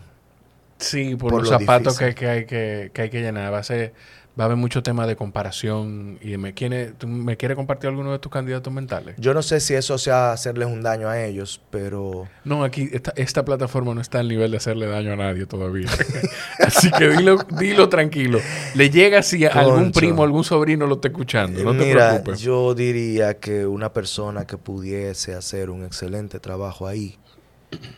Sí, 0.78 1.16
por, 1.16 1.32
los 1.32 1.48
zapatos 1.48 1.98
que, 1.98 2.04
hay 2.04 2.14
que, 2.14 2.92
hay 2.94 3.10
que 3.10 3.20
llenar. 3.20 3.52
Va 3.52 3.58
a, 3.58 3.64
ser, 3.64 3.94
va 4.38 4.44
a 4.44 4.46
haber 4.46 4.56
mucho 4.56 4.80
tema 4.80 5.08
de 5.08 5.16
comparación. 5.16 6.20
y 6.22 6.36
me 6.36 6.54
quiere, 6.54 6.92
¿tú 6.92 7.08
¿Me 7.08 7.36
quiere 7.36 7.56
compartir 7.56 7.90
alguno 7.90 8.12
de 8.12 8.20
tus 8.20 8.30
candidatos 8.30 8.72
mentales? 8.72 9.16
Yo 9.18 9.34
no 9.34 9.42
sé 9.42 9.58
si 9.58 9.74
eso 9.74 9.98
sea 9.98 10.30
hacerles 10.30 10.68
un 10.68 10.82
daño 10.82 11.08
a 11.08 11.20
ellos, 11.20 11.60
pero... 11.70 12.28
No, 12.44 12.62
aquí 12.62 12.90
esta, 12.92 13.12
esta 13.16 13.44
plataforma 13.44 13.92
no 13.92 14.00
está 14.00 14.20
al 14.20 14.28
nivel 14.28 14.52
de 14.52 14.58
hacerle 14.58 14.86
daño 14.86 15.14
a 15.14 15.16
nadie 15.16 15.44
todavía. 15.46 15.88
Así 16.60 16.92
que 16.92 17.08
dilo, 17.08 17.38
dilo 17.58 17.88
tranquilo. 17.88 18.38
Le 18.76 18.88
llega 18.88 19.24
si 19.24 19.46
algún 19.46 19.90
primo, 19.90 20.22
algún 20.22 20.44
sobrino 20.44 20.86
lo 20.86 20.94
está 20.94 21.08
escuchando. 21.08 21.64
No 21.64 21.72
te 21.72 21.86
Mira, 21.86 22.22
yo 22.36 22.72
diría 22.72 23.40
que 23.40 23.66
una 23.66 23.92
persona 23.92 24.46
que 24.46 24.58
pudiese 24.58 25.34
hacer 25.34 25.70
un 25.70 25.84
excelente 25.84 26.38
trabajo 26.38 26.86
ahí 26.86 27.18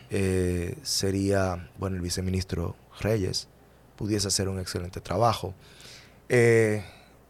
eh, 0.09 0.77
sería, 0.83 1.69
bueno, 1.77 1.95
el 1.95 2.01
viceministro 2.01 2.75
Reyes 2.99 3.47
pudiese 3.95 4.27
hacer 4.27 4.47
un 4.49 4.59
excelente 4.59 5.01
trabajo. 5.01 5.53
Eh, 6.29 6.83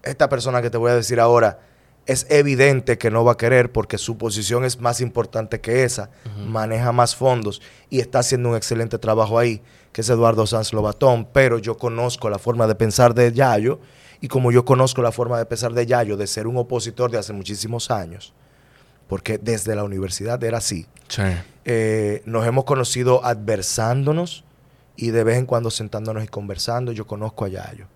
esta 0.04 0.30
persona 0.30 0.62
que 0.62 0.70
te 0.70 0.78
voy 0.78 0.92
a 0.92 0.96
decir 0.96 1.20
ahora 1.20 1.60
es 2.06 2.28
evidente 2.30 2.98
que 2.98 3.10
no 3.10 3.24
va 3.24 3.34
a 3.34 3.38
querer 3.38 3.72
porque 3.72 3.98
su 3.98 4.18
posición 4.18 4.64
es 4.64 4.80
más 4.80 5.02
importante 5.02 5.60
que 5.60 5.84
esa, 5.84 6.12
maneja 6.48 6.92
más 6.92 7.16
fondos 7.16 7.62
y 7.90 8.00
está 8.00 8.20
haciendo 8.20 8.50
un 8.50 8.56
excelente 8.56 9.00
trabajo 9.00 9.40
ahí, 9.40 9.62
que 9.92 10.02
es 10.02 10.10
Eduardo 10.10 10.46
Sanz 10.46 10.72
Lobatón, 10.72 11.28
pero 11.34 11.58
yo 11.58 11.78
conozco 11.78 12.30
la 12.30 12.38
forma 12.38 12.68
de 12.68 12.76
pensar 12.76 13.16
de 13.16 13.34
Yayo 13.34 13.80
y 14.22 14.28
como 14.28 14.52
yo 14.52 14.66
conozco 14.66 15.02
la 15.02 15.12
forma 15.12 15.40
de 15.40 15.46
pensar 15.46 15.74
de 15.74 15.86
Yayo, 15.86 16.16
de 16.16 16.28
ser 16.28 16.46
un 16.46 16.58
opositor 16.58 17.10
de 17.10 17.18
hace 17.18 17.34
muchísimos 17.34 17.90
años, 17.90 18.34
porque 19.08 19.38
desde 19.38 19.76
la 19.76 19.84
universidad 19.84 20.44
era 20.44 20.58
así. 20.58 20.88
Eh, 21.66 22.22
nos 22.26 22.46
hemos 22.46 22.66
conocido 22.66 23.24
adversándonos 23.24 24.44
y 24.96 25.12
de 25.12 25.24
vez 25.24 25.38
en 25.38 25.46
cuando 25.46 25.72
sentándonos 25.72 26.24
y 26.24 26.28
conversando. 26.28 26.92
Yo 26.92 27.06
conozco 27.08 27.46
a 27.46 27.50
Yayo 27.50 27.88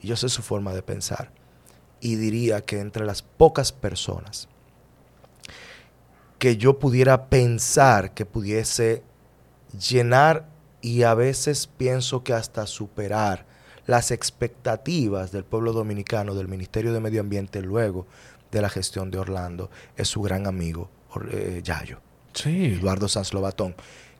y 0.00 0.08
yo 0.08 0.16
sé 0.16 0.28
su 0.28 0.42
forma 0.42 0.74
de 0.74 0.82
pensar. 0.82 1.30
Y 2.00 2.16
diría 2.16 2.62
que 2.62 2.80
entre 2.80 3.04
las 3.04 3.22
pocas 3.22 3.72
personas 3.72 4.48
que 6.38 6.56
yo 6.56 6.80
pudiera 6.80 7.26
pensar 7.26 8.14
que 8.14 8.26
pudiese 8.26 9.04
llenar 9.78 10.48
y 10.80 11.04
a 11.04 11.14
veces 11.14 11.68
pienso 11.68 12.24
que 12.24 12.32
hasta 12.32 12.66
superar 12.66 13.46
las 13.86 14.10
expectativas 14.10 15.30
del 15.30 15.44
pueblo 15.44 15.72
dominicano, 15.72 16.34
del 16.34 16.48
Ministerio 16.48 16.92
de 16.92 16.98
Medio 16.98 17.20
Ambiente 17.20 17.62
luego 17.62 18.06
de 18.52 18.62
la 18.62 18.68
gestión 18.68 19.10
de 19.10 19.18
Orlando 19.18 19.70
es 19.96 20.06
su 20.06 20.22
gran 20.22 20.46
amigo 20.46 20.90
eh, 21.32 21.60
Yayo. 21.64 21.98
Sí. 22.34 22.76
Eduardo 22.78 23.08
Sanz 23.08 23.34
Lobatón. 23.34 23.74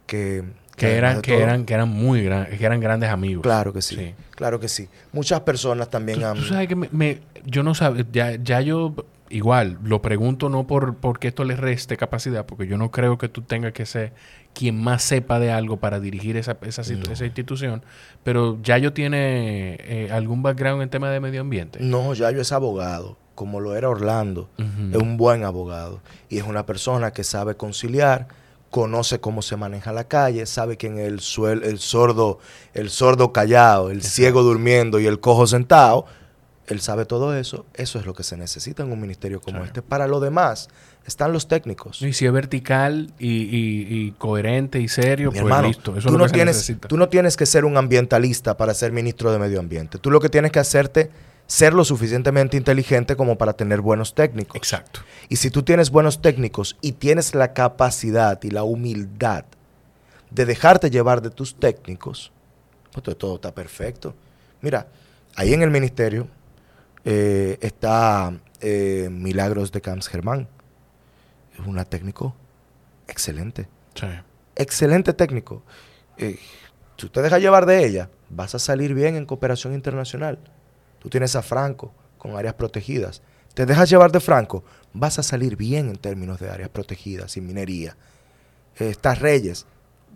Que, 0.07 0.43
que, 0.76 0.97
eran, 0.97 1.22
que, 1.22 1.41
eran, 1.41 1.64
que 1.64 1.74
eran 1.74 1.89
muy 1.89 2.24
grandes, 2.24 2.59
que 2.59 2.64
eran 2.64 2.80
grandes 2.80 3.11
amigos. 3.11 3.43
Claro 3.43 3.72
que 3.72 3.80
sí, 3.80 4.14
Claro 4.33 4.59
que 4.59 4.68
sí. 4.68 4.89
Muchas 5.12 5.41
personas 5.41 5.89
también 5.89 6.24
han. 6.24 6.37
Tú 6.37 6.43
sabes 6.43 6.66
que 6.66 6.74
me, 6.74 7.20
yo 7.45 7.62
no 7.62 7.74
sabía, 7.74 8.05
ya, 8.11 8.35
ya 8.37 8.61
yo 8.61 8.95
igual 9.30 9.78
lo 9.83 10.03
pregunto 10.03 10.51
no 10.51 10.66
por 10.66 10.97
porque 10.97 11.28
esto 11.28 11.45
le 11.45 11.57
reste 11.57 11.97
capacidad, 11.97 12.45
porque 12.45 12.66
yo 12.66 12.76
no 12.76 12.91
creo 12.91 13.16
que 13.16 13.28
tú 13.28 13.43
tengas 13.43 13.72
que 13.72 13.87
ser 13.87 14.12
quien 14.53 14.83
más 14.83 15.03
sepa 15.03 15.39
de 15.39 15.51
algo 15.51 15.78
para 15.78 16.01
dirigir 16.01 16.37
esa, 16.37 16.59
esa, 16.62 16.83
esa 16.83 17.24
institución, 17.24 17.83
pero 18.24 18.59
ya 18.62 18.76
yo 18.76 18.93
tiene 18.93 19.78
eh, 19.80 20.11
algún 20.12 20.42
background 20.42 20.83
en 20.83 20.91
tema 20.91 21.11
de 21.11 21.21
medio 21.21 21.41
ambiente. 21.41 21.79
No, 21.80 22.13
ya 22.13 22.30
yo 22.30 22.42
es 22.42 22.53
abogado 22.53 23.17
como 23.34 23.61
lo 23.61 23.75
era 23.75 23.88
Orlando, 23.88 24.49
es 24.59 24.96
un 24.96 25.17
buen 25.17 25.45
abogado 25.45 26.00
y 26.29 26.38
es 26.38 26.45
una 26.45 26.67
persona 26.67 27.13
que 27.13 27.25
sabe 27.25 27.57
conciliar, 27.57 28.29
conoce 28.71 29.21
cómo 29.21 29.42
se 29.42 29.57
maneja 29.57 29.92
la 29.92 30.04
calle, 30.04 30.46
sabe 30.46 30.76
que 30.76 30.87
en 30.87 30.99
el, 30.99 31.21
suel, 31.21 31.63
el 31.63 31.79
sordo, 31.79 32.38
el 32.75 32.91
sordo 32.91 33.33
callado, 33.33 33.91
el 33.91 34.03
ciego 34.03 34.42
durmiendo 34.42 34.99
y 34.99 35.07
el 35.07 35.21
cojo 35.21 35.46
sentado, 35.46 36.07
él 36.67 36.80
sabe 36.80 37.04
todo 37.04 37.37
eso. 37.37 37.67
Eso 37.75 37.99
es 37.99 38.07
lo 38.07 38.14
que 38.14 38.22
se 38.22 38.37
necesita 38.37 38.83
en 38.83 38.92
un 38.92 39.00
ministerio 39.00 39.41
como 39.41 39.64
este. 39.64 39.83
Para 39.83 40.07
lo 40.07 40.21
demás, 40.21 40.68
están 41.07 41.33
los 41.33 41.49
técnicos. 41.49 42.00
Y 42.03 42.13
si 42.13 42.25
es 42.25 42.33
vertical 42.33 43.13
y, 43.18 44.13
coherente 44.13 44.80
y 44.80 44.88
serio, 44.88 45.33
pues 45.33 45.63
listo. 45.63 45.96
Eso 45.96 46.09
tú, 46.09 46.18
no 46.18 46.29
tienes, 46.29 46.75
tú 46.87 46.96
no 46.96 47.09
tienes 47.09 47.37
que 47.37 47.46
ser 47.46 47.64
un 47.64 47.76
ambientalista 47.76 48.57
para 48.57 48.75
ser 48.75 48.92
ministro 48.92 49.33
de 49.33 49.38
medio 49.38 49.61
ambiente. 49.61 49.99
Tú 49.99 50.11
lo 50.11 50.21
que 50.21 50.29
tienes 50.29 50.53
que 50.53 50.61
hacerte 50.61 51.11
ser 51.47 51.75
lo 51.75 51.85
suficientemente 51.85 52.57
inteligente 52.57 53.17
como 53.17 53.37
para 53.37 53.53
tener 53.53 53.81
buenos 53.81 54.14
técnicos. 54.14 54.57
Exacto. 54.57 55.01
Y 55.29 55.37
si 55.37 55.51
tú 55.51 55.63
tienes 55.63 55.91
buenos 55.91 56.23
técnicos 56.23 56.77
y 56.81 56.93
tienes 56.93 57.35
la 57.35 57.53
capacidad 57.53 58.43
y 58.43 58.51
la 58.51 58.63
humildad 58.63 59.45
de 60.31 60.47
dejarte 60.47 60.91
llevar 60.91 61.21
de 61.21 61.31
tus 61.31 61.57
técnicos, 61.57 62.33
pues 62.93 63.17
todo 63.19 63.37
está 63.37 63.55
perfecto. 63.55 64.14
Mira, 64.61 64.87
ahí 65.37 65.53
en 65.53 65.63
el 65.63 65.71
ministerio 65.71 66.29
eh, 67.05 67.59
está 67.61 68.33
eh, 68.61 69.09
Milagros 69.11 69.73
de 69.73 69.81
Camps 69.81 70.09
Germán. 70.09 70.49
Es 71.53 71.67
una 71.67 71.85
técnico 71.85 72.35
excelente. 73.09 73.69
Sí. 73.95 74.07
Excelente 74.57 75.13
técnico. 75.13 75.63
Eh, 76.17 76.39
si 76.97 77.07
usted 77.07 77.23
deja 77.23 77.39
llevar 77.39 77.67
de 77.67 77.85
ella, 77.85 78.09
vas 78.31 78.55
a 78.55 78.59
salir 78.59 78.95
bien 78.95 79.17
en 79.17 79.27
cooperación 79.27 79.75
internacional. 79.75 80.39
Tú 81.03 81.11
tienes 81.11 81.34
a 81.34 81.42
Franco 81.42 81.92
con 82.16 82.37
áreas 82.37 82.54
protegidas. 82.54 83.22
te 83.54 83.66
dejas 83.66 83.91
llevar 83.91 84.12
de 84.12 84.20
Franco, 84.20 84.62
vas 84.92 85.18
a 85.18 85.24
salir 85.24 85.57
bien 85.57 85.88
en 85.88 85.96
términos 85.96 86.38
de 86.38 86.49
áreas 86.49 86.68
protegidas 86.68 87.37
y 87.37 87.41
minería. 87.41 87.96
Estas 88.76 89.18
Reyes, 89.18 89.66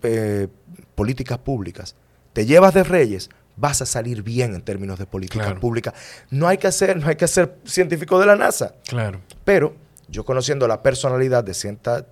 eh, 0.01 0.47
políticas 0.95 1.39
públicas. 1.39 1.95
Te 2.31 2.45
llevas 2.45 2.73
de 2.73 2.83
Reyes, 2.83 3.29
vas 3.57 3.81
a 3.81 3.85
salir 3.85 4.23
bien 4.23 4.55
en 4.55 4.61
términos 4.61 4.97
de 4.97 5.05
políticas 5.05 5.59
públicas. 5.59 5.93
No 6.29 6.47
hay 6.47 6.57
que 6.57 6.67
hacer, 6.67 6.95
no 6.97 7.09
hay 7.09 7.17
que 7.17 7.27
ser 7.27 7.57
científico 7.65 8.17
de 8.17 8.25
la 8.27 8.37
NASA. 8.37 8.75
Claro. 8.87 9.19
Pero 9.43 9.75
yo 10.07 10.23
conociendo 10.23 10.67
la 10.69 10.81
personalidad 10.81 11.43
de 11.43 11.53
cierta 11.53 12.07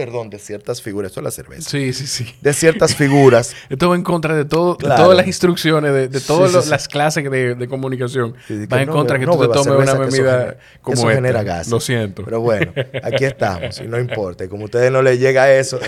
perdón, 0.00 0.30
de 0.30 0.38
ciertas 0.38 0.80
figuras. 0.80 1.10
Esto 1.10 1.20
es 1.20 1.24
la 1.24 1.30
cerveza. 1.30 1.68
Sí, 1.68 1.92
sí, 1.92 2.06
sí. 2.06 2.34
De 2.40 2.54
ciertas 2.54 2.94
figuras. 2.94 3.54
Esto 3.68 3.90
va 3.90 3.96
en 3.96 4.02
contra 4.02 4.34
de, 4.34 4.46
todo, 4.46 4.76
todas 4.76 5.14
las 5.14 5.26
instrucciones, 5.26 5.92
de, 5.92 6.20
todas 6.20 6.68
las 6.68 6.88
clases 6.88 7.30
de, 7.30 7.68
comunicación. 7.68 8.34
va 8.72 8.80
en 8.80 8.88
contra 8.88 9.18
de 9.18 9.26
que 9.26 9.30
tú 9.30 9.38
te 9.38 9.48
tomes 9.48 9.66
una 9.66 9.92
bebida 9.92 10.56
como 10.80 10.96
eso 10.96 11.08
genera 11.10 11.42
gas. 11.42 11.68
Lo 11.68 11.80
siento. 11.80 12.24
Pero 12.24 12.40
bueno, 12.40 12.72
aquí 13.02 13.26
estamos 13.26 13.78
y 13.80 13.88
no 13.88 13.98
importa. 14.00 14.42
Y 14.42 14.48
como 14.48 14.62
a 14.62 14.64
ustedes 14.64 14.90
no 14.90 15.02
les 15.02 15.20
llega 15.20 15.52
eso, 15.52 15.78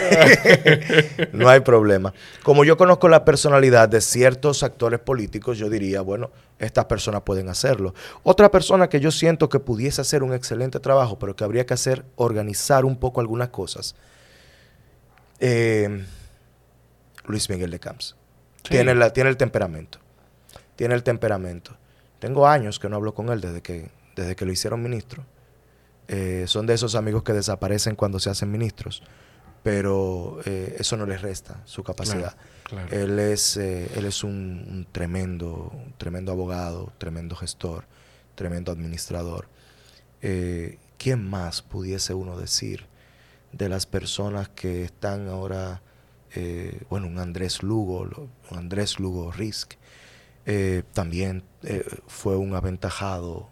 no 1.32 1.48
hay 1.48 1.60
problema. 1.60 2.12
Como 2.42 2.64
yo 2.64 2.76
conozco 2.76 3.08
la 3.08 3.24
personalidad 3.24 3.88
de 3.88 4.02
ciertos 4.02 4.62
actores 4.62 5.00
políticos, 5.00 5.56
yo 5.56 5.70
diría, 5.70 6.02
bueno, 6.02 6.30
estas 6.62 6.84
personas 6.86 7.22
pueden 7.22 7.48
hacerlo. 7.48 7.94
Otra 8.22 8.50
persona 8.50 8.88
que 8.88 9.00
yo 9.00 9.10
siento 9.10 9.48
que 9.48 9.58
pudiese 9.58 10.00
hacer 10.00 10.22
un 10.22 10.32
excelente 10.32 10.80
trabajo, 10.80 11.18
pero 11.18 11.34
que 11.36 11.44
habría 11.44 11.66
que 11.66 11.74
hacer, 11.74 12.04
organizar 12.16 12.84
un 12.84 12.96
poco 12.96 13.20
algunas 13.20 13.48
cosas. 13.48 13.94
Eh, 15.40 16.04
Luis 17.26 17.50
Miguel 17.50 17.70
de 17.70 17.80
Camps. 17.80 18.16
Tiene, 18.62 18.94
la, 18.94 19.12
tiene 19.12 19.30
el 19.30 19.36
temperamento. 19.36 19.98
Tiene 20.76 20.94
el 20.94 21.02
temperamento. 21.02 21.76
Tengo 22.20 22.46
años 22.46 22.78
que 22.78 22.88
no 22.88 22.96
hablo 22.96 23.12
con 23.12 23.28
él 23.30 23.40
desde 23.40 23.60
que, 23.60 23.90
desde 24.14 24.36
que 24.36 24.44
lo 24.44 24.52
hicieron 24.52 24.82
ministro. 24.82 25.24
Eh, 26.06 26.44
son 26.46 26.66
de 26.66 26.74
esos 26.74 26.94
amigos 26.94 27.24
que 27.24 27.32
desaparecen 27.32 27.96
cuando 27.96 28.20
se 28.20 28.30
hacen 28.30 28.50
ministros, 28.50 29.02
pero 29.62 30.40
eh, 30.44 30.76
eso 30.78 30.96
no 30.96 31.06
les 31.06 31.22
resta 31.22 31.60
su 31.64 31.84
capacidad. 31.84 32.36
Él 32.90 33.18
es, 33.18 33.56
eh, 33.56 33.90
él 33.94 34.06
es 34.06 34.24
un, 34.24 34.86
tremendo, 34.92 35.72
tremendo 35.98 36.32
abogado, 36.32 36.92
tremendo 36.98 37.36
gestor, 37.36 37.84
tremendo 38.34 38.72
administrador. 38.72 39.46
Eh, 40.20 40.78
¿Quién 40.98 41.28
más 41.28 41.62
pudiese 41.62 42.14
uno 42.14 42.38
decir 42.38 42.86
de 43.52 43.68
las 43.68 43.86
personas 43.86 44.48
que 44.48 44.84
están 44.84 45.28
ahora, 45.28 45.82
bueno, 46.88 47.08
un 47.08 47.18
Andrés 47.18 47.62
Lugo, 47.62 48.28
un 48.50 48.56
Andrés 48.58 48.98
Lugo 48.98 49.30
Risk, 49.30 49.74
también 50.92 51.42
fue 52.06 52.36
un 52.36 52.54
aventajado. 52.54 53.50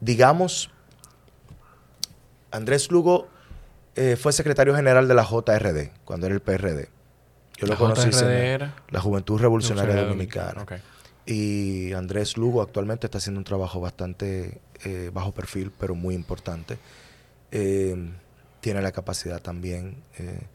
digamos, 0.00 0.70
Andrés 2.52 2.90
Lugo 2.90 3.28
fue 4.18 4.32
secretario 4.32 4.74
general 4.74 5.08
de 5.08 5.14
la 5.14 5.24
JRD, 5.24 5.90
cuando 6.04 6.26
era 6.26 6.34
el 6.34 6.40
PRD. 6.40 6.88
Yo 7.56 7.66
lo 7.66 7.76
conocí 7.76 8.10
en 8.22 8.72
la 8.90 9.00
Juventud 9.00 9.40
Revolucionaria 9.40 10.04
Dominicana. 10.04 10.66
Y 11.24 11.92
Andrés 11.92 12.36
Lugo 12.36 12.62
actualmente 12.62 13.06
está 13.06 13.18
haciendo 13.18 13.38
un 13.40 13.44
trabajo 13.44 13.80
bastante 13.80 14.60
eh, 14.84 15.10
bajo 15.12 15.32
perfil, 15.32 15.72
pero 15.76 15.94
muy 15.94 16.14
importante. 16.14 16.78
Eh, 17.50 18.12
tiene 18.60 18.82
la 18.82 18.92
capacidad 18.92 19.40
también, 19.40 19.96
eh, 20.18 20.46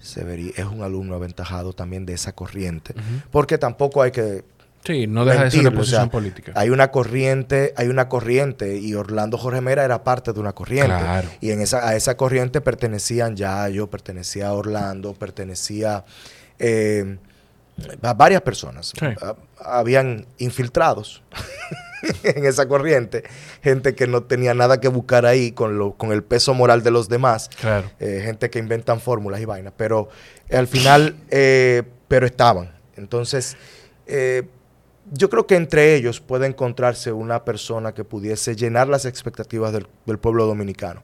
es 0.00 0.64
un 0.64 0.82
alumno 0.82 1.14
aventajado 1.14 1.72
también 1.74 2.06
de 2.06 2.14
esa 2.14 2.32
corriente, 2.32 2.94
porque 3.30 3.58
tampoco 3.58 4.00
hay 4.00 4.10
que 4.10 4.44
Sí, 4.84 5.06
no 5.06 5.24
deja 5.24 5.44
de 5.44 5.50
ser 5.50 5.60
una 5.60 5.72
posición 5.72 6.08
política. 6.08 6.52
Hay 6.54 6.70
una 6.70 6.90
corriente, 6.90 7.74
hay 7.76 7.88
una 7.88 8.08
corriente, 8.08 8.78
y 8.78 8.94
Orlando 8.94 9.36
Jorge 9.36 9.60
Mera 9.60 9.84
era 9.84 10.02
parte 10.04 10.32
de 10.32 10.40
una 10.40 10.52
corriente. 10.52 10.94
Y 11.40 11.50
en 11.50 11.60
esa, 11.60 11.86
a 11.86 11.96
esa 11.96 12.16
corriente 12.16 12.60
pertenecían 12.60 13.36
ya 13.36 13.68
yo, 13.68 13.88
pertenecía 13.90 14.48
a 14.48 14.52
Orlando, 14.54 15.12
pertenecía 15.14 16.04
eh, 16.58 17.18
varias 18.16 18.42
personas. 18.42 18.92
habían 19.58 20.26
infiltrados 20.38 21.22
en 22.22 22.46
esa 22.46 22.66
corriente, 22.66 23.24
gente 23.62 23.94
que 23.94 24.06
no 24.06 24.22
tenía 24.22 24.54
nada 24.54 24.80
que 24.80 24.88
buscar 24.88 25.26
ahí 25.26 25.52
con, 25.52 25.78
lo, 25.78 25.92
con 25.92 26.12
el 26.12 26.22
peso 26.22 26.54
moral 26.54 26.82
de 26.82 26.90
los 26.90 27.08
demás, 27.08 27.50
eh, 27.98 28.22
gente 28.24 28.50
que 28.50 28.58
inventan 28.58 29.00
fórmulas 29.00 29.40
y 29.40 29.44
vainas, 29.44 29.74
pero 29.76 30.08
eh, 30.48 30.56
al 30.56 30.66
final, 30.66 31.16
eh, 31.30 31.82
pero 32.08 32.26
estaban. 32.26 32.72
Entonces, 32.96 33.56
yo 35.10 35.28
creo 35.30 35.46
que 35.46 35.56
entre 35.56 35.94
ellos 35.94 36.20
puede 36.20 36.46
encontrarse 36.46 37.12
una 37.12 37.44
persona 37.44 37.92
que 37.92 38.04
pudiese 38.04 38.56
llenar 38.56 38.88
las 38.88 39.04
expectativas 39.04 39.72
del, 39.72 39.86
del 40.06 40.18
pueblo 40.18 40.46
dominicano. 40.46 41.02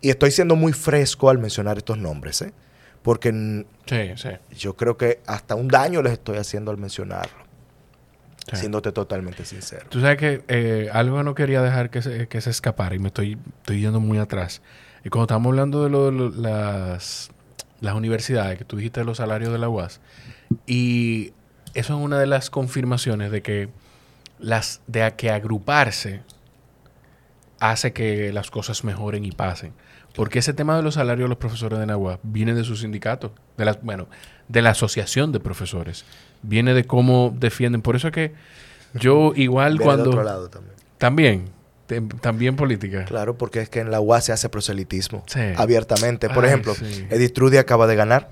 Y 0.00 0.10
estoy 0.10 0.30
siendo 0.30 0.56
muy 0.56 0.72
fresco 0.72 1.30
al 1.30 1.38
mencionar 1.38 1.78
estos 1.78 1.98
nombres, 1.98 2.42
¿eh? 2.42 2.52
Porque 3.02 3.66
yo 4.56 4.76
creo 4.76 4.96
que 4.96 5.20
hasta 5.26 5.54
un 5.54 5.68
daño 5.68 6.02
les 6.02 6.14
estoy 6.14 6.38
haciendo 6.38 6.70
al 6.70 6.78
mencionarlo. 6.78 7.44
Siéndote 8.52 8.92
totalmente 8.92 9.44
sincero. 9.44 9.86
Tú 9.88 10.00
sabes 10.00 10.18
que 10.18 10.44
eh, 10.48 10.88
algo 10.92 11.22
no 11.22 11.34
quería 11.34 11.62
dejar 11.62 11.90
que 11.90 12.02
se, 12.02 12.28
que 12.28 12.40
se 12.40 12.50
escapara 12.50 12.94
y 12.94 12.98
me 12.98 13.08
estoy, 13.08 13.38
estoy 13.58 13.80
yendo 13.80 14.00
muy 14.00 14.18
atrás. 14.18 14.62
Y 15.04 15.10
cuando 15.10 15.24
estamos 15.24 15.50
hablando 15.50 15.84
de, 15.84 15.90
lo, 15.90 16.10
las, 16.30 17.30
las 17.80 17.94
universidades, 17.94 18.58
que 18.58 18.64
tú 18.64 18.76
dijiste 18.76 19.00
de 19.00 19.06
los 19.06 19.18
salarios 19.18 19.52
de 19.52 19.58
la 19.58 19.68
UAS, 19.68 20.00
y 20.66 21.32
eso 21.74 21.96
es 21.96 22.04
una 22.04 22.18
de 22.18 22.26
las 22.26 22.50
confirmaciones 22.50 23.30
de 23.30 23.42
que 23.42 23.68
las 24.38 24.80
de 24.86 25.12
que 25.16 25.30
agruparse 25.30 26.22
hace 27.60 27.92
que 27.92 28.32
las 28.32 28.50
cosas 28.50 28.84
mejoren 28.84 29.24
y 29.24 29.32
pasen. 29.32 29.72
Porque 30.14 30.38
ese 30.38 30.52
tema 30.52 30.76
de 30.76 30.82
los 30.82 30.94
salarios 30.94 31.24
de 31.24 31.30
los 31.30 31.38
profesores 31.38 31.78
de 31.78 31.86
Nagua 31.86 32.20
viene 32.22 32.54
de 32.54 32.62
su 32.62 32.76
sindicato, 32.76 33.34
de 33.56 33.64
la, 33.64 33.78
bueno, 33.82 34.06
de 34.48 34.62
la 34.62 34.70
asociación 34.70 35.32
de 35.32 35.40
profesores. 35.40 36.04
Viene 36.42 36.72
de 36.72 36.84
cómo 36.84 37.34
defienden. 37.36 37.82
Por 37.82 37.96
eso 37.96 38.08
es 38.08 38.14
que 38.14 38.34
yo 38.94 39.32
igual 39.34 39.80
cuando... 39.80 40.10
otro 40.10 40.22
lado 40.22 40.48
también. 40.48 40.74
También. 40.98 41.50
también 42.20 42.54
política. 42.54 43.04
Claro, 43.06 43.36
porque 43.36 43.60
es 43.60 43.68
que 43.68 43.80
en 43.80 43.90
la 43.90 44.00
UAS 44.00 44.26
se 44.26 44.32
hace 44.32 44.48
proselitismo 44.48 45.24
abiertamente. 45.56 46.28
Por 46.28 46.44
ejemplo, 46.44 46.74
Edistrudi 47.10 47.56
acaba 47.56 47.86
de 47.88 47.96
ganar. 47.96 48.30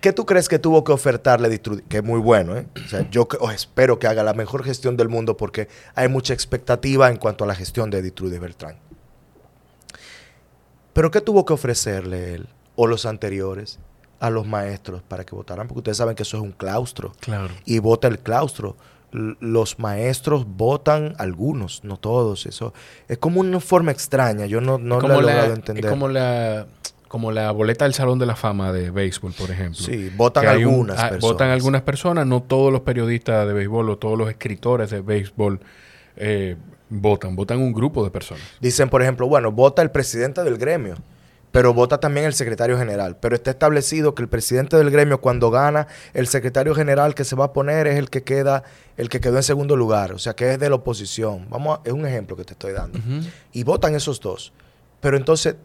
¿Qué 0.00 0.12
tú 0.12 0.26
crees 0.26 0.48
que 0.48 0.58
tuvo 0.58 0.84
que 0.84 0.92
ofertarle 0.92 1.48
Edistrudi? 1.48 1.82
Que 1.82 1.98
es 1.98 2.04
muy 2.04 2.20
bueno, 2.20 2.56
¿eh? 2.56 2.66
O 2.84 2.88
sea, 2.88 3.08
yo 3.10 3.28
oh, 3.40 3.50
espero 3.50 3.98
que 3.98 4.06
haga 4.06 4.22
la 4.22 4.34
mejor 4.34 4.64
gestión 4.64 4.96
del 4.96 5.08
mundo 5.08 5.36
porque 5.36 5.68
hay 5.94 6.08
mucha 6.08 6.34
expectativa 6.34 7.08
en 7.10 7.16
cuanto 7.16 7.44
a 7.44 7.46
la 7.46 7.54
gestión 7.54 7.90
de 7.90 7.98
Edistrudi 7.98 8.38
Beltrán. 8.38 8.78
Pero 10.92 11.10
¿qué 11.10 11.20
tuvo 11.20 11.44
que 11.44 11.52
ofrecerle 11.52 12.34
él 12.34 12.48
o 12.74 12.86
los 12.86 13.04
anteriores 13.04 13.78
a 14.18 14.30
los 14.30 14.46
maestros 14.46 15.02
para 15.02 15.24
que 15.24 15.34
votaran? 15.34 15.68
Porque 15.68 15.80
ustedes 15.80 15.98
saben 15.98 16.16
que 16.16 16.22
eso 16.22 16.38
es 16.38 16.42
un 16.42 16.52
claustro. 16.52 17.12
Claro. 17.20 17.54
Y 17.64 17.78
vota 17.80 18.08
el 18.08 18.18
claustro. 18.18 18.76
los 19.12 19.78
maestros 19.78 20.46
votan 20.46 21.14
algunos, 21.18 21.84
no 21.84 21.96
todos. 21.98 22.46
Eso 22.46 22.72
es 23.08 23.18
como 23.18 23.40
una 23.40 23.60
forma 23.60 23.92
extraña. 23.92 24.46
Yo 24.46 24.60
no, 24.60 24.78
no 24.78 25.00
lo 25.00 25.18
he 25.18 25.22
logrado 25.22 25.52
entender. 25.52 25.84
Es 25.84 25.90
como 25.90 26.08
la 26.08 26.66
como 27.08 27.32
la 27.32 27.50
boleta 27.50 27.84
del 27.84 27.94
Salón 27.94 28.18
de 28.18 28.26
la 28.26 28.36
Fama 28.36 28.72
de 28.72 28.90
béisbol, 28.90 29.32
por 29.32 29.50
ejemplo. 29.50 29.80
Sí, 29.80 30.10
votan 30.16 30.46
algunas 30.46 30.98
ah, 30.98 31.10
personas. 31.10 31.20
Votan 31.20 31.50
algunas 31.50 31.82
personas, 31.82 32.26
no 32.26 32.42
todos 32.42 32.72
los 32.72 32.82
periodistas 32.82 33.46
de 33.46 33.52
béisbol 33.52 33.90
o 33.90 33.98
todos 33.98 34.18
los 34.18 34.28
escritores 34.28 34.90
de 34.90 35.00
béisbol 35.00 35.60
eh, 36.16 36.56
Votan, 36.88 37.34
votan 37.34 37.58
un 37.58 37.72
grupo 37.72 38.04
de 38.04 38.10
personas. 38.10 38.44
Dicen, 38.60 38.88
por 38.88 39.02
ejemplo, 39.02 39.26
bueno, 39.26 39.50
vota 39.50 39.82
el 39.82 39.90
presidente 39.90 40.44
del 40.44 40.56
gremio, 40.56 40.96
pero 41.50 41.74
vota 41.74 41.98
también 41.98 42.26
el 42.26 42.34
secretario 42.34 42.78
general. 42.78 43.16
Pero 43.20 43.34
está 43.34 43.50
establecido 43.50 44.14
que 44.14 44.22
el 44.22 44.28
presidente 44.28 44.76
del 44.76 44.90
gremio, 44.90 45.20
cuando 45.20 45.50
gana, 45.50 45.88
el 46.14 46.28
secretario 46.28 46.76
general 46.76 47.16
que 47.16 47.24
se 47.24 47.34
va 47.34 47.46
a 47.46 47.52
poner 47.52 47.88
es 47.88 47.96
el 47.96 48.08
que 48.08 48.22
queda, 48.22 48.62
el 48.96 49.08
que 49.08 49.20
quedó 49.20 49.36
en 49.36 49.42
segundo 49.42 49.76
lugar, 49.76 50.12
o 50.12 50.18
sea, 50.18 50.34
que 50.34 50.52
es 50.52 50.60
de 50.60 50.68
la 50.68 50.76
oposición. 50.76 51.46
Vamos 51.50 51.80
es 51.84 51.92
un 51.92 52.06
ejemplo 52.06 52.36
que 52.36 52.44
te 52.44 52.52
estoy 52.52 52.72
dando. 52.72 53.00
Y 53.52 53.64
votan 53.64 53.96
esos 53.96 54.20
dos. 54.20 54.52
Pero 55.00 55.16
entonces 55.16 55.56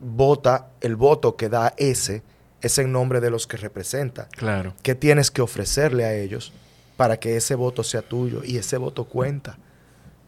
vota, 0.00 0.68
el 0.80 0.96
voto 0.96 1.36
que 1.36 1.48
da 1.48 1.74
ese, 1.76 2.22
es 2.60 2.78
en 2.78 2.92
nombre 2.92 3.20
de 3.20 3.30
los 3.30 3.46
que 3.46 3.56
representa. 3.56 4.28
Claro. 4.28 4.74
¿Qué 4.82 4.94
tienes 4.94 5.30
que 5.30 5.42
ofrecerle 5.42 6.04
a 6.04 6.14
ellos 6.14 6.52
para 6.96 7.18
que 7.18 7.36
ese 7.36 7.54
voto 7.54 7.84
sea 7.84 8.02
tuyo? 8.02 8.42
Y 8.44 8.56
ese 8.56 8.76
voto 8.76 9.04
cuenta 9.04 9.58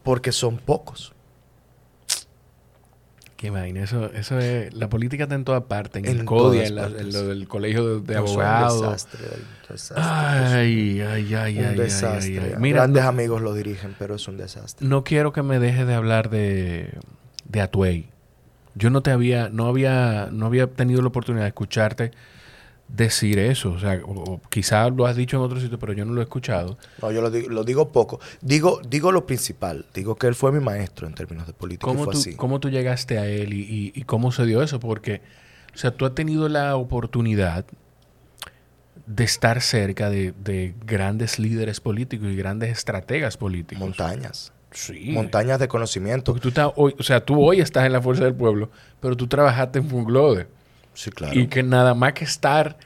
porque 0.03 0.31
son 0.31 0.57
pocos. 0.57 1.13
Qué 3.41 3.49
vaina, 3.49 3.81
eso, 3.81 4.05
eso 4.13 4.37
es, 4.37 4.71
la 4.75 4.87
política 4.87 5.23
está 5.23 5.33
en 5.33 5.43
toda 5.43 5.65
parte, 5.65 5.97
en, 5.97 6.05
el 6.05 6.25
CODIA, 6.25 6.67
en, 6.67 7.11
lo 7.11 7.27
del 7.27 7.47
colegio 7.47 7.99
de, 7.99 8.15
abogados. 8.15 8.75
Un 8.75 8.91
desastre, 8.91 9.19
un 9.33 9.67
desastre. 9.67 9.97
Ay, 9.97 11.01
ay, 11.01 11.33
ay, 11.33 11.57
un 11.57 11.65
ay, 11.65 11.75
desastre. 11.75 12.55
Mira, 12.59 12.81
Grandes 12.81 13.03
amigos 13.03 13.41
lo 13.41 13.55
dirigen, 13.55 13.95
pero 13.97 14.13
es 14.13 14.27
un 14.27 14.37
desastre. 14.37 14.87
No 14.87 15.03
quiero 15.03 15.33
que 15.33 15.41
me 15.41 15.57
dejes 15.57 15.87
de 15.87 15.95
hablar 15.95 16.29
de, 16.29 16.93
de 17.45 17.61
Atuey. 17.61 18.11
Yo 18.75 18.89
no 18.89 19.01
te 19.01 19.11
había, 19.11 19.49
no 19.49 19.67
había, 19.67 20.29
no 20.31 20.45
había 20.45 20.67
tenido 20.67 21.01
la 21.01 21.09
oportunidad 21.09 21.43
de 21.43 21.49
escucharte 21.49 22.11
decir 22.95 23.39
eso. 23.39 23.71
O 23.71 23.79
sea, 23.79 24.01
o, 24.05 24.41
quizás 24.49 24.91
lo 24.91 25.05
has 25.05 25.15
dicho 25.15 25.37
en 25.37 25.43
otro 25.43 25.59
sitio, 25.59 25.79
pero 25.79 25.93
yo 25.93 26.05
no 26.05 26.13
lo 26.13 26.21
he 26.21 26.23
escuchado. 26.23 26.77
No, 27.01 27.11
yo 27.11 27.21
lo 27.21 27.31
digo, 27.31 27.49
lo 27.49 27.63
digo 27.63 27.91
poco. 27.91 28.19
Digo, 28.41 28.81
digo 28.87 29.11
lo 29.11 29.25
principal. 29.25 29.85
Digo 29.93 30.15
que 30.15 30.27
él 30.27 30.35
fue 30.35 30.51
mi 30.51 30.59
maestro 30.59 31.07
en 31.07 31.13
términos 31.13 31.47
de 31.47 31.53
política. 31.53 31.87
¿Cómo, 31.87 32.07
tú, 32.07 32.19
¿cómo 32.37 32.59
tú 32.59 32.69
llegaste 32.69 33.17
a 33.17 33.25
él 33.25 33.53
y, 33.53 34.03
cómo 34.05 34.31
se 34.31 34.45
dio 34.45 34.61
eso? 34.61 34.79
Porque, 34.79 35.21
o 35.73 35.77
sea, 35.77 35.91
tú 35.91 36.05
has 36.05 36.15
tenido 36.15 36.49
la 36.49 36.75
oportunidad 36.75 37.65
de 39.05 39.23
estar 39.23 39.61
cerca 39.61 40.09
de, 40.09 40.33
de 40.43 40.75
grandes 40.85 41.39
líderes 41.39 41.81
políticos 41.81 42.29
y 42.29 42.35
grandes 42.35 42.71
estrategas 42.71 43.37
políticos. 43.37 43.81
Montañas. 43.81 44.53
Sí. 44.71 45.11
Montañas 45.11 45.59
de 45.59 45.67
conocimiento. 45.67 46.33
Tú 46.33 46.49
estás 46.49 46.71
hoy, 46.75 46.95
o 46.97 47.03
sea, 47.03 47.23
tú 47.23 47.43
hoy 47.43 47.59
estás 47.59 47.85
en 47.85 47.93
la 47.93 48.01
Fuerza 48.01 48.23
del 48.23 48.35
Pueblo, 48.35 48.69
pero 48.99 49.17
tú 49.17 49.27
trabajaste 49.27 49.79
en 49.79 49.89
Funglode. 49.89 50.47
Sí, 50.93 51.11
claro. 51.11 51.37
Y 51.37 51.47
que 51.47 51.63
nada 51.63 51.93
más 51.93 52.13
que 52.13 52.23
estar, 52.23 52.77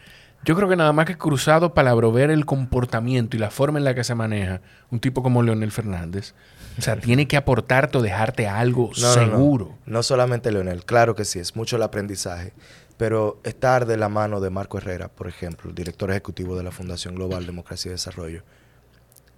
yo 0.43 0.55
creo 0.55 0.69
que 0.69 0.75
nada 0.75 0.93
más 0.93 1.05
que 1.05 1.17
cruzado 1.17 1.73
para 1.73 1.93
ver 1.95 2.29
el 2.29 2.45
comportamiento 2.45 3.35
y 3.37 3.39
la 3.39 3.51
forma 3.51 3.79
en 3.79 3.85
la 3.85 3.95
que 3.95 4.03
se 4.03 4.15
maneja 4.15 4.61
un 4.91 4.99
tipo 4.99 5.23
como 5.23 5.41
Leonel 5.43 5.71
Fernández, 5.71 6.33
o 6.77 6.81
sea, 6.81 6.99
tiene 6.99 7.27
que 7.27 7.37
aportarte 7.37 7.97
o 7.97 8.01
dejarte 8.01 8.47
algo 8.47 8.91
seguro. 8.95 9.77
No, 9.85 9.93
no, 9.93 10.03
solamente 10.03 10.51
Leonel, 10.51 10.85
claro 10.85 11.15
que 11.15 11.25
sí, 11.25 11.39
es 11.39 11.55
mucho 11.55 11.77
el 11.77 11.83
aprendizaje, 11.83 12.53
pero 12.97 13.39
estar 13.43 13.85
de 13.85 13.97
la 13.97 14.09
mano 14.09 14.39
de 14.39 14.49
Marco 14.49 14.77
Herrera, 14.77 15.07
por 15.07 15.27
ejemplo, 15.27 15.69
el 15.69 15.75
director 15.75 16.11
ejecutivo 16.11 16.55
de 16.57 16.63
la 16.63 16.71
Fundación 16.71 17.15
Global 17.15 17.45
Democracia 17.45 17.89
y 17.89 17.91
Desarrollo, 17.93 18.43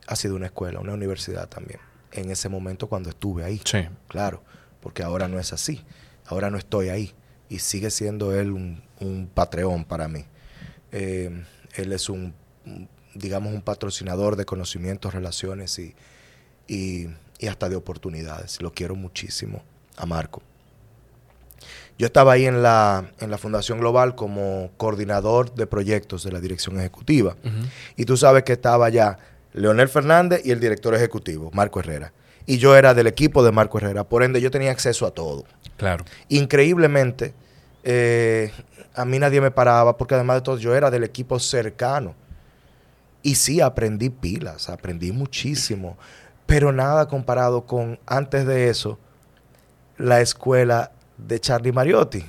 ha 0.07 0.15
sido 0.15 0.36
una 0.36 0.48
escuela, 0.48 0.80
una 0.80 0.94
universidad 0.94 1.48
también, 1.48 1.80
en 2.12 2.32
ese 2.32 2.50
momento 2.50 2.88
cuando 2.88 3.10
estuve 3.10 3.44
ahí. 3.44 3.62
Sí. 3.64 3.88
Claro, 4.08 4.44
porque 4.82 5.04
ahora 5.04 5.28
no 5.28 5.40
es 5.40 5.54
así, 5.54 5.84
ahora 6.26 6.50
no 6.50 6.58
estoy 6.58 6.90
ahí 6.90 7.14
y 7.50 7.60
sigue 7.60 7.90
siendo 7.92 8.34
él 8.34 8.52
un, 8.52 8.82
un 9.00 9.30
patreón 9.34 9.86
para 9.86 10.08
mí. 10.08 10.26
Eh, 10.92 11.44
él 11.76 11.94
es 11.94 12.10
un, 12.10 12.34
digamos, 13.14 13.54
un 13.54 13.62
patrocinador 13.62 14.36
de 14.36 14.46
conocimientos, 14.46 15.14
relaciones 15.14 15.78
y, 15.80 15.96
y, 16.68 17.08
hasta 17.48 17.70
de 17.70 17.76
oportunidades. 17.76 18.62
Lo 18.62 18.72
quiero 18.74 18.96
muchísimo 18.96 19.64
a 19.96 20.06
Marco. 20.06 20.42
Yo 21.98 22.06
estaba 22.06 22.34
ahí 22.34 22.46
en 22.46 22.62
la, 22.62 23.12
en 23.20 23.32
la 23.32 23.38
Fundación 23.38 23.80
Global 23.80 24.16
como 24.16 24.72
coordinador 24.78 25.54
de 25.56 25.66
proyectos 25.66 26.24
de 26.24 26.32
la 26.32 26.40
dirección 26.40 26.80
ejecutiva. 26.80 27.36
Y 27.96 28.06
tú 28.06 28.18
sabes 28.18 28.44
que 28.44 28.54
estaba 28.54 28.90
ya 28.90 29.18
Leonel 29.58 29.90
Fernández 29.90 30.42
y 30.46 30.52
el 30.52 30.60
director 30.60 30.94
ejecutivo, 30.94 31.50
Marco 31.54 31.80
Herrera. 31.80 32.14
Y 32.46 32.60
yo 32.60 32.76
era 32.78 32.94
del 32.94 33.08
equipo 33.08 33.44
de 33.44 33.52
Marco 33.52 33.78
Herrera. 33.78 34.04
Por 34.04 34.24
ende, 34.24 34.40
yo 34.40 34.52
tenía 34.52 34.72
acceso 34.72 35.06
a 35.06 35.12
todo. 35.12 35.46
Claro. 35.76 36.06
Increíblemente, 36.30 37.34
eh, 37.84 38.52
a 38.94 39.04
mí 39.04 39.20
nadie 39.20 39.42
me 39.42 39.52
paraba 39.52 39.98
porque 39.98 40.16
además 40.16 40.38
de 40.38 40.42
todo 40.42 40.58
yo 40.58 40.76
era 40.76 40.90
del 40.90 41.04
equipo 41.04 41.40
cercano. 41.40 42.16
Y 43.22 43.36
sí, 43.36 43.60
aprendí 43.60 44.10
pilas, 44.10 44.70
aprendí 44.70 45.12
muchísimo, 45.12 45.98
pero 46.46 46.72
nada 46.72 47.08
comparado 47.08 47.66
con 47.66 48.00
antes 48.06 48.46
de 48.46 48.70
eso, 48.70 48.98
la 49.98 50.22
escuela 50.22 50.92
de 51.18 51.40
Charlie 51.40 51.74
Mariotti. 51.74 52.24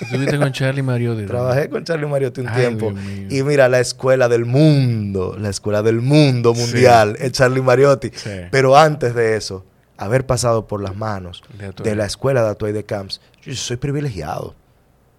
¿Estuviste 0.00 0.38
con 0.38 0.52
Charlie 0.52 0.82
Mariotti? 0.82 1.26
Trabajé 1.26 1.68
con 1.68 1.84
Charlie 1.84 2.06
Mariotti 2.06 2.40
un 2.40 2.52
tiempo. 2.52 2.92
Y 3.28 3.42
mira, 3.42 3.68
la 3.68 3.80
escuela 3.80 4.28
del 4.28 4.44
mundo, 4.44 5.36
la 5.38 5.50
escuela 5.50 5.82
del 5.82 6.00
mundo 6.00 6.54
mundial 6.54 7.16
es 7.20 7.32
Charlie 7.32 7.62
Mariotti. 7.62 8.10
Pero 8.50 8.76
antes 8.76 9.14
de 9.14 9.36
eso, 9.36 9.64
haber 9.96 10.26
pasado 10.26 10.66
por 10.66 10.82
las 10.82 10.96
manos 10.96 11.42
de, 11.82 11.94
la 11.94 12.06
escuela 12.06 12.42
de 12.42 12.50
Atuay 12.50 12.72
de 12.72 12.84
Camps, 12.84 13.20
yo 13.42 13.54
soy 13.54 13.76
privilegiado. 13.76 14.54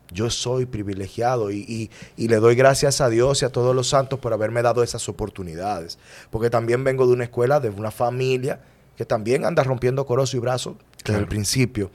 Yo 0.09 0.30
soy 0.30 0.65
privilegiado 0.65 1.51
y, 1.51 1.89
y, 2.15 2.27
le 2.30 2.38
doy 2.38 2.55
gracias 2.55 3.01
a 3.01 3.09
Dios 3.09 3.41
y 3.41 3.45
a 3.45 3.49
todos 3.49 3.76
los 3.76 3.89
santos 3.89 4.19
por 4.19 4.31
haberme 4.31 4.61
dado 4.61 4.81
esas 4.81 5.09
oportunidades. 5.09 5.99
Porque 6.30 6.49
también 6.49 6.85
vengo 6.85 7.05
de 7.05 7.11
una 7.11 7.26
escuela, 7.26 7.59
de 7.59 7.69
una 7.69 7.91
familia 7.91 8.61
que 8.95 9.05
también 9.05 9.43
anda 9.43 9.64
rompiendo 9.64 10.05
corozo 10.05 10.38
y 10.38 10.39
brazo 10.39 10.77
desde 11.03 11.19
el 11.19 11.27
principio. 11.27 11.91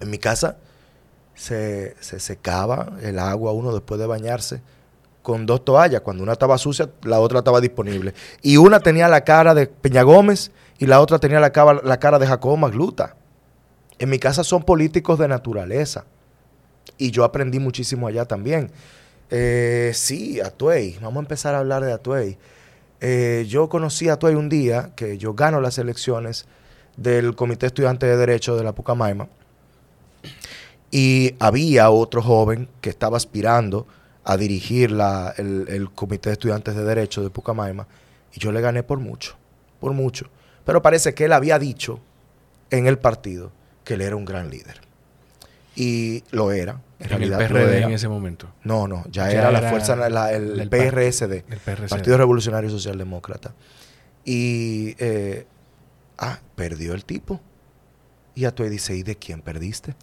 En 0.00 0.08
mi 0.08 0.16
casa 0.16 0.56
se, 1.42 1.96
se 1.98 2.20
secaba 2.20 2.92
el 3.02 3.18
agua 3.18 3.50
uno 3.50 3.72
después 3.72 3.98
de 3.98 4.06
bañarse 4.06 4.60
con 5.22 5.44
dos 5.44 5.64
toallas. 5.64 6.02
Cuando 6.02 6.22
una 6.22 6.34
estaba 6.34 6.56
sucia, 6.56 6.88
la 7.02 7.18
otra 7.18 7.40
estaba 7.40 7.60
disponible. 7.60 8.14
Y 8.42 8.58
una 8.58 8.78
tenía 8.78 9.08
la 9.08 9.24
cara 9.24 9.52
de 9.54 9.66
Peña 9.66 10.02
Gómez 10.02 10.52
y 10.78 10.86
la 10.86 11.00
otra 11.00 11.18
tenía 11.18 11.40
la 11.40 11.50
cara, 11.50 11.80
la 11.82 11.98
cara 11.98 12.20
de 12.20 12.28
Jacobo 12.28 12.56
Magluta. 12.56 13.16
En 13.98 14.08
mi 14.08 14.20
casa 14.20 14.44
son 14.44 14.62
políticos 14.62 15.18
de 15.18 15.26
naturaleza. 15.26 16.04
Y 16.96 17.10
yo 17.10 17.24
aprendí 17.24 17.58
muchísimo 17.58 18.06
allá 18.06 18.24
también. 18.24 18.70
Eh, 19.28 19.90
sí, 19.94 20.40
Atuey. 20.40 20.96
Vamos 21.00 21.16
a 21.16 21.20
empezar 21.22 21.56
a 21.56 21.58
hablar 21.58 21.84
de 21.84 21.92
Atuey. 21.92 22.38
Eh, 23.00 23.46
yo 23.48 23.68
conocí 23.68 24.08
a 24.08 24.12
Atuey 24.12 24.36
un 24.36 24.48
día 24.48 24.92
que 24.94 25.18
yo 25.18 25.34
gano 25.34 25.60
las 25.60 25.78
elecciones 25.78 26.46
del 26.96 27.34
Comité 27.34 27.66
Estudiante 27.66 28.06
de 28.06 28.16
Derecho 28.16 28.56
de 28.56 28.62
la 28.62 28.72
Pucamaima. 28.72 29.26
Y 30.92 31.34
había 31.40 31.90
otro 31.90 32.22
joven 32.22 32.68
que 32.80 32.90
estaba 32.90 33.16
aspirando 33.16 33.88
a 34.24 34.36
dirigir 34.36 34.92
la, 34.92 35.34
el, 35.36 35.66
el, 35.68 35.90
Comité 35.90 36.28
de 36.28 36.34
Estudiantes 36.34 36.76
de 36.76 36.84
Derecho 36.84 37.22
de 37.24 37.30
Pucamaima. 37.30 37.88
Y 38.32 38.38
yo 38.38 38.52
le 38.52 38.60
gané 38.60 38.84
por 38.84 39.00
mucho, 39.00 39.34
por 39.80 39.92
mucho. 39.94 40.28
Pero 40.64 40.82
parece 40.82 41.14
que 41.14 41.24
él 41.24 41.32
había 41.32 41.58
dicho 41.58 41.98
en 42.70 42.86
el 42.86 42.98
partido 42.98 43.50
que 43.84 43.94
él 43.94 44.02
era 44.02 44.16
un 44.16 44.24
gran 44.24 44.50
líder. 44.50 44.80
Y 45.74 46.22
lo 46.30 46.52
era. 46.52 46.80
En, 47.00 47.08
realidad 47.08 47.40
el 47.40 47.48
PRD 47.48 47.82
en 47.82 47.92
ese 47.92 48.08
momento. 48.08 48.52
No, 48.62 48.86
no, 48.86 49.04
ya, 49.10 49.30
era, 49.30 49.50
la 49.50 49.70
fuerza, 49.70 49.94
el, 50.30 50.68
PRSD, 50.68 51.32
el 51.48 51.88
Partido 51.88 52.16
Revolucionario 52.16 52.70
Socialdemócrata. 52.70 53.54
Y, 54.24 54.94
eh, 54.98 55.46
ah, 56.18 56.38
perdió 56.54 56.94
el 56.94 57.04
tipo. 57.04 57.40
Y 58.34 58.44
a 58.44 58.54
tu 58.54 58.62
dice, 58.64 58.94
¿y 58.94 59.02
de 59.02 59.16
quién 59.16 59.40
perdiste? 59.42 59.94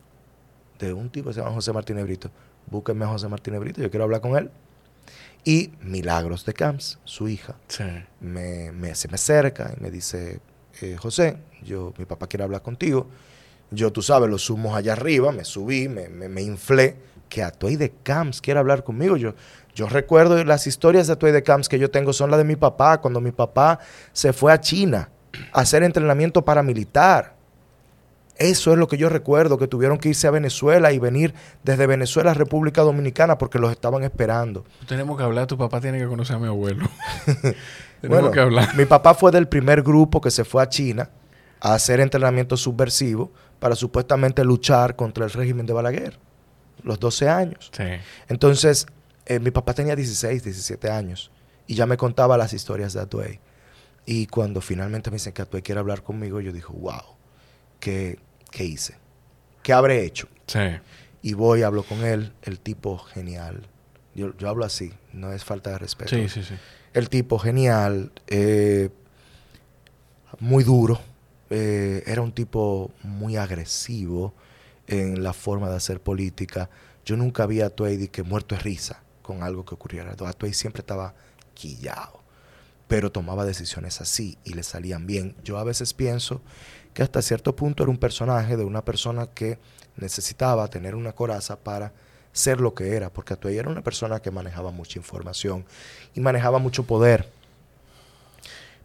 De 0.79 0.93
un 0.93 1.09
tipo 1.09 1.29
que 1.29 1.35
se 1.35 1.41
llama 1.41 1.53
José 1.53 1.73
Martínez 1.73 2.05
Brito. 2.05 2.31
Búsquenme 2.67 3.05
a 3.05 3.09
José 3.09 3.27
Martínez 3.27 3.59
Brito, 3.59 3.81
yo 3.81 3.89
quiero 3.89 4.05
hablar 4.05 4.21
con 4.21 4.37
él. 4.37 4.49
Y 5.43 5.71
Milagros 5.81 6.45
de 6.45 6.53
Camps, 6.53 6.99
su 7.05 7.27
hija, 7.27 7.55
me, 8.19 8.71
me, 8.71 8.93
se 8.95 9.07
me 9.07 9.15
acerca 9.15 9.73
y 9.77 9.81
me 9.81 9.89
dice, 9.89 10.41
eh, 10.81 10.97
José, 10.97 11.37
yo, 11.63 11.93
mi 11.97 12.05
papá 12.05 12.27
quiere 12.27 12.43
hablar 12.43 12.61
contigo. 12.61 13.07
Yo, 13.71 13.91
tú 13.91 14.01
sabes, 14.01 14.29
los 14.29 14.43
sumos 14.43 14.75
allá 14.75 14.93
arriba, 14.93 15.31
me 15.31 15.45
subí, 15.45 15.87
me, 15.87 16.09
me, 16.09 16.41
inflé, 16.41 16.97
que 17.29 17.43
Atuay 17.43 17.75
de 17.75 17.91
Camps 18.03 18.41
quiere 18.41 18.59
hablar 18.59 18.83
conmigo. 18.83 19.15
Yo, 19.15 19.35
yo 19.75 19.87
recuerdo 19.87 20.43
las 20.43 20.67
historias 20.67 21.07
de 21.07 21.13
Atuay 21.13 21.31
de 21.31 21.43
Camps 21.43 21.69
que 21.69 21.79
yo 21.79 21.89
tengo 21.89 22.11
son 22.11 22.31
las 22.31 22.39
de 22.39 22.43
mi 22.43 22.55
papá, 22.55 22.99
cuando 22.99 23.21
mi 23.21 23.31
papá 23.31 23.79
se 24.11 24.33
fue 24.33 24.51
a 24.51 24.59
China 24.59 25.09
a 25.53 25.61
hacer 25.61 25.83
entrenamiento 25.83 26.43
paramilitar. 26.43 27.38
Eso 28.39 28.71
es 28.71 28.77
lo 28.77 28.87
que 28.87 28.97
yo 28.97 29.09
recuerdo, 29.09 29.57
que 29.57 29.67
tuvieron 29.67 29.97
que 29.97 30.09
irse 30.09 30.25
a 30.25 30.31
Venezuela 30.31 30.93
y 30.93 30.97
venir 30.97 31.33
desde 31.63 31.85
Venezuela 31.87 32.31
a 32.31 32.33
República 32.33 32.81
Dominicana 32.83 33.37
porque 33.37 33.59
los 33.59 33.69
estaban 33.69 34.03
esperando. 34.03 34.63
Tenemos 34.87 35.17
que 35.17 35.23
hablar, 35.23 35.45
tu 35.45 35.57
papá 35.57 35.81
tiene 35.81 35.99
que 35.99 36.07
conocer 36.07 36.37
a 36.37 36.39
mi 36.39 36.47
abuelo. 36.47 36.89
Tenemos 38.01 38.31
que 38.31 38.39
hablar. 38.39 38.75
Mi 38.77 38.85
papá 38.85 39.13
fue 39.13 39.33
del 39.33 39.49
primer 39.49 39.81
grupo 39.81 40.21
que 40.21 40.31
se 40.31 40.45
fue 40.45 40.63
a 40.63 40.69
China 40.69 41.09
a 41.59 41.73
hacer 41.73 41.99
entrenamiento 41.99 42.55
subversivo 42.55 43.29
para 43.59 43.75
supuestamente 43.75 44.45
luchar 44.45 44.95
contra 44.95 45.25
el 45.25 45.31
régimen 45.31 45.65
de 45.65 45.73
Balaguer, 45.73 46.17
los 46.81 46.97
12 46.97 47.27
años. 47.27 47.71
Entonces, 48.29 48.87
eh, 49.25 49.39
mi 49.39 49.51
papá 49.51 49.73
tenía 49.73 49.97
16, 49.97 50.45
17 50.45 50.89
años 50.89 51.29
y 51.67 51.75
ya 51.75 51.85
me 51.85 51.97
contaba 51.97 52.37
las 52.37 52.53
historias 52.53 52.93
de 52.93 53.01
Atuey. 53.01 53.41
Y 54.05 54.27
cuando 54.27 54.61
finalmente 54.61 55.11
me 55.11 55.15
dicen 55.15 55.33
que 55.33 55.41
Atuey 55.41 55.61
quiere 55.61 55.79
hablar 55.79 56.03
conmigo, 56.03 56.39
yo 56.39 56.53
digo, 56.53 56.73
wow, 56.73 57.17
que 57.81 58.17
¿qué 58.51 58.65
hice? 58.65 58.95
¿Qué 59.63 59.73
habré 59.73 60.03
hecho? 60.03 60.27
Sí. 60.47 60.59
Y 61.21 61.33
voy, 61.33 61.63
hablo 61.63 61.83
con 61.83 62.03
él, 62.03 62.33
el 62.43 62.59
tipo 62.59 62.97
genial. 62.97 63.67
Yo, 64.15 64.35
yo 64.37 64.49
hablo 64.49 64.65
así, 64.65 64.93
no 65.13 65.31
es 65.31 65.43
falta 65.43 65.71
de 65.71 65.77
respeto. 65.77 66.15
Sí, 66.15 66.29
sí, 66.29 66.43
sí. 66.43 66.55
El 66.93 67.09
tipo 67.09 67.37
genial, 67.37 68.11
eh, 68.27 68.89
muy 70.39 70.63
duro, 70.63 70.99
eh, 71.49 72.03
era 72.05 72.21
un 72.21 72.31
tipo 72.31 72.91
muy 73.03 73.35
agresivo 73.37 74.33
en 74.87 75.23
la 75.23 75.33
forma 75.33 75.69
de 75.69 75.75
hacer 75.75 76.01
política. 76.01 76.69
Yo 77.05 77.17
nunca 77.17 77.45
vi 77.45 77.61
a 77.61 77.69
Tuey 77.69 78.07
que 78.07 78.23
muerto 78.23 78.55
de 78.55 78.61
risa 78.61 79.03
con 79.21 79.43
algo 79.43 79.65
que 79.65 79.75
ocurriera. 79.75 80.15
Tuey 80.15 80.53
siempre 80.53 80.81
estaba 80.81 81.13
quillado, 81.53 82.21
pero 82.87 83.11
tomaba 83.11 83.45
decisiones 83.45 84.01
así 84.01 84.37
y 84.43 84.53
le 84.53 84.63
salían 84.63 85.05
bien. 85.05 85.35
Yo 85.43 85.57
a 85.57 85.63
veces 85.63 85.93
pienso 85.93 86.41
que 86.93 87.03
hasta 87.03 87.21
cierto 87.21 87.55
punto 87.55 87.83
era 87.83 87.91
un 87.91 87.97
personaje 87.97 88.57
de 88.57 88.63
una 88.63 88.83
persona 88.83 89.27
que 89.27 89.59
necesitaba 89.97 90.67
tener 90.67 90.95
una 90.95 91.13
coraza 91.13 91.57
para 91.57 91.93
ser 92.31 92.61
lo 92.61 92.73
que 92.73 92.95
era, 92.95 93.09
porque 93.11 93.33
Atuey 93.33 93.57
era 93.57 93.69
una 93.69 93.81
persona 93.81 94.19
que 94.19 94.31
manejaba 94.31 94.71
mucha 94.71 94.99
información 94.99 95.65
y 96.13 96.19
manejaba 96.19 96.59
mucho 96.59 96.83
poder. 96.83 97.29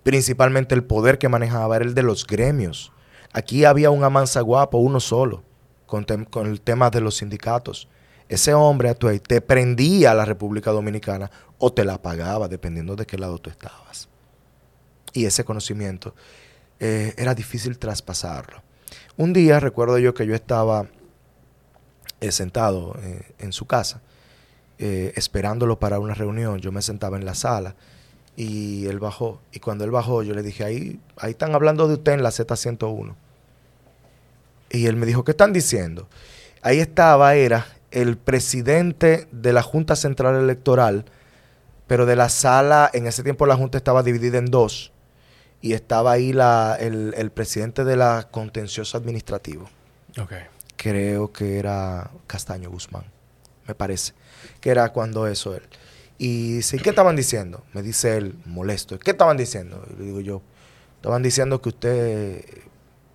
Principalmente 0.02 0.74
el 0.74 0.84
poder 0.84 1.18
que 1.18 1.28
manejaba 1.28 1.76
era 1.76 1.84
el 1.84 1.94
de 1.94 2.02
los 2.02 2.26
gremios. 2.26 2.92
Aquí 3.32 3.64
había 3.64 3.90
un 3.90 4.04
amansa 4.04 4.40
guapo, 4.40 4.78
uno 4.78 5.00
solo, 5.00 5.42
con, 5.86 6.04
con 6.04 6.46
el 6.46 6.60
tema 6.60 6.90
de 6.90 7.00
los 7.00 7.16
sindicatos. 7.16 7.88
ese 8.28 8.54
hombre 8.54 8.88
Atuey 8.88 9.18
te 9.20 9.40
prendía 9.40 10.12
a 10.12 10.14
la 10.14 10.24
República 10.24 10.70
Dominicana 10.70 11.30
o 11.58 11.72
te 11.72 11.84
la 11.84 12.00
pagaba, 12.00 12.48
dependiendo 12.48 12.96
de 12.96 13.06
qué 13.06 13.18
lado 13.18 13.38
tú 13.38 13.50
estabas. 13.50 14.08
Y 15.12 15.26
ese 15.26 15.44
conocimiento 15.44 16.14
eh, 16.86 17.14
era 17.16 17.34
difícil 17.34 17.78
traspasarlo. 17.78 18.62
Un 19.16 19.32
día 19.32 19.58
recuerdo 19.58 19.96
yo 19.96 20.12
que 20.12 20.26
yo 20.26 20.34
estaba 20.34 20.86
eh, 22.20 22.30
sentado 22.30 22.94
eh, 23.02 23.22
en 23.38 23.54
su 23.54 23.64
casa, 23.64 24.02
esperándolo 24.76 25.78
para 25.78 25.98
una 25.98 26.12
reunión. 26.12 26.58
Yo 26.58 26.72
me 26.72 26.82
sentaba 26.82 27.16
en 27.16 27.24
la 27.24 27.34
sala 27.34 27.74
y 28.36 28.84
él 28.84 28.98
bajó. 28.98 29.40
Y 29.50 29.60
cuando 29.60 29.84
él 29.84 29.90
bajó, 29.90 30.22
yo 30.22 30.34
le 30.34 30.42
dije, 30.42 30.62
ahí, 30.62 31.00
ahí 31.16 31.30
están 31.30 31.54
hablando 31.54 31.88
de 31.88 31.94
usted 31.94 32.12
en 32.12 32.22
la 32.22 32.28
Z101. 32.28 33.14
Y 34.68 34.84
él 34.84 34.96
me 34.96 35.06
dijo, 35.06 35.24
¿qué 35.24 35.30
están 35.30 35.54
diciendo? 35.54 36.06
Ahí 36.60 36.80
estaba, 36.80 37.34
era 37.34 37.66
el 37.92 38.18
presidente 38.18 39.26
de 39.32 39.54
la 39.54 39.62
Junta 39.62 39.96
Central 39.96 40.36
Electoral, 40.36 41.06
pero 41.86 42.04
de 42.04 42.16
la 42.16 42.28
sala, 42.28 42.90
en 42.92 43.06
ese 43.06 43.22
tiempo 43.22 43.46
la 43.46 43.56
Junta 43.56 43.78
estaba 43.78 44.02
dividida 44.02 44.36
en 44.36 44.50
dos, 44.50 44.92
y 45.64 45.72
estaba 45.72 46.12
ahí 46.12 46.34
la, 46.34 46.76
el, 46.78 47.30
presidente 47.30 47.84
de 47.84 47.96
la 47.96 48.28
contencioso 48.30 48.98
administrativo. 48.98 49.70
Creo 50.76 51.32
que 51.32 51.58
era 51.58 52.10
Castaño 52.26 52.68
Guzmán, 52.68 53.04
me 53.66 53.74
parece, 53.74 54.12
que 54.60 54.68
era 54.68 54.92
cuando 54.92 55.26
eso 55.26 55.54
él. 55.54 55.62
Y 56.18 56.56
dice, 56.56 56.76
¿qué 56.76 56.90
estaban 56.90 57.16
diciendo? 57.16 57.64
Me 57.72 57.80
dice 57.80 58.18
él, 58.18 58.36
molesto, 58.44 58.98
¿qué 58.98 59.12
estaban 59.12 59.38
diciendo? 59.38 59.82
Y 59.88 60.00
le 60.00 60.04
digo 60.04 60.20
yo, 60.20 60.42
estaban 60.96 61.22
diciendo 61.22 61.62
que 61.62 61.70
usted, 61.70 62.44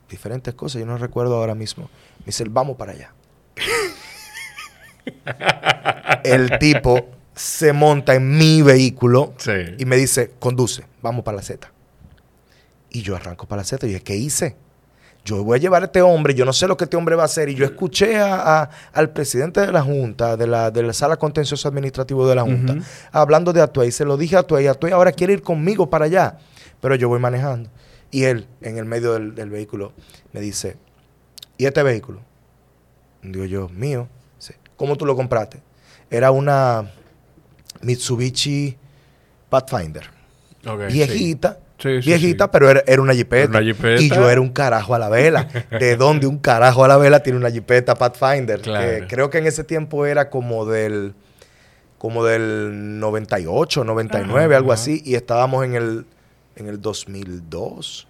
diferentes 0.09 0.55
cosas, 0.55 0.79
yo 0.79 0.87
no 0.87 0.97
recuerdo 0.97 1.35
ahora 1.35 1.53
mismo. 1.53 1.87
Me 2.21 2.25
dice, 2.25 2.45
vamos 2.49 2.77
para 2.77 2.93
allá. 2.93 3.13
el 6.23 6.57
tipo 6.57 7.09
se 7.35 7.73
monta 7.73 8.15
en 8.15 8.35
mi 8.35 8.63
vehículo 8.63 9.35
y 9.77 9.85
me 9.85 9.97
dice, 9.97 10.31
conduce, 10.39 10.83
vamos 11.03 11.23
para 11.23 11.37
la 11.37 11.43
Z. 11.43 11.71
Y 12.91 13.01
yo 13.01 13.15
arranco 13.15 13.47
para 13.47 13.61
la 13.61 13.63
Z 13.63 13.85
y 13.85 13.89
dije, 13.89 14.01
¿qué 14.01 14.15
hice? 14.15 14.55
Yo 15.25 15.43
voy 15.43 15.57
a 15.57 15.61
llevar 15.61 15.81
a 15.83 15.85
este 15.85 16.01
hombre, 16.01 16.33
yo 16.33 16.45
no 16.45 16.53
sé 16.53 16.67
lo 16.67 16.77
que 16.77 16.85
este 16.85 16.97
hombre 16.97 17.15
va 17.15 17.23
a 17.23 17.25
hacer. 17.25 17.49
Y 17.49 17.55
yo 17.55 17.65
escuché 17.65 18.17
a, 18.17 18.69
al 18.93 19.11
presidente 19.11 19.61
de 19.61 19.71
la 19.71 19.81
Junta, 19.81 20.37
de 20.37 20.47
la, 20.47 20.71
de 20.71 20.81
la 20.81 20.93
Sala 20.93 21.17
Contencioso 21.17 21.67
Administrativo 21.67 22.27
de 22.27 22.35
la 22.35 22.43
Junta, 22.43 22.77
hablando 23.11 23.53
de 23.53 23.61
Atuey. 23.61 23.91
Se 23.91 24.05
lo 24.05 24.17
dije 24.17 24.37
a 24.37 24.39
Atuey, 24.39 24.67
Atuey 24.67 24.93
ahora 24.93 25.11
quiere 25.11 25.33
ir 25.33 25.41
conmigo 25.41 25.89
para 25.89 26.05
allá. 26.05 26.37
Pero 26.81 26.95
yo 26.95 27.09
voy 27.09 27.19
manejando. 27.19 27.69
Y 28.09 28.23
él, 28.23 28.47
en 28.61 28.77
el 28.77 28.85
medio 28.85 29.13
del, 29.13 29.35
del 29.35 29.49
vehículo, 29.49 29.91
me 30.31 30.39
dice, 30.39 30.77
¿y 31.57 31.65
este 31.65 31.83
vehículo? 31.83 32.21
Digo 33.21 33.45
yo, 33.45 33.69
mío. 33.69 34.07
¿Cómo 34.77 34.95
tú 34.95 35.05
lo 35.05 35.13
compraste? 35.13 35.61
Era 36.09 36.31
una 36.31 36.89
Mitsubishi 37.81 38.77
Pathfinder. 39.49 40.09
viejita. 40.87 41.59
Viejita, 41.83 42.51
pero 42.51 42.69
era, 42.69 43.01
una 43.01 43.13
jipeta. 43.13 43.61
Y 43.61 44.09
yo 44.09 44.29
era 44.29 44.41
un 44.41 44.49
carajo 44.49 44.95
a 44.95 44.99
la 44.99 45.09
vela. 45.09 45.47
¿De 45.79 45.95
dónde 45.95 46.27
un 46.27 46.37
carajo 46.37 46.83
a 46.83 46.87
la 46.87 46.97
vela 46.97 47.21
tiene 47.21 47.37
una 47.37 47.51
jipeta 47.51 47.95
Pathfinder? 47.95 48.61
creo 49.07 49.29
que 49.29 49.37
en 49.39 49.47
ese 49.47 49.63
tiempo 49.63 50.05
era 50.05 50.29
como 50.29 50.65
del 50.65 51.13
como 51.97 52.23
del 52.23 52.99
98, 52.99 53.83
99, 53.83 54.55
algo 54.55 54.71
así. 54.71 55.01
Y 55.05 55.15
estábamos 55.15 55.65
en 55.65 55.75
el, 55.75 56.05
en 56.55 56.67
el 56.67 56.81
2002, 56.81 58.07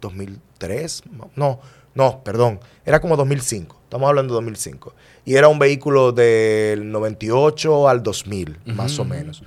2003. 0.00 1.02
No, 1.34 1.60
no, 1.94 2.22
perdón. 2.24 2.60
Era 2.86 3.00
como 3.00 3.16
2005. 3.16 3.76
Estamos 3.82 4.08
hablando 4.08 4.34
de 4.34 4.36
2005. 4.36 4.94
Y 5.24 5.34
era 5.34 5.48
un 5.48 5.58
vehículo 5.58 6.12
del 6.12 6.90
98 6.90 7.88
al 7.88 8.02
2000, 8.02 8.58
más 8.66 8.98
o 8.98 9.04
menos. 9.04 9.42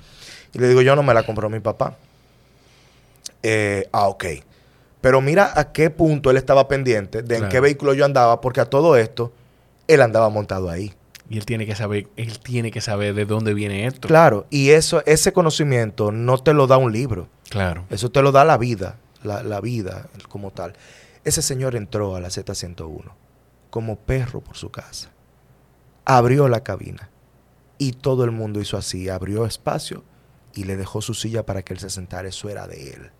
Y 0.52 0.58
le 0.58 0.68
digo, 0.68 0.82
yo 0.82 0.94
no 0.94 1.02
me 1.02 1.14
la 1.14 1.24
compró 1.24 1.48
mi 1.48 1.60
papá. 1.60 1.96
Eh, 3.44 3.88
ah, 3.92 4.08
ok. 4.08 4.24
Pero 5.02 5.20
mira 5.20 5.52
a 5.54 5.70
qué 5.70 5.90
punto 5.90 6.30
él 6.30 6.38
estaba 6.38 6.66
pendiente 6.66 7.22
de 7.22 7.36
en 7.36 7.48
qué 7.50 7.60
vehículo 7.60 7.92
yo 7.92 8.06
andaba, 8.06 8.40
porque 8.40 8.62
a 8.62 8.64
todo 8.64 8.96
esto, 8.96 9.32
él 9.86 10.00
andaba 10.00 10.30
montado 10.30 10.70
ahí. 10.70 10.94
Y 11.28 11.36
él 11.36 11.44
tiene 11.44 11.66
que 11.66 11.76
saber, 11.76 12.08
él 12.16 12.38
tiene 12.38 12.70
que 12.70 12.80
saber 12.80 13.14
de 13.14 13.26
dónde 13.26 13.52
viene 13.52 13.86
esto. 13.86 14.08
Claro, 14.08 14.46
y 14.48 14.70
eso, 14.70 15.02
ese 15.04 15.32
conocimiento 15.34 16.10
no 16.10 16.38
te 16.38 16.54
lo 16.54 16.66
da 16.66 16.78
un 16.78 16.90
libro. 16.90 17.28
Claro. 17.50 17.84
Eso 17.90 18.10
te 18.10 18.22
lo 18.22 18.32
da 18.32 18.44
la 18.44 18.56
vida, 18.56 18.96
la, 19.22 19.42
la 19.42 19.60
vida 19.60 20.08
como 20.30 20.50
tal. 20.50 20.72
Ese 21.22 21.42
señor 21.42 21.76
entró 21.76 22.16
a 22.16 22.20
la 22.20 22.28
Z101 22.28 23.04
como 23.68 23.96
perro 23.96 24.40
por 24.40 24.56
su 24.56 24.70
casa. 24.70 25.10
Abrió 26.06 26.48
la 26.48 26.62
cabina 26.62 27.10
y 27.76 27.92
todo 27.92 28.24
el 28.24 28.30
mundo 28.30 28.60
hizo 28.60 28.78
así, 28.78 29.10
abrió 29.10 29.44
espacio 29.44 30.02
y 30.54 30.64
le 30.64 30.76
dejó 30.76 31.02
su 31.02 31.12
silla 31.12 31.44
para 31.44 31.62
que 31.62 31.74
él 31.74 31.80
se 31.80 31.90
sentara. 31.90 32.28
Eso 32.28 32.48
era 32.48 32.66
de 32.66 32.90
él. 32.92 33.10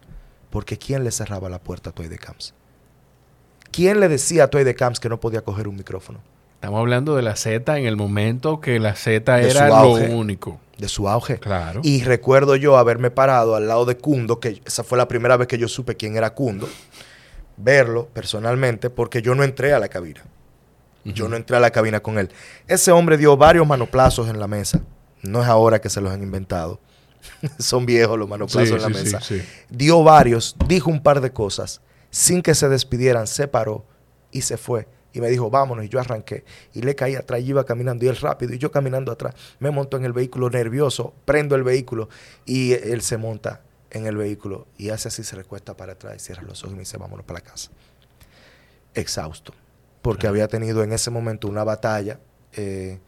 Porque 0.55 0.79
¿quién 0.79 1.03
le 1.03 1.11
cerraba 1.11 1.51
la 1.51 1.59
puerta 1.59 1.91
a 1.91 1.93
Toy 1.93 2.07
de 2.07 2.17
Camps? 2.17 2.55
¿Quién 3.73 3.99
le 3.99 4.09
decía 4.09 4.45
a 4.45 4.47
Toy 4.51 4.63
de 4.63 4.77
Camps 4.77 5.01
que 5.01 5.09
no 5.09 5.19
podía 5.19 5.41
coger 5.41 5.67
un 5.67 5.75
micrófono? 5.75 6.21
Estamos 6.55 6.79
hablando 6.79 7.17
de 7.17 7.23
la 7.23 7.35
Z 7.35 7.77
en 7.77 7.87
el 7.87 7.97
momento 7.97 8.61
que 8.61 8.79
la 8.79 8.95
Z 8.95 9.41
era 9.41 9.67
lo 9.69 9.95
único. 9.95 10.61
De 10.79 10.87
su 10.87 11.09
auge. 11.09 11.41
Claro. 11.41 11.81
Y 11.83 12.05
recuerdo 12.05 12.55
yo 12.55 12.79
haberme 12.79 13.11
parado 13.11 13.57
al 13.57 13.67
lado 13.67 13.85
de 13.85 13.97
Cundo, 13.97 14.39
que 14.39 14.63
esa 14.65 14.85
fue 14.85 14.97
la 14.97 15.09
primera 15.09 15.37
vez 15.37 15.49
que 15.49 15.59
yo 15.59 15.67
supe 15.67 15.97
quién 15.97 16.17
era 16.17 16.35
Cundo, 16.35 16.69
verlo 17.57 18.07
personalmente, 18.13 18.91
porque 18.91 19.23
yo 19.23 19.35
no 19.35 19.43
entré 19.43 19.73
a 19.73 19.81
la 19.81 19.89
cabina. 19.89 20.23
Yo 21.03 21.29
no 21.29 21.35
entré 21.35 21.57
a 21.57 21.61
la 21.61 21.73
cabina 21.73 21.99
con 21.99 22.17
él. 22.17 22.31
Ese 22.69 22.93
hombre 22.93 23.19
dio 23.19 23.37
varios 23.37 23.67
manoplazos 23.67 24.29
en 24.29 24.39
la 24.39 24.47
mesa. 24.47 24.83
No 25.21 25.43
es 25.43 25.49
ahora 25.49 25.81
que 25.81 25.91
se 25.91 26.01
los 26.01 26.13
han 26.13 26.23
inventado. 26.23 26.79
Son 27.59 27.87
viejos 27.87 28.19
los 28.19 28.29
manoplazos 28.29 28.71
en 28.77 28.83
la 28.83 28.89
mesa. 28.89 29.21
dio 29.69 30.03
varios, 30.03 30.57
dijo 30.67 30.91
un 30.91 31.03
par 31.03 31.21
de 31.21 31.33
cosas. 31.33 31.81
Sin 32.11 32.43
que 32.43 32.55
se 32.55 32.69
despidieran, 32.69 33.27
se 33.27 33.49
paró 33.49 33.85
y 34.31 34.43
se 34.43 34.57
fue. 34.57 34.87
Y 35.13 35.21
me 35.21 35.29
dijo, 35.29 35.51
vámonos. 35.51 35.85
Y 35.85 35.89
yo 35.89 36.01
arranqué. 36.01 36.45
Y 36.73 36.83
le 36.83 36.95
caí 36.95 37.15
atrás 37.15 37.41
y 37.41 37.47
iba 37.47 37.65
caminando. 37.65 38.05
Y 38.05 38.09
él 38.09 38.17
rápido. 38.17 38.53
Y 38.55 38.59
yo 38.59 38.71
caminando 38.71 39.13
atrás. 39.13 39.35
Me 39.61 39.71
monto 39.71 39.97
en 39.97 40.05
el 40.05 40.13
vehículo 40.13 40.51
nervioso. 40.51 41.15
Prendo 41.25 41.55
el 41.55 41.63
vehículo. 41.63 42.09
Y 42.45 42.73
él 42.73 43.01
se 43.03 43.17
monta 43.17 43.63
en 43.91 44.07
el 44.07 44.17
vehículo. 44.17 44.67
Y 44.77 44.91
hace 44.91 45.09
así, 45.09 45.23
se 45.23 45.37
recuesta 45.37 45.77
para 45.77 45.93
atrás. 45.93 46.17
Y 46.17 46.19
cierra 46.19 46.43
los 46.43 46.63
ojos 46.63 46.73
y 46.73 46.75
me 46.75 46.81
dice, 46.81 46.99
vámonos 46.99 47.25
para 47.25 47.41
la 47.41 47.45
casa. 47.45 47.71
Exhausto 48.93 49.55
porque 50.05 50.27
había 50.27 50.49
tenido 50.49 50.85
en 50.85 50.93
ese 50.93 51.11
momento 51.11 51.49
una 51.49 51.65
batalla, 51.65 52.21
eh, 52.53 53.01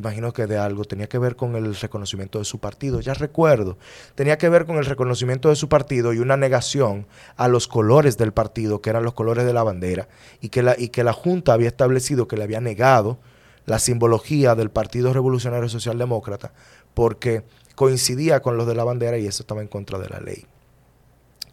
imagino 0.00 0.32
que 0.32 0.46
de 0.46 0.58
algo, 0.58 0.84
tenía 0.84 1.08
que 1.08 1.18
ver 1.18 1.36
con 1.36 1.56
el 1.56 1.74
reconocimiento 1.74 2.38
de 2.38 2.44
su 2.44 2.58
partido, 2.58 3.00
ya 3.00 3.14
recuerdo, 3.14 3.78
tenía 4.14 4.38
que 4.38 4.48
ver 4.48 4.66
con 4.66 4.76
el 4.76 4.84
reconocimiento 4.84 5.48
de 5.48 5.56
su 5.56 5.68
partido 5.68 6.12
y 6.12 6.18
una 6.18 6.36
negación 6.36 7.06
a 7.36 7.48
los 7.48 7.68
colores 7.68 8.16
del 8.16 8.32
partido, 8.32 8.80
que 8.80 8.90
eran 8.90 9.04
los 9.04 9.14
colores 9.14 9.44
de 9.44 9.52
la 9.52 9.62
bandera, 9.62 10.08
y 10.40 10.48
que 10.48 10.62
la, 10.62 10.74
y 10.78 10.88
que 10.88 11.04
la 11.04 11.12
Junta 11.12 11.52
había 11.52 11.68
establecido 11.68 12.28
que 12.28 12.36
le 12.36 12.44
había 12.44 12.60
negado 12.60 13.18
la 13.66 13.78
simbología 13.78 14.54
del 14.54 14.70
Partido 14.70 15.12
Revolucionario 15.12 15.68
Socialdemócrata, 15.68 16.52
porque 16.94 17.44
coincidía 17.74 18.40
con 18.40 18.56
los 18.56 18.66
de 18.66 18.74
la 18.74 18.84
bandera 18.84 19.18
y 19.18 19.26
eso 19.26 19.42
estaba 19.42 19.60
en 19.60 19.68
contra 19.68 19.98
de 19.98 20.08
la 20.08 20.20
ley. 20.20 20.46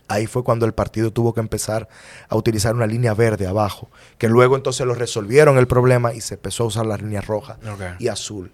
Ahí 0.07 0.27
fue 0.27 0.44
cuando 0.44 0.65
el 0.65 0.73
partido 0.73 1.11
tuvo 1.11 1.34
que 1.34 1.40
empezar 1.40 1.88
a 2.30 2.36
utilizar 2.36 2.76
una 2.76 2.86
línea 2.86 3.14
verde 3.14 3.48
abajo, 3.48 3.90
que 4.18 4.30
luego 4.30 4.56
entonces 4.56 4.86
lo 4.86 4.94
resolvieron 4.94 5.57
el 5.57 5.68
problema 5.68 6.14
y 6.14 6.22
se 6.22 6.36
empezó 6.36 6.64
a 6.64 6.68
usar 6.68 6.86
la 6.86 6.98
línea 6.98 7.22
roja 7.22 7.57
y 7.98 8.07
azul. 8.07 8.52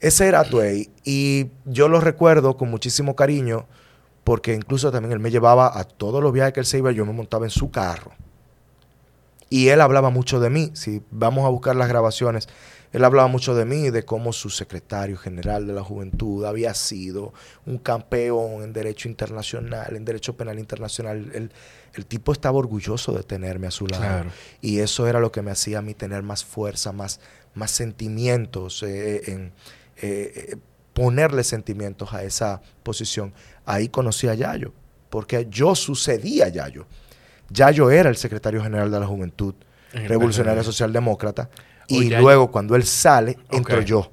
Ese 0.00 0.26
era 0.26 0.44
Tuey 0.44 0.90
y 1.04 1.50
yo 1.64 1.88
lo 1.88 2.00
recuerdo 2.00 2.56
con 2.56 2.70
muchísimo 2.70 3.14
cariño 3.16 3.66
porque 4.24 4.54
incluso 4.54 4.90
también 4.90 5.12
él 5.12 5.20
me 5.20 5.30
llevaba 5.30 5.78
a 5.78 5.84
todos 5.84 6.20
los 6.20 6.32
viajes 6.32 6.52
que 6.52 6.60
él 6.60 6.66
se 6.66 6.78
iba, 6.78 6.90
yo 6.90 7.06
me 7.06 7.12
montaba 7.12 7.46
en 7.46 7.50
su 7.50 7.70
carro. 7.70 8.10
Y 9.48 9.68
él 9.68 9.80
hablaba 9.80 10.10
mucho 10.10 10.40
de 10.40 10.50
mí. 10.50 10.72
Si 10.74 11.00
vamos 11.12 11.44
a 11.44 11.48
buscar 11.48 11.76
las 11.76 11.88
grabaciones, 11.88 12.48
él 12.96 13.04
hablaba 13.04 13.28
mucho 13.28 13.54
de 13.54 13.66
mí, 13.66 13.90
de 13.90 14.06
cómo 14.06 14.32
su 14.32 14.48
secretario 14.48 15.18
general 15.18 15.66
de 15.66 15.74
la 15.74 15.84
juventud 15.84 16.46
había 16.46 16.72
sido 16.72 17.34
un 17.66 17.76
campeón 17.76 18.62
en 18.62 18.72
derecho 18.72 19.06
internacional, 19.06 19.94
en 19.94 20.02
derecho 20.06 20.34
penal 20.34 20.58
internacional. 20.58 21.30
El, 21.34 22.06
tipo 22.06 22.32
estaba 22.32 22.56
orgulloso 22.56 23.12
de 23.12 23.22
tenerme 23.22 23.66
a 23.66 23.70
su 23.70 23.86
lado. 23.86 24.30
Y 24.62 24.78
eso 24.78 25.06
era 25.06 25.20
lo 25.20 25.30
que 25.30 25.42
me 25.42 25.50
hacía 25.50 25.80
a 25.80 25.82
mí 25.82 25.92
tener 25.92 26.22
más 26.22 26.42
fuerza, 26.42 26.90
más, 26.92 27.20
más 27.52 27.70
sentimientos, 27.70 28.82
eh, 28.82 29.30
en, 29.30 29.52
eh, 30.00 30.56
ponerle 30.94 31.44
sentimientos 31.44 32.14
a 32.14 32.22
esa 32.22 32.62
posición. 32.82 33.34
Ahí 33.66 33.90
conocí 33.90 34.26
a 34.26 34.32
Yayo, 34.32 34.72
porque 35.10 35.46
yo 35.50 35.74
sucedí 35.74 36.40
a 36.40 36.48
Yayo. 36.48 36.86
Yayo 37.50 37.90
era 37.90 38.08
el 38.08 38.16
secretario 38.16 38.62
general 38.62 38.90
de 38.90 39.00
la 39.00 39.06
Juventud 39.06 39.54
Revolucionaria 39.92 40.62
Socialdemócrata 40.62 41.50
y 41.88 42.10
luego, 42.10 42.50
cuando 42.50 42.76
él 42.76 42.84
sale, 42.84 43.38
entro 43.50 43.80
yo. 43.82 44.10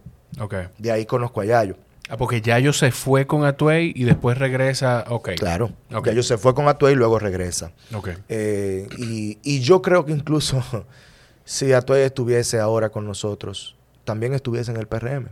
De 0.77 0.91
ahí 0.91 1.05
conozco 1.05 1.41
a 1.41 1.45
Yayo. 1.45 1.77
Ah, 2.09 2.17
porque 2.17 2.41
Yayo 2.41 2.73
se 2.73 2.91
fue 2.91 3.25
con 3.25 3.45
Atuey 3.45 3.93
y 3.95 4.03
después 4.03 4.37
regresa. 4.37 5.05
Ok. 5.09 5.31
Claro. 5.37 5.71
Yayo 6.03 6.23
se 6.23 6.37
fue 6.37 6.53
con 6.53 6.67
Atuey 6.67 6.93
y 6.93 6.95
luego 6.97 7.17
regresa. 7.17 7.71
Ok. 7.93 8.09
Eh, 8.29 8.87
y, 8.97 9.59
yo 9.61 9.81
creo 9.81 10.05
que 10.05 10.11
incluso 10.11 10.61
si 11.45 11.71
Atuey 11.73 12.03
estuviese 12.03 12.59
ahora 12.59 12.89
con 12.89 13.05
nosotros, 13.05 13.75
también 14.03 14.33
estuviese 14.33 14.71
en 14.71 14.77
el 14.77 14.87
PRM, 14.87 15.29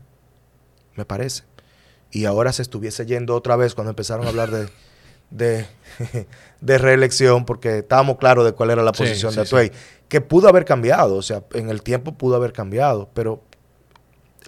me 0.95 1.05
parece. 1.05 1.43
Y 2.09 2.25
ahora 2.25 2.53
se 2.53 2.61
estuviese 2.61 3.05
yendo 3.05 3.35
otra 3.35 3.55
vez 3.55 3.75
cuando 3.75 3.91
empezaron 3.91 4.25
a 4.25 4.29
hablar 4.29 4.51
de, 5.31 5.65
de, 6.61 6.77
reelección, 6.77 7.45
porque 7.45 7.79
estábamos 7.79 8.17
claros 8.17 8.45
de 8.45 8.51
cuál 8.51 8.69
era 8.69 8.83
la 8.83 8.91
posición 8.91 9.33
de 9.33 9.41
Atuey, 9.41 9.71
que 10.07 10.21
pudo 10.21 10.47
haber 10.47 10.65
cambiado, 10.65 11.15
o 11.15 11.21
sea, 11.21 11.43
en 11.53 11.69
el 11.69 11.81
tiempo 11.81 12.13
pudo 12.13 12.35
haber 12.35 12.53
cambiado, 12.53 13.09
pero 13.13 13.41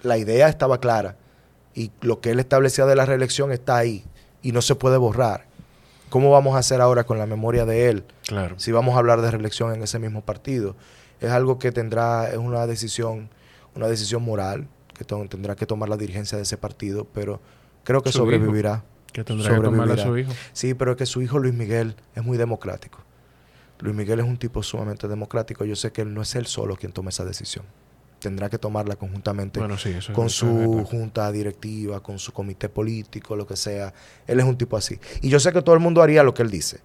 la 0.03 0.17
idea 0.17 0.49
estaba 0.49 0.79
clara 0.79 1.15
y 1.73 1.91
lo 2.01 2.19
que 2.21 2.31
él 2.31 2.39
establecía 2.39 2.85
de 2.85 2.95
la 2.95 3.05
reelección 3.05 3.51
está 3.51 3.77
ahí 3.77 4.03
y 4.41 4.51
no 4.51 4.61
se 4.61 4.75
puede 4.75 4.97
borrar. 4.97 5.45
¿Cómo 6.09 6.29
vamos 6.29 6.55
a 6.55 6.59
hacer 6.59 6.79
ahora 6.79 7.05
con 7.05 7.17
la 7.17 7.25
memoria 7.25 7.65
de 7.65 7.89
él? 7.89 8.03
Claro. 8.27 8.59
Si 8.59 8.71
vamos 8.71 8.95
a 8.95 8.99
hablar 8.99 9.21
de 9.21 9.31
reelección 9.31 9.73
en 9.73 9.81
ese 9.81 9.97
mismo 9.97 10.21
partido. 10.21 10.75
Es 11.19 11.31
algo 11.31 11.57
que 11.57 11.71
tendrá, 11.71 12.29
es 12.29 12.37
una 12.37 12.67
decisión, 12.67 13.29
una 13.75 13.87
decisión 13.87 14.21
moral 14.21 14.67
que 14.93 15.05
tendrá 15.05 15.55
que 15.55 15.65
tomar 15.65 15.89
la 15.89 15.97
dirigencia 15.97 16.37
de 16.37 16.43
ese 16.43 16.57
partido, 16.57 17.07
pero 17.13 17.39
creo 17.83 18.01
que 18.01 18.11
sobrevivirá. 18.11 18.83
Que 19.13 19.23
tendrá 19.23 19.55
que 19.55 19.61
tomar 19.61 19.91
a 19.91 19.97
su 19.97 20.17
hijo. 20.17 20.33
Sí, 20.51 20.73
pero 20.73 20.91
es 20.91 20.97
que 20.97 21.05
su 21.05 21.21
hijo 21.21 21.39
Luis 21.39 21.53
Miguel 21.53 21.95
es 22.15 22.23
muy 22.23 22.37
democrático. 22.37 22.99
Luis 23.79 23.95
Miguel 23.95 24.19
es 24.19 24.25
un 24.25 24.37
tipo 24.37 24.63
sumamente 24.63 25.07
democrático. 25.07 25.65
Yo 25.65 25.75
sé 25.75 25.91
que 25.91 26.01
él 26.01 26.13
no 26.13 26.21
es 26.21 26.35
él 26.35 26.47
solo 26.47 26.75
quien 26.75 26.91
toma 26.91 27.09
esa 27.09 27.23
decisión 27.23 27.65
tendrá 28.23 28.49
que 28.49 28.57
tomarla 28.57 28.95
conjuntamente 28.95 29.59
con 30.13 30.29
su 30.29 30.85
junta 30.89 31.29
directiva, 31.31 32.01
con 32.01 32.17
su 32.17 32.31
comité 32.31 32.69
político, 32.69 33.35
lo 33.35 33.45
que 33.45 33.57
sea. 33.57 33.93
Él 34.25 34.39
es 34.39 34.45
un 34.45 34.57
tipo 34.57 34.77
así. 34.77 34.97
Y 35.21 35.29
yo 35.29 35.39
sé 35.39 35.51
que 35.51 35.61
todo 35.61 35.75
el 35.75 35.81
mundo 35.81 36.01
haría 36.01 36.23
lo 36.23 36.33
que 36.33 36.41
él 36.41 36.49
dice, 36.49 36.79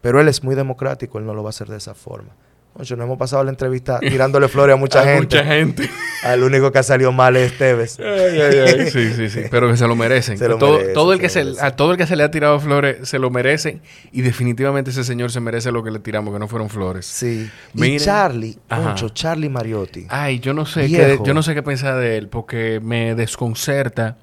pero 0.00 0.20
él 0.20 0.28
es 0.28 0.42
muy 0.42 0.54
democrático, 0.54 1.18
él 1.18 1.26
no 1.26 1.34
lo 1.34 1.42
va 1.42 1.50
a 1.50 1.50
hacer 1.50 1.68
de 1.68 1.76
esa 1.76 1.94
forma. 1.94 2.30
Oye, 2.74 2.96
no 2.96 3.04
hemos 3.04 3.18
pasado 3.18 3.44
la 3.44 3.50
entrevista 3.50 3.98
tirándole 3.98 4.48
flores 4.48 4.74
a 4.74 4.76
mucha 4.76 5.02
gente. 5.04 5.36
Mucha 5.36 5.44
gente. 5.44 5.90
Al 6.22 6.42
único 6.42 6.70
que 6.70 6.78
ha 6.78 6.82
salido 6.82 7.12
mal 7.12 7.36
es 7.36 7.52
Esteves. 7.52 7.98
Sí, 8.90 9.12
sí, 9.12 9.28
sí. 9.28 9.40
Pero 9.50 9.70
que 9.70 9.76
se 9.76 9.86
lo 9.86 9.96
merecen. 9.96 10.38
todo, 10.38 11.12
el 11.12 11.18
que 11.20 11.28
se, 11.28 11.44
a 11.60 11.76
todo 11.76 11.92
el 11.92 11.98
que 11.98 12.06
se 12.06 12.16
le 12.16 12.22
ha 12.22 12.30
tirado 12.30 12.58
flores 12.60 13.08
se 13.08 13.18
lo 13.18 13.30
merecen. 13.30 13.80
Y 14.12 14.22
definitivamente 14.22 14.90
ese 14.90 15.04
señor 15.04 15.30
se 15.30 15.40
merece 15.40 15.72
lo 15.72 15.82
que 15.82 15.90
le 15.90 15.98
tiramos, 15.98 16.32
que 16.32 16.38
no 16.40 16.48
fueron 16.48 16.70
flores. 16.70 17.06
Sí. 17.06 17.50
y 17.74 17.98
Charlie, 17.98 18.56
mucho, 18.70 19.08
Charlie 19.10 19.48
Mariotti. 19.48 20.06
Ay, 20.08 20.38
yo 20.40 20.54
no 20.54 20.66
sé 20.66 20.88
qué, 20.88 21.18
yo 21.24 21.34
no 21.34 21.42
sé 21.42 21.54
qué 21.54 21.62
pensar 21.62 21.98
de 21.98 22.16
él, 22.16 22.28
porque 22.28 22.80
me 22.82 23.14
desconcerta 23.14 24.16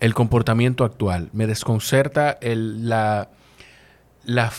el 0.00 0.14
comportamiento 0.14 0.84
actual. 0.84 1.30
Me 1.32 1.46
desconcerta 1.46 2.36
el, 2.40 2.88
la 2.88 3.28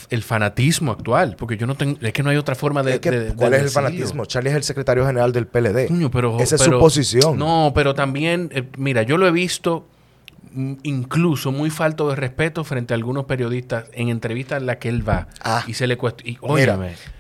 el 0.10 0.24
fanatismo 0.24 0.92
actual, 0.92 1.36
porque 1.38 1.58
yo 1.58 1.68
no 1.68 1.76
tengo, 1.76 1.98
es 2.02 2.14
que 2.14 2.24
no 2.24 2.30
hay 2.30 2.38
otra 2.38 2.56
forma 2.56 2.84
de... 2.84 3.00
¿Cuál 3.36 3.54
es 3.54 3.64
el 3.64 3.70
fanatismo? 3.70 4.26
Charlie 4.26 4.50
es 4.52 4.56
el 4.56 4.64
secretario 4.64 5.06
general 5.06 5.32
del 5.32 5.48
PLD. 5.48 5.90
pero, 6.12 6.40
Esa 6.40 6.56
es 6.56 6.62
su 6.62 6.72
posición. 6.80 7.38
No, 7.38 7.72
pero 7.76 7.94
también, 7.94 8.50
eh, 8.54 8.64
mira, 8.78 9.04
yo 9.04 9.18
lo 9.18 9.28
he 9.28 9.32
visto 9.32 9.86
mm, 10.52 10.76
incluso 10.84 11.52
muy 11.52 11.70
falto 11.70 12.10
de 12.10 12.16
respeto 12.16 12.64
frente 12.64 12.94
a 12.94 12.96
algunos 12.96 13.26
periodistas 13.26 13.86
en 13.94 14.10
entrevistas 14.10 14.62
en 14.62 14.68
las 14.68 14.78
que 14.78 14.90
él 14.90 15.08
va 15.08 15.28
ah. 15.42 15.64
y 15.68 15.74
se 15.74 15.88
le 15.88 15.98
cuesta... 15.98 16.24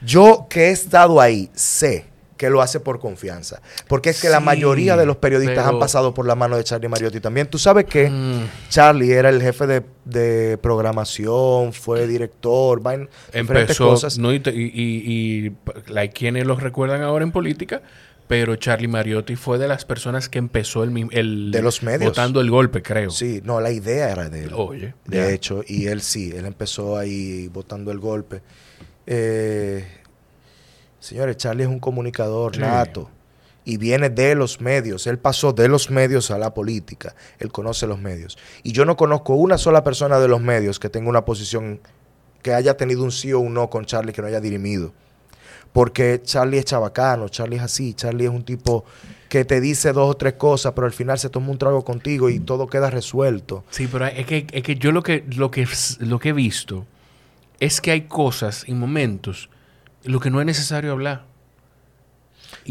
yo 0.01 0.47
que 0.49 0.67
he 0.67 0.71
estado 0.71 1.19
ahí 1.19 1.49
sé 1.53 2.05
que 2.37 2.49
lo 2.49 2.61
hace 2.61 2.79
por 2.79 2.99
confianza. 2.99 3.61
Porque 3.87 4.11
es 4.11 4.21
que 4.21 4.29
la 4.29 4.39
mayoría 4.39 4.95
de 4.95 5.05
los 5.05 5.17
periodistas 5.17 5.65
han 5.65 5.79
pasado 5.79 6.13
por 6.13 6.25
la 6.25 6.35
mano 6.35 6.55
de 6.55 6.63
Charlie 6.63 6.87
Mariotti 6.87 7.19
también. 7.19 7.47
Tú 7.47 7.57
sabes 7.57 7.85
que 7.85 8.09
mm. 8.09 8.69
Charlie 8.69 9.11
era 9.11 9.29
el 9.29 9.41
jefe 9.41 9.83
de, 10.05 10.57
programación, 10.61 11.73
fue 11.73 12.07
director, 12.07 12.85
va 12.85 12.93
en 12.93 13.09
Empezó, 13.33 13.89
cosas. 13.89 14.17
No, 14.17 14.33
y, 14.33 14.41
y, 14.45 15.55
hay 15.95 16.09
quienes 16.09 16.45
los 16.45 16.61
recuerdan 16.61 17.01
ahora 17.01 17.23
en 17.23 17.31
política, 17.31 17.81
pero 18.27 18.55
Charlie 18.55 18.87
Mariotti 18.87 19.35
fue 19.35 19.57
de 19.57 19.67
las 19.67 19.85
personas 19.85 20.29
que 20.29 20.37
empezó 20.37 20.83
el, 20.83 21.09
el 21.11 21.51
de 21.51 21.61
los 21.61 21.83
medios 21.83 22.11
votando 22.11 22.41
el 22.41 22.49
golpe, 22.49 22.81
creo. 22.81 23.09
Sí, 23.09 23.41
no, 23.43 23.59
la 23.61 23.71
idea 23.71 24.11
era 24.11 24.29
de 24.29 24.45
él. 24.45 24.51
Oye, 24.53 24.93
de 25.05 25.33
hecho, 25.33 25.63
y 25.65 25.87
él 25.87 26.01
sí, 26.01 26.31
él 26.35 26.45
empezó 26.45 26.97
ahí 26.97 27.47
votando 27.47 27.91
el 27.91 27.99
golpe. 27.99 28.41
Eh, 29.05 29.85
Señores, 31.07 31.37
Charlie 31.37 31.63
es 31.63 31.69
un 31.69 31.79
comunicador 31.79 32.57
nato 32.57 33.09
y 33.63 33.77
viene 33.77 34.09
de 34.09 34.35
los 34.35 34.59
medios. 34.59 35.07
Él 35.07 35.17
pasó 35.17 35.53
de 35.53 35.69
los 35.69 35.89
medios 35.89 36.31
a 36.31 36.37
la 36.37 36.53
política. 36.53 37.15
Él 37.39 37.49
conoce 37.49 37.87
los 37.87 37.97
medios. 37.97 38.37
Y 38.61 38.73
yo 38.73 38.83
no 38.83 38.97
conozco 38.97 39.33
una 39.35 39.57
sola 39.57 39.85
persona 39.85 40.19
de 40.19 40.27
los 40.27 40.41
medios 40.41 40.79
que 40.79 40.89
tenga 40.89 41.07
una 41.07 41.23
posición, 41.23 41.79
que 42.41 42.53
haya 42.53 42.75
tenido 42.75 43.05
un 43.05 43.13
sí 43.13 43.31
o 43.31 43.39
un 43.39 43.53
no 43.53 43.69
con 43.69 43.85
Charlie 43.85 44.11
que 44.11 44.21
no 44.21 44.27
haya 44.27 44.41
dirimido. 44.41 44.91
Porque 45.71 46.19
Charlie 46.21 46.57
es 46.57 46.65
chabacano, 46.65 47.29
Charlie 47.29 47.55
es 47.55 47.63
así, 47.63 47.93
Charlie 47.93 48.25
es 48.25 48.31
un 48.31 48.43
tipo 48.43 48.83
que 49.29 49.45
te 49.45 49.61
dice 49.61 49.93
dos 49.93 50.11
o 50.11 50.17
tres 50.17 50.33
cosas, 50.33 50.73
pero 50.73 50.87
al 50.87 50.93
final 50.93 51.17
se 51.17 51.29
toma 51.29 51.51
un 51.51 51.57
trago 51.57 51.85
contigo 51.85 52.29
y 52.29 52.41
todo 52.41 52.67
queda 52.67 52.89
resuelto. 52.89 53.63
Sí, 53.69 53.87
pero 53.89 54.07
es 54.07 54.25
que, 54.25 54.45
es 54.51 54.61
que 54.61 54.75
yo 54.75 54.91
lo 54.91 55.03
que, 55.03 55.23
lo, 55.37 55.51
que, 55.51 55.65
lo 55.99 56.19
que 56.19 56.29
he 56.29 56.33
visto 56.33 56.85
es 57.61 57.79
que 57.79 57.91
hay 57.91 58.01
cosas 58.09 58.65
y 58.67 58.73
momentos 58.73 59.49
lo 60.03 60.19
que 60.19 60.29
no 60.29 60.39
es 60.39 60.45
necesario 60.45 60.91
hablar. 60.91 61.25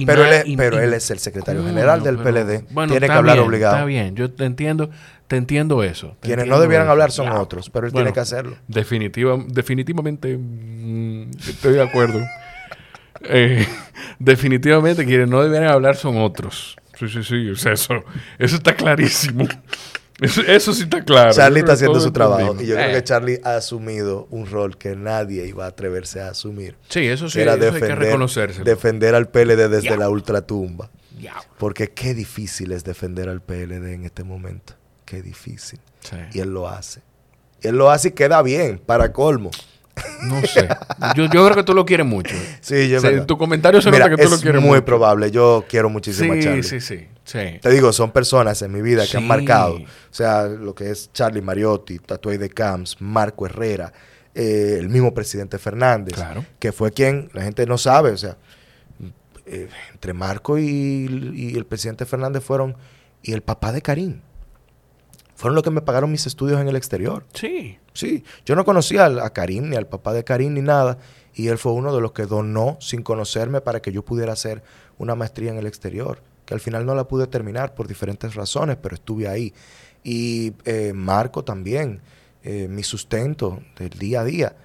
pero, 0.06 0.24
él 0.24 0.32
es, 0.32 0.56
pero 0.56 0.78
él 0.78 0.92
es 0.92 1.10
el 1.10 1.18
secretario 1.18 1.64
general 1.64 2.02
del 2.02 2.18
PLD. 2.18 2.66
tiene 2.88 3.06
que 3.06 3.12
hablar 3.12 3.38
obligado. 3.38 3.76
Está 3.76 3.86
bien, 3.86 4.14
yo 4.16 4.30
te 4.30 4.44
entiendo, 4.44 4.90
te 5.26 5.36
entiendo 5.36 5.82
eso. 5.82 6.16
Quienes 6.20 6.46
no 6.46 6.60
debieran 6.60 6.88
hablar 6.88 7.10
son 7.10 7.28
otros, 7.28 7.70
pero 7.70 7.86
él 7.86 7.92
tiene 7.92 8.12
que 8.12 8.20
hacerlo. 8.20 8.56
Definitiva, 8.68 9.38
definitivamente 9.48 10.36
mm, 10.36 11.30
estoy 11.48 11.74
de 11.74 11.82
acuerdo. 11.82 12.20
Eh, 13.28 13.66
definitivamente 14.18 15.06
quienes 15.06 15.26
no 15.26 15.42
debieran 15.42 15.70
hablar 15.70 15.96
son 15.96 16.18
otros. 16.18 16.76
Sí, 16.98 17.08
sí, 17.08 17.24
sí. 17.24 17.50
eso, 17.70 18.04
eso 18.38 18.56
está 18.56 18.74
clarísimo. 18.74 19.48
Eso, 20.20 20.72
sí 20.72 20.84
está 20.84 21.04
claro. 21.04 21.32
Charlie 21.32 21.60
está 21.60 21.74
haciendo 21.74 22.00
su 22.00 22.10
trabajo. 22.10 22.56
Y 22.60 22.66
yo 22.66 22.74
creo 22.74 22.90
que 22.90 22.96
eh. 22.98 23.04
Charlie 23.04 23.40
ha 23.44 23.56
asumido 23.56 24.26
un 24.30 24.46
rol 24.46 24.78
que 24.78 24.96
nadie 24.96 25.46
iba 25.46 25.66
a 25.66 25.68
atreverse 25.68 26.20
a 26.20 26.28
asumir. 26.28 26.76
Sí, 26.88 27.06
eso 27.06 27.28
sí, 27.28 27.40
era 27.40 27.56
defender, 27.56 27.92
hay 27.92 27.98
que 27.98 28.04
reconocerse. 28.04 28.62
Defender 28.62 29.14
al 29.14 29.28
PLD 29.28 29.68
desde 29.68 29.96
la 29.96 30.08
ultratumba. 30.08 30.90
Porque 31.58 31.90
qué 31.90 32.14
difícil 32.14 32.72
es 32.72 32.84
defender 32.84 33.28
al 33.28 33.40
PLD 33.40 33.92
en 33.92 34.04
este 34.04 34.24
momento. 34.24 34.74
Qué 35.04 35.22
difícil. 35.22 35.80
Y 36.32 36.40
él 36.40 36.50
lo 36.50 36.68
hace. 36.68 37.02
Y 37.62 37.68
él 37.68 37.76
lo 37.76 37.90
hace 37.90 38.08
y 38.08 38.10
queda 38.12 38.42
bien, 38.42 38.78
para 38.78 39.12
colmo. 39.12 39.50
No 40.24 40.42
sé. 40.42 40.68
Yo, 41.14 41.28
creo 41.28 41.54
que 41.54 41.62
tú 41.62 41.74
lo 41.74 41.86
quieres 41.86 42.06
mucho. 42.06 42.34
Sí, 42.60 42.88
yo 42.88 42.98
En 43.00 43.26
tu 43.26 43.38
comentario 43.38 43.80
se 43.80 43.90
nota 43.90 44.10
que 44.10 44.16
tú 44.16 44.30
lo 44.30 44.38
quieres 44.38 44.60
mucho. 44.60 44.74
Es 44.74 44.80
muy 44.80 44.80
probable. 44.82 45.30
Yo 45.30 45.64
quiero 45.68 45.88
muchísimo 45.88 46.34
a 46.34 46.38
Charlie. 46.38 46.62
Sí, 46.62 46.80
sí, 46.80 46.98
sí. 46.98 47.08
Te 47.32 47.70
digo, 47.70 47.92
son 47.92 48.12
personas 48.12 48.62
en 48.62 48.72
mi 48.72 48.82
vida 48.82 49.06
que 49.06 49.16
han 49.16 49.26
marcado. 49.26 49.76
O 49.76 49.84
sea, 50.10 50.46
lo 50.46 50.74
que 50.74 50.90
es 50.90 51.12
Charlie 51.12 51.42
Mariotti, 51.42 51.98
Tatuay 51.98 52.38
de 52.38 52.48
Camps, 52.48 53.00
Marco 53.00 53.46
Herrera, 53.46 53.92
eh, 54.34 54.76
el 54.78 54.88
mismo 54.88 55.12
presidente 55.12 55.58
Fernández. 55.58 56.14
Claro. 56.14 56.44
Que 56.58 56.72
fue 56.72 56.92
quien, 56.92 57.30
la 57.32 57.42
gente 57.42 57.66
no 57.66 57.78
sabe, 57.78 58.10
o 58.10 58.16
sea, 58.16 58.36
eh, 59.46 59.68
entre 59.92 60.12
Marco 60.12 60.58
y, 60.58 61.32
y 61.34 61.56
el 61.56 61.66
presidente 61.66 62.06
Fernández 62.06 62.42
fueron, 62.42 62.76
y 63.22 63.32
el 63.32 63.42
papá 63.42 63.72
de 63.72 63.82
Karim 63.82 64.20
fueron 65.36 65.54
los 65.54 65.62
que 65.62 65.70
me 65.70 65.82
pagaron 65.82 66.10
mis 66.10 66.26
estudios 66.26 66.60
en 66.60 66.66
el 66.66 66.76
exterior. 66.76 67.24
Sí. 67.34 67.78
Sí. 67.92 68.24
Yo 68.46 68.56
no 68.56 68.64
conocía 68.64 69.04
a, 69.04 69.30
Karim, 69.30 69.68
ni 69.68 69.76
al 69.76 69.86
papá 69.86 70.14
de 70.14 70.24
Karim, 70.24 70.54
ni 70.54 70.62
nada. 70.62 70.98
Y 71.34 71.48
él 71.48 71.58
fue 71.58 71.72
uno 71.72 71.94
de 71.94 72.00
los 72.00 72.12
que 72.12 72.24
donó 72.24 72.78
sin 72.80 73.02
conocerme 73.02 73.60
para 73.60 73.80
que 73.80 73.92
yo 73.92 74.02
pudiera 74.02 74.32
hacer 74.32 74.62
una 74.96 75.14
maestría 75.14 75.50
en 75.50 75.58
el 75.58 75.66
exterior. 75.66 76.22
Que 76.46 76.54
al 76.54 76.60
final 76.60 76.86
no 76.86 76.94
la 76.94 77.04
pude 77.04 77.26
terminar 77.26 77.74
por 77.74 77.86
diferentes 77.86 78.34
razones, 78.34 78.78
pero 78.80 78.94
estuve 78.94 79.28
ahí. 79.28 79.52
Y 80.02 80.54
eh, 80.64 80.92
Marco 80.94 81.44
también, 81.44 82.00
eh, 82.42 82.68
mi 82.68 82.82
sustento 82.82 83.60
del 83.76 83.90
día 83.90 84.20
a 84.20 84.24
día. 84.24 84.56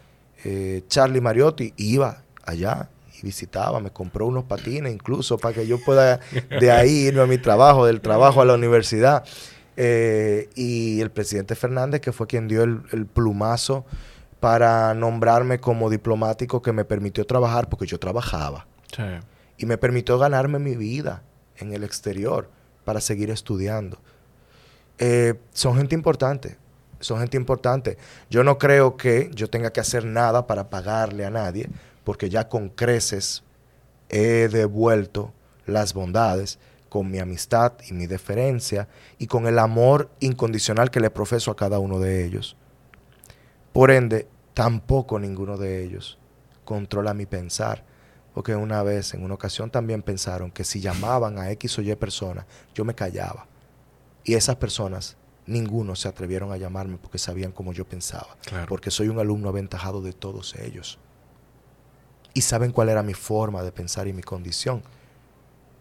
Eh, 0.43 0.83
Charlie 0.87 1.21
Mariotti 1.21 1.73
iba 1.77 2.23
allá 2.43 2.89
y 3.17 3.25
visitaba, 3.25 3.79
me 3.79 3.91
compró 3.91 4.27
unos 4.27 4.45
patines 4.45 4.93
incluso 4.93 5.37
para 5.37 5.53
que 5.53 5.67
yo 5.67 5.79
pueda 5.83 6.19
de 6.59 6.71
ahí 6.71 7.07
irme 7.07 7.21
a 7.21 7.25
mi 7.27 7.37
trabajo, 7.37 7.85
del 7.85 8.01
trabajo 8.01 8.41
a 8.41 8.45
la 8.45 8.53
universidad. 8.53 9.23
Eh, 9.77 10.49
y 10.55 10.99
el 11.01 11.11
presidente 11.11 11.55
Fernández, 11.55 12.01
que 12.01 12.11
fue 12.11 12.27
quien 12.27 12.47
dio 12.47 12.63
el, 12.63 13.07
plumazo 13.07 13.85
para 14.39 14.93
nombrarme 14.93 15.59
como 15.59 15.89
diplomático 15.89 16.61
que 16.61 16.71
me 16.71 16.85
permitió 16.85 17.25
trabajar, 17.25 17.69
porque 17.69 17.85
yo 17.85 17.99
trabajaba. 17.99 18.67
Y 19.57 19.65
me 19.65 19.77
permitió 19.77 20.17
ganarme 20.17 20.59
mi 20.59 20.75
vida 20.75 21.23
en 21.61 21.73
el 21.73 21.83
exterior 21.83 22.49
para 22.83 23.01
seguir 23.01 23.29
estudiando. 23.29 23.97
Eh, 24.97 25.35
son 25.53 25.77
gente 25.77 25.95
importante, 25.95 26.57
son 26.99 27.19
gente 27.19 27.37
importante. 27.37 27.97
Yo 28.29 28.43
no 28.43 28.57
creo 28.57 28.97
que 28.97 29.31
yo 29.33 29.49
tenga 29.49 29.71
que 29.71 29.79
hacer 29.79 30.05
nada 30.05 30.47
para 30.47 30.69
pagarle 30.69 31.25
a 31.25 31.29
nadie, 31.29 31.69
porque 32.03 32.29
ya 32.29 32.49
con 32.49 32.69
creces 32.69 33.43
he 34.09 34.47
devuelto 34.49 35.33
las 35.65 35.93
bondades 35.93 36.59
con 36.89 37.09
mi 37.09 37.19
amistad 37.19 37.73
y 37.87 37.93
mi 37.93 38.05
deferencia 38.05 38.89
y 39.17 39.27
con 39.27 39.47
el 39.47 39.59
amor 39.59 40.09
incondicional 40.19 40.91
que 40.91 40.99
le 40.99 41.09
profeso 41.09 41.49
a 41.49 41.55
cada 41.55 41.79
uno 41.79 41.99
de 41.99 42.25
ellos. 42.25 42.57
Por 43.71 43.91
ende, 43.91 44.27
tampoco 44.53 45.17
ninguno 45.17 45.57
de 45.57 45.83
ellos 45.83 46.17
controla 46.65 47.13
mi 47.13 47.25
pensar, 47.25 47.83
Porque 48.33 48.55
una 48.55 48.81
vez, 48.83 49.13
en 49.13 49.23
una 49.23 49.33
ocasión, 49.33 49.69
también 49.69 50.01
pensaron 50.01 50.51
que 50.51 50.63
si 50.63 50.79
llamaban 50.79 51.37
a 51.37 51.51
X 51.51 51.79
o 51.79 51.81
Y 51.81 51.93
personas, 51.95 52.45
yo 52.73 52.85
me 52.85 52.95
callaba. 52.95 53.47
Y 54.23 54.35
esas 54.35 54.55
personas, 54.55 55.17
ninguno 55.45 55.95
se 55.95 56.07
atrevieron 56.07 56.51
a 56.51 56.57
llamarme 56.57 56.97
porque 56.97 57.17
sabían 57.17 57.51
cómo 57.51 57.73
yo 57.73 57.85
pensaba. 57.85 58.37
Porque 58.67 58.91
soy 58.91 59.09
un 59.09 59.19
alumno 59.19 59.49
aventajado 59.49 60.01
de 60.01 60.13
todos 60.13 60.55
ellos. 60.55 60.97
Y 62.33 62.41
saben 62.41 62.71
cuál 62.71 62.89
era 62.89 63.03
mi 63.03 63.13
forma 63.13 63.61
de 63.63 63.71
pensar 63.71 64.07
y 64.07 64.13
mi 64.13 64.21
condición. 64.21 64.81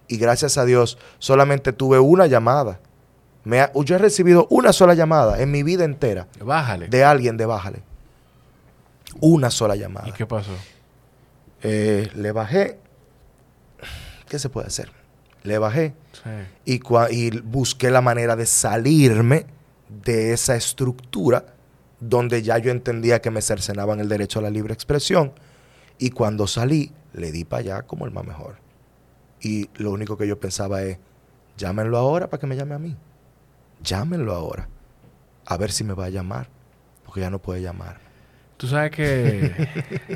Y 0.09 0.17
gracias 0.17 0.59
a 0.59 0.65
Dios, 0.65 0.99
solamente 1.21 1.73
tuve 1.73 2.01
una 2.01 2.27
llamada. 2.27 2.81
Me 3.45 3.71
yo 3.85 3.95
he 3.95 3.99
recibido 3.99 4.49
una 4.51 4.73
sola 4.73 4.95
llamada 4.95 5.41
en 5.41 5.53
mi 5.53 5.63
vida 5.63 5.85
entera. 5.85 6.27
Bájale. 6.45 6.89
De 6.89 7.05
alguien 7.05 7.37
de 7.37 7.47
Bájale. 7.47 7.83
Una 9.21 9.51
sola 9.51 9.77
llamada. 9.77 10.09
¿Y 10.09 10.13
qué 10.13 10.27
pasó? 10.27 10.51
Eh, 11.63 12.11
le 12.15 12.33
bajé. 12.33 12.79
¿Qué 14.29 14.39
se 14.39 14.49
puede 14.49 14.69
hacer? 14.69 14.93
Le 15.43 15.59
bajé 15.59 15.95
y, 16.67 16.81
y 17.11 17.41
busqué 17.41 17.91
la 17.91 18.03
manera 18.03 18.37
de 18.37 18.45
salirme 18.47 19.47
de 19.89 20.33
esa 20.33 20.55
estructura 20.55 21.47
donde 21.99 22.43
ya 22.43 22.59
yo 22.59 22.71
entendía 22.71 23.21
que 23.21 23.31
me 23.31 23.43
cercenaban 23.43 24.01
el 24.01 24.09
derecho 24.09 24.39
a 24.39 24.43
la 24.43 24.51
libre 24.51 24.75
expresión. 24.75 25.33
Y 25.99 26.11
cuando 26.11 26.47
salí, 26.47 26.93
le 27.13 27.33
di 27.33 27.45
para 27.45 27.61
allá 27.61 27.83
como 27.83 28.07
el 28.07 28.13
más 28.13 28.25
mejor. 28.25 28.57
Y 29.41 29.69
lo 29.75 29.91
único 29.91 30.17
que 30.17 30.27
yo 30.27 30.39
pensaba 30.39 30.83
es, 30.83 30.99
llámenlo 31.57 31.99
ahora 31.99 32.29
para 32.29 32.41
que 32.41 32.47
me 32.47 32.57
llame 32.57 32.75
a 32.75 32.79
mí. 32.79 32.97
Llámenlo 33.83 34.35
ahora. 34.35 34.69
A 35.47 35.57
ver 35.57 35.73
si 35.73 35.85
me 35.85 35.95
va 35.95 36.07
a 36.07 36.11
llamar. 36.11 36.49
Porque 37.05 37.21
ya 37.21 37.31
no 37.31 37.39
puede 37.39 37.63
llamar. 37.63 38.10
Tú 38.61 38.67
sabes 38.67 38.91
que 38.91 39.53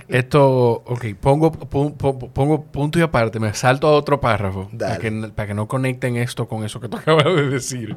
esto, 0.09 0.83
ok, 0.85 1.15
pongo, 1.19 1.51
pongo, 1.51 2.65
punto 2.65 2.99
y 2.99 3.03
aparte, 3.03 3.41
me 3.41 3.55
salto 3.55 3.89
a 3.89 3.93
otro 3.93 4.21
párrafo 4.21 4.69
para 4.79 4.99
que, 4.99 5.11
para 5.35 5.47
que, 5.47 5.55
no 5.55 5.67
conecten 5.67 6.17
esto 6.17 6.47
con 6.47 6.63
eso 6.63 6.79
que 6.79 6.91
tú 6.91 6.97
acabas 6.99 7.25
de 7.25 7.49
decir. 7.49 7.97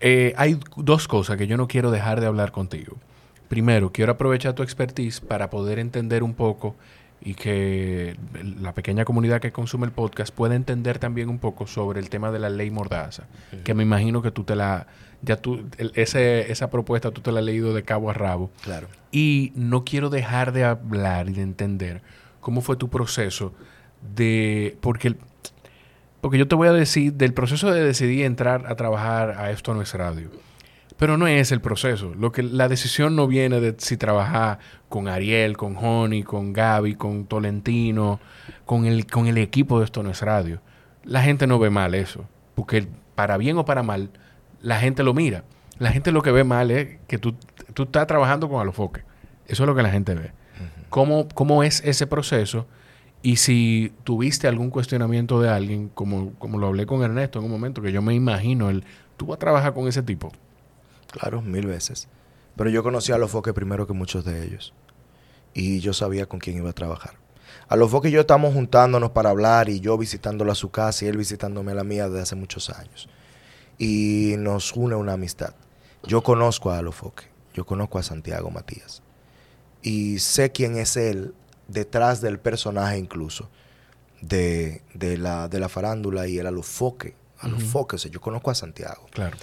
Eh, 0.00 0.34
hay 0.36 0.58
dos 0.76 1.06
cosas 1.06 1.36
que 1.36 1.46
yo 1.46 1.56
no 1.56 1.68
quiero 1.68 1.92
dejar 1.92 2.20
de 2.20 2.26
hablar 2.26 2.50
contigo. 2.50 2.96
Primero, 3.46 3.92
quiero 3.92 4.10
aprovechar 4.10 4.54
tu 4.54 4.64
expertise 4.64 5.20
para 5.20 5.50
poder 5.50 5.78
entender 5.78 6.24
un 6.24 6.34
poco 6.34 6.74
y 7.22 7.34
que 7.34 8.16
la 8.60 8.72
pequeña 8.72 9.04
comunidad 9.04 9.40
que 9.40 9.52
consume 9.52 9.86
el 9.86 9.92
podcast 9.92 10.34
pueda 10.34 10.54
entender 10.54 10.98
también 10.98 11.28
un 11.28 11.38
poco 11.38 11.66
sobre 11.66 12.00
el 12.00 12.08
tema 12.08 12.30
de 12.30 12.38
la 12.38 12.48
ley 12.48 12.70
Mordaza, 12.70 13.24
que 13.64 13.74
me 13.74 13.82
imagino 13.82 14.22
que 14.22 14.30
tú 14.30 14.44
te 14.44 14.56
la 14.56 14.86
ya 15.22 15.36
tú, 15.36 15.68
ese, 15.94 16.50
esa 16.50 16.70
propuesta 16.70 17.10
tú 17.10 17.20
te 17.20 17.32
la 17.32 17.40
has 17.40 17.44
leído 17.44 17.74
de 17.74 17.82
cabo 17.82 18.10
a 18.10 18.14
rabo. 18.14 18.50
Claro. 18.62 18.88
Y 19.12 19.52
no 19.54 19.84
quiero 19.84 20.08
dejar 20.08 20.52
de 20.52 20.64
hablar 20.64 21.28
y 21.28 21.34
de 21.34 21.42
entender 21.42 22.02
cómo 22.40 22.62
fue 22.62 22.76
tu 22.76 22.88
proceso 22.88 23.52
de. 24.14 24.78
Porque, 24.80 25.16
porque 26.20 26.38
yo 26.38 26.48
te 26.48 26.54
voy 26.54 26.68
a 26.68 26.72
decir, 26.72 27.12
del 27.14 27.34
proceso 27.34 27.70
de 27.70 27.84
decidir 27.84 28.24
entrar 28.24 28.66
a 28.66 28.76
trabajar 28.76 29.32
a 29.32 29.50
Esto 29.50 29.74
No 29.74 29.82
es 29.82 29.92
Radio. 29.94 30.30
Pero 31.00 31.16
no 31.16 31.26
es 31.26 31.50
el 31.50 31.62
proceso. 31.62 32.12
Lo 32.14 32.30
que, 32.30 32.42
la 32.42 32.68
decisión 32.68 33.16
no 33.16 33.26
viene 33.26 33.58
de 33.58 33.74
si 33.78 33.96
trabajar 33.96 34.58
con 34.90 35.08
Ariel, 35.08 35.56
con 35.56 35.74
Honey, 35.74 36.22
con 36.22 36.52
Gaby, 36.52 36.94
con 36.94 37.24
Tolentino, 37.24 38.20
con 38.66 38.84
el, 38.84 39.06
con 39.06 39.26
el 39.26 39.38
equipo 39.38 39.78
de 39.78 39.86
Esto 39.86 40.02
No 40.02 40.10
es 40.10 40.20
Radio. 40.20 40.60
La 41.02 41.22
gente 41.22 41.46
no 41.46 41.58
ve 41.58 41.70
mal 41.70 41.94
eso. 41.94 42.26
Porque 42.54 42.86
para 43.14 43.38
bien 43.38 43.56
o 43.56 43.64
para 43.64 43.82
mal, 43.82 44.10
la 44.60 44.78
gente 44.78 45.02
lo 45.02 45.14
mira. 45.14 45.44
La 45.78 45.90
gente 45.90 46.12
lo 46.12 46.20
que 46.20 46.32
ve 46.32 46.44
mal 46.44 46.70
es 46.70 46.98
que 47.06 47.16
tú, 47.16 47.34
tú 47.72 47.84
estás 47.84 48.06
trabajando 48.06 48.50
con 48.50 48.60
Alofoque. 48.60 49.00
Eso 49.46 49.62
es 49.62 49.66
lo 49.66 49.74
que 49.74 49.82
la 49.82 49.90
gente 49.90 50.14
ve. 50.14 50.32
¿Cómo, 50.90 51.28
¿Cómo, 51.28 51.62
es 51.62 51.82
ese 51.82 52.06
proceso? 52.06 52.66
Y 53.22 53.36
si 53.36 53.90
tuviste 54.04 54.48
algún 54.48 54.68
cuestionamiento 54.68 55.40
de 55.40 55.48
alguien, 55.48 55.88
como, 55.88 56.34
como 56.34 56.58
lo 56.58 56.66
hablé 56.66 56.84
con 56.84 57.02
Ernesto 57.02 57.38
en 57.38 57.46
un 57.46 57.50
momento, 57.50 57.80
que 57.80 57.90
yo 57.90 58.02
me 58.02 58.12
imagino, 58.12 58.68
él, 58.68 58.84
¿tú 59.16 59.28
vas 59.28 59.36
a 59.36 59.38
trabajar 59.38 59.72
con 59.72 59.88
ese 59.88 60.02
tipo? 60.02 60.30
Claro, 61.10 61.42
mil 61.42 61.66
veces. 61.66 62.08
Pero 62.56 62.70
yo 62.70 62.82
conocí 62.82 63.12
a 63.12 63.16
Alofoque 63.16 63.52
primero 63.52 63.86
que 63.86 63.92
muchos 63.92 64.24
de 64.24 64.44
ellos. 64.44 64.74
Y 65.54 65.80
yo 65.80 65.92
sabía 65.92 66.26
con 66.26 66.40
quién 66.40 66.56
iba 66.56 66.70
a 66.70 66.74
trabajar. 66.74 67.14
A 67.68 67.74
Alofoque 67.74 68.08
y 68.08 68.12
yo 68.12 68.20
estamos 68.20 68.54
juntándonos 68.54 69.10
para 69.10 69.30
hablar 69.30 69.68
y 69.68 69.80
yo 69.80 69.96
visitándolo 69.98 70.52
a 70.52 70.54
su 70.54 70.70
casa 70.70 71.04
y 71.04 71.08
él 71.08 71.16
visitándome 71.16 71.72
a 71.72 71.76
la 71.76 71.84
mía 71.84 72.08
desde 72.08 72.22
hace 72.22 72.36
muchos 72.36 72.70
años 72.70 73.08
y 73.80 74.34
nos 74.38 74.76
une 74.76 74.94
una 74.94 75.14
amistad. 75.14 75.54
Yo 76.04 76.22
conozco 76.22 76.70
a 76.70 76.78
Alofoque, 76.78 77.24
yo 77.54 77.64
conozco 77.64 77.98
a 77.98 78.02
Santiago 78.02 78.50
Matías 78.50 79.02
y 79.82 80.18
sé 80.18 80.52
quién 80.52 80.76
es 80.76 80.96
él 80.96 81.34
detrás 81.66 82.20
del 82.20 82.38
personaje 82.38 82.98
incluso 82.98 83.48
de, 84.20 84.82
la, 84.92 85.48
de 85.48 85.58
la 85.58 85.68
farándula 85.70 86.28
y 86.28 86.38
el 86.38 86.46
Alofoque. 86.46 87.16
Alofoque, 87.38 87.96
o 87.96 87.98
sea, 87.98 88.10
yo 88.10 88.20
conozco 88.20 88.50
a 88.50 88.54
Santiago. 88.54 89.06
Claro. 89.10 89.36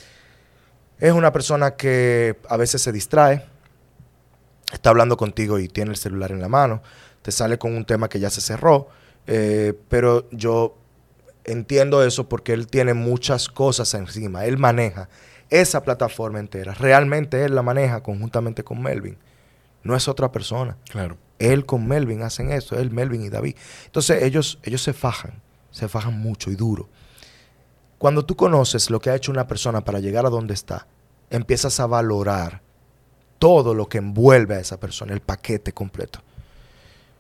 Es 0.99 1.13
una 1.13 1.31
persona 1.31 1.75
que 1.75 2.37
a 2.49 2.57
veces 2.57 2.81
se 2.81 2.91
distrae, 2.91 3.45
está 4.73 4.89
hablando 4.89 5.17
contigo 5.17 5.59
y 5.59 5.67
tiene 5.67 5.91
el 5.91 5.97
celular 5.97 6.31
en 6.31 6.41
la 6.41 6.49
mano, 6.49 6.81
te 7.21 7.31
sale 7.31 7.57
con 7.57 7.75
un 7.75 7.85
tema 7.85 8.09
que 8.09 8.19
ya 8.19 8.29
se 8.29 8.41
cerró, 8.41 8.89
eh, 9.27 9.73
pero 9.89 10.29
yo 10.31 10.77
entiendo 11.43 12.03
eso 12.03 12.29
porque 12.29 12.53
él 12.53 12.67
tiene 12.67 12.93
muchas 12.93 13.47
cosas 13.47 13.93
encima. 13.93 14.45
Él 14.45 14.57
maneja 14.57 15.09
esa 15.49 15.83
plataforma 15.83 16.39
entera. 16.39 16.73
Realmente 16.73 17.43
él 17.43 17.55
la 17.55 17.61
maneja 17.61 18.03
conjuntamente 18.03 18.63
con 18.63 18.81
Melvin. 18.81 19.17
No 19.83 19.95
es 19.95 20.07
otra 20.07 20.31
persona. 20.31 20.77
Claro. 20.89 21.17
Él 21.39 21.65
con 21.65 21.87
Melvin 21.87 22.23
hacen 22.23 22.51
eso, 22.51 22.77
él, 22.77 22.91
Melvin 22.91 23.23
y 23.23 23.29
David. 23.29 23.55
Entonces 23.85 24.23
ellos, 24.23 24.59
ellos 24.63 24.81
se 24.81 24.93
fajan, 24.93 25.41
se 25.71 25.87
fajan 25.87 26.19
mucho 26.19 26.51
y 26.51 26.55
duro. 26.55 26.89
Cuando 27.97 28.25
tú 28.25 28.35
conoces 28.35 28.89
lo 28.89 28.99
que 28.99 29.09
ha 29.09 29.15
hecho 29.15 29.31
una 29.31 29.47
persona 29.47 29.81
para 29.81 29.99
llegar 29.99 30.25
a 30.25 30.29
donde 30.29 30.53
está, 30.53 30.87
empiezas 31.29 31.79
a 31.79 31.87
valorar 31.87 32.61
todo 33.39 33.73
lo 33.73 33.89
que 33.89 33.97
envuelve 33.97 34.55
a 34.55 34.59
esa 34.59 34.79
persona, 34.79 35.13
el 35.13 35.21
paquete 35.21 35.73
completo. 35.73 36.19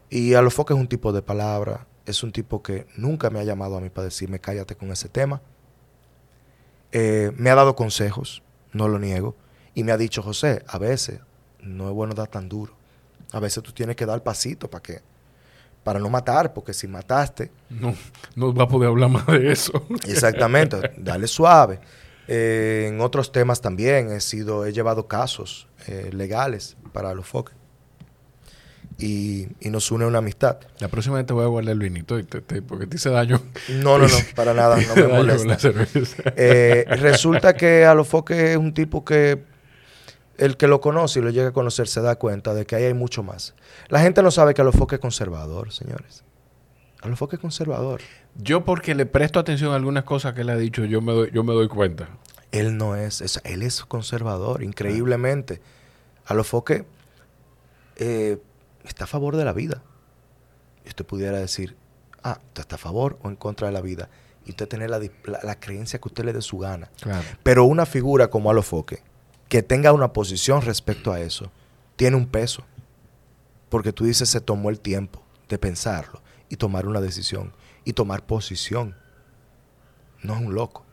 Y 0.09 0.35
a 0.35 0.41
lo 0.41 0.49
foques 0.51 0.75
es 0.75 0.81
un 0.81 0.87
tipo 0.87 1.11
de 1.11 1.21
palabra, 1.21 1.87
es 2.05 2.23
un 2.23 2.31
tipo 2.31 2.61
que 2.61 2.87
nunca 2.95 3.29
me 3.29 3.39
ha 3.39 3.43
llamado 3.43 3.77
a 3.77 3.81
mí 3.81 3.89
para 3.89 4.05
decirme 4.05 4.39
cállate 4.39 4.75
con 4.75 4.91
ese 4.91 5.09
tema. 5.09 5.41
Eh, 6.91 7.31
me 7.35 7.49
ha 7.49 7.55
dado 7.55 7.75
consejos, 7.75 8.43
no 8.71 8.87
lo 8.87 8.99
niego, 8.99 9.35
y 9.73 9.83
me 9.83 9.91
ha 9.91 9.97
dicho, 9.97 10.23
José, 10.23 10.63
a 10.67 10.77
veces 10.77 11.19
no 11.59 11.87
es 11.89 11.93
bueno 11.93 12.13
dar 12.13 12.27
tan 12.27 12.47
duro. 12.49 12.73
A 13.31 13.39
veces 13.39 13.61
tú 13.61 13.73
tienes 13.73 13.95
que 13.95 14.05
dar 14.05 14.23
pasito 14.23 14.69
para 14.69 14.81
que 14.81 15.01
para 15.87 15.99
no 15.99 16.09
matar, 16.09 16.51
porque 16.53 16.73
si 16.73 16.85
mataste... 16.85 17.49
No, 17.69 17.95
no 18.35 18.53
va 18.53 18.65
a 18.65 18.67
poder 18.67 18.89
hablar 18.89 19.09
más 19.09 19.25
de 19.27 19.53
eso. 19.53 19.87
Exactamente, 20.05 20.91
dale 20.97 21.27
suave. 21.27 21.79
Eh, 22.27 22.87
en 22.89 22.99
otros 22.99 23.31
temas 23.31 23.61
también 23.61 24.11
he 24.11 24.19
sido, 24.19 24.65
he 24.65 24.73
llevado 24.73 25.07
casos 25.07 25.69
eh, 25.87 26.09
legales 26.11 26.75
para 26.91 27.13
los 27.13 27.25
foques 27.25 27.55
y, 28.99 29.47
nos 29.61 29.89
une 29.89 30.05
una 30.05 30.17
amistad. 30.17 30.57
La 30.79 30.89
próxima 30.89 31.15
vez 31.15 31.25
te 31.25 31.31
voy 31.31 31.45
a 31.45 31.47
guardar 31.47 31.71
el 31.71 31.79
vinito 31.79 32.19
porque 32.67 32.85
te 32.85 32.97
hice 32.97 33.09
daño. 33.09 33.41
No, 33.69 33.97
no, 33.97 34.09
no, 34.09 34.17
para 34.35 34.53
nada, 34.53 34.75
no 34.75 34.93
me 34.93 35.07
molesta. 35.07 35.57
Eh, 36.35 36.83
resulta 36.99 37.55
que 37.55 37.85
Alofoque 37.85 38.51
es 38.51 38.57
un 38.57 38.73
tipo 38.73 39.05
que 39.05 39.41
el 40.37 40.57
que 40.57 40.67
lo 40.67 40.81
conoce 40.81 41.19
y 41.19 41.21
lo 41.21 41.29
llega 41.29 41.49
a 41.49 41.53
conocer 41.53 41.87
se 41.87 42.01
da 42.01 42.17
cuenta 42.17 42.53
de 42.53 42.65
que 42.65 42.75
ahí 42.75 42.83
hay 42.83 42.93
mucho 42.93 43.23
más. 43.23 43.55
La 43.89 44.01
gente 44.01 44.21
no 44.21 44.31
sabe 44.31 44.53
que 44.53 44.61
Alofoque 44.61 44.95
es 44.95 45.01
conservador, 45.01 45.71
señores. 45.71 46.23
Alofoque 47.01 47.35
es 47.35 47.41
conservador. 47.41 48.01
Yo 48.35 48.63
porque 48.63 48.95
le 48.95 49.05
presto 49.05 49.39
atención 49.39 49.71
a 49.73 49.75
algunas 49.75 50.03
cosas 50.03 50.33
que 50.33 50.41
él 50.41 50.49
ha 50.49 50.57
dicho, 50.57 50.85
yo 50.85 51.01
me 51.01 51.13
doy, 51.13 51.31
yo 51.33 51.43
me 51.43 51.53
doy 51.53 51.67
cuenta. 51.67 52.09
Él 52.51 52.77
no 52.77 52.95
es, 52.95 53.39
él 53.43 53.61
es 53.61 53.83
conservador, 53.83 54.63
increíblemente. 54.63 55.61
Alofoque 56.25 56.85
eh, 57.97 58.37
está 58.83 59.05
a 59.05 59.07
favor 59.07 59.35
de 59.35 59.45
la 59.45 59.53
vida. 59.53 59.81
Y 60.85 60.89
usted 60.89 61.05
pudiera 61.05 61.37
decir, 61.39 61.75
ah, 62.23 62.39
usted 62.47 62.61
está 62.61 62.75
a 62.75 62.79
favor 62.79 63.17
o 63.23 63.29
en 63.29 63.35
contra 63.35 63.67
de 63.67 63.73
la 63.73 63.81
vida. 63.81 64.09
Y 64.45 64.51
usted 64.51 64.67
tener 64.67 64.89
la, 64.89 65.01
la, 65.43 65.59
creencia 65.59 65.99
que 65.99 66.07
usted 66.07 66.23
le 66.23 66.31
dé 66.31 66.41
su 66.41 66.57
gana. 66.57 66.89
Pero 67.43 67.65
una 67.65 67.85
figura 67.85 68.29
como 68.29 68.49
Alofoque, 68.49 69.01
que 69.49 69.63
tenga 69.63 69.93
una 69.93 70.13
posición 70.13 70.61
respecto 70.61 71.11
a 71.11 71.19
eso, 71.19 71.51
tiene 71.95 72.17
un 72.17 72.27
peso. 72.27 72.63
Porque 73.69 73.91
tú 73.91 74.05
dices, 74.05 74.29
se 74.29 74.41
tomó 74.41 74.69
el 74.69 74.79
tiempo 74.79 75.21
de 75.49 75.57
pensarlo 75.57 76.21
y 76.49 76.55
tomar 76.55 76.87
una 76.87 77.01
decisión 77.01 77.53
y 77.83 77.93
tomar 77.93 78.25
posición. 78.25 78.95
No 80.23 80.35
es 80.35 80.41
un 80.41 80.53
loco. 80.53 80.85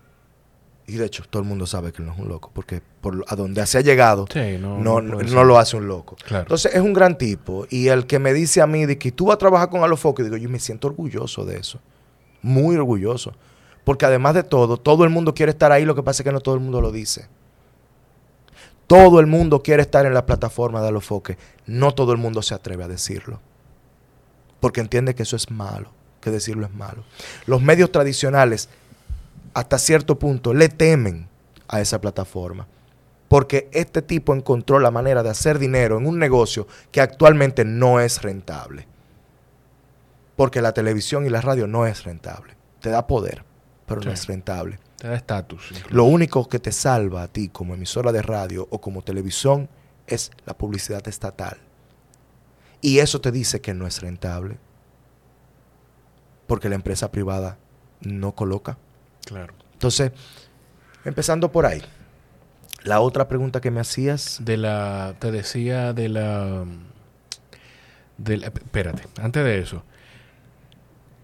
Y 0.87 0.97
de 0.97 1.07
hecho, 1.07 1.25
todo 1.31 1.41
el 1.41 1.49
mundo 1.49 1.67
sabe 1.67 1.93
que 1.93 2.03
no 2.03 2.13
es 2.13 2.19
un 2.19 2.29
loco, 2.29 2.51
porque 2.53 2.83
por 3.01 3.25
a 3.29 3.37
donde 3.37 3.65
se 3.67 3.79
ha 3.79 3.81
llegado, 3.81 4.27
no, 4.59 5.01
no, 5.01 5.45
lo 5.45 5.59
hace 5.59 5.77
un 5.77 5.89
loco. 5.89 6.17
Entonces, 6.29 6.75
es 6.75 6.81
un 6.81 6.93
gran 6.93 7.17
tipo. 7.17 7.67
Y 7.71 7.89
el 7.89 8.07
que 8.07 8.19
me 8.19 8.35
dice 8.35 8.61
a 8.61 8.67
mí 8.67 8.85
de 8.85 8.99
que 8.99 9.11
tú 9.11 9.27
vas 9.27 9.37
a 9.37 9.39
trabajar 9.39 9.71
con 9.71 9.83
Alofoque, 9.83 10.23
digo, 10.23 10.37
yo 10.37 10.51
me 10.51 10.59
siento 10.59 10.89
orgulloso 10.89 11.47
de 11.47 11.57
eso. 11.57 11.81
Muy 12.43 12.77
orgulloso. 12.77 13.33
Porque 13.85 14.05
además 14.05 14.35
de 14.35 14.43
todo, 14.43 14.77
todo 14.77 15.05
el 15.05 15.11
mundo 15.11 15.33
quiere 15.33 15.53
estar 15.53 15.73
ahí, 15.73 15.87
lo 15.87 15.95
que 15.95 16.03
pasa 16.03 16.23
es 16.23 16.25
que 16.25 16.33
no 16.33 16.41
todo 16.41 16.55
el 16.55 16.61
mundo 16.61 16.83
lo 16.83 16.93
dice. 16.93 17.29
Todo 18.87 19.21
el 19.21 19.27
mundo 19.27 19.63
quiere 19.63 19.83
estar 19.83 20.07
en 20.07 20.15
la 20.15 20.27
plataforma 20.27 20.81
de 20.83 20.89
Alofoque. 20.89 21.39
No 21.67 21.95
todo 21.95 22.13
el 22.13 22.19
mundo 22.19 22.43
se 22.43 22.55
atreve 22.55 22.85
a 22.85 22.89
decirlo. 22.89 23.41
porque 24.61 24.81
entiende 24.81 25.15
que 25.15 25.25
eso 25.25 25.37
es 25.37 25.51
malo, 25.51 25.91
que 26.23 26.31
decirlo 26.31 26.65
es 26.65 26.73
malo. 26.73 27.05
Los 27.45 27.61
medios 27.61 27.93
tradicionales, 27.93 28.71
hasta 29.53 29.77
cierto 29.77 30.19
punto, 30.19 30.55
le 30.55 30.71
temen 30.71 31.29
a 31.69 31.83
esa 31.83 32.01
plataforma, 32.01 32.67
porque 33.29 33.69
este 33.73 34.01
tipo 34.01 34.35
encontró 34.35 34.79
la 34.79 34.91
manera 34.91 35.23
de 35.23 35.29
hacer 35.29 35.59
dinero 35.59 35.99
en 35.99 36.07
un 36.07 36.19
negocio 36.19 36.67
que 36.91 37.03
actualmente 37.03 37.67
no 37.67 38.01
es 38.01 38.23
rentable. 38.23 38.89
Porque 40.35 40.63
la 40.63 40.73
televisión 40.73 41.27
y 41.27 41.29
la 41.29 41.43
radio 41.43 41.67
no 41.67 41.87
es 41.87 42.05
rentable. 42.05 42.55
Te 42.81 42.89
da 42.89 43.07
poder, 43.07 43.45
pero 43.85 44.01
no 44.01 44.11
es 44.11 44.27
rentable. 44.27 44.79
Te 45.05 45.11
da 45.11 45.17
estatus. 45.17 45.71
Lo 45.91 46.05
único 46.05 46.49
que 46.49 46.59
te 46.59 46.73
salva 46.73 47.25
a 47.25 47.29
ti 47.29 47.51
como 47.51 47.75
emisora 47.75 48.11
de 48.11 48.23
radio 48.23 48.67
o 48.71 48.81
como 48.81 49.03
televisión 49.03 49.69
es 50.07 50.31
la 50.47 50.57
publicidad 50.57 51.07
estatal. 51.07 51.59
Y 52.81 53.01
eso 53.01 53.21
te 53.21 53.31
dice 53.31 53.61
que 53.61 53.75
no 53.75 53.87
es 53.87 54.01
rentable. 54.01 54.57
Porque 56.47 56.71
la 56.71 56.77
empresa 56.77 57.13
privada 57.13 57.59
no 58.01 58.33
coloca. 58.33 58.79
Claro. 59.27 59.53
Entonces, 59.75 60.13
empezando 61.05 61.53
por 61.53 61.67
ahí. 61.67 61.83
La 62.83 63.01
otra 63.01 63.29
pregunta 63.29 63.61
que 63.61 63.71
me 63.71 63.81
hacías. 63.81 64.39
De 64.41 64.57
la. 64.57 65.17
Te 65.19 65.31
decía 65.31 65.93
de 65.93 66.09
la. 66.09 66.65
De 68.17 68.37
espérate, 68.37 69.03
antes 69.21 69.45
de 69.45 69.59
eso. 69.59 69.85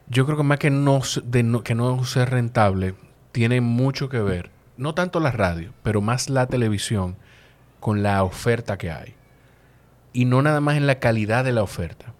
Yo 0.06 0.26
creo 0.26 0.36
que 0.36 0.42
más 0.42 0.58
que 0.58 0.68
no, 0.68 1.00
de 1.24 1.62
que 1.64 1.74
no 1.74 2.04
ser 2.04 2.28
rentable, 2.28 2.94
tiene 3.32 3.60
mucho 3.60 4.08
que 4.08 4.20
ver, 4.20 4.50
no 4.76 4.94
tanto 4.94 5.20
la 5.20 5.30
radio, 5.30 5.72
pero 5.82 6.00
más 6.00 6.30
la 6.30 6.46
televisión, 6.46 7.16
con 7.80 8.02
la 8.02 8.22
oferta 8.22 8.78
que 8.78 8.90
hay. 8.90 9.14
Y 10.12 10.24
no 10.24 10.42
nada 10.42 10.60
más 10.60 10.76
en 10.76 10.86
la 10.86 10.98
calidad 10.98 11.44
de 11.44 11.52
la 11.52 11.62
oferta, 11.62 12.14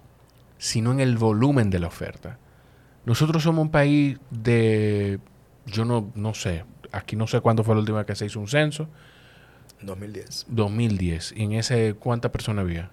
sino 0.58 0.92
en 0.92 1.00
el 1.00 1.16
volumen 1.16 1.70
de 1.70 1.78
la 1.78 1.88
oferta. 1.88 2.38
Nosotros 3.04 3.42
somos 3.42 3.62
un 3.62 3.70
país 3.70 4.18
de, 4.30 5.18
yo 5.66 5.84
no, 5.84 6.12
no 6.14 6.34
sé, 6.34 6.64
aquí 6.92 7.16
no 7.16 7.26
sé 7.26 7.40
cuándo 7.40 7.64
fue 7.64 7.74
la 7.74 7.80
última 7.80 7.98
vez 7.98 8.06
que 8.06 8.14
se 8.14 8.26
hizo 8.26 8.40
un 8.40 8.48
censo. 8.48 8.88
2010. 9.82 10.46
2010. 10.48 11.32
¿Y 11.36 11.44
en 11.44 11.52
ese 11.52 11.94
cuántas 11.94 12.30
personas 12.30 12.64
había? 12.64 12.90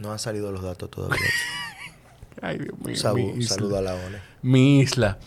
No 0.00 0.12
han 0.12 0.18
salido 0.18 0.50
los 0.50 0.62
datos 0.62 0.90
todavía. 0.90 1.18
Ay, 2.42 2.58
Dios 2.58 3.14
mío. 3.14 3.46
Saludo 3.46 3.78
a 3.78 3.82
la 3.82 3.94
ONE. 3.94 4.18
Mi 4.42 4.80
isla. 4.80 5.18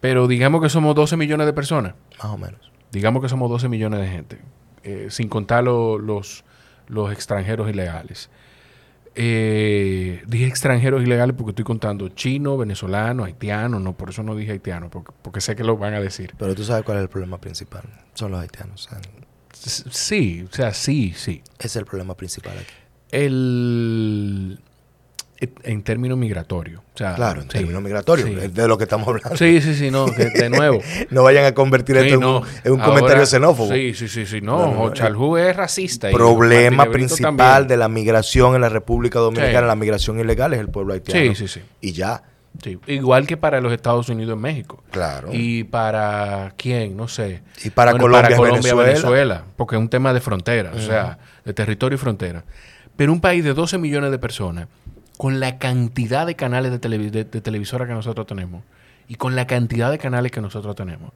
Pero 0.00 0.28
digamos 0.28 0.62
que 0.62 0.68
somos 0.68 0.94
12 0.94 1.16
millones 1.16 1.46
de 1.46 1.52
personas. 1.52 1.94
Más 2.22 2.32
o 2.32 2.38
menos. 2.38 2.72
Digamos 2.92 3.22
que 3.22 3.28
somos 3.28 3.50
12 3.50 3.68
millones 3.68 4.00
de 4.00 4.08
gente. 4.08 4.38
Eh, 4.84 5.08
sin 5.10 5.28
contar 5.28 5.64
los, 5.64 6.44
los 6.86 7.12
extranjeros 7.12 7.68
ilegales. 7.68 8.30
Eh, 9.20 10.22
dije 10.28 10.46
extranjeros 10.46 11.02
ilegales 11.02 11.34
porque 11.36 11.50
estoy 11.50 11.64
contando 11.64 12.08
chino, 12.10 12.56
venezolano, 12.56 13.24
haitiano, 13.24 13.80
no, 13.80 13.96
por 13.96 14.10
eso 14.10 14.22
no 14.22 14.36
dije 14.36 14.52
haitiano, 14.52 14.90
porque, 14.90 15.12
porque 15.22 15.40
sé 15.40 15.56
que 15.56 15.64
lo 15.64 15.76
van 15.76 15.94
a 15.94 16.00
decir. 16.00 16.34
Pero 16.38 16.54
tú 16.54 16.62
sabes 16.62 16.84
cuál 16.84 16.98
es 16.98 17.02
el 17.02 17.08
problema 17.08 17.38
principal, 17.38 17.82
son 18.14 18.30
los 18.30 18.40
haitianos. 18.40 18.88
sí, 19.52 20.46
o 20.48 20.54
sea, 20.54 20.72
sí, 20.72 21.14
sí. 21.16 21.42
Es 21.58 21.74
el 21.74 21.84
problema 21.84 22.16
principal 22.16 22.58
aquí. 22.58 22.72
El, 23.10 24.60
en 25.40 25.82
términos 25.82 26.18
migratorios. 26.18 26.82
claro, 26.94 27.42
en 27.42 27.48
términos 27.48 27.80
migratorios, 27.82 28.52
de 28.52 28.68
lo 28.68 28.76
que 28.76 28.84
estamos 28.84 29.06
hablando. 29.06 29.36
Sí, 29.36 29.60
sí, 29.60 29.74
sí, 29.74 29.90
no, 29.90 30.06
de 30.06 30.50
nuevo. 30.50 30.80
no 31.10 31.22
vayan 31.22 31.44
a 31.44 31.54
convertir 31.54 31.96
esto 31.96 32.44
en, 32.64 32.72
un, 32.72 32.80
comentario 32.80 33.24
xenófobo. 33.24 33.72
Sí, 33.72 33.94
sí, 33.94 34.08
sí, 34.08 34.26
sí, 34.26 34.40
no, 34.40 34.90
no 34.90 35.38
es 35.38 35.56
racista. 35.56 36.10
Problema 36.10 36.90
principal 36.90 37.68
de 37.68 37.76
la 37.76 37.88
migración 37.88 38.54
en 38.54 38.62
la 38.62 38.68
República 38.68 39.18
Dominicana, 39.20 39.66
la 39.66 39.76
migración 39.76 40.18
ilegal 40.18 40.54
es 40.54 40.60
el 40.60 40.68
pueblo 40.68 40.94
haitiano. 40.94 41.34
Sí, 41.34 41.46
sí, 41.46 41.48
sí. 41.48 41.60
Y 41.80 41.92
ya. 41.92 42.22
Sí. 42.62 42.76
Igual 42.88 43.26
que 43.26 43.36
para 43.36 43.60
los 43.60 43.72
Estados 43.72 44.08
Unidos 44.08 44.34
en 44.34 44.40
México. 44.40 44.82
Claro. 44.90 45.28
Y 45.32 45.62
para 45.64 46.54
quién, 46.56 46.96
no 46.96 47.06
sé. 47.06 47.42
Y 47.62 47.70
para 47.70 47.92
Colombia, 47.92 48.36
para 48.36 48.50
Venezuela. 48.50 48.82
Venezuela. 48.82 49.44
Porque 49.56 49.76
es 49.76 49.80
un 49.80 49.88
tema 49.88 50.12
de 50.12 50.20
frontera, 50.20 50.72
o 50.74 50.80
sea, 50.80 51.18
de 51.44 51.54
territorio 51.54 51.94
y 51.94 51.98
frontera. 51.98 52.42
Pero 52.96 53.12
un 53.12 53.20
país 53.20 53.44
de 53.44 53.54
12 53.54 53.78
millones 53.78 54.10
de 54.10 54.18
personas 54.18 54.66
con 55.18 55.40
la 55.40 55.58
cantidad 55.58 56.26
de 56.26 56.36
canales 56.36 56.70
de, 56.70 57.24
televisora 57.24 57.86
que 57.86 57.92
nosotros 57.92 58.24
tenemos 58.26 58.62
y 59.08 59.16
con 59.16 59.34
la 59.34 59.48
cantidad 59.48 59.90
de 59.90 59.98
canales 59.98 60.30
que 60.30 60.40
nosotros 60.40 60.76
tenemos. 60.76 61.12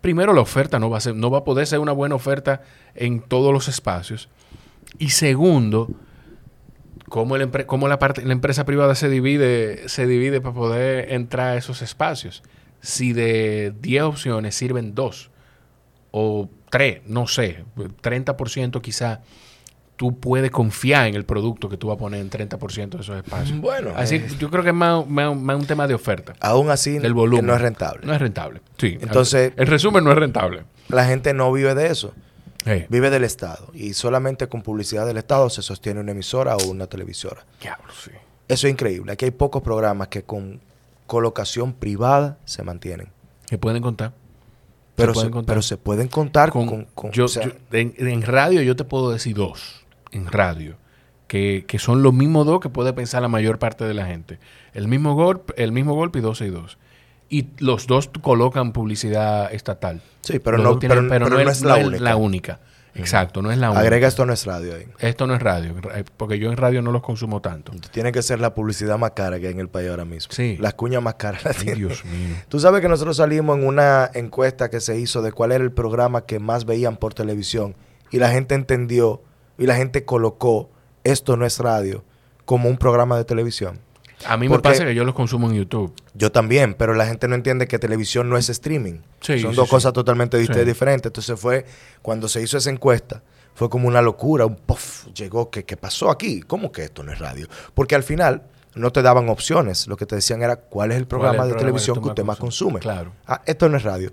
Primero, 0.00 0.32
la 0.32 0.40
oferta 0.40 0.78
no 0.78 0.88
va 0.88 0.98
a, 0.98 1.00
ser, 1.00 1.16
no 1.16 1.30
va 1.32 1.38
a 1.38 1.44
poder 1.44 1.66
ser 1.66 1.80
una 1.80 1.90
buena 1.90 2.14
oferta 2.14 2.62
en 2.94 3.20
todos 3.20 3.52
los 3.52 3.66
espacios. 3.66 4.28
Y 4.98 5.10
segundo, 5.10 5.90
cómo, 7.08 7.36
la, 7.36 7.98
parte, 7.98 8.24
la 8.24 8.32
empresa 8.32 8.64
privada 8.64 8.94
se 8.94 9.08
divide, 9.08 9.88
se 9.88 10.06
divide 10.06 10.40
para 10.40 10.54
poder 10.54 11.12
entrar 11.12 11.48
a 11.48 11.56
esos 11.56 11.82
espacios. 11.82 12.44
Si 12.80 13.12
de 13.12 13.74
10 13.80 14.02
opciones 14.04 14.54
sirven 14.54 14.94
dos 14.94 15.30
o 16.12 16.48
tres, 16.70 17.02
no 17.04 17.26
sé, 17.26 17.64
30% 17.76 18.80
quizá 18.80 19.22
tú 20.00 20.18
puedes 20.18 20.50
confiar 20.50 21.08
en 21.08 21.14
el 21.14 21.26
producto 21.26 21.68
que 21.68 21.76
tú 21.76 21.88
vas 21.88 21.96
a 21.96 21.98
poner 21.98 22.22
en 22.22 22.30
30% 22.30 22.88
de 22.88 23.00
esos 23.02 23.18
espacios. 23.18 23.60
Bueno. 23.60 23.92
Así 23.94 24.14
eh, 24.14 24.26
yo 24.38 24.48
creo 24.48 24.62
que 24.62 24.70
es 24.70 24.74
más, 24.74 25.04
un 25.06 25.66
tema 25.66 25.86
de 25.86 25.92
oferta. 25.92 26.32
Aún 26.40 26.70
así, 26.70 26.98
del 26.98 27.12
volumen. 27.12 27.44
no 27.44 27.54
es 27.54 27.60
rentable. 27.60 28.06
No 28.06 28.14
es 28.14 28.18
rentable. 28.18 28.62
Sí. 28.78 28.96
Entonces. 28.98 29.52
El 29.58 29.66
resumen 29.66 30.02
no 30.02 30.10
es 30.10 30.16
rentable. 30.16 30.64
La 30.88 31.04
gente 31.04 31.34
no 31.34 31.52
vive 31.52 31.74
de 31.74 31.88
eso. 31.88 32.14
Vive 32.88 33.10
del 33.10 33.24
Estado. 33.24 33.68
Y 33.74 33.92
solamente 33.92 34.48
con 34.48 34.62
publicidad 34.62 35.04
del 35.04 35.18
Estado 35.18 35.50
se 35.50 35.60
sostiene 35.60 36.00
una 36.00 36.12
emisora 36.12 36.56
o 36.56 36.66
una 36.70 36.86
televisora. 36.86 37.44
Diablo, 37.60 37.92
sí. 38.02 38.10
Eso 38.48 38.68
es 38.68 38.72
increíble. 38.72 39.12
Aquí 39.12 39.26
hay 39.26 39.32
pocos 39.32 39.60
programas 39.60 40.08
que 40.08 40.22
con 40.22 40.62
colocación 41.06 41.74
privada 41.74 42.38
se 42.46 42.62
mantienen. 42.62 43.08
¿Se 43.50 43.58
pueden 43.58 43.82
contar? 43.82 44.14
Pero 44.96 45.14
se, 45.14 45.28
pero 45.28 45.60
se 45.60 45.76
pueden 45.76 46.08
contar 46.08 46.50
con... 46.50 46.86
en 47.70 48.22
radio 48.22 48.62
yo 48.62 48.76
te 48.76 48.84
puedo 48.84 49.10
decir 49.10 49.36
dos 49.36 49.80
en 50.12 50.26
radio, 50.26 50.76
que, 51.26 51.64
son 51.78 52.02
los 52.02 52.12
mismos 52.12 52.44
dos 52.46 52.60
que 52.60 52.68
puede 52.68 52.92
pensar 52.92 53.22
la 53.22 53.28
mayor 53.28 53.58
parte 53.58 53.84
de 53.84 53.94
la 53.94 54.06
gente. 54.06 54.38
El 54.74 54.88
mismo, 54.88 55.14
golpe, 55.14 55.52
el 55.62 55.72
mismo 55.72 55.94
golpe 55.94 56.18
y 56.18 56.22
12 56.22 56.46
y 56.46 56.50
2. 56.50 56.78
Y 57.28 57.46
los 57.58 57.86
dos 57.86 58.10
colocan 58.20 58.72
publicidad 58.72 59.52
estatal. 59.54 60.02
Sí, 60.22 60.40
pero, 60.40 60.58
no, 60.58 60.80
pero, 60.80 61.02
no, 61.02 61.38
es, 61.38 61.62
la, 61.62 62.16
única. 62.16 62.58
Exacto, 62.96 63.40
no 63.40 63.52
es 63.52 63.58
la 63.58 63.70
única. 63.70 63.82
Agrega 63.82 64.08
esto 64.08 64.26
no 64.26 64.32
es 64.32 64.44
radio 64.44 64.74
ahí. 64.74 64.86
Esto 64.98 65.28
no 65.28 65.36
es 65.36 65.40
radio, 65.40 65.76
eh, 65.94 66.02
porque 66.16 66.40
yo 66.40 66.50
en 66.50 66.56
radio 66.56 66.82
no 66.82 66.90
los 66.90 67.02
consumo 67.02 67.40
tanto. 67.40 67.72
Tiene 67.92 68.10
que 68.10 68.22
ser 68.22 68.40
la 68.40 68.52
publicidad 68.52 68.98
más 68.98 69.12
cara 69.12 69.38
que 69.38 69.46
hay 69.46 69.52
en 69.52 69.60
el 69.60 69.68
país 69.68 69.88
ahora 69.88 70.04
mismo. 70.04 70.32
Sí. 70.32 70.56
Las 70.58 70.74
cuñas 70.74 71.00
más 71.00 71.14
caras 71.14 71.44
las 71.44 71.64
Dios 71.64 72.04
mío. 72.04 72.34
Tú 72.48 72.58
sabes 72.58 72.80
que 72.80 72.88
nosotros 72.88 73.18
salimos 73.18 73.56
en 73.56 73.66
una 73.66 74.10
encuesta 74.14 74.68
que 74.68 74.80
se 74.80 74.98
hizo 74.98 75.22
de 75.22 75.30
cuál 75.30 75.52
era 75.52 75.62
el 75.62 75.70
programa 75.70 76.26
que 76.26 76.40
más 76.40 76.64
veían 76.64 76.96
por 76.96 77.14
televisión 77.14 77.76
y 78.10 78.18
la 78.18 78.30
gente 78.30 78.56
entendió 78.56 79.22
y 79.60 79.66
la 79.66 79.76
gente 79.76 80.04
colocó 80.04 80.70
Esto 81.04 81.36
no 81.36 81.46
es 81.46 81.58
radio 81.58 82.02
como 82.44 82.68
un 82.68 82.78
programa 82.78 83.16
de 83.16 83.24
televisión. 83.24 83.78
A 84.26 84.36
mí 84.36 84.48
me 84.48 84.58
pasa 84.58 84.84
que 84.84 84.94
yo 84.94 85.04
los 85.04 85.14
consumo 85.14 85.48
en 85.48 85.56
YouTube. 85.56 85.94
Yo 86.14 86.32
también, 86.32 86.74
pero 86.74 86.94
la 86.94 87.06
gente 87.06 87.28
no 87.28 87.34
entiende 87.34 87.68
que 87.68 87.78
televisión 87.78 88.28
no 88.28 88.36
es 88.36 88.48
streaming. 88.48 88.98
Son 89.20 89.54
dos 89.54 89.68
cosas 89.68 89.92
totalmente 89.92 90.36
diferentes. 90.36 91.06
Entonces 91.06 91.38
fue, 91.38 91.64
cuando 92.02 92.28
se 92.28 92.42
hizo 92.42 92.58
esa 92.58 92.70
encuesta, 92.70 93.22
fue 93.54 93.70
como 93.70 93.88
una 93.88 94.02
locura, 94.02 94.46
un 94.46 94.56
puff, 94.56 95.06
llegó, 95.14 95.50
¿qué, 95.50 95.64
¿qué 95.64 95.76
pasó 95.76 96.10
aquí? 96.10 96.40
¿Cómo 96.42 96.72
que 96.72 96.84
esto 96.84 97.02
no 97.02 97.12
es 97.12 97.18
radio? 97.18 97.46
Porque 97.74 97.94
al 97.94 98.02
final 98.02 98.42
no 98.74 98.92
te 98.92 99.02
daban 99.02 99.28
opciones, 99.28 99.86
lo 99.86 99.96
que 99.96 100.06
te 100.06 100.16
decían 100.16 100.42
era, 100.42 100.56
¿cuál 100.56 100.92
es 100.92 100.98
el 100.98 101.06
programa 101.06 101.46
de 101.46 101.54
televisión 101.54 102.00
que, 102.00 102.08
usted 102.08 102.24
más 102.24 102.38
consume? 102.38 102.80
Claro. 102.80 103.12
Ah, 103.26 103.42
esto 103.46 103.68
no 103.68 103.76
es 103.76 103.82
radio. 103.82 104.12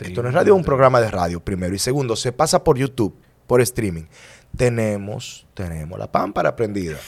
Esto 0.00 0.22
no 0.22 0.28
es 0.28 0.34
radio, 0.34 0.52
es 0.52 0.58
un 0.58 0.64
programa 0.64 1.00
de 1.00 1.10
radio, 1.10 1.40
primero. 1.40 1.74
Y 1.74 1.78
segundo, 1.78 2.16
se 2.16 2.32
pasa 2.32 2.62
por 2.62 2.76
YouTube, 2.76 3.14
por 3.46 3.60
streaming 3.60 4.04
tenemos, 4.56 5.46
tenemos 5.54 5.98
la 5.98 6.10
pámpara 6.10 6.54
prendida. 6.54 6.98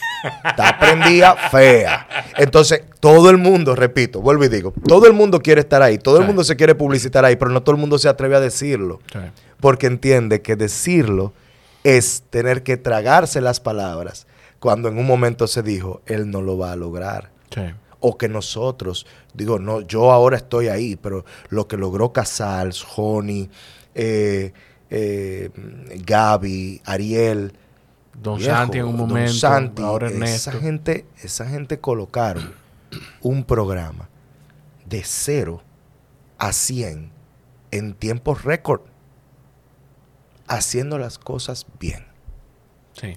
Está 0.43 0.77
prendida 0.79 1.35
fea. 1.49 2.07
Entonces, 2.37 2.83
todo 2.99 3.29
el 3.29 3.37
mundo, 3.37 3.75
repito, 3.75 4.21
vuelvo 4.21 4.45
y 4.45 4.49
digo, 4.49 4.73
todo 4.87 5.07
el 5.07 5.13
mundo 5.13 5.39
quiere 5.39 5.61
estar 5.61 5.81
ahí, 5.81 5.97
todo 5.97 6.19
el 6.19 6.25
mundo 6.25 6.43
se 6.43 6.55
quiere 6.55 6.75
publicitar 6.75 7.25
ahí, 7.25 7.35
pero 7.35 7.51
no 7.51 7.61
todo 7.61 7.75
el 7.75 7.81
mundo 7.81 7.97
se 7.99 8.09
atreve 8.09 8.35
a 8.35 8.39
decirlo. 8.39 8.99
Porque 9.59 9.87
entiende 9.87 10.41
que 10.41 10.55
decirlo 10.55 11.33
es 11.83 12.23
tener 12.29 12.63
que 12.63 12.77
tragarse 12.77 13.41
las 13.41 13.59
palabras 13.59 14.25
cuando 14.59 14.89
en 14.89 14.97
un 14.97 15.05
momento 15.05 15.45
se 15.47 15.61
dijo, 15.61 16.01
él 16.07 16.31
no 16.31 16.41
lo 16.41 16.57
va 16.57 16.71
a 16.71 16.75
lograr. 16.75 17.29
O 17.99 18.17
que 18.17 18.27
nosotros, 18.27 19.05
digo, 19.33 19.59
no, 19.59 19.81
yo 19.81 20.11
ahora 20.11 20.37
estoy 20.37 20.67
ahí, 20.67 20.95
pero 20.95 21.23
lo 21.49 21.67
que 21.67 21.77
logró 21.77 22.11
Casals, 22.11 22.85
Honey, 22.95 23.49
eh, 23.93 24.53
eh, 24.89 25.49
Gaby, 26.05 26.81
Ariel, 26.85 27.53
Don 28.21 28.39
Santi 28.39 28.77
en 28.77 28.85
un 28.85 28.95
momento, 28.95 29.85
ahora 29.85 30.09
Esa 30.09 30.53
gente, 30.53 31.05
esa 31.21 31.47
gente 31.47 31.79
colocaron 31.79 32.53
un 33.21 33.43
programa 33.43 34.09
de 34.85 35.03
0 35.03 35.61
a 36.37 36.53
100 36.53 37.11
en 37.71 37.93
tiempos 37.93 38.43
récord, 38.43 38.81
haciendo 40.47 40.97
las 40.97 41.17
cosas 41.17 41.65
bien. 41.79 42.05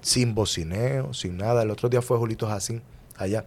Sin 0.01 0.35
bocineo, 0.35 1.13
sin 1.13 1.37
nada. 1.37 1.63
El 1.63 1.71
otro 1.71 1.87
día 1.87 2.01
fue 2.01 2.17
Julito 2.17 2.47
Jacín 2.47 2.81
allá. 3.17 3.45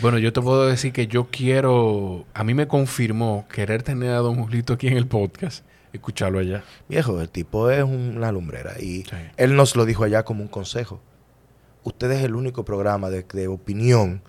Bueno, 0.00 0.18
yo 0.18 0.32
te 0.32 0.42
puedo 0.42 0.66
decir 0.66 0.92
que 0.92 1.06
yo 1.06 1.28
quiero, 1.30 2.26
a 2.34 2.44
mí 2.44 2.54
me 2.54 2.68
confirmó 2.68 3.46
querer 3.48 3.82
tener 3.82 4.10
a 4.10 4.18
Don 4.18 4.36
Julito 4.36 4.74
aquí 4.74 4.88
en 4.88 4.96
el 4.96 5.06
podcast, 5.06 5.64
escucharlo 5.96 6.38
allá. 6.38 6.64
Viejo, 6.88 7.20
el 7.20 7.28
tipo 7.28 7.70
es 7.70 7.82
una 7.82 8.32
lumbrera 8.32 8.74
y 8.80 9.04
él 9.36 9.56
nos 9.56 9.76
lo 9.76 9.84
dijo 9.84 10.04
allá 10.04 10.24
como 10.24 10.42
un 10.42 10.48
consejo. 10.48 11.00
Usted 11.84 12.10
es 12.10 12.24
el 12.24 12.34
único 12.34 12.64
programa 12.64 13.10
de, 13.10 13.22
de 13.22 13.48
opinión 13.48 14.22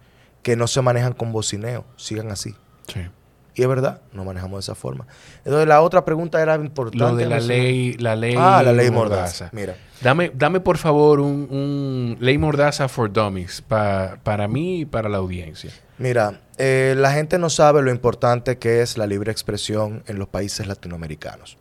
que 0.43 0.55
no 0.55 0.67
se 0.67 0.81
manejan 0.81 1.13
con 1.13 1.31
bocineo, 1.31 1.85
sigan 1.95 2.31
así. 2.31 2.55
Sí. 2.87 3.01
Y 3.57 3.63
es 3.63 3.67
verdad, 3.67 4.01
no 4.13 4.23
manejamos 4.23 4.57
de 4.57 4.71
esa 4.71 4.75
forma. 4.75 5.07
Entonces 5.43 5.67
la 5.67 5.81
otra 5.81 6.05
pregunta 6.05 6.39
era 6.39 6.55
importante. 6.55 6.99
Lo 6.99 7.15
de 7.15 7.25
la 7.25 7.39
ley, 7.39 7.93
la 7.93 8.15
ley. 8.15 8.35
Ah, 8.37 8.61
la 8.63 8.71
ley 8.71 8.91
Mordaza. 8.91 9.49
Mira. 9.51 9.75
Dame, 9.99 10.31
dame 10.35 10.59
por 10.59 10.77
favor 10.77 11.19
un, 11.19 12.17
ley 12.19 12.37
Mordaza 12.37 12.87
for 12.87 13.11
Dummies 13.11 13.63
para 13.67 14.47
mí 14.47 14.81
y 14.81 14.85
para 14.85 15.09
la 15.09 15.17
audiencia. 15.17 15.71
Mira, 15.97 16.41
eh, 16.57 16.93
la 16.97 17.11
gente 17.11 17.39
no 17.39 17.49
sabe 17.49 17.81
lo 17.81 17.91
importante 17.91 18.57
que 18.57 18.81
es 18.81 18.97
la 18.97 19.07
libre 19.07 19.31
expresión 19.31 20.03
en 20.07 20.19
los 20.19 20.27
países 20.27 20.67
latinoamericanos. 20.67 21.57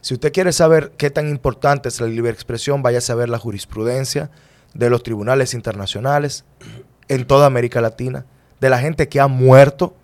Si 0.00 0.14
usted 0.14 0.32
quiere 0.32 0.52
saber 0.52 0.92
qué 0.96 1.10
tan 1.10 1.28
importante 1.28 1.88
es 1.88 2.00
la 2.00 2.06
libre 2.06 2.30
expresión, 2.30 2.82
vaya 2.82 2.98
a 2.98 3.00
saber 3.00 3.28
la 3.28 3.38
jurisprudencia 3.38 4.30
de 4.74 4.90
los 4.90 5.02
tribunales 5.02 5.54
internacionales 5.54 6.44
en 7.08 7.26
toda 7.26 7.46
América 7.46 7.80
Latina, 7.80 8.26
de 8.60 8.70
la 8.70 8.78
gente 8.78 9.08
que 9.08 9.20
ha 9.20 9.26
muerto 9.26 9.94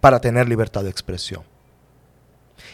para 0.00 0.20
tener 0.20 0.48
libertad 0.48 0.82
de 0.82 0.90
expresión. 0.90 1.42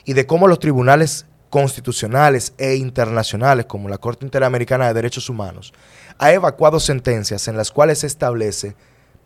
Y 0.04 0.14
de 0.14 0.26
cómo 0.26 0.48
los 0.48 0.58
tribunales 0.58 1.26
constitucionales 1.50 2.52
e 2.58 2.74
internacionales, 2.74 3.66
como 3.66 3.88
la 3.88 3.98
Corte 3.98 4.24
Interamericana 4.24 4.88
de 4.88 4.94
Derechos 4.94 5.28
Humanos, 5.28 5.72
ha 6.18 6.32
evacuado 6.32 6.80
sentencias 6.80 7.46
en 7.46 7.56
las 7.56 7.70
cuales 7.70 8.00
se 8.00 8.06
establece 8.06 8.74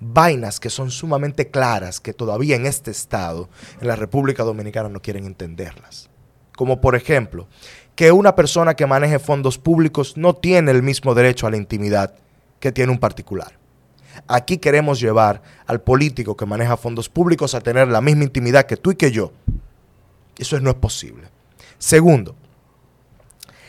vainas 0.01 0.61
que 0.61 0.70
son 0.70 0.91
sumamente 0.91 1.49
claras, 1.51 2.01
que 2.01 2.12
todavía 2.12 2.57
en 2.57 2.66
este 2.66 2.91
estado, 2.91 3.49
en 3.81 3.89
la 3.89 3.97
República 3.97 4.45
Dominicana, 4.45 4.89
no 4.89 5.01
quieren 5.01 5.25
entenderlas. 5.25 6.11
Como 6.57 6.81
por 6.81 6.95
ejemplo, 6.95 7.49
que 7.95 8.12
una 8.12 8.35
persona 8.35 8.75
que 8.75 8.87
maneje 8.87 9.19
fondos 9.19 9.59
públicos 9.59 10.16
no 10.16 10.35
tiene 10.35 10.70
el 10.70 10.83
mismo 10.83 11.15
derecho 11.15 11.47
a 11.47 11.51
la 11.51 11.57
intimidad 11.57 12.15
que 12.61 12.73
tiene 12.73 12.93
un 12.93 12.99
particular. 12.99 13.59
Aquí 14.27 14.59
queremos 14.59 15.01
llevar 15.01 15.43
al 15.66 15.81
político 15.81 16.37
que 16.37 16.47
maneja 16.47 16.77
fondos 16.77 17.09
públicos 17.09 17.55
a 17.55 17.61
tener 17.61 17.89
la 17.89 18.01
misma 18.01 18.25
intimidad 18.25 18.66
que 18.66 18.77
tú 18.77 18.91
y 18.91 18.97
que 18.97 19.11
yo. 19.11 19.33
Eso 20.37 20.59
no 20.61 20.70
es 20.70 20.77
posible. 20.77 21.29
Segundo, 21.79 22.35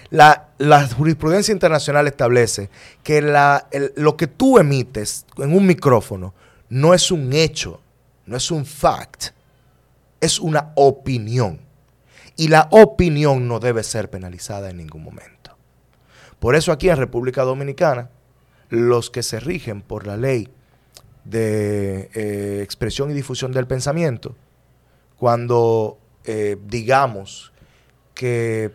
la, 0.10 0.49
jurisprudencia 0.96 1.52
internacional 1.52 2.08
establece 2.08 2.70
que 3.04 3.22
lo 3.96 4.18
que 4.18 4.28
tú 4.28 4.60
emites 4.60 5.26
en 5.38 5.54
un 5.56 5.66
micrófono 5.66 6.34
no 6.70 6.94
es 6.94 7.12
un 7.12 7.32
hecho, 7.34 7.82
no 8.26 8.38
es 8.38 8.52
un 8.52 8.66
fact, 8.66 9.28
es 10.20 10.40
una 10.40 10.72
opinión. 10.76 11.60
Y 12.36 12.48
la 12.48 12.68
opinión 12.72 13.48
no 13.48 13.60
debe 13.60 13.84
ser 13.84 14.10
penalizada 14.10 14.70
en 14.70 14.78
ningún 14.78 15.04
momento. 15.04 15.58
Por 16.40 16.56
eso 16.56 16.72
aquí 16.72 16.90
en 16.90 16.98
República 16.98 17.44
Dominicana 17.44 18.10
los 18.70 19.10
que 19.10 19.24
se 19.24 19.40
rigen 19.40 19.82
por 19.82 20.08
la 20.08 20.16
ley 20.16 20.48
de 21.26 22.10
eh, 22.14 22.62
expresión 22.64 23.12
y 23.12 23.14
difusión 23.14 23.52
del 23.52 23.68
pensamiento, 23.68 24.36
cuando 25.18 25.98
eh, 26.24 26.58
digamos 26.66 27.52
que 28.14 28.72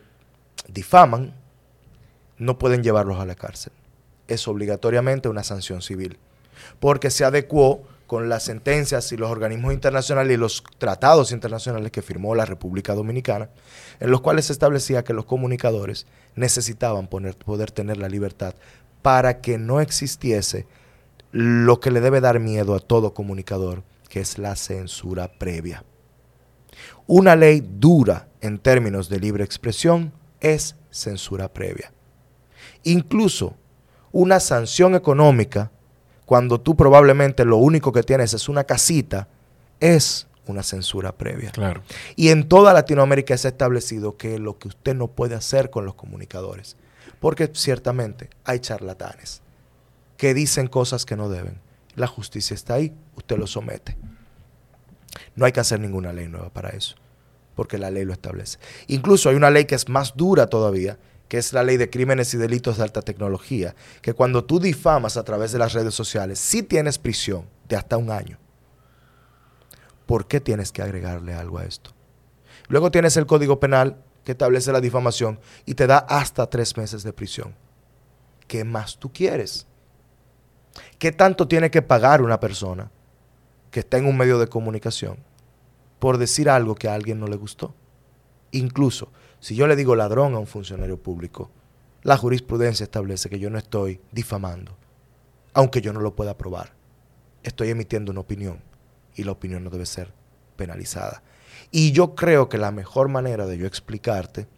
difaman, 0.68 1.34
no 2.38 2.58
pueden 2.58 2.82
llevarlos 2.82 3.20
a 3.20 3.26
la 3.26 3.34
cárcel. 3.34 3.72
Es 4.28 4.48
obligatoriamente 4.48 5.28
una 5.28 5.44
sanción 5.44 5.82
civil, 5.82 6.18
porque 6.80 7.10
se 7.10 7.24
adecuó 7.24 7.82
con 8.06 8.28
las 8.28 8.44
sentencias 8.44 9.10
y 9.12 9.16
los 9.16 9.30
organismos 9.30 9.72
internacionales 9.72 10.34
y 10.34 10.38
los 10.38 10.62
tratados 10.78 11.32
internacionales 11.32 11.90
que 11.90 12.02
firmó 12.02 12.34
la 12.34 12.44
República 12.44 12.94
Dominicana, 12.94 13.48
en 14.00 14.10
los 14.10 14.20
cuales 14.20 14.46
se 14.46 14.52
establecía 14.52 15.04
que 15.04 15.14
los 15.14 15.24
comunicadores 15.24 16.06
necesitaban 16.34 17.08
poder 17.08 17.70
tener 17.70 17.96
la 17.96 18.08
libertad 18.08 18.54
para 19.02 19.40
que 19.40 19.58
no 19.58 19.80
existiese 19.80 20.66
lo 21.32 21.80
que 21.80 21.90
le 21.90 22.00
debe 22.00 22.20
dar 22.20 22.40
miedo 22.40 22.74
a 22.74 22.80
todo 22.80 23.14
comunicador, 23.14 23.82
que 24.08 24.20
es 24.20 24.38
la 24.38 24.54
censura 24.54 25.28
previa. 25.38 25.84
Una 27.06 27.36
ley 27.36 27.60
dura 27.60 28.28
en 28.40 28.58
términos 28.58 29.08
de 29.08 29.18
libre 29.18 29.44
expresión 29.44 30.12
es 30.40 30.76
censura 30.90 31.52
previa. 31.52 31.92
Incluso 32.84 33.54
una 34.12 34.40
sanción 34.40 34.94
económica, 34.94 35.70
cuando 36.24 36.60
tú 36.60 36.76
probablemente 36.76 37.44
lo 37.44 37.56
único 37.56 37.92
que 37.92 38.02
tienes 38.02 38.32
es 38.32 38.48
una 38.48 38.64
casita, 38.64 39.28
es 39.80 40.26
una 40.46 40.62
censura 40.62 41.12
previa. 41.12 41.50
Claro. 41.50 41.82
Y 42.16 42.28
en 42.28 42.48
toda 42.48 42.72
Latinoamérica 42.72 43.36
se 43.36 43.48
ha 43.48 43.50
establecido 43.50 44.16
que 44.16 44.38
lo 44.38 44.58
que 44.58 44.68
usted 44.68 44.94
no 44.94 45.08
puede 45.08 45.34
hacer 45.34 45.70
con 45.70 45.84
los 45.84 45.94
comunicadores 45.94 46.76
porque 47.24 47.50
ciertamente 47.54 48.28
hay 48.44 48.58
charlatanes 48.58 49.40
que 50.18 50.34
dicen 50.34 50.66
cosas 50.66 51.06
que 51.06 51.16
no 51.16 51.30
deben. 51.30 51.58
La 51.94 52.06
justicia 52.06 52.52
está 52.52 52.74
ahí, 52.74 52.94
usted 53.16 53.38
lo 53.38 53.46
somete. 53.46 53.96
No 55.34 55.46
hay 55.46 55.52
que 55.52 55.60
hacer 55.60 55.80
ninguna 55.80 56.12
ley 56.12 56.28
nueva 56.28 56.50
para 56.50 56.68
eso, 56.68 56.96
porque 57.54 57.78
la 57.78 57.90
ley 57.90 58.04
lo 58.04 58.12
establece. 58.12 58.58
Incluso 58.88 59.30
hay 59.30 59.36
una 59.36 59.48
ley 59.48 59.64
que 59.64 59.74
es 59.74 59.88
más 59.88 60.16
dura 60.16 60.48
todavía, 60.48 60.98
que 61.28 61.38
es 61.38 61.52
la 61.52 61.62
ley 61.62 61.76
de 61.76 61.90
crímenes 61.90 62.34
y 62.34 62.36
delitos 62.36 62.76
de 62.76 62.84
alta 62.84 63.02
tecnología, 63.02 63.74
que 64.02 64.12
cuando 64.12 64.44
tú 64.44 64.60
difamas 64.60 65.16
a 65.16 65.24
través 65.24 65.52
de 65.52 65.58
las 65.58 65.72
redes 65.72 65.94
sociales, 65.94 66.38
sí 66.38 66.62
tienes 66.62 66.98
prisión 66.98 67.46
de 67.68 67.76
hasta 67.76 67.96
un 67.96 68.10
año. 68.10 68.38
¿Por 70.06 70.26
qué 70.26 70.40
tienes 70.40 70.70
que 70.70 70.82
agregarle 70.82 71.34
algo 71.34 71.58
a 71.58 71.64
esto? 71.64 71.90
Luego 72.68 72.90
tienes 72.90 73.16
el 73.16 73.26
Código 73.26 73.58
Penal 73.58 74.02
que 74.24 74.32
establece 74.32 74.72
la 74.72 74.80
difamación 74.80 75.38
y 75.66 75.74
te 75.74 75.86
da 75.86 75.98
hasta 75.98 76.48
tres 76.48 76.76
meses 76.76 77.02
de 77.02 77.12
prisión. 77.12 77.54
¿Qué 78.46 78.64
más 78.64 78.98
tú 78.98 79.12
quieres? 79.12 79.66
¿Qué 80.98 81.12
tanto 81.12 81.46
tiene 81.48 81.70
que 81.70 81.82
pagar 81.82 82.22
una 82.22 82.40
persona 82.40 82.90
que 83.70 83.80
está 83.80 83.98
en 83.98 84.06
un 84.06 84.16
medio 84.16 84.38
de 84.38 84.48
comunicación 84.48 85.18
por 85.98 86.18
decir 86.18 86.50
algo 86.50 86.74
que 86.74 86.88
a 86.88 86.94
alguien 86.94 87.20
no 87.20 87.26
le 87.26 87.36
gustó? 87.36 87.74
Incluso, 88.50 89.10
si 89.44 89.54
yo 89.54 89.66
le 89.66 89.76
digo 89.76 89.94
ladrón 89.94 90.34
a 90.34 90.38
un 90.38 90.46
funcionario 90.46 90.96
público, 90.96 91.50
la 92.02 92.16
jurisprudencia 92.16 92.84
establece 92.84 93.28
que 93.28 93.38
yo 93.38 93.50
no 93.50 93.58
estoy 93.58 94.00
difamando, 94.10 94.74
aunque 95.52 95.82
yo 95.82 95.92
no 95.92 96.00
lo 96.00 96.16
pueda 96.16 96.38
probar. 96.38 96.72
Estoy 97.42 97.68
emitiendo 97.68 98.10
una 98.10 98.22
opinión 98.22 98.62
y 99.14 99.22
la 99.22 99.32
opinión 99.32 99.62
no 99.62 99.68
debe 99.68 99.84
ser 99.84 100.14
penalizada. 100.56 101.22
Y 101.70 101.92
yo 101.92 102.14
creo 102.14 102.48
que 102.48 102.56
la 102.56 102.70
mejor 102.70 103.10
manera 103.10 103.44
de 103.44 103.58
yo 103.58 103.66
explicarte 103.66 104.48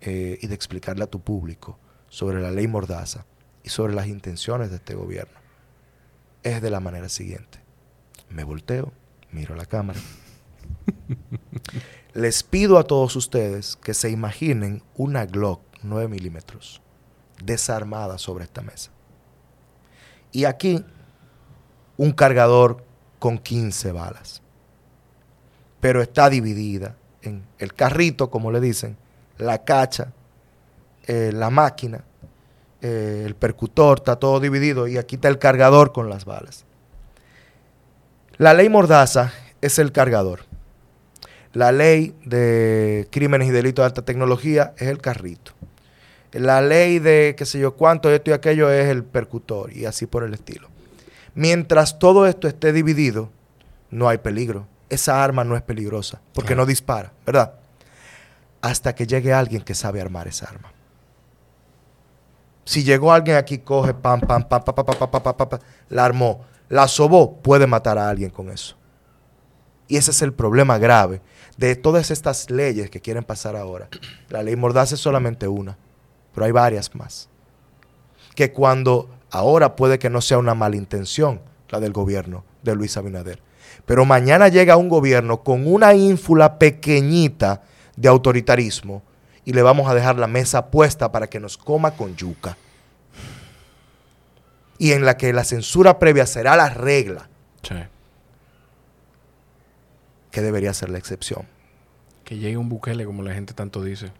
eh, 0.00 0.36
y 0.42 0.48
de 0.48 0.54
explicarle 0.56 1.04
a 1.04 1.10
tu 1.10 1.20
público 1.20 1.78
sobre 2.08 2.42
la 2.42 2.50
ley 2.50 2.66
Mordaza 2.66 3.24
y 3.62 3.68
sobre 3.68 3.94
las 3.94 4.08
intenciones 4.08 4.70
de 4.70 4.76
este 4.78 4.96
gobierno 4.96 5.38
es 6.42 6.60
de 6.60 6.70
la 6.70 6.80
manera 6.80 7.08
siguiente. 7.08 7.60
Me 8.30 8.42
volteo, 8.42 8.92
miro 9.30 9.54
la 9.54 9.66
cámara. 9.66 10.00
Les 12.14 12.42
pido 12.42 12.78
a 12.78 12.84
todos 12.84 13.16
ustedes 13.16 13.76
que 13.76 13.94
se 13.94 14.10
imaginen 14.10 14.82
una 14.96 15.26
Glock 15.26 15.60
9 15.82 16.08
milímetros 16.08 16.82
desarmada 17.42 18.18
sobre 18.18 18.44
esta 18.44 18.62
mesa. 18.62 18.90
Y 20.32 20.44
aquí 20.44 20.84
un 21.96 22.12
cargador 22.12 22.84
con 23.18 23.38
15 23.38 23.92
balas 23.92 24.42
pero 25.80 26.02
está 26.02 26.28
dividida 26.28 26.96
en 27.22 27.44
el 27.58 27.74
carrito, 27.74 28.30
como 28.30 28.50
le 28.50 28.60
dicen, 28.60 28.96
la 29.38 29.64
cacha, 29.64 30.12
eh, 31.06 31.30
la 31.32 31.50
máquina, 31.50 32.04
eh, 32.80 33.22
el 33.26 33.34
percutor, 33.34 33.98
está 33.98 34.16
todo 34.16 34.40
dividido 34.40 34.88
y 34.88 34.98
aquí 34.98 35.16
está 35.16 35.28
el 35.28 35.38
cargador 35.38 35.92
con 35.92 36.08
las 36.08 36.24
balas. 36.24 36.64
La 38.36 38.54
ley 38.54 38.68
Mordaza 38.68 39.32
es 39.60 39.78
el 39.78 39.92
cargador. 39.92 40.40
La 41.52 41.72
ley 41.72 42.14
de 42.24 43.08
crímenes 43.10 43.48
y 43.48 43.50
delitos 43.50 43.82
de 43.82 43.86
alta 43.86 44.02
tecnología 44.02 44.74
es 44.76 44.88
el 44.88 44.98
carrito. 44.98 45.52
La 46.32 46.60
ley 46.60 46.98
de 46.98 47.34
qué 47.36 47.46
sé 47.46 47.58
yo 47.58 47.74
cuánto, 47.74 48.10
esto 48.10 48.30
y 48.30 48.34
aquello 48.34 48.70
es 48.70 48.88
el 48.88 49.02
percutor 49.02 49.72
y 49.72 49.86
así 49.86 50.06
por 50.06 50.24
el 50.24 50.34
estilo. 50.34 50.68
Mientras 51.34 51.98
todo 51.98 52.26
esto 52.26 52.48
esté 52.48 52.72
dividido, 52.72 53.30
no 53.90 54.08
hay 54.08 54.18
peligro 54.18 54.66
esa 54.88 55.22
arma 55.22 55.44
no 55.44 55.56
es 55.56 55.62
peligrosa, 55.62 56.20
porque 56.32 56.54
no 56.54 56.64
dispara, 56.66 57.12
¿verdad? 57.26 57.54
Hasta 58.60 58.94
que 58.94 59.06
llegue 59.06 59.32
alguien 59.32 59.62
que 59.62 59.74
sabe 59.74 60.00
armar 60.00 60.28
esa 60.28 60.46
arma. 60.46 60.72
Si 62.64 62.84
llegó 62.84 63.12
alguien 63.12 63.36
aquí, 63.36 63.58
coge, 63.58 63.94
pam, 63.94 64.20
pam, 64.20 64.46
pam, 64.46 64.62
pam, 64.62 64.74
pam, 64.74 64.84
pam, 64.84 65.10
pam, 65.10 65.22
pam, 65.22 65.48
pam, 65.48 65.60
la 65.88 66.04
armó, 66.04 66.44
la 66.68 66.88
sobó, 66.88 67.36
puede 67.36 67.66
matar 67.66 67.98
a 67.98 68.08
alguien 68.08 68.30
con 68.30 68.50
eso. 68.50 68.76
Y 69.86 69.96
ese 69.96 70.10
es 70.10 70.20
el 70.22 70.32
problema 70.32 70.76
grave 70.78 71.20
de 71.58 71.74
todas 71.74 72.10
estas 72.10 72.50
leyes 72.50 72.88
que 72.88 73.00
quieren 73.00 73.24
pasar 73.24 73.56
ahora. 73.56 73.88
La 74.30 74.42
ley 74.42 74.56
Mordaz 74.56 74.92
es 74.92 75.00
solamente 75.00 75.48
una, 75.48 75.76
pero 76.32 76.46
hay 76.46 76.52
varias 76.52 76.94
más. 76.94 77.28
Que 78.34 78.52
cuando 78.52 79.10
ahora 79.30 79.74
puede 79.74 79.98
que 79.98 80.08
no 80.08 80.20
sea 80.20 80.38
una 80.38 80.54
malintención, 80.54 81.40
la 81.68 81.80
del 81.80 81.92
gobierno 81.92 82.44
de 82.62 82.76
Luis 82.76 82.96
Abinader. 82.96 83.42
Pero 83.84 84.04
mañana 84.04 84.48
llega 84.48 84.76
un 84.76 84.88
gobierno 84.88 85.42
con 85.42 85.66
una 85.66 85.94
ínfula 85.94 86.58
pequeñita 86.58 87.62
de 87.96 88.08
autoritarismo 88.08 89.02
y 89.44 89.52
le 89.52 89.62
vamos 89.62 89.90
a 89.90 89.94
dejar 89.94 90.16
la 90.16 90.28
mesa 90.28 90.70
puesta 90.70 91.10
para 91.10 91.26
que 91.26 91.40
nos 91.40 91.58
coma 91.58 91.90
con 91.90 92.14
yuca. 92.14 92.56
Y 94.78 94.92
en 94.92 95.04
la 95.04 95.16
que 95.16 95.32
la 95.32 95.42
censura 95.42 95.98
previa 95.98 96.24
será 96.24 96.56
la 96.56 96.70
regla. 96.70 97.28
Sí. 97.62 97.74
Que 100.30 100.42
debería 100.42 100.72
ser 100.74 100.90
la 100.90 100.98
excepción. 100.98 101.42
Que 102.24 102.36
llegue 102.36 102.56
un 102.56 102.68
Bukele, 102.68 103.04
como 103.04 103.22
la 103.22 103.32
gente 103.32 103.54
tanto 103.54 103.82
dice. 103.82 104.12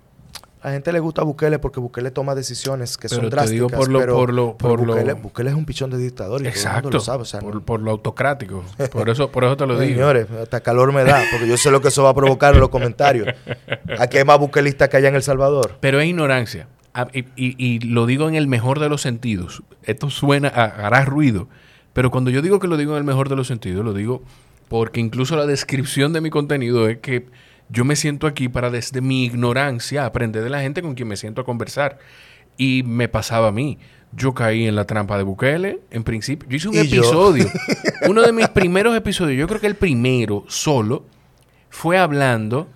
A 0.61 0.69
la 0.69 0.73
gente 0.73 0.93
le 0.93 0.99
gusta 0.99 1.23
Bukele 1.23 1.61
porque 1.61 1.79
Bukele 1.79 2.11
toma 2.11 2.35
decisiones 2.35 2.97
que 2.97 3.09
son 3.09 3.31
drásticas. 3.31 3.51
Digo 3.51 3.69
por 3.69 3.89
lo, 3.89 4.07
por 4.07 4.33
lo, 4.33 4.57
por 4.57 4.85
Bukele, 4.85 5.13
Bukele, 5.13 5.51
es 5.51 5.57
un 5.57 5.65
pichón 5.65 5.91
de 5.91 5.99
dictador 5.99 6.43
y 6.43 6.49
Exacto, 6.49 6.91
lo 6.91 7.01
sabe. 7.01 7.25
por, 7.61 7.81
lo 7.81 7.93
autocrático. 7.93 8.65
Por 8.91 9.09
eso, 9.09 9.31
por 9.31 9.45
eso 9.45 9.57
te 9.57 9.67
lo 9.67 9.79
digo. 9.79 9.95
Señores, 9.95 10.27
hasta 10.31 10.61
calor 10.61 10.93
me 10.93 11.05
da, 11.05 11.23
porque 11.31 11.47
yo 11.47 11.57
sé 11.57 11.71
lo 11.71 11.81
que 11.81 11.89
eso 11.89 12.03
va 12.03 12.11
a 12.11 12.15
provocar 12.15 12.55
en 12.55 12.61
los 12.61 12.71
comentarios. 12.71 13.29
Aquí 13.99 14.19
hay 14.19 14.25
más 14.25 14.39
buquelistas 14.39 14.89
que 14.89 14.97
allá 14.97 15.09
en 15.09 15.15
El 15.15 15.23
Salvador. 15.23 15.77
Pero 15.81 16.01
es 16.01 16.09
ignorancia. 16.09 16.67
Ah, 16.93 17.07
y, 17.13 17.27
y, 17.37 17.79
lo 17.81 18.07
digo 18.07 18.29
en 18.29 18.35
el 18.35 18.49
mejor 18.49 18.81
de 18.81 18.89
los 18.89 19.03
sentidos. 19.03 19.63
Esto 19.85 20.11
suena, 20.11 20.49
hará 20.49 21.05
ruido. 21.05 21.49
Pero 21.93 22.11
cuando 22.11 22.31
yo 22.31 22.43
digo 22.43 22.59
que 22.59 22.67
lo 22.67 22.77
digo 22.77 22.93
en 22.93 22.99
el 22.99 23.05
mejor 23.05 23.29
de 23.29 23.37
los 23.37 23.47
sentidos, 23.47 23.85
lo 23.85 23.93
digo 23.93 24.23
porque 24.69 25.01
incluso 25.01 25.37
la 25.37 25.47
descripción 25.47 26.13
de 26.13 26.21
mi 26.21 26.31
contenido 26.31 26.89
es 26.89 26.99
que 26.99 27.27
yo 27.71 27.85
me 27.85 27.97
siento 27.97 28.27
aquí 28.27 28.49
para 28.49 28.71
desde 28.71 29.01
mi 29.01 29.25
ignorancia 29.25 30.07
aprender 30.07 30.43
de 30.43 30.51
la 30.51 30.61
gente 30.61 30.83
con 30.83 30.95
quien 30.95 31.09
me 31.09 31.17
siento 31.17 31.41
a 31.41 31.45
conversar. 31.45 31.99
Y 32.57 32.83
me 32.85 33.09
pasaba 33.09 33.49
a 33.49 33.53
mí. 33.53 33.79
Yo 34.13 34.35
caí 34.35 34.67
en 34.67 34.75
la 34.75 34.85
trampa 34.85 35.17
de 35.17 35.23
Bukele, 35.23 35.81
en 35.91 36.03
principio. 36.03 36.49
Yo 36.49 36.57
hice 36.57 36.69
un 36.69 36.79
episodio, 36.79 37.47
uno 38.09 38.23
de 38.23 38.33
mis 38.33 38.49
primeros 38.49 38.97
episodios, 38.97 39.39
yo 39.39 39.47
creo 39.47 39.61
que 39.61 39.67
el 39.67 39.77
primero 39.77 40.45
solo, 40.49 41.05
fue 41.69 41.99
hablando, 41.99 42.69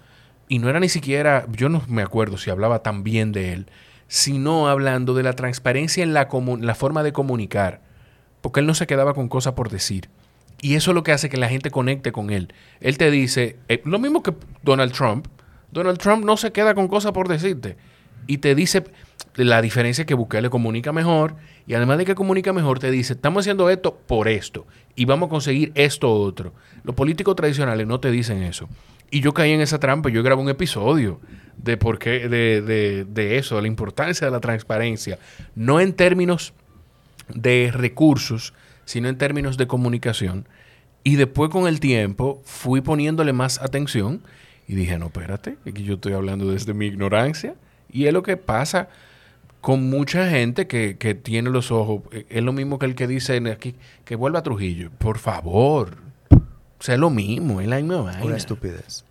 y 0.46 0.58
no 0.58 0.68
era 0.68 0.78
ni 0.78 0.90
siquiera, 0.90 1.46
yo 1.50 1.70
no 1.70 1.82
me 1.88 2.02
acuerdo 2.02 2.36
si 2.36 2.50
hablaba 2.50 2.82
tan 2.82 3.02
bien 3.02 3.32
de 3.32 3.54
él, 3.54 3.66
sino 4.08 4.68
hablando 4.68 5.14
de 5.14 5.22
la 5.22 5.32
transparencia 5.32 6.02
en 6.02 6.12
la, 6.12 6.28
la 6.60 6.74
forma 6.74 7.02
de 7.02 7.14
comunicar. 7.14 7.80
Porque 8.42 8.60
él 8.60 8.66
no 8.66 8.74
se 8.74 8.86
quedaba 8.86 9.14
con 9.14 9.28
cosas 9.28 9.54
por 9.54 9.70
decir. 9.70 10.10
Y 10.62 10.76
eso 10.76 10.92
es 10.92 10.94
lo 10.94 11.02
que 11.02 11.10
hace 11.10 11.28
que 11.28 11.36
la 11.36 11.48
gente 11.48 11.72
conecte 11.72 12.12
con 12.12 12.30
él. 12.30 12.54
Él 12.80 12.96
te 12.96 13.10
dice, 13.10 13.56
eh, 13.68 13.82
lo 13.84 13.98
mismo 13.98 14.22
que 14.22 14.32
Donald 14.62 14.92
Trump. 14.92 15.26
Donald 15.72 15.98
Trump 15.98 16.24
no 16.24 16.36
se 16.36 16.52
queda 16.52 16.74
con 16.74 16.86
cosas 16.86 17.10
por 17.10 17.26
decirte. 17.26 17.76
Y 18.28 18.38
te 18.38 18.54
dice, 18.54 18.84
la 19.34 19.60
diferencia 19.60 20.02
es 20.02 20.06
que 20.06 20.14
Bukele 20.14 20.50
comunica 20.50 20.92
mejor. 20.92 21.34
Y 21.66 21.74
además 21.74 21.98
de 21.98 22.04
que 22.04 22.14
comunica 22.14 22.52
mejor, 22.52 22.78
te 22.78 22.92
dice, 22.92 23.14
estamos 23.14 23.42
haciendo 23.42 23.70
esto 23.70 23.98
por 24.06 24.28
esto. 24.28 24.64
Y 24.94 25.04
vamos 25.04 25.26
a 25.26 25.30
conseguir 25.30 25.72
esto 25.74 26.12
otro. 26.12 26.54
Los 26.84 26.94
políticos 26.94 27.34
tradicionales 27.34 27.88
no 27.88 27.98
te 27.98 28.12
dicen 28.12 28.40
eso. 28.44 28.68
Y 29.10 29.20
yo 29.20 29.34
caí 29.34 29.50
en 29.50 29.62
esa 29.62 29.80
trampa. 29.80 30.10
Yo 30.10 30.22
grabé 30.22 30.42
un 30.42 30.48
episodio 30.48 31.20
de 31.56 31.76
por 31.76 31.98
qué, 31.98 32.28
de, 32.28 32.62
de, 32.62 33.04
de 33.04 33.38
eso, 33.38 33.56
de 33.56 33.62
la 33.62 33.68
importancia 33.68 34.28
de 34.28 34.30
la 34.30 34.40
transparencia. 34.40 35.18
No 35.56 35.80
en 35.80 35.92
términos 35.92 36.54
de 37.34 37.72
recursos, 37.74 38.54
sino 38.84 39.08
en 39.08 39.18
términos 39.18 39.56
de 39.56 39.66
comunicación. 39.66 40.46
Y 41.04 41.16
después 41.16 41.50
con 41.50 41.66
el 41.66 41.80
tiempo 41.80 42.40
fui 42.44 42.80
poniéndole 42.80 43.32
más 43.32 43.60
atención 43.60 44.22
y 44.68 44.74
dije, 44.74 44.98
no, 44.98 45.06
espérate, 45.06 45.56
que 45.64 45.82
yo 45.82 45.94
estoy 45.94 46.12
hablando 46.12 46.50
desde 46.50 46.74
mi 46.74 46.86
ignorancia. 46.86 47.54
Y 47.90 48.06
es 48.06 48.12
lo 48.12 48.22
que 48.22 48.36
pasa 48.36 48.88
con 49.60 49.90
mucha 49.90 50.28
gente 50.28 50.66
que, 50.66 50.94
tiene 51.22 51.50
los 51.50 51.70
ojos. 51.70 52.02
E, 52.12 52.26
es 52.28 52.42
lo 52.42 52.52
mismo 52.52 52.78
que 52.78 52.86
el 52.86 52.94
que 52.94 53.06
dice 53.06 53.36
aquí, 53.50 53.74
que 54.04 54.16
vuelva 54.16 54.38
a 54.40 54.42
Trujillo. 54.42 54.90
Por 54.98 55.18
favor. 55.18 55.96
O 56.30 56.84
sea, 56.84 56.94
es 56.94 57.00
lo 57.00 57.10
mismo, 57.10 57.60
es 57.60 57.68
la 57.68 57.76
misma 57.76 58.00
vaina. 58.02 58.24
Una 58.24 58.36
estupidez. 58.36 59.04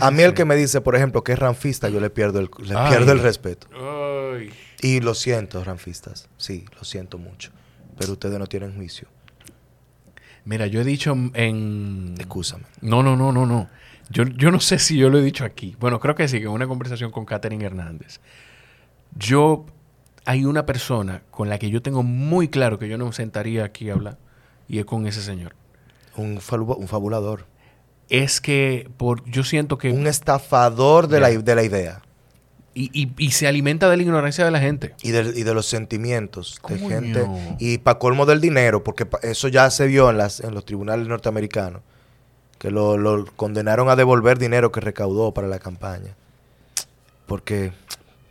a 0.00 0.10
mí 0.10 0.22
el 0.22 0.34
que 0.34 0.44
me 0.44 0.56
dice, 0.56 0.80
por 0.80 0.96
ejemplo, 0.96 1.22
que 1.22 1.32
es 1.32 1.38
ranfista, 1.38 1.88
yo 1.88 2.00
le 2.00 2.10
pierdo 2.10 2.40
el, 2.40 2.50
le 2.58 2.74
pierdo 2.88 3.12
el 3.12 3.20
respeto. 3.20 3.68
Y 4.80 5.00
lo 5.00 5.14
siento, 5.14 5.62
ranfistas. 5.62 6.28
Sí, 6.36 6.64
lo 6.76 6.84
siento 6.84 7.18
mucho 7.18 7.52
pero 7.98 8.12
ustedes 8.12 8.38
no 8.38 8.46
tienen 8.46 8.74
juicio. 8.74 9.08
Mira, 10.44 10.66
yo 10.66 10.80
he 10.80 10.84
dicho 10.84 11.16
en... 11.34 12.14
Excúsame. 12.18 12.64
No, 12.80 13.02
no, 13.02 13.16
no, 13.16 13.32
no, 13.32 13.46
no. 13.46 13.68
Yo, 14.10 14.24
yo 14.24 14.50
no 14.50 14.60
sé 14.60 14.78
si 14.78 14.96
yo 14.96 15.08
lo 15.08 15.18
he 15.18 15.22
dicho 15.22 15.44
aquí. 15.44 15.76
Bueno, 15.78 16.00
creo 16.00 16.14
que 16.14 16.26
sí, 16.26 16.38
que 16.38 16.44
en 16.44 16.50
una 16.50 16.66
conversación 16.66 17.10
con 17.10 17.24
Catherine 17.24 17.64
Hernández. 17.64 18.20
Yo, 19.16 19.66
hay 20.24 20.44
una 20.44 20.66
persona 20.66 21.22
con 21.30 21.48
la 21.48 21.58
que 21.58 21.70
yo 21.70 21.80
tengo 21.80 22.02
muy 22.02 22.48
claro 22.48 22.78
que 22.78 22.88
yo 22.88 22.98
no 22.98 23.06
me 23.06 23.12
sentaría 23.12 23.64
aquí 23.64 23.88
a 23.88 23.94
hablar, 23.94 24.18
y 24.68 24.78
es 24.78 24.84
con 24.84 25.06
ese 25.06 25.22
señor. 25.22 25.54
Un, 26.16 26.40
un 26.50 26.88
fabulador. 26.88 27.46
Es 28.08 28.40
que 28.40 28.90
por, 28.96 29.24
yo 29.30 29.44
siento 29.44 29.78
que... 29.78 29.92
Un 29.92 30.06
estafador 30.06 31.06
de, 31.08 31.20
la, 31.20 31.30
de 31.30 31.54
la 31.54 31.62
idea. 31.62 32.02
Y, 32.74 33.30
se 33.32 33.46
alimenta 33.46 33.90
de 33.90 33.96
la 33.96 34.02
ignorancia 34.02 34.44
de 34.44 34.50
la 34.50 34.58
gente. 34.58 34.94
Y 35.02 35.10
de, 35.10 35.38
y 35.38 35.42
de 35.42 35.54
los 35.54 35.66
sentimientos 35.66 36.58
de 36.66 36.78
gente. 36.78 37.26
Y 37.58 37.78
para 37.78 37.98
colmo 37.98 38.24
del 38.24 38.40
dinero, 38.40 38.82
porque 38.82 39.06
eso 39.22 39.48
ya 39.48 39.70
se 39.70 39.86
vio 39.86 40.08
en, 40.08 40.16
las, 40.16 40.40
en 40.40 40.54
los 40.54 40.64
tribunales 40.64 41.06
norteamericanos, 41.06 41.82
que 42.58 42.70
lo, 42.70 43.26
condenaron 43.36 43.90
a 43.90 43.96
devolver 43.96 44.38
dinero 44.38 44.72
que 44.72 44.80
recaudó 44.80 45.34
para 45.34 45.48
la 45.48 45.58
campaña. 45.58 46.16
Porque, 47.26 47.72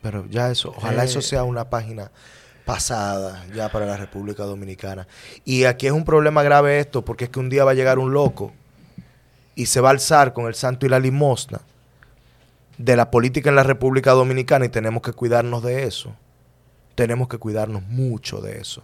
pero 0.02 0.26
ya 0.28 0.50
eso, 0.50 0.74
ojalá 0.76 1.04
eso 1.04 1.20
eh. 1.20 1.24
sea 1.24 1.44
una 1.44 1.70
página 1.70 2.12
pasada 2.66 3.46
ya 3.54 3.70
para 3.70 3.86
la 3.86 3.98
República 3.98 4.44
Dominicana. 4.44 5.08
Y 5.46 5.66
aquí 5.66 5.86
es 5.86 5.94
un 5.94 6.06
problema 6.06 6.42
grave 6.42 6.80
esto, 6.80 7.04
porque 7.06 7.26
es 7.26 7.30
que 7.30 7.40
un 7.40 7.50
día 7.50 7.64
va 7.64 7.72
a 7.72 7.76
llegar 7.76 8.00
un 8.00 8.12
loco 8.12 8.54
y 9.54 9.68
se 9.68 9.82
va 9.82 9.90
a 9.90 9.92
alzar 9.92 10.34
con 10.34 10.48
el 10.48 10.56
santo 10.56 10.88
y 10.88 10.90
la 10.90 11.00
limosna 11.00 11.62
de 12.84 12.96
la 12.96 13.12
política 13.12 13.50
en 13.50 13.56
la 13.56 13.64
República 13.64 14.12
Dominicana 14.12 14.66
y 14.66 14.70
tenemos 14.70 15.02
que 15.02 15.14
cuidarnos 15.14 15.64
de 15.64 15.84
eso. 15.84 16.16
Tenemos 16.96 17.28
que 17.28 17.38
cuidarnos 17.38 17.84
mucho 17.84 18.42
de 18.42 18.60
eso. 18.60 18.84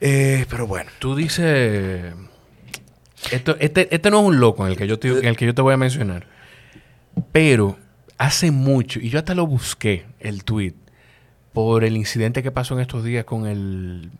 Eh, 0.00 0.46
pero 0.50 0.66
bueno. 0.66 0.90
Tú 0.98 1.14
dices... 1.14 2.14
Esto, 3.30 3.56
este, 3.60 3.94
este, 3.94 4.10
no 4.10 4.20
es 4.20 4.26
un 4.26 4.40
loco 4.40 4.66
en 4.66 4.72
el, 4.72 4.76
que 4.76 4.88
yo 4.88 4.98
te, 4.98 5.08
en 5.08 5.26
el 5.26 5.36
que 5.36 5.46
yo 5.46 5.54
te 5.54 5.62
voy 5.62 5.74
a 5.74 5.76
mencionar. 5.76 6.26
Pero 7.30 7.78
hace 8.18 8.50
mucho, 8.50 8.98
y 8.98 9.10
yo 9.10 9.20
hasta 9.20 9.34
lo 9.34 9.46
busqué, 9.46 10.06
el 10.18 10.42
tweet, 10.42 10.74
por 11.52 11.84
el 11.84 11.96
incidente 11.96 12.42
que 12.42 12.50
pasó 12.50 12.74
en 12.74 12.80
estos 12.80 13.04
días 13.04 13.24
con 13.24 13.46
el, 13.46 14.10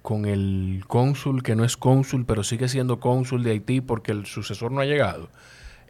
con 0.00 0.24
el 0.24 0.84
cónsul, 0.86 1.42
que 1.42 1.54
no 1.54 1.64
es 1.64 1.76
cónsul, 1.76 2.24
pero 2.24 2.42
sigue 2.42 2.68
siendo 2.68 2.98
cónsul 2.98 3.42
de 3.42 3.50
Haití 3.50 3.82
porque 3.82 4.12
el 4.12 4.24
sucesor 4.24 4.72
no 4.72 4.80
ha 4.80 4.86
llegado, 4.86 5.28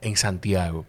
en 0.00 0.16
Santiago. 0.16 0.86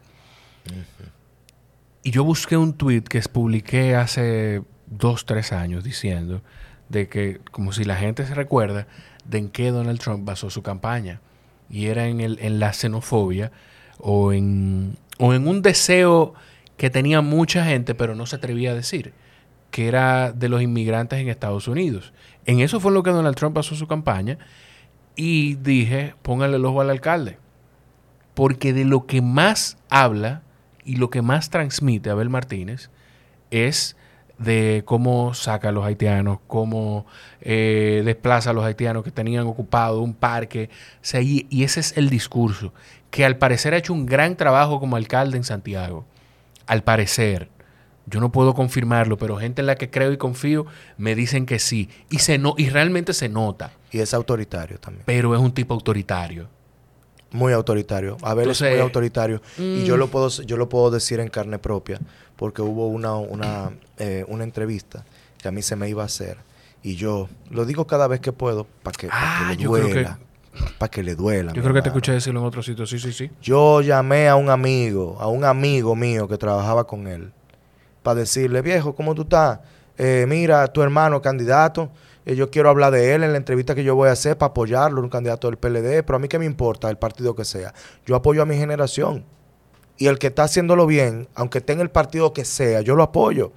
Y 2.04 2.12
yo 2.12 2.24
busqué 2.24 2.58
un 2.58 2.74
tweet 2.74 3.04
que 3.04 3.22
publiqué 3.22 3.96
hace 3.96 4.64
dos, 4.88 5.26
tres 5.26 5.52
años 5.52 5.84
diciendo 5.84 6.42
de 6.90 7.08
que, 7.08 7.40
como 7.52 7.72
si 7.72 7.84
la 7.84 7.96
gente 7.96 8.26
se 8.26 8.34
recuerda, 8.34 8.88
de 9.26 9.38
en 9.38 9.50
qué 9.50 9.72
Donald 9.72 10.00
Trump 10.00 10.26
basó 10.26 10.50
su 10.50 10.62
campaña. 10.62 11.22
Y 11.70 11.88
era 11.88 12.08
en, 12.08 12.20
el, 12.20 12.38
en 12.42 12.60
la 12.60 12.74
xenofobia 12.74 13.52
o 13.98 14.34
en, 14.34 14.98
o 15.20 15.34
en 15.34 15.48
un 15.48 15.62
deseo 15.62 16.34
que 16.76 16.90
tenía 16.90 17.22
mucha 17.22 17.64
gente, 17.64 17.96
pero 17.96 18.16
no 18.16 18.26
se 18.26 18.36
atrevía 18.36 18.72
a 18.72 18.76
decir, 18.76 19.14
que 19.70 19.88
era 19.88 20.34
de 20.34 20.50
los 20.50 20.62
inmigrantes 20.62 21.20
en 21.20 21.30
Estados 21.30 21.68
Unidos. 21.68 22.14
En 22.46 22.60
eso 22.60 22.80
fue 22.80 22.92
lo 22.92 23.04
que 23.04 23.12
Donald 23.12 23.36
Trump 23.36 23.56
basó 23.56 23.76
su 23.76 23.88
campaña. 23.88 24.38
Y 25.16 25.56
dije, 25.56 26.16
póngale 26.24 26.58
el 26.58 26.66
ojo 26.66 26.82
al 26.82 26.90
alcalde. 26.90 27.38
Porque 28.34 28.74
de 28.74 28.86
lo 28.86 29.06
que 29.06 29.22
más 29.22 29.78
habla 29.90 30.42
y 30.92 30.98
lo 30.98 31.10
que 31.10 31.22
más 31.22 31.50
transmite 31.50 32.10
Abel 32.10 32.30
Martínez 32.30 32.90
es 33.50 33.96
de 34.38 34.84
cómo 34.84 35.34
saca 35.34 35.70
a 35.70 35.72
los 35.72 35.86
haitianos, 35.86 36.40
cómo 36.48 37.06
eh, 37.40 38.02
desplaza 38.04 38.50
a 38.50 38.54
los 38.54 38.66
haitianos 38.66 39.02
que 39.06 39.12
tenían 39.12 39.48
ocupado 39.48 40.02
un 40.02 40.14
parque. 40.14 40.70
y, 41.14 41.64
ese 41.64 41.80
es 41.80 41.96
el 41.96 42.10
discurso, 42.10 42.74
que 43.10 43.24
al 43.24 43.38
parecer 43.38 43.74
ha 43.74 43.78
hecho 43.78 43.94
un 43.94 44.06
gran 44.06 44.36
trabajo 44.36 44.82
como 44.82 44.98
alcalde 44.98 45.38
en 45.38 45.46
Santiago. 45.46 46.06
Al 46.68 46.84
parecer. 46.84 47.48
Yo 48.06 48.20
no 48.20 48.34
puedo 48.34 48.54
confirmarlo, 48.54 49.18
pero 49.18 49.38
gente 49.38 49.62
en 49.62 49.68
la 49.68 49.76
que 49.76 49.90
creo 49.90 50.12
y 50.12 50.18
confío 50.18 50.66
me 50.98 51.16
dicen 51.16 51.46
que 51.46 51.58
sí. 51.58 51.88
Y, 52.10 52.20
se 52.20 52.38
no, 52.38 52.54
y 52.58 52.70
realmente 52.70 53.14
se 53.14 53.30
nota. 53.30 53.72
Y 53.92 54.00
es 54.00 54.14
autoritario 54.14 54.78
también. 54.78 55.04
Pero 55.06 55.34
es 55.34 55.40
un 55.40 55.54
tipo 55.54 55.74
autoritario. 55.74 56.50
Muy 57.32 57.54
autoritario. 57.54 58.18
Abel 58.22 58.50
es 58.50 58.62
muy 58.62 58.80
autoritario. 58.80 59.42
Y 59.58 59.84
yo 59.86 59.96
mm. 59.96 60.00
lo, 60.00 60.08
puedo, 60.08 60.30
yo 60.30 60.58
lo 60.58 60.68
puedo 60.68 60.92
decir 60.92 61.20
en 61.20 61.30
carne 61.30 61.60
propia, 61.60 62.00
porque 62.36 62.62
hubo 62.62 62.88
una, 62.88 63.16
una, 63.16 63.72
eh, 63.98 64.26
una 64.28 64.44
entrevista 64.44 65.06
que 65.38 65.48
a 65.48 65.52
mí 65.52 65.62
se 65.62 65.76
me 65.76 65.90
iba 65.90 66.04
a 66.04 66.06
hacer. 66.06 66.38
Y 66.84 66.96
yo 66.96 67.30
lo 67.50 67.66
digo 67.66 67.88
cada 67.88 68.08
vez 68.08 68.20
que 68.20 68.32
puedo 68.32 68.66
para 68.84 68.98
que, 68.98 69.08
ah, 69.12 69.54
le 69.56 69.64
duela. 69.64 70.20
Para 70.78 70.90
que 70.90 71.04
le 71.04 71.16
duela. 71.16 71.54
Yo 71.54 71.62
creo 71.62 71.74
que 71.74 71.82
te 71.82 71.90
escuché 71.90 72.12
decirlo 72.12 72.42
en 72.42 72.46
otro 72.46 72.62
sitio. 72.62 72.86
Sí, 72.86 73.00
sí, 73.00 73.14
sí. 73.14 73.32
Yo 73.42 73.82
llamé 73.82 74.28
a 74.28 74.36
un 74.36 74.50
amigo, 74.50 75.18
a 75.20 75.28
un 75.28 75.46
amigo 75.46 75.96
mío 75.96 76.28
que 76.28 76.38
trabajaba 76.38 76.86
con 76.86 77.08
él, 77.08 77.32
para 78.04 78.22
decirle, 78.22 78.62
viejo, 78.62 78.96
¿cómo 78.96 79.16
tú 79.16 79.22
estás? 79.22 79.60
Eh, 79.98 80.26
mira, 80.28 80.68
tu 80.68 80.82
hermano 80.82 81.22
candidato 81.22 81.92
yo 82.26 82.52
quiero 82.52 82.70
hablar 82.70 82.92
de 82.92 83.14
él 83.14 83.24
en 83.24 83.32
la 83.32 83.38
entrevista 83.38 83.76
que 83.76 83.84
yo 83.84 83.96
voy 83.96 84.10
a 84.10 84.12
hacer 84.12 84.38
para 84.38 84.52
apoyarlo, 84.52 85.02
un 85.02 85.10
candidato 85.10 85.48
del 85.48 85.58
PLD, 85.58 86.04
pero 86.04 86.18
a 86.18 86.20
mí 86.20 86.28
qué 86.28 86.38
me 86.40 86.46
importa 86.46 86.90
el 86.90 86.98
partido 86.98 87.36
que 87.36 87.46
sea. 87.46 87.74
Yo 88.06 88.16
apoyo 88.16 88.42
a 88.42 88.46
mi 88.46 88.56
generación. 88.56 89.26
Y 89.98 90.08
el 90.08 90.18
que 90.18 90.28
está 90.28 90.44
haciéndolo 90.44 90.88
bien, 90.88 91.28
aunque 91.36 91.60
esté 91.60 91.74
en 91.74 91.80
el 91.80 91.90
partido 91.90 92.34
que 92.34 92.46
sea, 92.46 92.82
yo 92.82 92.96
lo 92.96 93.04
apoyo. 93.04 93.52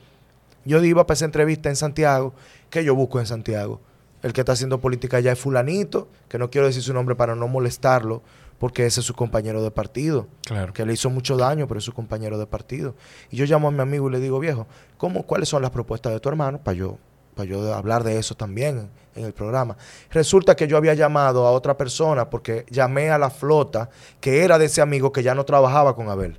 Yo 0.65 0.83
iba 0.83 1.07
para 1.07 1.15
esa 1.15 1.25
entrevista 1.25 1.69
en 1.69 1.77
Santiago, 1.77 2.35
que 2.71 2.85
yo 2.85 2.95
busco 2.95 3.21
en 3.21 3.27
Santiago. 3.27 3.81
El 4.23 4.33
que 4.33 4.41
está 4.41 4.53
haciendo 4.53 4.81
política 4.81 5.21
ya 5.21 5.33
es 5.33 5.39
fulanito, 5.39 6.09
que 6.29 6.39
no 6.39 6.51
quiero 6.51 6.67
decir 6.67 6.83
su 6.83 6.95
nombre 6.95 7.15
para 7.15 7.35
no 7.35 7.49
molestarlo, 7.49 8.23
porque 8.59 8.87
ese 8.87 9.01
es 9.01 9.07
su 9.07 9.15
compañero 9.15 9.63
de 9.63 9.71
partido. 9.71 10.27
Claro. 10.47 10.73
Que 10.73 10.87
le 10.87 10.95
hizo 10.95 11.11
mucho 11.11 11.37
daño, 11.37 11.69
pero 11.69 11.79
es 11.79 11.85
su 11.85 11.93
compañero 11.93 12.39
de 12.39 12.47
partido. 12.47 12.95
Y 13.31 13.37
yo 13.37 13.45
llamo 13.45 13.69
a 13.69 13.71
mi 13.71 13.81
amigo 13.81 14.09
y 14.09 14.13
le 14.13 14.21
digo, 14.21 14.39
viejo, 14.39 14.67
¿cómo, 14.97 15.25
¿cuáles 15.25 15.51
son 15.51 15.61
las 15.61 15.71
propuestas 15.71 16.13
de 16.13 16.21
tu 16.21 16.31
hermano? 16.31 16.59
Para 16.59 16.77
yo 16.77 16.99
para 17.35 17.49
yo 17.49 17.75
hablar 17.75 18.05
de 18.05 18.19
eso 18.19 18.35
también 18.35 18.91
en, 19.15 19.25
el 19.25 19.33
programa. 19.33 19.77
Resulta 20.11 20.57
que 20.57 20.67
yo 20.67 20.77
había 20.77 20.95
llamado 20.95 21.47
a 21.47 21.53
otra 21.53 21.77
persona 21.77 22.31
porque 22.31 22.67
llamé 22.71 23.11
a 23.11 23.19
la 23.19 23.31
flota 23.31 23.91
que 24.21 24.43
era 24.43 24.59
de 24.59 24.67
ese 24.67 24.81
amigo 24.81 25.13
que 25.13 25.23
ya 25.23 25.35
no 25.35 25.45
trabajaba 25.45 25.95
con 25.95 26.09
Abel. 26.09 26.39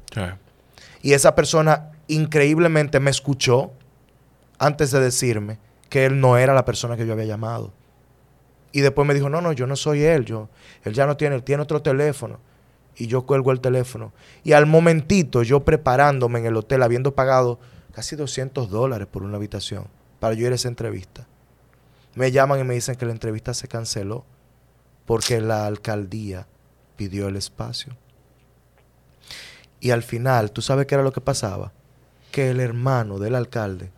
Y 1.01 1.13
esa 1.13 1.35
persona 1.35 1.91
increíblemente 2.07 2.99
me 2.99 3.11
escuchó 3.11 3.71
antes 4.59 4.91
de 4.91 4.99
decirme 4.99 5.59
que 5.89 6.05
él 6.05 6.19
no 6.19 6.37
era 6.37 6.53
la 6.53 6.65
persona 6.65 6.97
que 6.97 7.05
yo 7.05 7.13
había 7.13 7.25
llamado. 7.25 7.71
Y 8.71 8.81
después 8.81 9.07
me 9.07 9.13
dijo, 9.13 9.29
no, 9.29 9.39
no, 9.39 9.53
yo 9.53 9.67
no 9.67 9.77
soy 9.77 10.03
él, 10.03 10.25
yo, 10.25 10.49
él 10.83 10.93
ya 10.93 11.05
no 11.05 11.15
tiene, 11.15 11.35
él 11.35 11.43
tiene 11.43 11.63
otro 11.63 11.81
teléfono. 11.81 12.39
Y 12.97 13.07
yo 13.07 13.25
cuelgo 13.25 13.51
el 13.51 13.61
teléfono. 13.61 14.11
Y 14.43 14.51
al 14.51 14.65
momentito, 14.65 15.43
yo 15.43 15.63
preparándome 15.63 16.39
en 16.39 16.47
el 16.47 16.57
hotel, 16.57 16.83
habiendo 16.83 17.15
pagado 17.15 17.59
casi 17.93 18.17
200 18.17 18.69
dólares 18.69 19.07
por 19.09 19.23
una 19.23 19.37
habitación, 19.37 19.87
para 20.25 20.33
yo 20.33 20.47
ir 20.47 20.53
a 20.53 20.55
esa 20.55 20.69
entrevista. 20.69 21.27
Me 22.15 22.31
llaman 22.31 22.59
y 22.59 22.63
me 22.63 22.73
dicen 22.73 22.95
que 22.95 23.05
la 23.05 23.11
entrevista 23.11 23.53
se 23.53 23.67
canceló 23.67 24.25
porque 25.05 25.39
la 25.39 25.67
alcaldía 25.67 26.47
pidió 26.95 27.27
el 27.27 27.35
espacio. 27.35 27.95
Y 29.79 29.91
al 29.91 30.01
final, 30.01 30.51
¿tú 30.51 30.63
sabes 30.63 30.87
qué 30.87 30.95
era 30.95 31.03
lo 31.03 31.13
que 31.13 31.21
pasaba? 31.21 31.73
Que 32.31 32.49
el 32.49 32.59
hermano 32.59 33.19
del 33.19 33.35
alcalde 33.35 33.91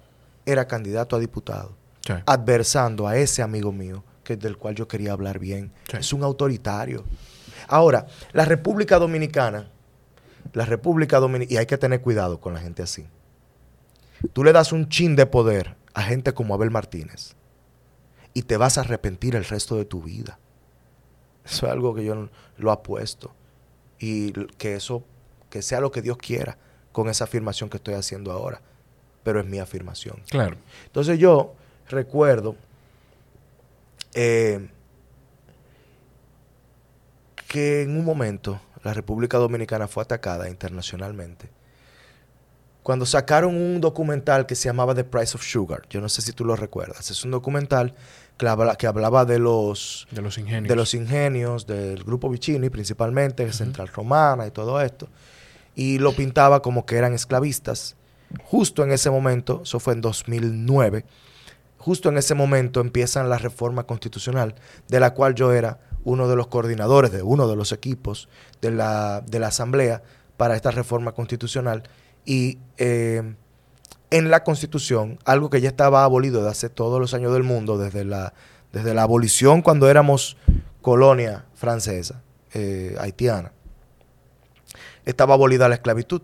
era 0.45 0.67
candidato 0.67 1.15
a 1.15 1.19
diputado, 1.19 1.77
adversando 2.25 3.07
a 3.07 3.15
ese 3.15 3.41
amigo 3.41 3.71
mío, 3.71 4.03
que 4.25 4.35
del 4.35 4.57
cual 4.57 4.75
yo 4.75 4.85
quería 4.85 5.13
hablar 5.13 5.39
bien. 5.39 5.71
Es 5.97 6.11
un 6.11 6.23
autoritario. 6.23 7.05
Ahora, 7.69 8.05
la 8.33 8.43
República 8.43 8.99
Dominicana, 8.99 9.69
la 10.51 10.65
República 10.65 11.21
Dominicana, 11.21 11.53
y 11.53 11.57
hay 11.57 11.67
que 11.67 11.77
tener 11.77 12.01
cuidado 12.01 12.41
con 12.41 12.53
la 12.53 12.59
gente 12.59 12.83
así. 12.83 13.07
Tú 14.33 14.43
le 14.43 14.51
das 14.51 14.73
un 14.73 14.89
chin 14.89 15.15
de 15.15 15.25
poder 15.25 15.77
a 15.98 16.03
gente 16.03 16.32
como 16.36 16.53
Abel 16.53 16.69
Martínez 16.69 17.34
y 18.36 18.44
te 18.44 18.56
vas 18.56 18.78
a 18.78 18.82
arrepentir 18.82 19.36
el 19.36 19.44
resto 19.44 19.78
de 19.78 19.86
tu 19.86 20.03
vida. 20.03 20.38
Eso 21.44 21.65
es 21.65 21.72
algo 21.72 21.95
que 21.95 22.06
yo 22.06 22.30
lo 22.57 22.72
apuesto 22.72 23.34
y 23.98 24.32
que 24.57 24.76
eso, 24.76 25.03
que 25.49 25.64
sea 25.64 25.82
lo 25.82 25.90
que 25.91 26.03
Dios 26.03 26.18
quiera 26.18 26.60
con 26.91 27.10
esa 27.10 27.24
afirmación 27.24 27.72
que 27.72 27.78
estoy 27.78 27.95
haciendo 27.95 28.32
ahora, 28.32 28.61
pero 29.24 29.40
es 29.40 29.48
mi 29.48 29.57
afirmación. 29.57 30.22
Claro. 30.30 30.57
Entonces 30.86 31.18
yo 31.18 31.56
recuerdo 31.90 32.56
eh, 34.14 34.69
que 37.48 37.82
en 37.82 37.98
un 37.98 38.06
momento 38.06 38.61
la 38.84 38.94
República 38.94 39.40
Dominicana 39.40 39.88
fue 39.88 40.03
atacada 40.03 40.48
internacionalmente 40.48 41.56
cuando 42.88 43.05
sacaron 43.05 43.53
un 43.53 43.81
documental 43.81 44.45
que 44.45 44.55
se 44.55 44.69
llamaba 44.69 44.95
The 44.95 45.03
Price 45.03 45.35
of 45.35 45.43
Sugar. 45.43 45.81
Yo 45.89 45.99
no 45.99 46.07
sé 46.07 46.22
si 46.22 46.31
tú 46.31 46.45
lo 46.45 46.55
recuerdas. 46.55 47.11
Es 47.11 47.26
un 47.26 47.31
documental 47.31 47.93
que, 48.38 48.47
hablaba 48.88 49.26
de 49.26 49.39
los, 49.39 50.07
de 50.09 50.22
los 50.22 50.38
ingenios, 50.38 50.69
de 50.69 50.76
los 50.77 50.93
ingenios 50.93 51.68
del 51.68 52.01
grupo 52.05 52.30
Vicini, 52.30 52.69
principalmente, 52.69 53.51
Central 53.51 53.89
Romana 53.89 54.47
y 54.47 54.51
todo 54.51 54.80
esto. 54.80 55.09
Y 55.76 55.99
lo 55.99 56.14
pintaba 56.14 56.61
como 56.61 56.85
que 56.85 56.95
eran 56.95 57.11
esclavistas. 57.11 57.97
Justo 58.45 58.85
en 58.85 58.93
ese 58.93 59.09
momento, 59.09 59.64
eso 59.64 59.81
fue 59.81 59.91
en 59.91 59.99
2009, 59.99 61.03
justo 61.80 62.07
en 62.07 62.18
ese 62.18 62.35
momento 62.35 62.80
empiezan 62.80 63.27
la 63.27 63.38
reforma 63.38 63.84
constitucional, 63.84 64.55
de 64.88 65.01
la 65.01 65.14
cual 65.14 65.35
yo 65.35 65.51
era 65.51 65.81
uno 66.05 66.30
de 66.30 66.38
los 66.38 66.47
coordinadores 66.47 67.11
de 67.11 67.22
uno 67.22 67.49
de 67.49 67.57
los 67.57 67.73
equipos 67.73 68.30
de 68.61 68.72
la, 68.72 69.26
de 69.27 69.39
la 69.39 69.47
Asamblea 69.47 70.03
para 70.38 70.55
esta 70.55 70.72
reforma 70.72 71.11
constitucional 71.11 71.84
y 72.27 72.59
eh, 72.77 73.23
en 74.11 74.29
la 74.29 74.43
Constitución, 74.43 75.17
algo 75.23 75.49
que 75.49 75.61
ya 75.61 75.69
estaba 75.69 76.03
abolido 76.03 76.43
de 76.43 76.49
hace 76.49 76.69
todos 76.69 76.99
los 76.99 77.13
años 77.13 77.33
del 77.33 77.43
mundo, 77.43 77.77
desde 77.77 78.03
la, 78.03 78.33
desde 78.73 78.93
la 78.93 79.03
abolición 79.03 79.61
cuando 79.61 79.89
éramos 79.89 80.35
colonia 80.81 81.45
francesa, 81.55 82.21
eh, 82.53 82.95
haitiana, 82.99 83.53
estaba 85.05 85.35
abolida 85.35 85.69
la 85.69 85.75
esclavitud. 85.75 86.21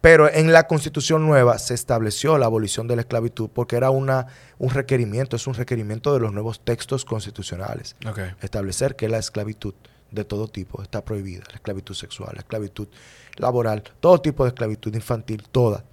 Pero 0.00 0.30
en 0.32 0.52
la 0.52 0.68
constitución 0.68 1.26
nueva 1.26 1.58
se 1.58 1.74
estableció 1.74 2.38
la 2.38 2.46
abolición 2.46 2.86
de 2.86 2.94
la 2.94 3.02
esclavitud 3.02 3.50
porque 3.52 3.74
era 3.74 3.90
una, 3.90 4.28
un 4.58 4.70
requerimiento, 4.70 5.34
es 5.34 5.48
un 5.48 5.54
requerimiento 5.54 6.14
de 6.14 6.20
los 6.20 6.32
nuevos 6.32 6.60
textos 6.60 7.04
constitucionales. 7.04 7.96
Establecer 8.40 8.94
que 8.94 9.08
la 9.08 9.18
esclavitud 9.18 9.74
de 10.14 10.24
todo 10.24 10.48
tipo 10.48 10.82
está 10.82 11.04
prohibida, 11.04 11.42
la 11.48 11.56
esclavitud 11.56 11.94
sexual, 11.94 12.30
la 12.34 12.40
esclavitud 12.40 12.88
laboral, 13.36 13.82
todo 14.00 14.20
tipo 14.20 14.44
de 14.44 14.48
esclavitud 14.48 14.94
infantil, 14.94 15.44
toda. 15.50 15.84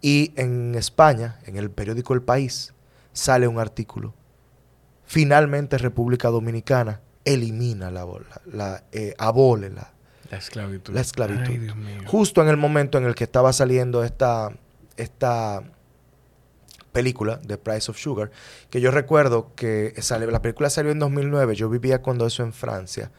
Y 0.00 0.32
en 0.36 0.74
España, 0.74 1.38
en 1.44 1.56
el 1.56 1.70
periódico 1.70 2.14
El 2.14 2.22
País, 2.22 2.72
sale 3.12 3.48
un 3.48 3.58
artículo. 3.58 4.14
Finalmente 5.04 5.78
República 5.78 6.28
Dominicana 6.28 7.00
elimina 7.24 7.90
la, 7.90 8.06
la, 8.46 8.84
eh, 8.92 9.14
abole 9.18 9.70
la, 9.70 9.92
esclavitud. 10.30 10.94
La 10.94 11.00
esclavitud. 11.00 11.72
Justo 12.06 12.42
en 12.42 12.48
el 12.48 12.56
momento 12.56 12.98
en 12.98 13.04
el 13.04 13.14
que 13.14 13.24
estaba 13.24 13.52
saliendo 13.52 14.04
esta, 14.04 14.52
esta 14.96 15.62
película, 16.98 17.40
The 17.46 17.58
Price 17.58 17.88
of 17.88 17.96
Sugar, 17.96 18.32
que 18.70 18.80
yo 18.80 18.90
recuerdo 18.90 19.52
que 19.54 19.94
sale, 19.98 20.26
la 20.26 20.42
película 20.42 20.68
salió 20.68 20.90
en 20.90 20.98
2009, 20.98 21.54
yo 21.54 21.68
vivía 21.68 22.02
cuando 22.02 22.26
eso 22.26 22.42
en 22.42 22.52
Francia, 22.52 23.12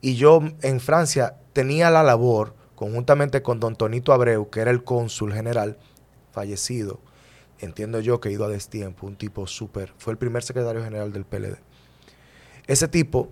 y 0.00 0.16
yo 0.16 0.40
en 0.60 0.80
Francia 0.80 1.36
tenía 1.52 1.88
la 1.88 2.02
labor 2.02 2.56
conjuntamente 2.74 3.40
con 3.40 3.60
don 3.60 3.76
Tonito 3.76 4.12
Abreu, 4.12 4.50
que 4.50 4.58
era 4.58 4.72
el 4.72 4.82
cónsul 4.82 5.32
general, 5.32 5.78
fallecido, 6.32 6.98
entiendo 7.60 8.00
yo 8.00 8.20
que 8.20 8.32
ido 8.32 8.44
a 8.44 8.48
destiempo, 8.48 9.06
un 9.06 9.14
tipo 9.14 9.46
súper, 9.46 9.92
fue 9.98 10.12
el 10.12 10.18
primer 10.18 10.42
secretario 10.42 10.82
general 10.82 11.12
del 11.12 11.24
PLD. 11.24 11.58
Ese 12.66 12.88
tipo 12.88 13.30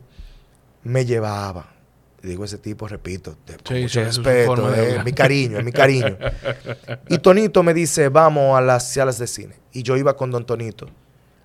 me 0.84 1.04
llevaba, 1.04 1.74
digo 2.22 2.44
ese 2.44 2.58
tipo, 2.58 2.86
repito, 2.86 3.36
con 3.64 3.80
mucho 3.80 4.04
respeto, 4.04 4.74
es 4.74 5.04
mi 5.04 5.12
cariño, 5.12 5.58
es 5.58 5.64
mi 5.64 5.72
cariño. 5.72 6.16
Y 7.08 7.18
Tonito 7.18 7.62
me 7.62 7.74
dice, 7.74 8.08
vamos 8.08 8.56
a 8.56 8.60
las 8.60 8.92
salas 8.92 9.18
de 9.18 9.26
cine. 9.26 9.54
Y 9.72 9.82
yo 9.82 9.96
iba 9.96 10.16
con 10.16 10.30
don 10.30 10.44
Tonito 10.44 10.88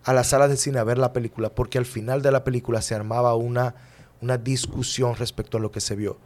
a 0.04 0.14
las 0.14 0.28
salas 0.28 0.50
de 0.50 0.58
cine 0.58 0.80
a 0.80 0.84
ver 0.84 0.98
la 0.98 1.14
película, 1.14 1.50
porque 1.50 1.78
al 1.78 1.86
final 1.86 2.22
de 2.22 2.32
la 2.32 2.44
película 2.44 2.82
se 2.82 2.94
armaba 2.94 3.36
una, 3.36 3.76
una 4.22 4.38
discusión 4.38 5.16
respecto 5.16 5.58
a 5.58 5.60
lo 5.60 5.72
que 5.72 5.82
se 5.82 5.96
vio 5.96 6.18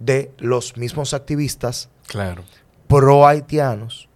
de 0.00 0.32
los 0.38 0.76
mismos 0.76 1.14
activistas 1.14 1.90
claro. 2.08 2.42
pro 2.88 3.26
haitianos, 3.26 4.08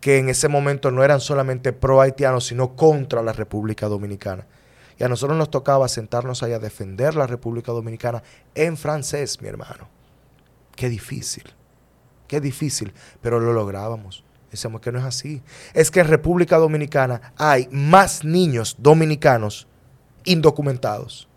que 0.00 0.18
en 0.18 0.28
ese 0.28 0.48
momento 0.48 0.90
no 0.90 1.04
eran 1.04 1.20
solamente 1.20 1.72
pro 1.72 2.00
haitianos, 2.00 2.46
sino 2.46 2.74
contra 2.74 3.22
la 3.22 3.32
República 3.32 3.86
Dominicana. 3.86 4.46
Y 4.98 5.04
a 5.04 5.08
nosotros 5.08 5.38
nos 5.38 5.50
tocaba 5.50 5.88
sentarnos 5.88 6.42
ahí 6.42 6.52
a 6.52 6.58
defender 6.58 7.14
la 7.14 7.26
República 7.26 7.72
Dominicana 7.72 8.22
en 8.54 8.76
francés, 8.76 9.40
mi 9.40 9.48
hermano. 9.48 9.88
Qué 10.74 10.88
difícil, 10.88 11.44
qué 12.26 12.40
difícil, 12.40 12.92
pero 13.20 13.40
lo 13.40 13.52
lográbamos. 13.52 14.24
Decíamos 14.50 14.80
que 14.80 14.90
no 14.90 14.98
es 14.98 15.04
así. 15.04 15.42
Es 15.74 15.90
que 15.90 16.00
en 16.00 16.08
República 16.08 16.56
Dominicana 16.56 17.32
hay 17.36 17.68
más 17.70 18.24
niños 18.24 18.76
dominicanos 18.78 19.68
indocumentados 20.24 21.28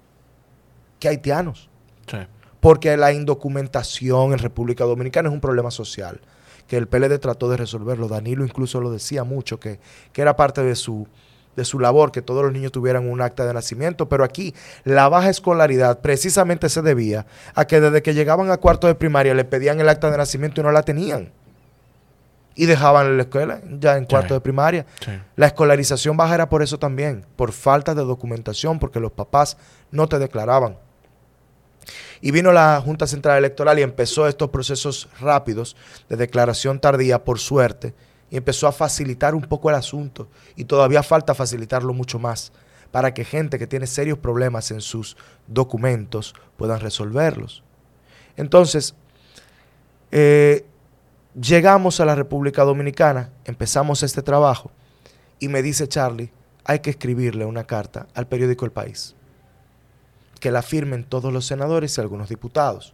que 1.00 1.10
haitianos. 1.10 1.70
Sí 2.10 2.18
porque 2.62 2.96
la 2.96 3.12
indocumentación 3.12 4.32
en 4.32 4.40
República 4.40 4.86
Dominicana 4.86 5.28
es 5.28 5.34
un 5.34 5.42
problema 5.42 5.72
social, 5.72 6.22
que 6.68 6.78
el 6.78 6.88
PLD 6.88 7.20
trató 7.20 7.50
de 7.50 7.58
resolverlo. 7.58 8.08
Danilo 8.08 8.46
incluso 8.46 8.80
lo 8.80 8.92
decía 8.92 9.26
mucho, 9.26 9.60
que, 9.60 9.80
que 10.14 10.22
era 10.22 10.38
parte 10.38 10.64
de 10.64 10.76
su, 10.76 11.08
de 11.56 11.66
su 11.66 11.80
labor, 11.80 12.12
que 12.12 12.22
todos 12.22 12.44
los 12.44 12.54
niños 12.54 12.72
tuvieran 12.72 13.10
un 13.10 13.22
acta 13.22 13.46
de 13.46 13.54
nacimiento, 13.54 14.08
pero 14.10 14.24
aquí 14.24 14.54
la 14.84 15.10
baja 15.10 15.30
escolaridad 15.30 16.00
precisamente 16.00 16.70
se 16.70 16.82
debía 16.82 17.26
a 17.56 17.66
que 17.66 17.82
desde 17.82 18.02
que 18.02 18.14
llegaban 18.14 18.52
a 18.52 18.58
cuarto 18.58 18.88
de 18.88 18.96
primaria 18.96 19.34
le 19.34 19.46
pedían 19.46 19.80
el 19.80 19.90
acta 19.90 20.10
de 20.10 20.18
nacimiento 20.18 20.62
y 20.62 20.64
no 20.64 20.72
la 20.72 20.84
tenían. 20.84 21.32
Y 22.54 22.66
dejaban 22.66 23.16
la 23.16 23.24
escuela 23.24 23.62
ya 23.80 23.98
en 23.98 24.06
cuarto 24.06 24.34
de 24.34 24.42
primaria. 24.42 24.86
La 25.36 25.48
escolarización 25.48 26.18
baja 26.18 26.36
era 26.36 26.50
por 26.50 26.62
eso 26.62 26.78
también, 26.78 27.26
por 27.36 27.54
falta 27.54 27.96
de 27.96 28.04
documentación, 28.04 28.78
porque 28.78 29.00
los 29.00 29.14
papás 29.14 29.58
no 29.90 30.08
te 30.08 30.20
declaraban. 30.20 30.78
Y 32.20 32.32
vino 32.32 32.52
la 32.52 32.80
Junta 32.84 33.08
Central 33.08 33.38
Electoral 33.38 33.80
y 33.80 33.82
empezó 33.82 34.28
estos 34.28 34.50
procesos 34.50 35.10
rápidos 35.20 35.76
de 36.10 36.18
declaración 36.18 36.80
tardía, 36.80 37.24
por 37.24 37.40
suerte, 37.40 37.96
y 38.32 38.38
empezó 38.38 38.66
a 38.66 38.72
facilitar 38.72 39.36
un 39.36 39.44
poco 39.44 39.70
el 39.70 39.76
asunto. 39.76 40.30
Y 40.56 40.64
todavía 40.64 41.04
falta 41.04 41.36
facilitarlo 41.36 41.94
mucho 41.94 42.18
más. 42.18 42.52
para 42.90 43.14
que 43.14 43.24
gente 43.24 43.58
que 43.58 43.68
tiene 43.68 43.88
serios 43.88 44.18
problemas 44.18 44.70
en 44.70 44.82
sus 44.82 45.16
documentos 45.48 46.34
puedan 46.58 46.82
resolverlos. 46.82 47.64
Entonces, 48.36 48.96
eh, 50.12 50.66
llegamos 51.40 52.02
a 52.02 52.06
la 52.06 52.16
República 52.16 52.64
Dominicana, 52.64 53.30
empezamos 53.46 54.04
este 54.04 54.22
trabajo 54.22 54.72
y 55.40 55.48
me 55.48 55.62
dice 55.62 55.88
Charlie, 55.88 56.34
hay 56.66 56.80
que 56.80 56.90
escribirle 56.90 57.46
una 57.46 57.64
carta 57.64 58.08
al 58.14 58.28
periódico 58.28 58.66
El 58.66 58.74
País, 58.74 59.16
que 60.42 60.52
la 60.52 60.62
firmen 60.62 61.06
todos 61.06 61.32
los 61.32 61.46
senadores 61.46 61.98
y 61.98 62.02
algunos 62.02 62.28
diputados, 62.28 62.94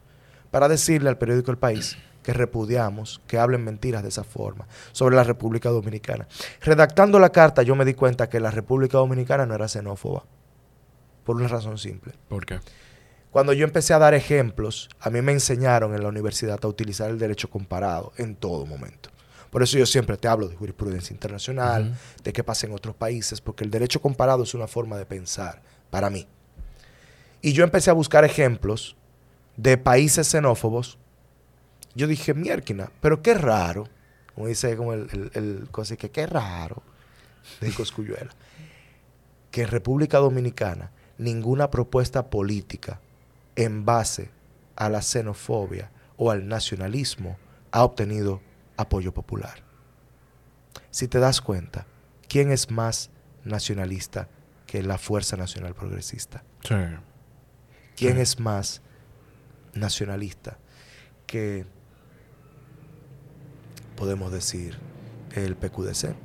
para 0.51 0.67
decirle 0.67 1.09
al 1.09 1.17
periódico 1.17 1.49
El 1.49 1.57
País 1.57 1.97
que 2.27 2.33
repudiamos 2.33 3.21
que 3.25 3.39
hablen 3.39 3.63
mentiras 3.63 4.03
de 4.03 4.09
esa 4.09 4.25
forma 4.25 4.67
sobre 4.91 5.15
la 5.15 5.23
República 5.23 5.69
Dominicana. 5.69 6.27
Redactando 6.59 7.19
la 7.19 7.29
carta 7.29 7.63
yo 7.63 7.73
me 7.73 7.85
di 7.85 7.93
cuenta 7.93 8.27
que 8.27 8.41
la 8.41 8.51
República 8.51 8.97
Dominicana 8.97 9.45
no 9.45 9.55
era 9.55 9.69
xenófoba, 9.69 10.25
por 11.23 11.37
una 11.37 11.47
razón 11.47 11.77
simple. 11.77 12.15
¿Por 12.27 12.45
qué? 12.45 12.59
Cuando 13.31 13.53
yo 13.53 13.63
empecé 13.63 13.93
a 13.93 13.99
dar 13.99 14.13
ejemplos, 14.13 14.89
a 14.99 15.09
mí 15.09 15.21
me 15.21 15.31
enseñaron 15.31 15.95
en 15.95 16.03
la 16.03 16.09
universidad 16.09 16.59
a 16.61 16.67
utilizar 16.67 17.09
el 17.09 17.17
derecho 17.17 17.49
comparado 17.49 18.11
en 18.17 18.35
todo 18.35 18.65
momento. 18.65 19.09
Por 19.49 19.63
eso 19.63 19.77
yo 19.77 19.85
siempre 19.85 20.17
te 20.17 20.27
hablo 20.27 20.49
de 20.49 20.57
jurisprudencia 20.57 21.13
internacional, 21.13 21.97
de 22.25 22.33
qué 22.33 22.43
pasa 22.43 22.67
en 22.67 22.73
otros 22.73 22.93
países, 22.93 23.39
porque 23.39 23.63
el 23.63 23.71
derecho 23.71 24.01
comparado 24.01 24.43
es 24.43 24.53
una 24.53 24.67
forma 24.67 24.97
de 24.97 25.05
pensar 25.05 25.61
para 25.89 26.09
mí. 26.09 26.27
Y 27.41 27.53
yo 27.53 27.63
empecé 27.63 27.89
a 27.89 27.93
buscar 27.93 28.25
ejemplos 28.25 28.97
de 29.55 29.77
países 29.77 30.27
xenófobos 30.27 30.97
yo 31.97 32.05
dije, 32.05 32.35
miérquina, 32.35 32.91
pero 33.01 33.23
qué 33.23 33.33
raro. 33.33 33.89
Como 34.35 34.47
dice 34.47 34.77
como 34.77 34.93
el, 34.93 35.31
el, 35.33 35.67
cosa 35.71 35.97
que 35.97 36.11
qué 36.11 36.27
raro 36.27 36.83
de 37.59 37.73
Coscuyuela. 37.73 38.29
que 39.49 39.63
en 39.63 39.69
República 39.69 40.19
Dominicana 40.19 40.91
ninguna 41.17 41.71
propuesta 41.71 42.29
política 42.29 43.01
en 43.55 43.83
base 43.83 44.29
a 44.75 44.89
la 44.89 45.01
xenofobia 45.01 45.89
o 46.17 46.29
al 46.29 46.47
nacionalismo 46.47 47.37
ha 47.71 47.83
obtenido 47.83 48.41
apoyo 48.77 49.11
popular. 49.11 49.63
Si 50.91 51.07
te 51.07 51.17
das 51.17 51.41
cuenta, 51.41 51.87
¿quién 52.27 52.51
es 52.51 52.69
más 52.69 53.09
nacionalista 53.43 54.29
que 54.67 54.83
la 54.83 54.99
Fuerza 54.99 55.35
Nacional 55.35 55.73
Progresista? 55.73 56.43
Sí. 56.63 56.75
¿Quién 57.95 58.19
es 58.19 58.39
más 58.39 58.83
nacionalista 59.73 60.59
que 61.25 61.65
podemos 63.97 64.31
decir 64.31 64.77
el 65.33 65.57
PQDC, 65.57 66.15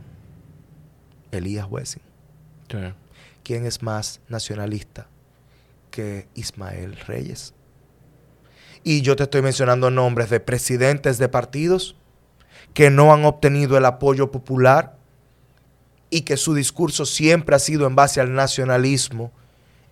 Elías 1.32 1.66
Wessing. 1.68 2.02
¿Quién 3.42 3.66
es 3.66 3.82
más 3.82 4.20
nacionalista 4.28 5.08
que 5.90 6.28
Ismael 6.34 6.96
Reyes? 6.96 7.54
Y 8.84 9.02
yo 9.02 9.16
te 9.16 9.24
estoy 9.24 9.42
mencionando 9.42 9.90
nombres 9.90 10.30
de 10.30 10.38
presidentes 10.38 11.18
de 11.18 11.28
partidos 11.28 11.96
que 12.74 12.90
no 12.90 13.12
han 13.12 13.24
obtenido 13.24 13.76
el 13.76 13.84
apoyo 13.84 14.30
popular 14.30 14.96
y 16.10 16.22
que 16.22 16.36
su 16.36 16.54
discurso 16.54 17.06
siempre 17.06 17.56
ha 17.56 17.58
sido 17.58 17.86
en 17.86 17.96
base 17.96 18.20
al 18.20 18.34
nacionalismo 18.34 19.32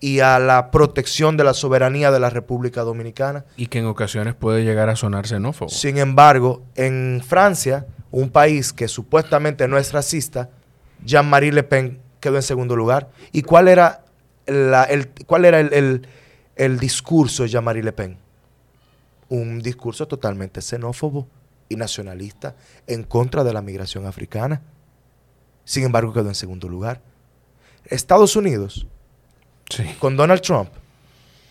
y 0.01 0.21
a 0.21 0.39
la 0.39 0.71
protección 0.71 1.37
de 1.37 1.45
la 1.45 1.53
soberanía 1.53 2.11
de 2.11 2.19
la 2.19 2.31
República 2.31 2.83
Dominicana. 2.83 3.45
Y 3.57 3.67
que 3.67 3.79
en 3.81 3.87
ocasiones 3.87 4.35
puede 4.35 4.65
llegar 4.65 4.89
a 4.89 4.97
sonar 4.97 5.27
xenófobo. 5.27 5.69
Sin 5.69 5.99
embargo, 5.99 6.63
en 6.75 7.23
Francia, 7.27 7.87
un 8.11 8.31
país 8.31 8.73
que 8.73 8.89
supuestamente 8.89 9.69
no 9.69 9.77
es 9.77 9.93
racista, 9.93 10.49
Jean-Marie 11.05 11.53
Le 11.53 11.63
Pen 11.63 12.01
quedó 12.19 12.37
en 12.37 12.43
segundo 12.43 12.77
lugar. 12.77 13.11
¿Y 13.31 13.43
cuál 13.43 13.69
era, 13.69 14.05
el, 14.47 15.11
cuál 15.27 15.45
era 15.45 15.61
el, 15.61 16.07
el 16.57 16.79
discurso 16.79 17.43
de 17.43 17.51
Jean-Marie 17.51 17.83
Le 17.83 17.93
Pen? 17.93 18.19
Un 19.29 19.61
discurso 19.61 20.09
totalmente 20.09 20.63
xenófobo 20.63 21.29
y 21.69 21.77
nacionalista 21.77 22.57
en 22.87 23.05
contra 23.05 23.45
de 23.45 23.53
la 23.53 23.63
migración 23.63 24.07
africana. 24.07 24.63
Sin 25.65 25.85
embargo, 25.85 26.13
quedó 26.13 26.29
en 26.29 26.35
segundo 26.35 26.69
lugar. 26.69 27.03
Estados 27.85 28.35
Unidos 28.35 28.87
con 29.99 30.17
Donald 30.17 30.43
Trump 30.43 30.71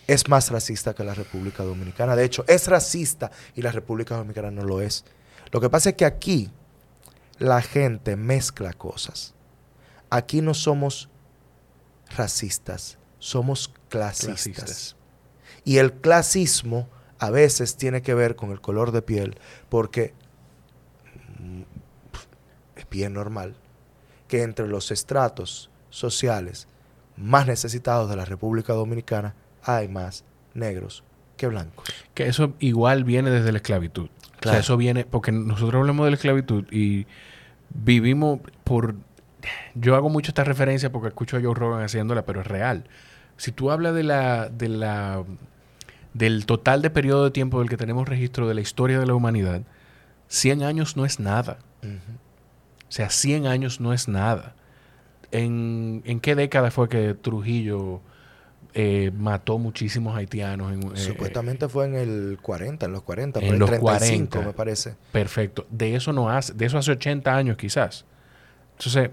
es 0.06 0.28
más 0.28 0.50
racista 0.50 0.94
que 0.94 1.04
la 1.04 1.14
República 1.14 1.62
Dominicana. 1.62 2.16
De 2.16 2.24
hecho, 2.24 2.44
es 2.48 2.66
racista 2.66 3.30
y 3.54 3.62
la 3.62 3.70
República 3.70 4.16
Dominicana 4.16 4.50
no 4.50 4.64
lo 4.64 4.80
es. 4.80 5.04
Lo 5.52 5.60
que 5.60 5.70
pasa 5.70 5.90
es 5.90 5.96
que 5.96 6.04
aquí 6.04 6.50
la 7.38 7.62
gente 7.62 8.16
mezcla 8.16 8.72
cosas. 8.72 9.34
Aquí 10.10 10.42
no 10.42 10.54
somos 10.54 11.08
racistas, 12.16 12.98
somos 13.18 13.72
clasistas. 13.88 14.96
Y 15.64 15.78
el 15.78 15.92
clasismo 15.92 16.88
a 17.18 17.30
veces 17.30 17.76
tiene 17.76 18.02
que 18.02 18.14
ver 18.14 18.34
con 18.34 18.50
el 18.50 18.60
color 18.60 18.92
de 18.92 19.02
piel, 19.02 19.38
porque 19.68 20.14
mm, 21.38 21.62
es 22.76 22.90
bien 22.90 23.12
normal 23.12 23.54
que 24.26 24.42
entre 24.42 24.66
los 24.66 24.90
estratos 24.90 25.70
sociales 25.90 26.66
más 27.20 27.46
necesitados 27.46 28.08
de 28.10 28.16
la 28.16 28.24
República 28.24 28.72
Dominicana 28.72 29.34
hay 29.62 29.88
más 29.88 30.24
negros 30.54 31.04
que 31.36 31.46
blancos. 31.46 31.84
Que 32.14 32.26
eso 32.26 32.54
igual 32.58 33.04
viene 33.04 33.30
desde 33.30 33.52
la 33.52 33.58
esclavitud. 33.58 34.08
O 34.40 34.48
sea, 34.48 34.58
eso 34.58 34.76
viene, 34.76 35.04
porque 35.04 35.32
nosotros 35.32 35.80
hablamos 35.80 36.06
de 36.06 36.10
la 36.10 36.16
esclavitud 36.16 36.64
y 36.72 37.06
vivimos 37.70 38.40
por... 38.64 38.94
Yo 39.74 39.96
hago 39.96 40.08
mucho 40.08 40.30
esta 40.30 40.44
referencia 40.44 40.90
porque 40.90 41.08
escucho 41.08 41.36
a 41.36 41.40
Joe 41.42 41.54
Rogan 41.54 41.82
haciéndola, 41.82 42.24
pero 42.24 42.40
es 42.40 42.46
real. 42.46 42.84
Si 43.36 43.52
tú 43.52 43.70
hablas 43.70 43.94
de 43.94 44.02
la, 44.02 44.48
de 44.48 44.68
la, 44.68 45.24
del 46.14 46.46
total 46.46 46.82
de 46.82 46.90
periodo 46.90 47.24
de 47.24 47.30
tiempo 47.30 47.60
del 47.60 47.68
que 47.68 47.76
tenemos 47.76 48.08
registro 48.08 48.48
de 48.48 48.54
la 48.54 48.60
historia 48.60 48.98
de 48.98 49.06
la 49.06 49.14
humanidad, 49.14 49.62
100 50.28 50.62
años 50.62 50.96
no 50.96 51.04
es 51.04 51.20
nada. 51.20 51.58
O 51.82 52.92
sea, 52.92 53.08
100 53.08 53.46
años 53.46 53.80
no 53.80 53.92
es 53.92 54.08
nada. 54.08 54.54
¿En, 55.32 56.02
¿En, 56.04 56.20
qué 56.20 56.34
década 56.34 56.70
fue 56.70 56.88
que 56.88 57.14
Trujillo 57.14 58.00
eh, 58.74 59.10
mató 59.16 59.58
muchísimos 59.58 60.16
haitianos? 60.16 60.72
En, 60.72 60.82
eh, 60.82 60.96
Supuestamente 60.96 61.68
fue 61.68 61.86
en 61.86 61.94
el 61.94 62.38
40, 62.42 62.86
en 62.86 62.92
los 62.92 63.02
40, 63.02 63.40
en 63.40 63.58
los 63.58 63.70
35 63.70 64.42
me 64.42 64.52
parece. 64.52 64.94
Perfecto. 65.12 65.66
De 65.70 65.94
eso 65.94 66.12
no 66.12 66.30
hace, 66.30 66.52
de 66.54 66.66
eso 66.66 66.78
hace 66.78 66.92
80 66.92 67.34
años 67.34 67.56
quizás. 67.56 68.04
Entonces, 68.78 69.10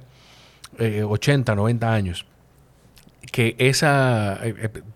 80, 0.79 1.51
eh, 1.51 1.55
90 1.55 1.93
años. 1.93 2.25
Que 3.31 3.55
esa, 3.57 4.39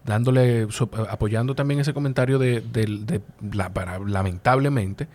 dándole, 0.06 0.68
apoyando 1.10 1.54
también 1.54 1.82
ese 1.82 1.94
comentario 1.94 2.40
de, 2.40 2.62
de 2.62 3.22
la, 3.52 3.74
para, 3.74 4.00
lamentablemente, 4.00 5.08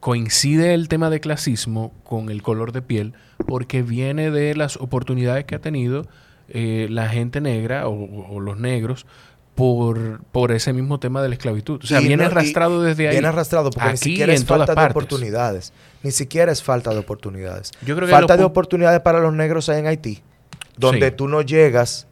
coincide 0.00 0.74
el 0.74 0.88
tema 0.88 1.10
de 1.10 1.20
clasismo 1.20 1.92
con 2.04 2.30
el 2.30 2.42
color 2.42 2.72
de 2.72 2.82
piel 2.82 3.14
porque 3.46 3.82
viene 3.82 4.30
de 4.30 4.54
las 4.54 4.76
oportunidades 4.76 5.44
que 5.44 5.54
ha 5.54 5.60
tenido 5.60 6.06
eh, 6.48 6.86
la 6.90 7.08
gente 7.08 7.40
negra 7.40 7.88
o, 7.88 8.40
los 8.40 8.58
negros 8.58 9.06
por, 9.54 10.22
por 10.30 10.52
ese 10.52 10.72
mismo 10.72 11.00
tema 11.00 11.20
de 11.20 11.28
la 11.28 11.34
esclavitud. 11.34 11.80
O 11.82 11.86
sea, 11.86 12.00
viene 12.00 12.24
arrastrado 12.24 12.82
desde 12.82 13.08
ahí. 13.08 13.14
Viene 13.14 13.28
arrastrado 13.28 13.70
porque 13.70 13.90
ni 13.90 13.96
siquiera 13.96 14.32
es 14.32 14.44
falta 14.44 14.74
de 14.74 14.86
oportunidades. 14.86 15.72
Ni 16.02 16.12
siquiera 16.12 16.52
es 16.52 16.62
falta 16.62 16.90
de 16.90 16.98
oportunidades. 16.98 17.72
falta 18.08 18.36
de 18.36 18.44
oportunidades 18.44 19.00
para 19.00 19.18
los 19.18 19.34
negros 19.34 19.68
hay 19.68 19.80
en 19.80 19.86
Haití, 19.88 20.22
donde 20.76 21.10
tú 21.10 21.26
no 21.26 21.42
llegas 21.42 22.06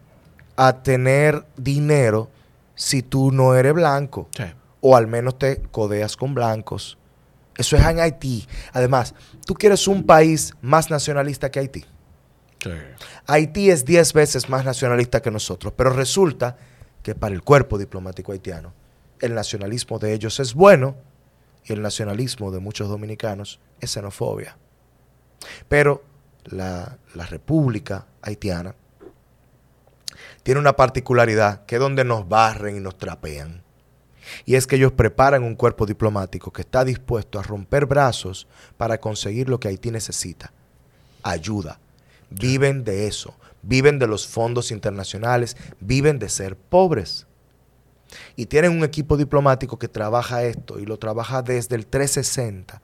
a 0.57 0.83
tener 0.83 1.45
dinero 1.57 2.31
si 2.75 3.03
tú 3.03 3.31
no 3.31 3.55
eres 3.55 3.75
blanco. 3.75 4.29
O 4.81 4.97
al 4.97 5.07
menos 5.07 5.39
te 5.39 5.63
codeas 5.71 6.17
con 6.17 6.35
blancos 6.35 6.99
eso 7.57 7.77
es 7.77 7.85
en 7.85 8.01
Haití. 8.01 8.47
Además, 8.73 9.15
tú 9.47 9.55
quieres 9.55 9.89
un 9.89 10.05
país 10.05 10.55
más 10.61 10.91
nacionalista 10.91 11.51
que 11.51 11.61
Haití. 11.61 11.85
Sí. 12.62 12.70
Haití 13.27 13.70
es 13.70 13.85
10 13.85 14.12
veces 14.12 14.49
más 14.49 14.65
nacionalista 14.65 15.20
que 15.20 15.31
nosotros, 15.31 15.73
pero 15.77 15.91
resulta 15.91 16.57
que 17.03 17.15
para 17.15 17.35
el 17.35 17.43
cuerpo 17.43 17.78
diplomático 17.78 18.33
haitiano, 18.33 18.73
el 19.20 19.35
nacionalismo 19.35 19.99
de 19.99 20.12
ellos 20.12 20.41
es 20.41 20.55
bueno 20.55 20.97
y 21.65 21.73
el 21.73 21.83
nacionalismo 21.83 22.51
de 22.51 22.61
muchos 22.61 22.89
dominicanos 22.89 23.61
es 23.81 23.93
xenofobia. 23.93 24.57
Pero 25.69 26.05
la, 26.45 26.99
la 27.15 27.27
República 27.27 28.07
Haitiana 28.23 28.74
tiene 30.43 30.61
una 30.61 30.74
particularidad 30.74 31.65
que 31.66 31.77
es 31.77 31.81
donde 31.81 32.05
nos 32.05 32.28
barren 32.28 32.77
y 32.77 32.81
nos 32.81 32.99
trapean. 32.99 33.62
Y 34.44 34.55
es 34.55 34.66
que 34.66 34.77
ellos 34.77 34.93
preparan 34.93 35.44
un 35.44 35.55
cuerpo 35.55 35.86
diplomático 35.86 36.53
que 36.53 36.62
está 36.62 36.85
dispuesto 36.85 37.39
a 37.39 37.43
romper 37.43 37.86
brazos 37.86 38.47
para 38.77 38.98
conseguir 38.98 39.48
lo 39.48 39.61
que 39.61 39.69
Haití 39.69 39.90
necesita. 39.90 40.53
Ayuda. 41.23 41.81
Viven 42.31 42.85
de 42.85 43.07
eso. 43.07 43.35
Viven 43.62 43.98
de 43.98 44.07
los 44.07 44.27
fondos 44.27 44.70
internacionales. 44.70 45.57
Viven 45.81 46.19
de 46.19 46.28
ser 46.28 46.57
pobres. 46.57 47.27
Y 48.36 48.47
tienen 48.47 48.73
un 48.73 48.85
equipo 48.85 49.16
diplomático 49.16 49.78
que 49.78 49.89
trabaja 49.89 50.44
esto 50.44 50.78
y 50.78 50.86
lo 50.86 50.98
trabaja 50.98 51.43
desde 51.43 51.77
el 51.77 51.86
360. 51.86 52.81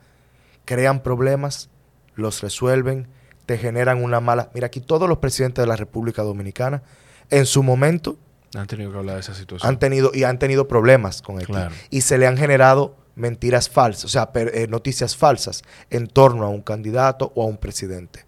Crean 0.65 1.03
problemas, 1.03 1.71
los 2.15 2.41
resuelven, 2.41 3.09
te 3.47 3.59
generan 3.59 4.03
una 4.03 4.21
mala... 4.21 4.51
Mira, 4.55 4.67
aquí 4.67 4.81
todos 4.81 5.09
los 5.09 5.19
presidentes 5.19 5.63
de 5.63 5.67
la 5.67 5.77
República 5.77 6.23
Dominicana 6.23 6.83
en 7.31 7.47
su 7.47 7.63
momento 7.63 8.19
han 8.55 8.67
tenido 8.67 8.93
que 8.93 8.99
hablar 8.99 9.17
de 9.17 9.21
esa 9.21 9.35
situación. 9.35 9.69
Han 9.69 9.79
tenido 9.79 10.11
y 10.15 10.25
han 10.25 10.39
tenido 10.39 10.69
problemas 10.69 11.23
con 11.23 11.39
Haití. 11.39 11.53
Y 11.91 12.03
se 12.03 12.19
le 12.19 12.27
han 12.27 12.37
generado 12.37 12.97
mentiras 13.15 13.69
falsas, 13.69 14.05
o 14.05 14.09
sea, 14.09 14.31
eh, 14.35 14.67
noticias 14.69 15.17
falsas 15.17 15.63
en 15.91 16.07
torno 16.07 16.45
a 16.45 16.49
un 16.49 16.63
candidato 16.63 17.33
o 17.35 17.43
a 17.43 17.47
un 17.47 17.59
presidente. 17.59 18.25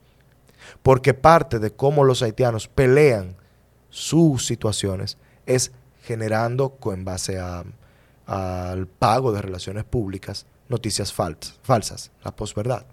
Porque 0.83 1.15
parte 1.15 1.59
de 1.59 1.71
cómo 1.71 2.05
los 2.05 2.23
haitianos 2.23 2.69
pelean 2.69 3.37
sus 3.89 4.47
situaciones 4.47 5.19
es 5.47 5.73
generando, 6.03 6.77
en 6.93 7.05
base 7.05 7.39
al 7.39 8.87
pago 8.87 9.33
de 9.33 9.41
relaciones 9.41 9.85
públicas, 9.85 10.47
noticias 10.69 11.13
falsas, 11.13 11.59
falsas 11.63 12.11
la 12.23 12.35
posverdad. 12.35 12.87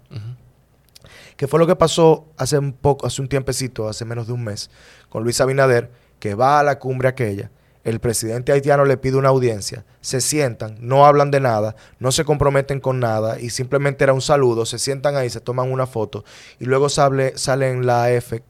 Que 1.36 1.48
fue 1.48 1.58
lo 1.58 1.66
que 1.66 1.76
pasó 1.76 2.26
hace 2.36 2.58
un 2.58 2.72
poco, 2.72 3.06
hace 3.06 3.20
un 3.20 3.28
tiempecito, 3.28 3.88
hace 3.88 4.04
menos 4.04 4.26
de 4.26 4.32
un 4.32 4.44
mes, 4.44 4.70
con 5.08 5.24
Luis 5.24 5.40
Abinader, 5.40 5.90
que 6.22 6.36
va 6.36 6.60
a 6.60 6.62
la 6.62 6.78
cumbre 6.78 7.08
aquella 7.08 7.50
el 7.82 7.98
presidente 7.98 8.52
haitiano 8.52 8.84
le 8.84 8.96
pide 8.96 9.16
una 9.16 9.30
audiencia, 9.30 9.84
se 10.00 10.20
sientan, 10.20 10.76
no 10.78 11.04
hablan 11.04 11.32
de 11.32 11.40
nada, 11.40 11.74
no 11.98 12.12
se 12.12 12.24
comprometen 12.24 12.78
con 12.78 13.00
nada 13.00 13.40
y 13.40 13.50
simplemente 13.50 14.04
era 14.04 14.12
un 14.12 14.20
saludo, 14.20 14.64
se 14.64 14.78
sientan 14.78 15.16
ahí, 15.16 15.28
se 15.30 15.40
toman 15.40 15.72
una 15.72 15.88
foto 15.88 16.24
y 16.60 16.66
luego 16.66 16.88
sale, 16.88 17.34
en 17.44 17.84
la 17.84 18.12
F, 18.12 18.40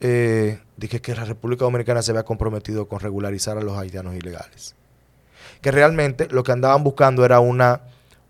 eh, 0.00 0.58
dije 0.76 1.00
que 1.00 1.14
la 1.14 1.24
República 1.24 1.64
Dominicana 1.64 2.02
se 2.02 2.10
había 2.10 2.24
comprometido 2.24 2.88
con 2.88 2.98
regularizar 2.98 3.56
a 3.56 3.62
los 3.62 3.78
haitianos 3.78 4.16
ilegales. 4.16 4.74
Que 5.60 5.70
realmente 5.70 6.26
lo 6.28 6.42
que 6.42 6.50
andaban 6.50 6.82
buscando 6.82 7.24
era 7.24 7.38
una, 7.38 7.82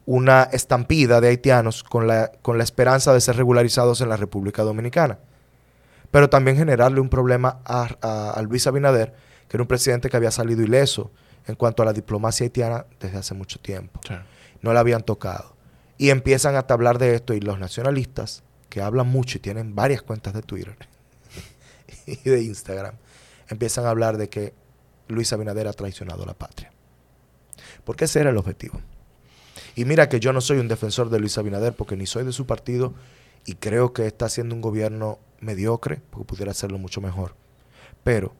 una 0.04 0.42
estampida 0.52 1.22
de 1.22 1.28
haitianos 1.28 1.82
con 1.82 2.06
la, 2.06 2.30
con 2.42 2.58
la 2.58 2.64
esperanza 2.64 3.14
de 3.14 3.22
ser 3.22 3.36
regularizados 3.36 4.02
en 4.02 4.10
la 4.10 4.18
República 4.18 4.64
Dominicana. 4.64 5.18
Pero 6.10 6.28
también 6.28 6.56
generarle 6.56 7.00
un 7.00 7.08
problema 7.08 7.60
a, 7.64 7.84
a 8.30 8.42
Luis 8.42 8.66
Abinader 8.66 9.14
que 9.50 9.56
era 9.56 9.64
un 9.64 9.68
presidente 9.68 10.08
que 10.08 10.16
había 10.16 10.30
salido 10.30 10.62
ileso 10.62 11.10
en 11.44 11.56
cuanto 11.56 11.82
a 11.82 11.86
la 11.86 11.92
diplomacia 11.92 12.44
haitiana 12.44 12.86
desde 13.00 13.18
hace 13.18 13.34
mucho 13.34 13.58
tiempo. 13.58 14.00
No 14.62 14.72
la 14.72 14.78
habían 14.78 15.02
tocado. 15.02 15.56
Y 15.98 16.10
empiezan 16.10 16.54
a 16.54 16.60
hablar 16.68 16.98
de 16.98 17.16
esto 17.16 17.34
y 17.34 17.40
los 17.40 17.58
nacionalistas, 17.58 18.44
que 18.68 18.80
hablan 18.80 19.08
mucho 19.08 19.38
y 19.38 19.40
tienen 19.40 19.74
varias 19.74 20.02
cuentas 20.02 20.34
de 20.34 20.42
Twitter 20.42 20.76
y 22.06 22.30
de 22.30 22.42
Instagram, 22.44 22.94
empiezan 23.48 23.86
a 23.86 23.90
hablar 23.90 24.18
de 24.18 24.28
que 24.28 24.54
Luis 25.08 25.32
Abinader 25.32 25.66
ha 25.66 25.72
traicionado 25.72 26.22
a 26.22 26.26
la 26.26 26.34
patria. 26.34 26.70
Porque 27.82 28.04
ese 28.04 28.20
era 28.20 28.30
el 28.30 28.36
objetivo. 28.36 28.80
Y 29.74 29.84
mira 29.84 30.08
que 30.08 30.20
yo 30.20 30.32
no 30.32 30.40
soy 30.40 30.58
un 30.58 30.68
defensor 30.68 31.10
de 31.10 31.18
Luis 31.18 31.36
Abinader 31.38 31.72
porque 31.72 31.96
ni 31.96 32.06
soy 32.06 32.22
de 32.22 32.32
su 32.32 32.46
partido 32.46 32.94
y 33.44 33.54
creo 33.54 33.92
que 33.92 34.06
está 34.06 34.26
haciendo 34.26 34.54
un 34.54 34.60
gobierno 34.60 35.18
mediocre 35.40 36.00
porque 36.10 36.26
pudiera 36.26 36.50
hacerlo 36.50 36.78
mucho 36.78 37.00
mejor. 37.00 37.34
Pero 38.04 38.34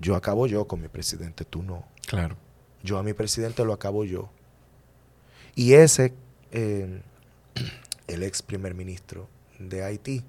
yo 0.00 0.16
acabo 0.16 0.46
yo 0.46 0.66
con 0.66 0.80
mi 0.80 0.88
presidente, 0.88 1.44
tú 1.44 1.62
no. 1.62 1.84
Claro. 2.06 2.36
Yo 2.82 2.98
a 2.98 3.02
mi 3.02 3.12
presidente 3.12 3.64
lo 3.64 3.72
acabo 3.72 4.04
yo. 4.04 4.30
Y 5.54 5.74
ese, 5.74 6.14
eh, 6.52 7.00
el 8.06 8.22
ex 8.22 8.42
primer 8.42 8.74
ministro 8.74 9.28
de 9.58 9.84
Haití, 9.84 10.24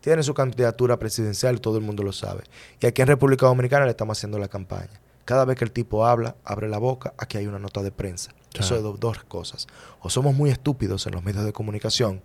tiene 0.00 0.22
su 0.22 0.34
candidatura 0.34 0.98
presidencial 0.98 1.62
todo 1.62 1.78
el 1.78 1.84
mundo 1.84 2.02
lo 2.02 2.12
sabe. 2.12 2.44
Y 2.80 2.86
aquí 2.86 3.00
en 3.00 3.08
República 3.08 3.46
Dominicana 3.46 3.86
le 3.86 3.92
estamos 3.92 4.18
haciendo 4.18 4.38
la 4.38 4.48
campaña. 4.48 5.00
Cada 5.24 5.46
vez 5.46 5.56
que 5.56 5.64
el 5.64 5.72
tipo 5.72 6.04
habla, 6.04 6.36
abre 6.44 6.68
la 6.68 6.76
boca, 6.76 7.14
aquí 7.16 7.38
hay 7.38 7.46
una 7.46 7.58
nota 7.58 7.82
de 7.82 7.90
prensa. 7.90 8.34
Eso 8.52 8.76
es 8.76 9.00
dos 9.00 9.24
cosas. 9.24 9.66
O 10.00 10.10
somos 10.10 10.34
muy 10.34 10.50
estúpidos 10.50 11.06
en 11.06 11.14
los 11.14 11.24
medios 11.24 11.44
de 11.44 11.54
comunicación, 11.54 12.20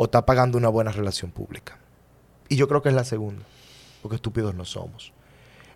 o 0.00 0.04
está 0.04 0.24
pagando 0.24 0.56
una 0.56 0.70
buena 0.70 0.92
relación 0.92 1.30
pública. 1.30 1.76
Y 2.48 2.56
yo 2.56 2.68
creo 2.68 2.80
que 2.80 2.88
es 2.88 2.94
la 2.94 3.04
segunda, 3.04 3.44
porque 4.00 4.14
estúpidos 4.14 4.54
no 4.54 4.64
somos. 4.64 5.12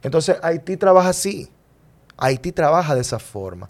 Entonces 0.02 0.38
Haití 0.42 0.78
trabaja 0.78 1.10
así. 1.10 1.50
Haití 2.16 2.50
trabaja 2.50 2.94
de 2.94 3.02
esa 3.02 3.18
forma. 3.18 3.68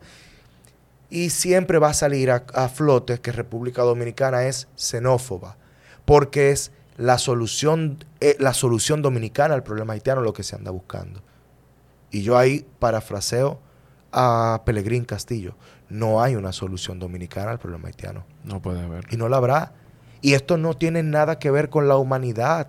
Y 1.10 1.30
siempre 1.30 1.80
va 1.80 1.88
a 1.88 1.94
salir 1.94 2.30
a, 2.30 2.68
flote 2.68 3.20
que 3.20 3.32
República 3.32 3.82
Dominicana 3.82 4.44
es 4.44 4.68
xenófoba, 4.76 5.56
porque 6.04 6.52
es 6.52 6.70
la 6.98 7.18
solución, 7.18 8.04
eh, 8.20 8.36
la 8.38 8.54
solución 8.54 9.02
dominicana 9.02 9.54
al 9.54 9.64
problema 9.64 9.94
haitiano 9.94 10.20
lo 10.20 10.34
que 10.34 10.44
se 10.44 10.54
anda 10.54 10.70
buscando. 10.70 11.20
Y 12.12 12.22
yo 12.22 12.38
ahí 12.38 12.64
parafraseo 12.78 13.58
a 14.12 14.62
Pelegrín 14.64 15.04
Castillo. 15.04 15.56
No 15.88 16.22
hay 16.22 16.36
una 16.36 16.52
solución 16.52 17.00
dominicana 17.00 17.50
al 17.50 17.58
problema 17.58 17.88
haitiano. 17.88 18.24
No 18.44 18.62
puede 18.62 18.84
haber. 18.84 19.06
Y 19.10 19.16
no 19.16 19.28
la 19.28 19.38
habrá. 19.38 19.72
Y 20.24 20.32
esto 20.32 20.56
no 20.56 20.74
tiene 20.74 21.02
nada 21.02 21.38
que 21.38 21.50
ver 21.50 21.68
con 21.68 21.86
la 21.86 21.98
humanidad. 21.98 22.68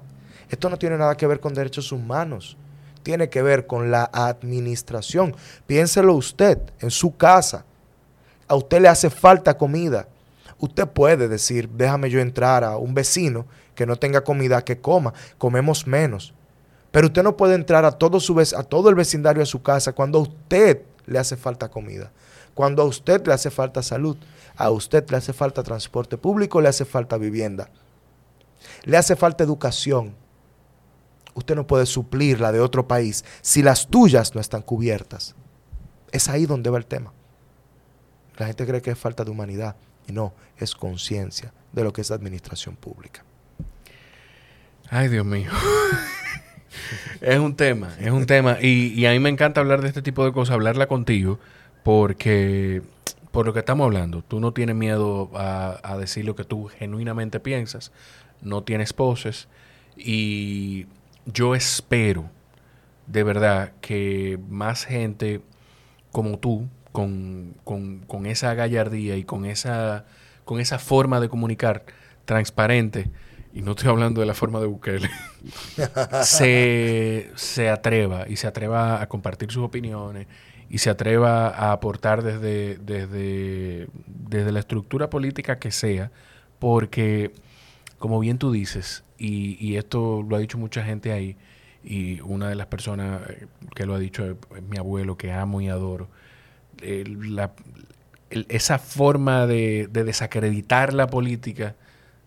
Esto 0.50 0.70
no 0.70 0.78
tiene 0.78 0.98
nada 0.98 1.16
que 1.16 1.26
ver 1.26 1.40
con 1.40 1.54
derechos 1.54 1.92
humanos 1.92 2.58
tiene 3.06 3.30
que 3.30 3.44
ver 3.44 3.68
con 3.68 3.92
la 3.92 4.10
administración. 4.12 5.36
Piénselo 5.68 6.16
usted 6.16 6.58
en 6.82 6.90
su 6.90 7.16
casa. 7.16 7.64
A 8.48 8.56
usted 8.56 8.82
le 8.82 8.88
hace 8.88 9.12
falta 9.12 9.58
comida. 9.58 10.08
Usted 10.58 10.88
puede 10.88 11.28
decir, 11.28 11.70
déjame 11.70 12.10
yo 12.10 12.20
entrar 12.20 12.64
a 12.64 12.78
un 12.78 12.96
vecino 12.96 13.46
que 13.76 13.86
no 13.86 13.96
tenga 13.96 14.22
comida 14.22 14.66
que 14.66 14.80
coma. 14.80 15.14
Comemos 15.38 15.86
menos. 15.86 16.34
Pero 16.92 17.08
usted 17.08 17.22
no 17.22 17.38
puede 17.38 17.54
entrar 17.54 17.86
a 17.86 17.92
todo, 17.92 18.20
su, 18.20 18.40
a 18.40 18.64
todo 18.64 18.90
el 18.90 18.96
vecindario 18.96 19.42
de 19.42 19.46
su 19.46 19.62
casa 19.62 19.94
cuando 19.94 20.18
a 20.18 20.22
usted 20.24 20.82
le 21.06 21.20
hace 21.20 21.38
falta 21.38 21.70
comida. 21.70 22.12
Cuando 22.56 22.82
a 22.82 22.86
usted 22.86 23.26
le 23.28 23.34
hace 23.34 23.52
falta 23.52 23.84
salud. 23.84 24.18
A 24.58 24.72
usted 24.72 25.10
le 25.10 25.18
hace 25.18 25.34
falta 25.34 25.64
transporte 25.64 26.18
público, 26.18 26.62
le 26.62 26.70
hace 26.70 26.86
falta 26.86 27.18
vivienda. 27.18 27.70
Le 28.84 28.98
hace 28.98 29.16
falta 29.16 29.44
educación 29.44 30.16
usted 31.36 31.56
no 31.56 31.68
puede 31.68 31.86
suplir 31.86 32.40
la 32.42 32.52
de 32.52 32.60
otro 32.60 32.88
país 32.88 33.24
si 33.42 33.62
las 33.62 33.88
tuyas 33.88 34.34
no 34.34 34.42
están 34.42 34.64
cubiertas. 34.64 35.36
Es 36.12 36.30
ahí 36.30 36.48
donde 36.48 36.72
va 36.72 36.80
el 36.80 36.88
tema. 36.88 37.14
La 38.38 38.48
gente 38.48 38.66
cree 38.66 38.82
que 38.82 38.92
es 38.92 38.98
falta 38.98 39.24
de 39.24 39.32
humanidad 39.32 39.76
y 40.08 40.14
no, 40.14 40.34
es 40.58 40.74
conciencia 40.74 41.54
de 41.72 41.84
lo 41.84 41.94
que 41.94 42.02
es 42.02 42.12
administración 42.12 42.76
pública. 42.76 43.24
Ay, 44.90 45.10
Dios 45.10 45.26
mío. 45.26 45.52
es 47.22 47.40
un 47.40 47.56
tema, 47.56 47.96
es 48.00 48.12
un 48.12 48.26
tema. 48.26 48.58
Y, 48.62 49.06
a 49.06 49.12
mí 49.12 49.20
me 49.20 49.30
encanta 49.30 49.62
hablar 49.62 49.82
de 49.82 49.90
este 49.90 50.02
tipo 50.02 50.24
de 50.26 50.32
cosas, 50.32 50.54
hablarla 50.54 50.88
contigo, 50.88 51.40
porque 51.84 52.82
por 53.36 53.46
lo 53.46 53.54
que 53.54 53.60
estamos 53.60 53.84
hablando, 53.84 54.22
tú 54.22 54.40
no 54.40 54.54
tienes 54.54 54.78
miedo 54.78 55.30
a, 55.36 55.78
a 55.84 55.98
decir 55.98 56.24
lo 56.24 56.36
que 56.36 56.46
tú 56.46 56.68
genuinamente 56.68 57.42
piensas, 57.42 57.92
no 58.42 58.64
tienes 58.64 58.94
poses 58.94 59.50
y 59.98 60.86
yo 61.26 61.54
espero 61.54 62.30
de 63.08 63.24
verdad 63.24 63.74
que 63.82 64.40
más 64.50 64.86
gente 64.86 65.42
como 66.14 66.40
tú, 66.40 66.70
con, 66.94 67.56
esa 68.26 68.54
gallardía 68.54 69.18
y 69.18 69.26
con 69.26 69.46
esa, 69.46 70.06
con 70.46 70.62
esa 70.62 70.80
forma 70.80 71.20
de 71.20 71.28
comunicar 71.28 71.84
transparente, 72.24 73.12
y 73.54 73.62
no 73.62 73.72
estoy 73.72 73.90
hablando 73.90 74.22
de 74.22 74.28
la 74.28 74.34
forma 74.34 74.62
de 74.62 74.68
Bukele, 74.68 75.10
se, 76.24 77.32
se 77.36 77.70
atreva 77.70 78.30
y 78.30 78.38
se 78.38 78.48
atreva 78.48 79.02
a 79.02 79.10
compartir 79.10 79.52
sus 79.52 79.64
opiniones 79.64 80.28
y 80.76 80.80
se 80.80 80.90
atreva 80.90 81.48
a 81.48 81.72
aportar 81.72 82.22
desde, 82.22 82.78
desde, 82.80 83.88
desde 84.08 84.52
la 84.52 84.60
estructura 84.60 85.10
política 85.10 85.58
que 85.58 85.72
sea, 85.72 86.12
porque, 86.60 87.32
como 87.98 88.20
bien 88.20 88.38
tú 88.38 88.52
dices, 88.52 89.06
y, 89.18 89.78
esto 89.78 90.22
lo 90.28 90.36
ha 90.36 90.40
dicho 90.40 90.58
mucha 90.58 90.84
gente 90.84 91.14
ahí, 91.14 91.38
y 91.82 92.20
una 92.20 92.50
de 92.50 92.56
las 92.56 92.68
personas 92.68 93.22
eh, 93.30 93.48
que 93.74 93.86
lo 93.86 93.96
ha 93.96 94.00
dicho 94.00 94.26
es 94.26 94.64
mi 94.64 94.76
abuelo, 94.76 95.16
que 95.16 95.32
amo 95.32 95.62
y 95.62 95.70
adoro. 95.70 96.10
esa 98.30 98.78
forma 98.78 99.48
de, 99.48 99.88
desacreditar 99.90 100.94
la 100.94 101.08
política 101.08 101.76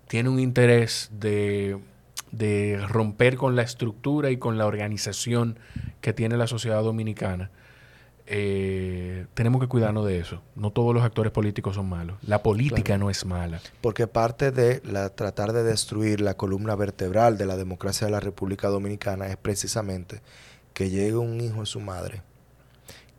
tiene 0.07 0.31
un 0.31 0.41
interés 0.41 1.11
de, 1.13 1.79
de 2.33 2.81
romper 2.89 3.37
con 3.37 3.57
la 3.57 3.63
estructura 3.63 4.31
y 4.31 4.39
con 4.39 4.57
la 4.57 4.65
organización 4.65 5.59
que 6.01 6.15
tiene 6.15 6.39
la 6.39 6.47
sociedad 6.47 6.83
dominicana 6.83 7.51
eh, 8.31 9.27
tenemos 9.33 9.59
que 9.59 9.69
cuidarnos 9.69 10.05
de 10.05 10.19
eso. 10.19 10.43
No 10.55 10.71
todos 10.71 10.95
los 10.95 11.03
actores 11.03 11.33
políticos 11.33 11.77
son 11.77 11.89
malos. 11.89 12.19
La 12.23 12.43
política 12.43 12.99
no 12.99 13.09
es 13.09 13.25
mala. 13.25 13.61
Porque 13.81 14.07
parte 14.07 14.51
de 14.51 14.83
la, 14.85 15.09
tratar 15.09 15.55
de 15.55 15.63
destruir 15.63 16.21
la 16.21 16.35
columna 16.35 16.75
vertebral 16.77 17.39
de 17.39 17.47
la 17.47 17.57
democracia 17.57 18.07
de 18.07 18.11
la 18.11 18.21
República 18.21 18.69
Dominicana 18.69 19.29
es 19.29 19.39
precisamente 19.39 20.21
que 20.75 20.91
llegue 20.91 21.17
un 21.17 21.41
hijo 21.41 21.61
de 21.61 21.67
su 21.67 21.81
madre 21.81 22.23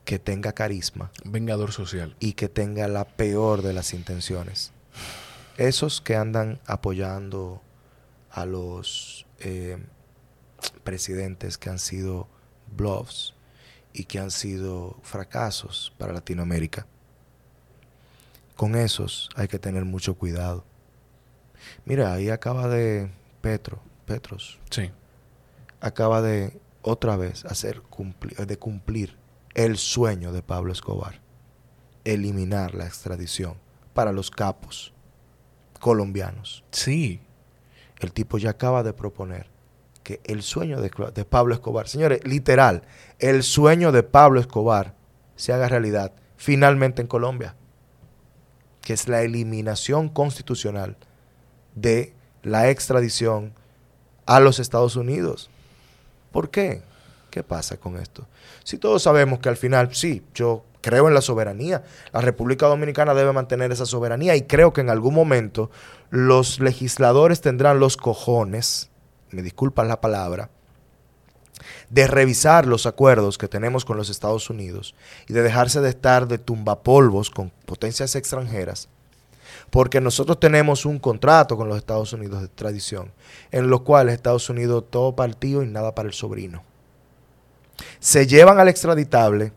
que 0.06 0.20
tenga 0.20 0.54
carisma. 0.54 1.12
vengador 1.26 1.72
social. 1.72 2.16
Y 2.20 2.34
que 2.34 2.48
tenga 2.48 2.88
la 2.88 3.06
peor 3.06 3.64
de 3.64 3.74
las 3.74 3.96
intenciones. 3.96 4.74
Esos 5.58 6.02
que 6.02 6.16
andan 6.16 6.60
apoyando 6.68 7.64
a 8.30 8.46
los 8.46 9.26
eh, 9.40 9.80
presidentes 10.84 11.58
que 11.58 11.72
han 11.72 11.80
sido 11.80 12.28
bluffs 12.78 13.34
y 13.94 14.06
que 14.06 14.20
han 14.20 14.32
sido 14.32 14.98
fracasos 15.04 15.94
para 15.98 16.14
Latinoamérica. 16.14 16.88
Con 18.56 18.76
esos 18.76 19.30
hay 19.36 19.48
que 19.48 19.60
tener 19.60 19.86
mucho 19.86 20.16
cuidado. 20.16 20.66
Mira, 21.86 22.14
ahí 22.14 22.30
acaba 22.30 22.68
de 22.68 23.10
Petro, 23.42 23.80
Petros. 24.06 24.60
Sí. 24.70 24.92
Acaba 25.82 26.22
de 26.22 26.60
otra 26.82 27.16
vez 27.16 27.46
hacer 27.46 27.82
de 28.38 28.58
cumplir 28.58 29.18
el 29.54 29.78
sueño 29.78 30.32
de 30.32 30.42
Pablo 30.42 30.72
Escobar, 30.72 31.20
eliminar 32.04 32.76
la 32.76 32.86
extradición 32.86 33.56
para 33.94 34.12
los 34.12 34.32
capos 34.32 34.94
colombianos. 35.80 36.64
Sí. 36.72 37.22
El 38.00 38.14
tipo 38.14 38.38
ya 38.38 38.52
acaba 38.52 38.84
de 38.84 38.94
proponer 38.94 39.48
que 40.10 40.22
el 40.24 40.42
sueño 40.42 40.82
de, 40.82 40.90
de 41.14 41.24
Pablo 41.24 41.54
Escobar, 41.54 41.88
señores, 41.88 42.22
literal, 42.24 42.82
el 43.20 43.44
sueño 43.44 43.92
de 43.92 44.02
Pablo 44.02 44.40
Escobar 44.40 44.96
se 45.36 45.54
haga 45.54 45.70
realidad 45.70 46.14
finalmente 46.36 47.04
en 47.04 47.08
Colombia, 47.08 47.54
que 48.82 48.94
es 48.94 49.08
la 49.08 49.22
eliminación 49.22 50.10
constitucional 50.10 50.98
de 51.76 52.16
la 52.42 52.72
extradición 52.72 53.54
a 54.26 54.40
los 54.40 54.58
Estados 54.58 54.96
Unidos. 54.96 55.52
¿Por 56.32 56.50
qué? 56.50 56.82
¿Qué 57.30 57.44
pasa 57.44 57.78
con 57.78 57.96
esto? 57.98 58.26
Si 58.64 58.80
todos 58.80 59.04
sabemos 59.04 59.38
que 59.38 59.50
al 59.50 59.58
final, 59.58 59.94
sí, 59.94 60.24
yo 60.34 60.66
creo 60.82 61.08
en 61.08 61.14
la 61.14 61.22
soberanía, 61.22 61.84
la 62.12 62.22
República 62.22 62.66
Dominicana 62.66 63.14
debe 63.14 63.32
mantener 63.32 63.72
esa 63.72 63.86
soberanía 63.86 64.36
y 64.36 64.42
creo 64.42 64.74
que 64.74 64.82
en 64.82 64.90
algún 64.90 65.14
momento 65.14 65.70
los 66.10 66.60
legisladores 66.60 67.42
tendrán 67.42 67.80
los 67.80 67.96
cojones, 67.96 68.89
me 69.32 69.42
disculpan 69.42 69.88
la 69.88 70.02
palabra, 70.02 70.50
de 71.90 72.08
revisar 72.08 72.66
los 72.66 72.86
acuerdos 72.86 73.38
que 73.38 73.48
tenemos 73.48 73.84
con 73.84 73.98
los 73.98 74.10
Estados 74.10 74.50
Unidos 74.50 74.96
y 75.28 75.34
de 75.34 75.42
dejarse 75.42 75.82
de 75.82 75.90
estar 75.90 76.28
de 76.28 76.38
tumbapolvos 76.38 77.30
con 77.30 77.52
potencias 77.66 78.16
extranjeras, 78.16 78.88
porque 79.70 80.00
nosotros 80.00 80.40
tenemos 80.40 80.86
un 80.86 81.00
contrato 81.00 81.58
con 81.58 81.68
los 81.68 81.78
Estados 81.78 82.14
Unidos 82.14 82.42
de 82.42 82.48
tradición, 82.48 83.12
en 83.52 83.70
los 83.70 83.82
cuales 83.82 84.16
Estados 84.16 84.50
Unidos 84.50 84.86
todo 84.90 85.16
partido 85.16 85.64
y 85.64 85.68
nada 85.68 85.94
para 85.94 86.08
el 86.08 86.14
sobrino 86.14 86.64
se 88.00 88.28
llevan 88.28 88.60
al 88.60 88.68
extraditable, 88.68 89.54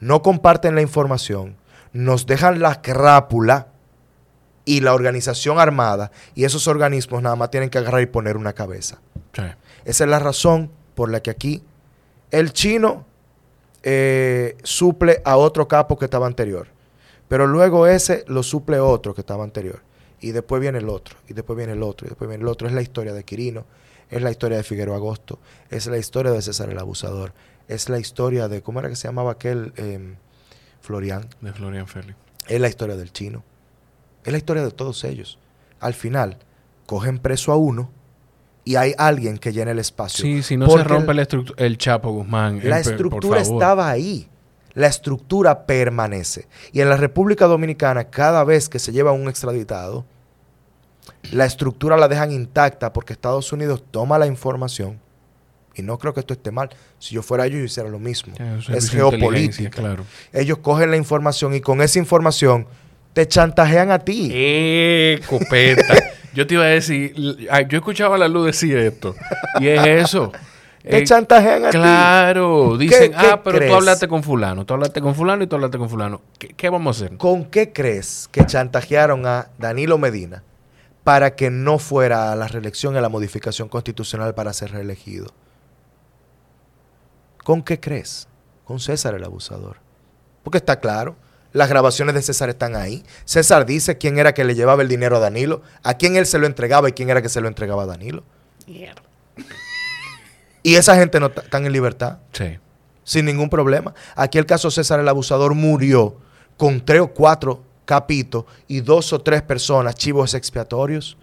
no 0.00 0.22
comparten 0.22 0.74
la 0.74 0.82
información, 0.82 1.56
nos 1.92 2.26
dejan 2.26 2.60
la 2.60 2.82
crápula 2.82 3.68
y 4.64 4.80
la 4.80 4.94
organización 4.94 5.58
armada, 5.58 6.10
y 6.34 6.44
esos 6.44 6.66
organismos 6.66 7.22
nada 7.22 7.36
más 7.36 7.50
tienen 7.50 7.70
que 7.70 7.78
agarrar 7.78 8.02
y 8.02 8.06
poner 8.06 8.36
una 8.36 8.52
cabeza. 8.52 9.00
Esa 9.84 10.04
es 10.04 10.10
la 10.10 10.18
razón 10.18 10.70
por 10.94 11.10
la 11.10 11.22
que 11.22 11.30
aquí 11.30 11.62
el 12.30 12.52
chino 12.52 13.04
eh, 13.82 14.56
suple 14.62 15.20
a 15.24 15.36
otro 15.36 15.68
capo 15.68 15.98
que 15.98 16.06
estaba 16.06 16.26
anterior, 16.26 16.68
pero 17.28 17.46
luego 17.46 17.86
ese 17.86 18.24
lo 18.28 18.42
suple 18.42 18.80
otro 18.80 19.14
que 19.14 19.20
estaba 19.20 19.44
anterior, 19.44 19.80
y 20.20 20.32
después 20.32 20.60
viene 20.60 20.78
el 20.78 20.88
otro, 20.88 21.16
y 21.28 21.34
después 21.34 21.56
viene 21.56 21.72
el 21.72 21.82
otro, 21.82 22.06
y 22.06 22.10
después 22.10 22.28
viene 22.28 22.42
el 22.42 22.48
otro. 22.48 22.66
Es 22.66 22.74
la 22.74 22.82
historia 22.82 23.12
de 23.12 23.24
Quirino, 23.24 23.66
es 24.10 24.22
la 24.22 24.30
historia 24.30 24.56
de 24.56 24.62
Figueroa 24.62 24.96
Agosto, 24.96 25.38
es 25.70 25.86
la 25.86 25.98
historia 25.98 26.32
de 26.32 26.40
César 26.40 26.70
el 26.70 26.78
Abusador, 26.78 27.32
es 27.68 27.88
la 27.88 27.98
historia 27.98 28.48
de, 28.48 28.62
¿cómo 28.62 28.80
era 28.80 28.88
que 28.88 28.96
se 28.96 29.08
llamaba 29.08 29.32
aquel? 29.32 29.72
Eh, 29.76 30.14
Florian. 30.84 31.26
De 31.40 31.52
Florian 31.52 31.88
Félix. 31.88 32.14
Es 32.46 32.60
la 32.60 32.68
historia 32.68 32.96
del 32.96 33.10
chino. 33.10 33.42
Es 34.22 34.32
la 34.32 34.38
historia 34.38 34.62
de 34.62 34.70
todos 34.70 35.02
ellos. 35.04 35.38
Al 35.80 35.94
final, 35.94 36.36
cogen 36.84 37.18
preso 37.18 37.52
a 37.52 37.56
uno 37.56 37.90
y 38.64 38.76
hay 38.76 38.94
alguien 38.96 39.38
que 39.38 39.52
llena 39.52 39.70
el 39.70 39.78
espacio. 39.78 40.24
Sí, 40.24 40.42
si 40.42 40.56
no 40.56 40.68
se 40.70 40.84
rompe 40.84 41.12
el, 41.12 41.54
el, 41.56 41.78
Chapo 41.78 42.10
Guzmán. 42.10 42.60
La 42.64 42.80
estructura 42.80 43.40
estaba 43.40 43.90
ahí. 43.90 44.28
La 44.72 44.88
estructura 44.88 45.66
permanece. 45.66 46.48
Y 46.72 46.80
en 46.80 46.88
la 46.88 46.96
República 46.96 47.46
Dominicana, 47.46 48.04
cada 48.04 48.42
vez 48.42 48.68
que 48.68 48.78
se 48.78 48.92
lleva 48.92 49.12
un 49.12 49.28
extraditado, 49.28 50.04
la 51.30 51.44
estructura 51.44 51.96
la 51.96 52.08
dejan 52.08 52.32
intacta 52.32 52.92
porque 52.92 53.12
Estados 53.12 53.52
Unidos 53.52 53.84
toma 53.90 54.18
la 54.18 54.26
información 54.26 55.00
y 55.74 55.82
no 55.82 55.98
creo 55.98 56.14
que 56.14 56.20
esto 56.20 56.34
esté 56.34 56.50
mal. 56.50 56.70
Si 56.98 57.14
yo 57.14 57.22
fuera 57.22 57.46
ellos, 57.46 57.58
yo 57.58 57.64
hiciera 57.64 57.88
lo 57.88 57.98
mismo. 57.98 58.34
es 58.72 58.90
geopolítica. 58.90 59.70
Claro. 59.70 60.04
Ellos 60.32 60.58
cogen 60.58 60.90
la 60.90 60.96
información 60.96 61.54
y 61.54 61.60
con 61.60 61.82
esa 61.82 61.98
información 61.98 62.66
te 63.12 63.26
chantajean 63.26 63.90
a 63.90 63.98
ti. 63.98 64.28
¡Eh, 64.32 65.20
copeta! 65.28 65.84
yo 66.34 66.46
te 66.46 66.54
iba 66.54 66.64
a 66.64 66.68
decir, 66.68 67.14
yo 67.14 67.78
escuchaba 67.78 68.16
a 68.16 68.18
la 68.18 68.28
luz 68.28 68.46
decir 68.46 68.76
esto. 68.76 69.14
Y 69.60 69.68
es 69.68 69.86
eso. 69.86 70.32
Te 70.84 70.98
eh, 70.98 71.04
chantajean 71.04 71.64
a 71.64 71.70
ti. 71.70 71.78
Claro. 71.78 72.76
Dicen, 72.76 73.12
ah, 73.16 73.40
pero 73.42 73.58
tú 73.58 73.74
hablaste 73.74 74.06
con 74.06 74.22
fulano. 74.22 74.66
Tú 74.66 74.74
hablaste 74.74 75.00
con 75.00 75.14
fulano 75.14 75.42
y 75.42 75.46
tú 75.46 75.56
hablaste 75.56 75.78
con 75.78 75.88
fulano. 75.88 76.20
¿Qué 76.38 76.68
vamos 76.68 77.00
a 77.00 77.04
hacer? 77.04 77.16
¿Con 77.16 77.46
qué 77.46 77.72
crees 77.72 78.28
que 78.30 78.44
chantajearon 78.44 79.24
a 79.24 79.48
Danilo 79.58 79.96
Medina 79.96 80.42
para 81.02 81.36
que 81.36 81.50
no 81.50 81.78
fuera 81.78 82.32
a 82.32 82.36
la 82.36 82.48
reelección 82.48 82.94
y 82.94 82.98
a 82.98 83.00
la 83.00 83.08
modificación 83.08 83.70
constitucional 83.70 84.34
para 84.34 84.52
ser 84.52 84.72
reelegido? 84.72 85.28
¿Con 87.42 87.62
qué 87.62 87.80
crees? 87.80 88.28
Con 88.64 88.78
César 88.78 89.14
el 89.14 89.24
abusador. 89.24 89.78
Porque 90.42 90.58
está 90.58 90.80
claro, 90.80 91.16
las 91.54 91.70
grabaciones 91.70 92.14
de 92.14 92.20
César 92.20 92.50
están 92.50 92.76
ahí. 92.76 93.02
César 93.24 93.64
dice 93.64 93.96
quién 93.96 94.18
era 94.18 94.34
que 94.34 94.44
le 94.44 94.54
llevaba 94.54 94.82
el 94.82 94.88
dinero 94.88 95.16
a 95.16 95.20
Danilo, 95.20 95.62
a 95.82 95.94
quién 95.94 96.16
él 96.16 96.26
se 96.26 96.38
lo 96.38 96.46
entregaba 96.46 96.90
y 96.90 96.92
quién 96.92 97.08
era 97.08 97.22
que 97.22 97.30
se 97.30 97.40
lo 97.40 97.48
entregaba 97.48 97.84
a 97.84 97.86
Danilo. 97.86 98.22
Y 100.62 100.74
esa 100.74 100.96
gente 100.96 101.18
no 101.20 101.26
están 101.26 101.64
en 101.64 101.72
libertad. 101.72 102.18
Sí. 102.32 102.58
Sin 103.04 103.24
ningún 103.24 103.48
problema. 103.48 103.94
Aquí 104.16 104.36
el 104.36 104.46
caso 104.46 104.70
César 104.70 105.00
el 105.00 105.08
abusador 105.08 105.54
murió 105.54 106.16
con 106.56 106.84
tres 106.84 107.00
o 107.00 107.08
cuatro 107.08 107.62
capitos 107.84 108.44
y 108.66 108.80
dos 108.80 109.12
o 109.12 109.20
tres 109.20 109.42
personas, 109.42 109.94
chivos 109.94 110.34
expiatorios. 110.34 111.16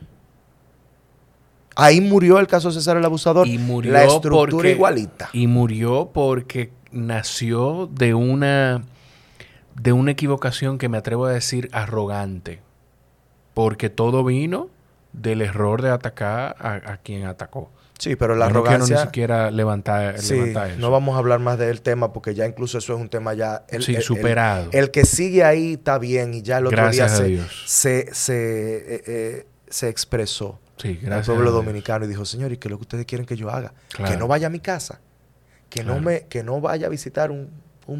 Ahí 1.75 2.01
murió 2.01 2.39
el 2.39 2.47
caso 2.47 2.71
César 2.71 2.97
el 2.97 3.05
Abusador. 3.05 3.47
Y 3.47 3.57
murió 3.57 3.93
la 3.93 4.03
estructura 4.03 4.69
igualita. 4.69 5.29
Y 5.33 5.47
murió 5.47 6.11
porque 6.13 6.71
nació 6.91 7.89
de 7.91 8.13
una, 8.13 8.83
de 9.81 9.93
una 9.93 10.11
equivocación 10.11 10.77
que 10.77 10.89
me 10.89 10.97
atrevo 10.97 11.25
a 11.25 11.31
decir 11.31 11.69
arrogante. 11.71 12.59
Porque 13.53 13.89
todo 13.89 14.23
vino 14.23 14.69
del 15.13 15.41
error 15.41 15.81
de 15.81 15.89
atacar 15.89 16.55
a, 16.59 16.97
quien 16.97 17.25
atacó. 17.25 17.69
Sí, 17.99 18.15
pero 18.15 18.35
la 18.35 18.45
arrogancia... 18.45 18.95
No 18.95 19.01
ni 19.01 19.07
siquiera 19.07 19.51
levantar, 19.51 20.19
sí, 20.19 20.39
eso. 20.39 20.61
No 20.77 20.89
vamos 20.89 21.15
a 21.15 21.19
hablar 21.19 21.39
más 21.39 21.59
del 21.59 21.81
tema 21.81 22.13
porque 22.13 22.33
ya 22.33 22.47
incluso 22.47 22.77
eso 22.77 22.95
es 22.95 23.01
un 23.01 23.09
tema 23.09 23.33
ya... 23.33 23.65
El, 23.69 23.83
sí, 23.83 24.01
superado. 24.01 24.69
El, 24.71 24.89
que 24.89 25.05
sigue 25.05 25.43
ahí 25.43 25.73
está 25.73 25.99
bien 25.99 26.33
y 26.33 26.41
ya 26.41 26.59
el 26.59 26.67
otro 26.67 26.89
día 26.89 27.09
se, 27.09 27.41
se, 27.65 28.13
se, 28.13 28.77
eh, 28.77 29.03
eh, 29.05 29.45
se 29.69 29.89
expresó 29.89 30.59
al 31.09 31.23
pueblo 31.23 31.51
dominicano 31.51 32.05
y 32.05 32.07
dijo, 32.07 32.25
señor, 32.25 32.51
¿y 32.51 32.57
qué 32.57 32.67
es 32.67 32.71
lo 32.71 32.77
que 32.77 32.83
ustedes 32.83 33.05
quieren 33.05 33.25
que 33.25 33.35
yo 33.35 33.49
haga? 33.49 33.73
Que 33.95 34.17
no 34.17 34.27
vaya 34.27 34.47
a 34.47 34.49
mi 34.49 34.59
casa, 34.59 34.99
que, 35.69 35.83
no, 35.83 35.99
me, 35.99 36.25
que 36.27 36.43
no 36.43 36.59
vaya 36.61 36.87
a 36.87 36.89
visitar 36.89 37.31
un, 37.31 37.49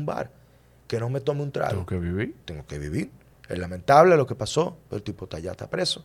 bar, 0.05 0.31
que 0.91 0.99
no 0.99 1.09
me 1.09 1.21
tome 1.21 1.41
un 1.41 1.53
trago. 1.53 1.71
Tengo 1.71 1.85
que 1.85 1.97
vivir. 1.97 2.35
Tengo 2.43 2.65
que 2.65 2.77
vivir. 2.77 3.11
Es 3.47 3.57
lamentable 3.57 4.17
lo 4.17 4.27
que 4.27 4.35
pasó, 4.35 4.77
pero 4.89 4.97
el 4.97 5.03
tipo 5.03 5.23
está, 5.23 5.39
ya 5.39 5.51
está 5.51 5.69
preso. 5.69 6.03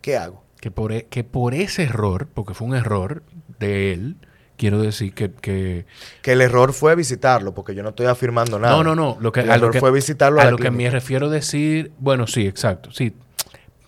¿Qué 0.00 0.16
hago? 0.16 0.42
Que 0.60 0.72
por, 0.72 0.90
e, 0.90 1.06
que 1.06 1.22
por 1.22 1.54
ese 1.54 1.84
error, 1.84 2.26
porque 2.34 2.52
fue 2.52 2.66
un 2.66 2.74
error 2.74 3.22
de 3.60 3.92
él, 3.92 4.16
quiero 4.56 4.82
decir 4.82 5.14
que, 5.14 5.30
que... 5.30 5.86
el 6.24 6.40
error 6.40 6.72
fue 6.72 6.96
visitarlo, 6.96 7.54
porque 7.54 7.76
yo 7.76 7.84
no 7.84 7.90
estoy 7.90 8.06
afirmando 8.06 8.58
nada. 8.58 8.74
No, 8.74 8.82
no, 8.82 8.96
no. 8.96 9.16
Lo 9.20 9.30
que, 9.30 9.42
el 9.42 9.50
error 9.50 9.78
fue 9.78 9.92
visitarlo 9.92 10.40
a, 10.40 10.48
a 10.48 10.50
lo 10.50 10.58
que 10.58 10.72
me 10.72 10.90
refiero 10.90 11.28
a 11.28 11.30
decir... 11.30 11.92
Bueno, 12.00 12.26
sí, 12.26 12.48
exacto. 12.48 12.90
Sí, 12.90 13.14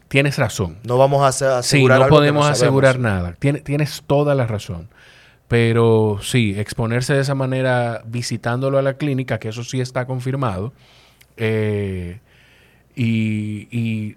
Tienes 0.07 0.37
razón. 0.37 0.79
No 0.85 0.99
vamos 0.99 1.25
a 1.25 1.29
asegurar 1.59 1.65
Sí, 1.65 2.05
no 2.05 2.09
podemos 2.09 2.47
asegurar 2.47 2.99
nada. 2.99 3.35
Tienes, 3.39 3.65
tienes 3.65 4.05
toda 4.07 4.35
la 4.35 4.47
razón. 4.47 4.91
Pero 5.53 6.17
sí, 6.23 6.55
exponerse 6.59 7.13
de 7.13 7.21
esa 7.21 7.35
manera 7.35 8.03
visitándolo 8.07 8.79
a 8.79 8.83
la 8.83 8.95
clínica, 8.95 9.39
que 9.39 9.51
eso 9.51 9.63
sí 9.63 9.83
está 9.83 10.07
confirmado. 10.07 10.73
Eh, 11.37 12.21
y, 12.97 14.17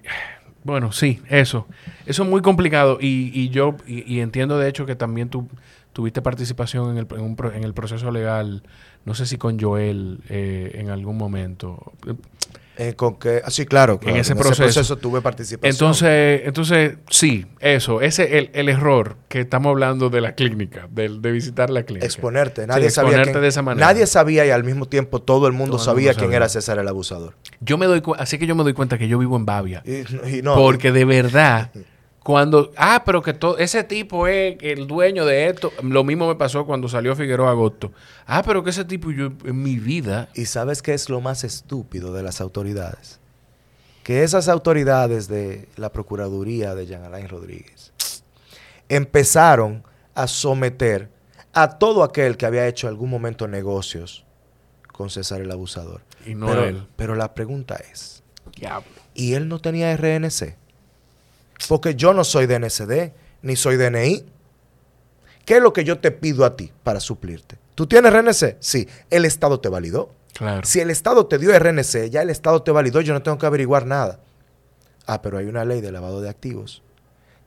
bueno, 0.64 0.94
sí, 0.94 1.20
eso. 1.28 1.68
Eso 2.06 2.24
es 2.24 2.30
muy 2.30 2.42
complicado. 2.42 3.00
Y, 3.02 3.50
yo 3.50 3.76
y, 3.86 4.22
entiendo 4.22 4.58
de 4.58 4.70
hecho 4.70 4.86
que 4.86 4.96
también 4.96 5.28
tú 5.28 5.50
tuviste 5.92 6.22
participación 6.22 6.92
en 6.92 7.00
el, 7.00 7.08
en, 7.54 7.64
el 7.66 7.74
proceso 7.74 8.12
legal, 8.12 8.64
no 9.04 9.14
sé 9.14 9.26
si 9.26 9.38
con 9.38 9.60
Joel 9.60 10.22
eh, 10.30 10.72
en 10.76 10.90
algún 10.90 11.18
momento. 11.18 11.92
Eh, 12.78 12.94
con 12.96 13.16
que, 13.18 13.42
ah, 13.44 13.50
claro, 13.68 14.00
en, 14.04 14.18
ese, 14.18 14.36
proceso. 14.36 14.98
tuve 14.98 15.22
participación. 15.22 15.72
Entonces, 15.72 16.42
entonces 16.44 16.98
sí, 17.10 17.46
eso, 17.62 18.02
ese 18.02 18.38
el, 18.38 18.50
el 18.54 18.68
error 18.68 19.16
que 19.30 19.42
estamos 19.42 19.70
hablando 19.70 20.10
de 20.10 20.20
la 20.20 20.36
clínica, 20.36 20.88
de, 20.92 21.08
de 21.20 21.32
visitar 21.32 21.70
la 21.70 21.84
clínica. 21.84 22.06
Exponerte, 22.06 22.68
nadie 22.68 22.90
sabía 22.90 23.24
de 23.24 23.48
esa 23.48 23.62
manera. 23.62 23.88
Nadie 23.88 24.08
sabía 24.08 24.46
y 24.46 24.50
al 24.50 24.64
mismo 24.64 24.88
tiempo 24.88 25.22
todo 25.22 25.48
el 25.48 25.54
mundo 25.54 25.80
sabía 25.80 26.14
quién 26.14 26.34
era 26.34 26.50
César 26.50 26.78
el 26.80 26.88
abusador. 26.88 27.36
Yo 27.62 27.78
me 27.78 27.86
doy 27.86 28.02
así 28.18 28.38
que 28.38 28.46
yo 28.46 28.56
me 28.56 28.64
doy 28.64 28.74
cuenta 28.74 28.98
que 28.98 29.08
yo 29.08 29.18
vivo 29.18 29.38
en 29.38 29.46
Bavia. 29.46 29.84
porque 30.56 30.92
de 30.92 31.06
verdad 31.06 31.72
Cuando, 32.26 32.72
ah, 32.76 33.04
pero 33.06 33.22
que 33.22 33.34
todo, 33.34 33.60
ese 33.60 33.84
tipo 33.84 34.26
es 34.26 34.58
el 34.62 34.88
dueño 34.88 35.28
de 35.28 35.46
esto. 35.46 35.72
Lo 35.84 36.04
mismo 36.04 36.28
me 36.28 36.34
pasó 36.34 36.66
cuando 36.66 36.90
salió 36.90 37.16
Figueroa 37.16 37.52
Agosto. 37.52 37.92
Ah, 38.26 38.42
pero 38.44 38.64
que 38.64 38.72
ese 38.72 38.84
tipo 38.84 39.12
yo 39.12 39.28
en 39.44 39.62
mi 39.62 39.78
vida. 39.78 40.30
¿Y 40.34 40.46
sabes 40.46 40.82
qué 40.82 40.96
es 40.96 41.08
lo 41.08 41.22
más 41.22 41.44
estúpido 41.44 42.16
de 42.16 42.24
las 42.24 42.42
autoridades? 42.42 43.20
Que 44.02 44.24
esas 44.24 44.50
autoridades 44.50 45.28
de 45.28 45.70
la 45.76 45.92
Procuraduría 45.92 46.74
de 46.74 46.88
Jean 46.88 47.04
Alain 47.04 47.30
Rodríguez 47.30 47.94
empezaron 48.90 49.84
a 50.16 50.26
someter 50.26 51.12
a 51.54 51.78
todo 51.78 52.04
aquel 52.04 52.38
que 52.38 52.48
había 52.48 52.68
hecho 52.68 52.88
algún 52.88 53.12
momento 53.12 53.48
negocios 53.48 54.26
con 54.92 55.12
César 55.12 55.42
el 55.42 55.52
abusador. 55.52 56.02
Y 56.26 56.34
no 56.34 56.48
pero, 56.48 56.66
él. 56.66 56.88
Pero 56.96 57.14
la 57.14 57.36
pregunta 57.36 57.76
es, 57.76 58.24
Diablo. 58.58 58.90
¿y 59.14 59.36
él 59.36 59.48
no 59.48 59.60
tenía 59.60 59.96
RNC? 59.96 60.65
Porque 61.68 61.96
yo 61.96 62.14
no 62.14 62.24
soy 62.24 62.46
de 62.48 62.60
NSD, 62.60 63.12
ni 63.42 63.56
soy 63.56 63.78
DNI. 63.78 64.26
¿Qué 65.46 65.58
es 65.58 65.62
lo 65.62 65.74
que 65.74 65.84
yo 65.84 66.00
te 66.00 66.12
pido 66.12 66.46
a 66.46 66.56
ti 66.56 66.72
para 66.84 67.00
suplirte? 67.00 67.58
¿Tú 67.76 67.88
tienes 67.88 68.12
RNC? 68.12 68.58
Sí. 68.60 68.88
¿El 69.10 69.26
Estado 69.26 69.60
te 69.60 69.70
validó? 69.70 70.12
Claro. 70.34 70.66
Si 70.66 70.80
el 70.80 70.90
Estado 70.90 71.28
te 71.28 71.38
dio 71.38 71.58
RNC, 71.58 72.10
ya 72.10 72.22
el 72.22 72.30
Estado 72.30 72.62
te 72.64 72.72
validó, 72.72 73.02
yo 73.02 73.14
no 73.14 73.22
tengo 73.22 73.38
que 73.38 73.46
averiguar 73.46 73.86
nada. 73.86 74.20
Ah, 75.06 75.22
pero 75.22 75.38
hay 75.38 75.46
una 75.46 75.66
ley 75.66 75.82
de 75.82 75.92
lavado 75.92 76.22
de 76.22 76.30
activos 76.30 76.82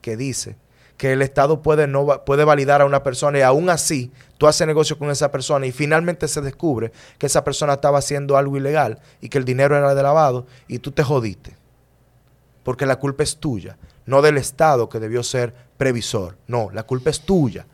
que 0.01 0.15
dice 0.15 0.55
que 0.97 1.13
el 1.13 1.21
Estado 1.21 1.61
puede, 1.61 1.87
no, 1.87 2.25
puede 2.25 2.43
validar 2.43 2.81
a 2.81 2.85
una 2.85 3.03
persona 3.03 3.39
y 3.39 3.41
aún 3.41 3.69
así 3.69 4.11
tú 4.37 4.47
haces 4.47 4.67
negocio 4.67 4.97
con 4.97 5.09
esa 5.09 5.31
persona 5.31 5.65
y 5.65 5.71
finalmente 5.71 6.27
se 6.27 6.41
descubre 6.41 6.91
que 7.17 7.25
esa 7.25 7.43
persona 7.43 7.73
estaba 7.73 7.99
haciendo 7.99 8.35
algo 8.35 8.57
ilegal 8.57 8.99
y 9.21 9.29
que 9.29 9.37
el 9.37 9.45
dinero 9.45 9.77
era 9.77 9.95
de 9.95 10.03
lavado 10.03 10.45
y 10.67 10.79
tú 10.79 10.91
te 10.91 11.03
jodiste. 11.03 11.55
Porque 12.63 12.85
la 12.85 12.97
culpa 12.97 13.23
es 13.23 13.37
tuya, 13.37 13.77
no 14.09 14.23
del 14.23 14.37
Estado 14.37 14.89
que 14.89 14.99
debió 14.99 15.21
ser 15.21 15.53
previsor. 15.77 16.35
No, 16.47 16.71
la 16.71 16.83
culpa 16.83 17.11
es 17.11 17.21
tuya. 17.21 17.67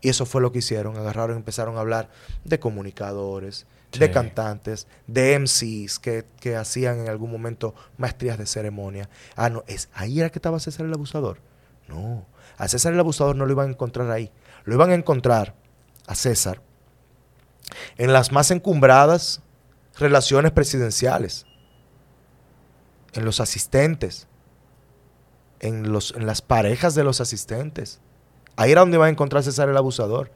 Y 0.00 0.08
eso 0.08 0.24
fue 0.24 0.40
lo 0.40 0.52
que 0.52 0.60
hicieron. 0.60 0.96
Agarraron 0.96 1.36
y 1.36 1.40
empezaron 1.40 1.76
a 1.76 1.80
hablar 1.80 2.08
de 2.44 2.60
comunicadores, 2.60 3.66
de 3.90 4.10
cantantes, 4.12 4.86
de 5.08 5.36
MCs 5.38 5.98
que, 5.98 6.26
que, 6.38 6.54
hacían 6.54 7.00
en 7.00 7.08
algún 7.08 7.32
momento 7.32 7.74
maestrías 7.98 8.38
de 8.38 8.46
ceremonia. 8.46 9.08
Ah, 9.34 9.50
no, 9.50 9.64
es, 9.66 9.88
ahí 9.94 10.20
era 10.20 10.30
que 10.30 10.38
estaba 10.38 10.60
César 10.60 10.86
el 10.86 10.92
abusador. 10.92 11.38
No, 11.88 12.24
a 12.56 12.68
César 12.68 12.92
el 12.92 13.00
abusador 13.00 13.34
no 13.34 13.46
lo 13.46 13.52
iban 13.52 13.68
a 13.68 13.72
encontrar 13.72 14.10
ahí. 14.12 14.30
Lo 14.64 14.74
iban 14.74 14.90
a 14.90 14.94
encontrar 14.94 15.54
a 16.06 16.14
César 16.14 16.62
en 17.96 18.12
las 18.12 18.30
más 18.30 18.52
encumbradas 18.52 19.42
relaciones 19.98 20.52
presidenciales, 20.52 21.46
en 23.14 23.24
los 23.24 23.40
asistentes, 23.40 24.28
en, 25.60 25.92
los, 25.92 26.14
en 26.16 26.26
las 26.26 26.42
parejas 26.42 26.94
de 26.94 27.04
los 27.04 27.20
asistentes. 27.20 28.00
Ahí 28.56 28.72
era 28.72 28.80
donde 28.80 28.96
iba 28.96 29.06
a 29.06 29.10
encontrar 29.10 29.42
César 29.42 29.68
el 29.68 29.76
abusador. 29.76 30.30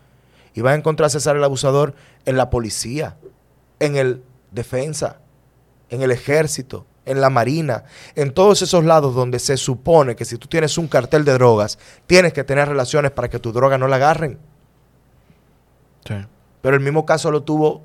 Iba 0.54 0.72
a 0.72 0.74
encontrar 0.74 1.10
César 1.10 1.36
el 1.36 1.44
abusador 1.44 1.94
en 2.26 2.36
la 2.36 2.50
policía, 2.50 3.16
en 3.78 3.96
el 3.96 4.22
defensa, 4.50 5.20
en 5.88 6.02
el 6.02 6.10
ejército, 6.10 6.86
en 7.04 7.20
la 7.20 7.30
marina, 7.30 7.84
en 8.14 8.32
todos 8.32 8.62
esos 8.62 8.84
lados 8.84 9.14
donde 9.14 9.38
se 9.38 9.56
supone 9.56 10.16
que 10.16 10.24
si 10.24 10.36
tú 10.36 10.48
tienes 10.48 10.76
un 10.78 10.86
cartel 10.86 11.24
de 11.24 11.32
drogas, 11.32 11.78
tienes 12.06 12.32
que 12.32 12.44
tener 12.44 12.68
relaciones 12.68 13.10
para 13.10 13.28
que 13.28 13.38
tu 13.38 13.52
droga 13.52 13.78
no 13.78 13.88
la 13.88 13.96
agarren. 13.96 14.38
Sí. 16.04 16.14
Pero 16.60 16.76
el 16.76 16.82
mismo 16.82 17.06
caso 17.06 17.30
lo 17.30 17.42
tuvo, 17.42 17.82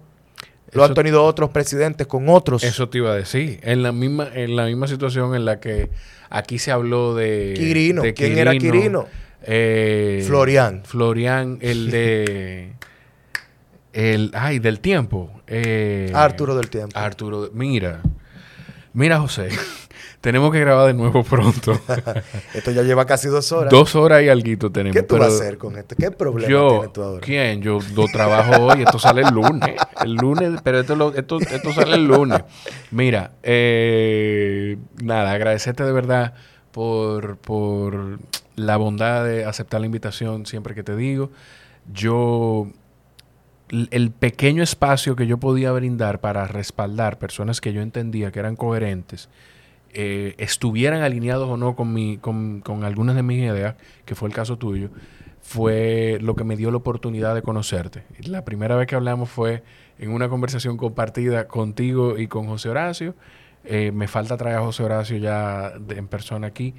lo 0.72 0.84
han 0.84 0.94
tenido 0.94 1.24
otros 1.24 1.50
presidentes 1.52 2.08
con 2.08 2.30
otros. 2.30 2.64
Eso 2.64 2.90
te 2.90 2.98
iba 3.00 3.12
a 3.12 3.16
decir. 3.16 3.60
En 3.64 3.84
la 3.84 3.92
misma, 3.92 4.30
en 4.34 4.56
la 4.56 4.66
misma 4.66 4.88
situación 4.88 5.36
en 5.36 5.46
la 5.46 5.60
que 5.60 5.90
aquí 6.30 6.60
se 6.60 6.72
habló 6.72 7.16
de. 7.16 7.54
Quirino. 7.56 8.04
¿Quién 8.16 8.38
era 8.38 8.52
Quirino? 8.54 9.08
Eh, 9.44 10.24
Florian. 10.26 10.84
Florian, 10.84 11.60
el 11.62 11.92
de. 11.92 12.74
el, 13.94 14.32
ay, 14.34 14.60
del 14.60 14.80
tiempo. 14.80 15.32
Eh, 15.48 16.12
Arturo 16.14 16.56
del 16.56 16.70
tiempo. 16.70 16.98
Arturo, 16.98 17.50
mira. 17.54 18.02
Mira, 18.94 19.20
José. 19.20 19.50
Tenemos 20.26 20.52
que 20.52 20.60
grabar 20.60 20.88
de 20.88 20.95
nuevo 20.95 21.23
pronto. 21.23 21.80
esto 22.56 22.72
ya 22.72 22.81
lleva 22.81 23.06
casi 23.06 23.27
dos 23.27 23.52
horas. 23.52 23.69
Dos 23.69 23.95
horas 23.95 24.23
y 24.23 24.30
algo 24.30 24.72
tenemos. 24.72 24.95
¿Qué 24.95 25.03
tú 25.03 25.19
vas 25.19 25.31
a 25.31 25.35
hacer 25.35 25.60
con 25.60 25.77
esto? 25.77 25.95
¿Qué 25.95 26.10
problema 26.10 26.49
yo, 26.49 26.69
tienes 26.69 26.93
tú 26.93 27.03
ahora? 27.03 27.22
¿Quién? 27.22 27.61
Yo 27.61 27.77
lo 27.93 28.07
trabajo 28.07 28.64
hoy. 28.64 28.81
Esto 28.81 28.97
sale 28.97 29.22
el 29.22 29.31
lunes. 29.31 29.76
El 30.03 30.15
lunes, 30.15 30.61
pero 30.64 30.80
esto, 30.80 30.95
lo, 30.95 31.14
esto, 31.14 31.39
esto 31.39 31.73
sale 31.73 31.93
el 31.93 32.07
lunes. 32.07 32.41
Mira, 32.89 33.34
eh, 33.43 34.77
nada, 35.03 35.31
agradecerte 35.31 35.84
de 35.84 35.91
verdad 35.91 36.34
por, 36.72 37.38
por 37.38 38.18
la 38.56 38.77
bondad 38.77 39.26
de 39.26 39.45
aceptar 39.45 39.80
la 39.80 39.85
invitación 39.85 40.47
siempre 40.47 40.73
que 40.73 40.81
te 40.81 40.95
digo. 40.95 41.30
Yo, 41.93 42.72
el 43.69 44.10
pequeño 44.10 44.64
espacio 44.64 45.15
que 45.15 45.27
yo 45.27 45.38
podía 45.38 45.72
brindar 45.72 46.19
para 46.19 46.47
respaldar 46.47 47.19
personas 47.19 47.61
que 47.61 47.73
yo 47.73 47.84
entendía 47.84 48.31
que 48.31 48.39
eran 48.39 48.56
coherentes, 48.56 49.30
eh, 49.97 50.35
estuvieran 50.39 51.03
alineados 51.03 51.49
o 51.49 51.55
no 51.55 51.76
con, 51.76 51.93
mi, 51.93 52.17
con, 52.17 52.59
con 52.59 52.84
algunas 52.84 53.15
de 53.15 53.23
mis 53.23 53.39
ideas, 53.39 53.76
que 54.03 54.13
fue 54.13 54.27
el 54.27 54.35
caso 54.35 54.57
tuyo, 54.57 54.89
fue 55.41 56.17
lo 56.22 56.35
que 56.35 56.43
me 56.43 56.57
dio 56.57 56.69
la 56.69 56.77
oportunidad 56.77 57.34
de 57.34 57.41
conocerte. 57.41 58.03
La 58.26 58.43
primera 58.43 58.76
vez 58.76 58.88
que 58.88 58.95
hablamos 58.95 59.30
fue 59.30 59.63
en 59.97 60.11
una 60.11 60.27
conversación 60.27 60.76
compartida 60.76 61.47
contigo 61.47 62.17
y 62.17 62.27
con 62.27 62.45
José 62.47 62.67
Horacio. 62.67 63.15
Eh, 63.63 63.91
me 63.93 64.09
falta 64.09 64.35
traer 64.35 64.57
a 64.57 64.61
José 64.61 64.84
Horacio 64.84 65.17
ya 65.17 65.72
en 65.89 66.07
persona 66.07 66.47
aquí. 66.47 66.73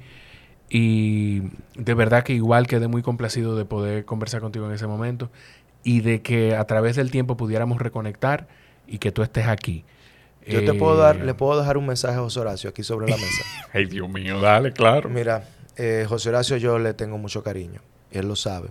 Y 0.69 1.41
de 1.75 1.93
verdad 1.95 2.23
que 2.23 2.33
igual 2.33 2.67
quedé 2.67 2.87
muy 2.87 3.01
complacido 3.01 3.55
de 3.55 3.65
poder 3.65 4.05
conversar 4.05 4.41
contigo 4.41 4.67
en 4.67 4.73
ese 4.73 4.85
momento 4.85 5.31
y 5.83 6.01
de 6.01 6.21
que 6.21 6.55
a 6.55 6.65
través 6.65 6.97
del 6.97 7.09
tiempo 7.09 7.35
pudiéramos 7.35 7.79
reconectar 7.79 8.47
y 8.85 8.99
que 8.99 9.11
tú 9.11 9.23
estés 9.23 9.47
aquí. 9.47 9.85
Yo 10.47 10.59
te 10.63 10.71
Eh, 10.71 10.73
puedo 10.73 10.95
dar, 10.97 11.17
le 11.17 11.33
puedo 11.33 11.59
dejar 11.59 11.77
un 11.77 11.85
mensaje 11.85 12.15
a 12.17 12.19
José 12.21 12.39
Horacio 12.39 12.69
aquí 12.69 12.83
sobre 12.83 13.09
la 13.09 13.17
mesa. 13.17 13.43
Ay, 13.73 13.85
Dios 13.85 14.09
mío, 14.09 14.39
dale, 14.39 14.71
claro. 14.73 15.09
Mira, 15.09 15.47
eh, 15.75 16.05
José 16.07 16.29
Horacio 16.29 16.57
yo 16.57 16.79
le 16.79 16.93
tengo 16.93 17.17
mucho 17.17 17.43
cariño. 17.43 17.81
Él 18.11 18.27
lo 18.27 18.35
sabe. 18.35 18.69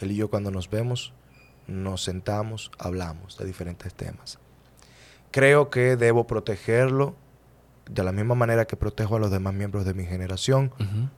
Él 0.00 0.10
y 0.12 0.16
yo 0.16 0.28
cuando 0.28 0.50
nos 0.50 0.68
vemos, 0.70 1.12
nos 1.66 2.02
sentamos, 2.02 2.70
hablamos 2.78 3.38
de 3.38 3.44
diferentes 3.46 3.94
temas. 3.94 4.38
Creo 5.30 5.70
que 5.70 5.96
debo 5.96 6.26
protegerlo 6.26 7.14
de 7.90 8.02
la 8.02 8.12
misma 8.12 8.34
manera 8.34 8.66
que 8.66 8.76
protejo 8.76 9.16
a 9.16 9.18
los 9.18 9.30
demás 9.30 9.52
miembros 9.54 9.84
de 9.84 9.94
mi 9.94 10.04
generación, 10.06 10.72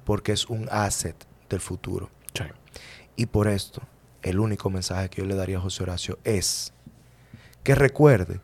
porque 0.04 0.32
es 0.32 0.46
un 0.46 0.68
asset 0.70 1.16
del 1.48 1.60
futuro. 1.60 2.10
Sí. 2.34 2.44
Y 3.16 3.26
por 3.26 3.46
esto, 3.48 3.82
el 4.22 4.40
único 4.40 4.68
mensaje 4.68 5.08
que 5.08 5.22
yo 5.22 5.26
le 5.28 5.34
daría 5.36 5.58
a 5.58 5.60
José 5.60 5.82
Horacio 5.84 6.18
es 6.24 6.72
que 7.62 7.74
recuerde 7.74 8.40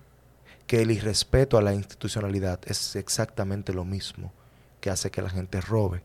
que 0.73 0.81
el 0.81 0.91
irrespeto 0.91 1.59
a 1.59 1.61
la 1.61 1.75
institucionalidad 1.75 2.59
es 2.65 2.97
exactamente 2.97 3.75
lo 3.75 3.85
mismo 3.85 4.33
que 4.81 4.89
hace 4.89 5.11
que 5.11 5.21
la 5.21 5.29
gente 5.29 5.61
robe 5.61 6.03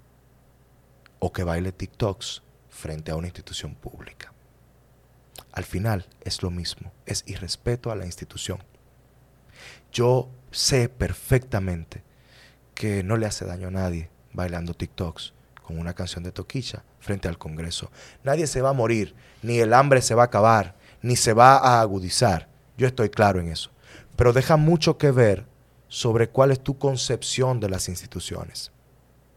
o 1.20 1.32
que 1.32 1.46
baile 1.46 1.72
TikToks 1.72 2.44
frente 2.68 3.12
a 3.12 3.16
una 3.16 3.28
institución 3.28 3.76
pública. 3.76 4.34
Al 5.54 5.64
final 5.64 6.06
es 6.20 6.44
lo 6.44 6.52
mismo, 6.52 6.92
es 7.06 7.24
irrespeto 7.28 7.92
a 7.92 7.96
la 7.96 8.06
institución. 8.06 8.60
Yo 9.94 10.30
sé 10.52 10.90
perfectamente 10.90 12.04
que 12.76 13.04
no 13.04 13.16
le 13.16 13.26
hace 13.26 13.46
daño 13.46 13.70
a 13.70 13.72
nadie 13.72 14.10
bailando 14.34 14.74
TikToks 14.74 15.34
con 15.64 15.80
una 15.80 15.94
canción 15.94 16.26
de 16.26 16.34
Toquicha 16.34 16.84
frente 17.00 17.30
al 17.30 17.38
Congreso. 17.38 17.90
Nadie 18.26 18.48
se 18.48 18.62
va 18.62 18.72
a 18.72 18.74
morir, 18.74 19.16
ni 19.44 19.60
el 19.60 19.74
hambre 19.74 20.02
se 20.02 20.14
va 20.14 20.24
a 20.24 20.26
acabar, 20.26 20.76
ni 21.02 21.16
se 21.16 21.32
va 21.32 21.56
a 21.56 21.80
agudizar. 21.80 22.50
Yo 22.78 22.86
estoy 22.86 23.10
claro 23.10 23.40
en 23.40 23.48
eso. 23.48 23.72
Pero 24.16 24.34
deja 24.34 24.58
mucho 24.58 24.98
que 24.98 25.12
ver 25.12 25.46
sobre 25.88 26.30
cuál 26.30 26.52
es 26.52 26.60
tu 26.60 26.78
concepción 26.78 27.60
de 27.60 27.70
las 27.70 27.88
instituciones. 27.90 28.72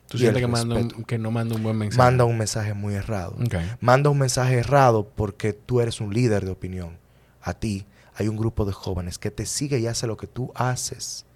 Tú 0.09 0.19
sientes 0.19 0.41
que, 0.43 0.47
manda 0.49 0.75
un- 0.97 1.05
que 1.05 1.19
no 1.19 1.31
manda 1.31 1.55
un 1.55 1.63
buen 1.63 1.77
mensaje. 1.77 1.99
Manda 1.99 2.25
un 2.25 2.37
mensaje 2.37 2.75
muy 2.75 2.95
errado. 2.95 3.37
Manda 3.81 4.11
un 4.11 4.19
mensaje 4.19 4.59
errado 4.59 5.09
porque 5.15 5.53
tú 5.53 5.81
eres 5.81 6.01
un 6.01 6.13
líder 6.13 6.45
de 6.45 6.51
opinión. 6.51 6.99
A 7.43 7.55
ti 7.55 7.87
hay 8.15 8.27
un 8.27 8.37
grupo 8.37 8.65
de 8.65 8.73
jóvenes 8.73 9.19
que 9.19 9.31
te 9.31 9.47
sigue 9.47 9.79
y 9.79 9.87
hace 9.87 10.07
lo 10.09 10.17
que 10.17 10.27
tú 10.27 10.51
haces. 10.57 11.27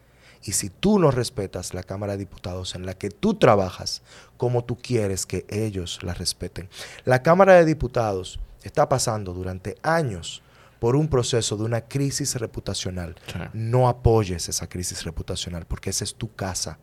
Y 0.42 0.52
si 0.52 0.68
tú 0.68 0.98
no 0.98 1.10
respetas 1.10 1.72
la 1.72 1.82
Cámara 1.84 2.12
de 2.14 2.18
Diputados 2.18 2.74
en 2.74 2.84
la 2.84 2.94
que 2.94 3.08
tú 3.10 3.34
trabajas, 3.34 4.02
como 4.36 4.64
tú 4.64 4.76
quieres 4.76 5.24
que 5.24 5.46
ellos 5.48 6.00
la 6.02 6.12
respeten. 6.12 6.68
La 7.04 7.22
Cámara 7.22 7.54
de 7.54 7.64
Diputados 7.64 8.40
está 8.62 8.88
pasando 8.88 9.32
durante 9.32 9.76
años 9.82 10.42
por 10.84 10.96
un 10.96 11.08
proceso 11.08 11.56
de 11.56 11.64
una 11.64 11.80
crisis 11.80 12.34
reputacional. 12.34 13.16
Sí. 13.26 13.38
No 13.54 13.88
apoyes 13.88 14.50
esa 14.50 14.68
crisis 14.68 15.02
reputacional 15.04 15.64
porque 15.64 15.88
esa 15.88 16.04
es 16.04 16.14
tu 16.14 16.34
casa 16.34 16.78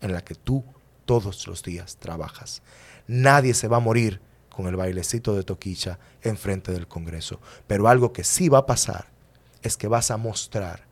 en 0.00 0.12
la 0.12 0.22
que 0.22 0.36
tú 0.36 0.64
todos 1.04 1.48
los 1.48 1.64
días 1.64 1.96
trabajas. 1.96 2.62
Nadie 3.08 3.52
se 3.52 3.66
va 3.66 3.78
a 3.78 3.80
morir 3.80 4.20
con 4.50 4.68
el 4.68 4.76
bailecito 4.76 5.34
de 5.34 5.42
Toquicha 5.42 5.98
enfrente 6.22 6.70
del 6.70 6.86
Congreso. 6.86 7.40
Pero 7.66 7.88
algo 7.88 8.12
que 8.12 8.22
sí 8.22 8.48
va 8.48 8.58
a 8.58 8.66
pasar 8.66 9.06
es 9.62 9.76
que 9.76 9.88
vas 9.88 10.12
a 10.12 10.16
mostrar 10.16 10.84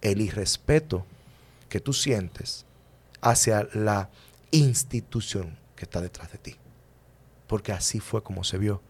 el 0.00 0.22
irrespeto 0.22 1.04
que 1.68 1.80
tú 1.80 1.92
sientes 1.92 2.64
hacia 3.20 3.68
la 3.74 4.08
institución 4.52 5.58
que 5.76 5.84
está 5.84 6.00
detrás 6.00 6.32
de 6.32 6.38
ti. 6.38 6.56
Porque 7.46 7.72
así 7.72 8.00
fue 8.00 8.22
como 8.22 8.42
se 8.42 8.56
vio. 8.56 8.80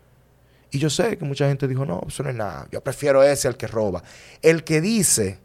Y 0.74 0.80
yo 0.80 0.90
sé 0.90 1.16
que 1.16 1.24
mucha 1.24 1.46
gente 1.46 1.68
dijo, 1.68 1.86
no, 1.86 2.02
eso 2.08 2.24
no 2.24 2.30
es 2.30 2.34
nada, 2.34 2.66
yo 2.72 2.82
prefiero 2.82 3.22
ese 3.22 3.46
al 3.46 3.56
que 3.56 3.68
roba. 3.68 4.02
El 4.42 4.64
que 4.64 4.80
dice 4.80 5.38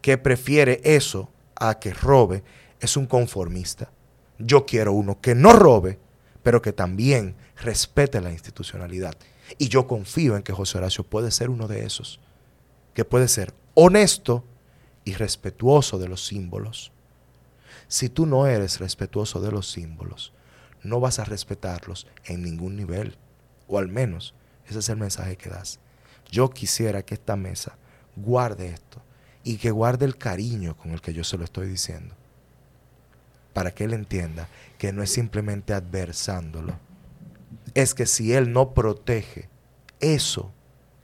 que 0.00 0.16
prefiere 0.16 0.80
eso 0.84 1.28
a 1.56 1.80
que 1.80 1.92
robe 1.92 2.44
es 2.78 2.96
un 2.96 3.06
conformista. 3.06 3.90
Yo 4.38 4.66
quiero 4.66 4.92
uno 4.92 5.20
que 5.20 5.34
no 5.34 5.54
robe, 5.54 5.98
pero 6.44 6.62
que 6.62 6.72
también 6.72 7.34
respete 7.56 8.20
la 8.20 8.30
institucionalidad. 8.30 9.14
Y 9.58 9.68
yo 9.68 9.88
confío 9.88 10.36
en 10.36 10.44
que 10.44 10.52
José 10.52 10.78
Horacio 10.78 11.02
puede 11.02 11.32
ser 11.32 11.50
uno 11.50 11.66
de 11.66 11.84
esos, 11.84 12.20
que 12.94 13.04
puede 13.04 13.26
ser 13.26 13.52
honesto 13.74 14.44
y 15.04 15.14
respetuoso 15.14 15.98
de 15.98 16.06
los 16.06 16.24
símbolos. 16.24 16.92
Si 17.88 18.08
tú 18.08 18.24
no 18.24 18.46
eres 18.46 18.78
respetuoso 18.78 19.40
de 19.40 19.50
los 19.50 19.68
símbolos, 19.68 20.32
no 20.84 21.00
vas 21.00 21.18
a 21.18 21.24
respetarlos 21.24 22.06
en 22.24 22.42
ningún 22.42 22.76
nivel, 22.76 23.16
o 23.66 23.76
al 23.76 23.88
menos 23.88 24.32
ese 24.70 24.80
es 24.80 24.88
el 24.88 24.96
mensaje 24.96 25.36
que 25.36 25.50
das. 25.50 25.78
Yo 26.30 26.50
quisiera 26.50 27.02
que 27.02 27.14
esta 27.14 27.36
mesa 27.36 27.76
guarde 28.16 28.68
esto 28.68 29.02
y 29.42 29.56
que 29.56 29.70
guarde 29.70 30.04
el 30.04 30.16
cariño 30.16 30.76
con 30.76 30.92
el 30.92 31.00
que 31.00 31.12
yo 31.12 31.24
se 31.24 31.38
lo 31.38 31.44
estoy 31.44 31.68
diciendo, 31.68 32.14
para 33.52 33.72
que 33.72 33.84
él 33.84 33.94
entienda 33.94 34.48
que 34.78 34.92
no 34.92 35.02
es 35.02 35.12
simplemente 35.12 35.72
adversándolo, 35.72 36.74
es 37.74 37.94
que 37.94 38.06
si 38.06 38.32
él 38.32 38.52
no 38.52 38.74
protege 38.74 39.48
eso, 40.00 40.52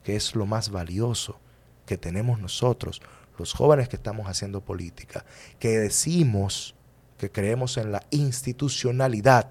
que 0.05 0.17
es 0.17 0.35
lo 0.35 0.47
más 0.47 0.71
valioso 0.71 1.39
que 1.87 1.99
tenemos 1.99 2.41
nosotros, 2.41 3.01
los 3.39 3.53
jóvenes 3.53 3.89
que 3.89 3.97
estamos 3.97 4.29
haciendo 4.29 4.61
política, 4.61 5.25
que 5.59 5.79
decimos 5.79 6.75
que 7.19 7.31
creemos 7.31 7.77
en 7.77 7.93
la 7.93 8.03
institucionalidad, 8.11 9.51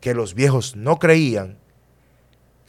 que 0.00 0.14
los 0.14 0.34
viejos 0.34 0.76
no 0.76 0.98
creían, 0.98 1.58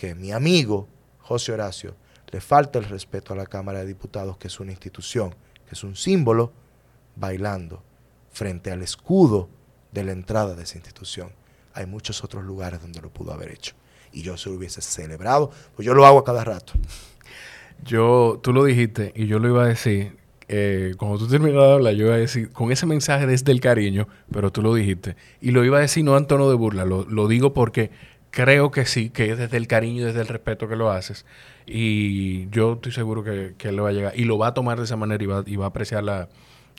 que 0.02 0.16
mi 0.16 0.32
amigo 0.32 0.88
José 1.20 1.52
Horacio 1.52 1.94
le 2.32 2.42
falta 2.42 2.80
el 2.80 2.86
respeto 2.86 3.34
a 3.34 3.36
la 3.36 3.46
Cámara 3.46 3.82
de 3.82 3.86
Diputados, 3.86 4.36
que 4.38 4.48
es 4.48 4.60
una 4.60 4.72
institución, 4.72 5.30
que 5.68 5.76
es 5.76 5.84
un 5.84 5.96
símbolo, 5.96 6.52
bailando 7.16 7.84
frente 8.32 8.72
al 8.72 8.82
escudo 8.82 9.48
de 9.92 10.04
la 10.04 10.14
entrada 10.14 10.56
de 10.56 10.64
esa 10.64 10.80
institución. 10.80 11.30
Hay 11.76 11.86
muchos 11.86 12.24
otros 12.24 12.44
lugares 12.44 12.82
donde 12.82 13.00
lo 13.00 13.12
pudo 13.12 13.32
haber 13.32 13.52
hecho. 13.52 13.76
Y 14.12 14.24
yo 14.24 14.38
se 14.38 14.50
lo 14.50 14.56
hubiese 14.56 14.82
celebrado, 14.82 15.52
pues 15.76 15.86
yo 15.86 15.94
lo 15.94 16.04
hago 16.08 16.18
a 16.18 16.24
cada 16.24 16.44
rato. 16.44 16.74
Yo, 17.86 18.40
tú 18.42 18.54
lo 18.54 18.64
dijiste 18.64 19.14
y 19.16 19.28
yo 19.28 19.38
lo 19.38 19.50
iba 19.50 19.66
a 19.66 19.68
decir. 19.68 20.18
Eh, 20.48 20.96
cuando 20.98 21.20
tú 21.20 21.28
terminas 21.28 21.62
de 21.62 21.74
hablar, 21.74 21.94
yo 21.94 22.08
iba 22.08 22.16
a 22.16 22.18
decir 22.18 22.52
con 22.52 22.72
ese 22.72 22.88
mensaje 22.88 23.28
desde 23.28 23.52
el 23.52 23.62
cariño, 23.62 24.08
pero 24.32 24.52
tú 24.52 24.64
lo 24.64 24.74
dijiste. 24.74 25.16
Y 25.42 25.52
lo 25.52 25.64
iba 25.64 25.78
a 25.78 25.82
decir 25.82 26.04
no 26.04 26.18
en 26.18 26.26
tono 26.26 26.50
de 26.50 26.56
burla, 26.56 26.86
lo 26.86 27.28
digo 27.28 27.54
porque 27.54 27.92
creo 28.32 28.72
que 28.72 28.86
sí, 28.86 29.10
que 29.10 29.32
es 29.32 29.38
desde 29.38 29.58
el 29.58 29.68
cariño 29.68 30.02
y 30.02 30.06
desde 30.06 30.22
el 30.22 30.28
respeto 30.28 30.68
que 30.68 30.76
lo 30.76 30.90
haces. 30.90 31.26
Y 31.68 32.50
yo 32.50 32.74
estoy 32.74 32.92
seguro 32.92 33.24
que, 33.24 33.54
que 33.58 33.70
él 33.70 33.76
le 33.76 33.82
va 33.82 33.90
a 33.90 33.92
llegar. 33.92 34.14
Y 34.16 34.24
lo 34.24 34.38
va 34.38 34.48
a 34.48 34.54
tomar 34.54 34.78
de 34.80 34.86
esa 34.86 34.96
manera 34.96 35.24
y 35.24 35.28
va, 35.28 35.44
y 35.46 35.56
va 35.58 35.66
a 35.66 35.70
apreciar 35.70 36.04
la, 36.04 36.28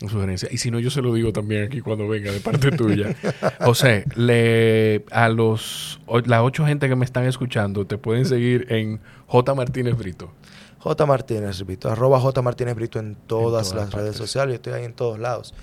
sugerencia. 0.08 0.48
Y 0.50 0.58
si 0.58 0.70
no, 0.70 0.80
yo 0.80 0.90
se 0.90 1.00
lo 1.00 1.14
digo 1.14 1.32
también 1.32 1.64
aquí 1.64 1.80
cuando 1.80 2.08
venga 2.08 2.32
de 2.32 2.40
parte 2.40 2.72
tuya. 2.76 3.14
José, 3.60 4.04
le, 4.16 5.04
a 5.12 5.28
los 5.28 6.00
las 6.26 6.40
ocho 6.42 6.66
gente 6.66 6.88
que 6.88 6.96
me 6.96 7.04
están 7.04 7.24
escuchando, 7.24 7.86
te 7.86 7.98
pueden 7.98 8.24
seguir 8.24 8.66
en 8.70 9.00
J. 9.28 9.54
Martínez 9.54 9.96
Brito. 9.96 10.32
J. 10.78 11.06
Martínez 11.06 11.62
Brito, 11.62 11.88
arroba 11.88 12.18
J. 12.18 12.42
Martínez 12.42 12.74
Brito 12.74 12.98
en 12.98 13.14
todas, 13.14 13.72
las 13.74 13.92
redes 13.92 14.16
sociales, 14.16 14.56
estoy 14.56 14.72
ahí 14.72 14.84
en 14.84 14.94
todos 14.94 15.20
lados. 15.20 15.54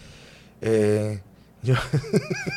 Eh, 0.61 1.19
yo 1.61 1.75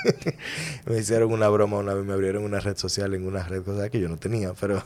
me 0.86 0.98
hicieron 0.98 1.32
una 1.32 1.48
broma 1.48 1.78
una 1.78 1.94
vez, 1.94 2.04
me 2.04 2.12
abrieron 2.12 2.44
una 2.44 2.60
red 2.60 2.76
social 2.76 3.14
en 3.14 3.26
una 3.26 3.42
red 3.42 3.62
cosa 3.62 3.88
que 3.88 4.00
yo 4.00 4.08
no 4.08 4.16
tenía, 4.16 4.52
pero, 4.60 4.82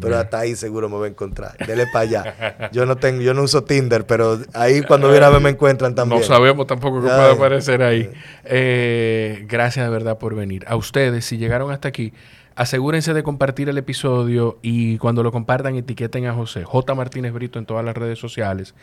pero 0.00 0.18
hasta 0.18 0.40
ahí 0.40 0.56
seguro 0.56 0.88
me 0.88 0.96
voy 0.96 1.08
a 1.08 1.10
encontrar. 1.10 1.56
Dele 1.66 1.86
para 1.92 2.00
allá. 2.00 2.70
Yo 2.72 2.86
no 2.86 2.96
tengo, 2.96 3.22
yo 3.22 3.34
no 3.34 3.42
uso 3.42 3.64
Tinder, 3.64 4.06
pero 4.06 4.40
ahí 4.52 4.82
cuando 4.82 5.10
viera 5.10 5.30
me 5.40 5.50
encuentran 5.50 5.94
también. 5.94 6.20
No 6.20 6.26
sabemos 6.26 6.66
tampoco 6.66 7.00
que 7.00 7.08
puede 7.08 7.32
aparecer 7.32 7.82
ahí. 7.82 8.10
Eh, 8.44 9.44
gracias 9.48 9.86
de 9.86 9.90
verdad 9.90 10.18
por 10.18 10.34
venir. 10.34 10.64
A 10.68 10.76
ustedes, 10.76 11.24
si 11.24 11.38
llegaron 11.38 11.70
hasta 11.70 11.88
aquí, 11.88 12.12
asegúrense 12.54 13.14
de 13.14 13.22
compartir 13.22 13.68
el 13.68 13.78
episodio 13.78 14.58
y 14.62 14.98
cuando 14.98 15.22
lo 15.22 15.32
compartan 15.32 15.76
etiqueten 15.76 16.26
a 16.26 16.34
José, 16.34 16.64
J. 16.64 16.94
Martínez 16.94 17.32
Brito 17.32 17.58
en 17.58 17.66
todas 17.66 17.84
las 17.84 17.96
redes 17.96 18.18
sociales. 18.18 18.74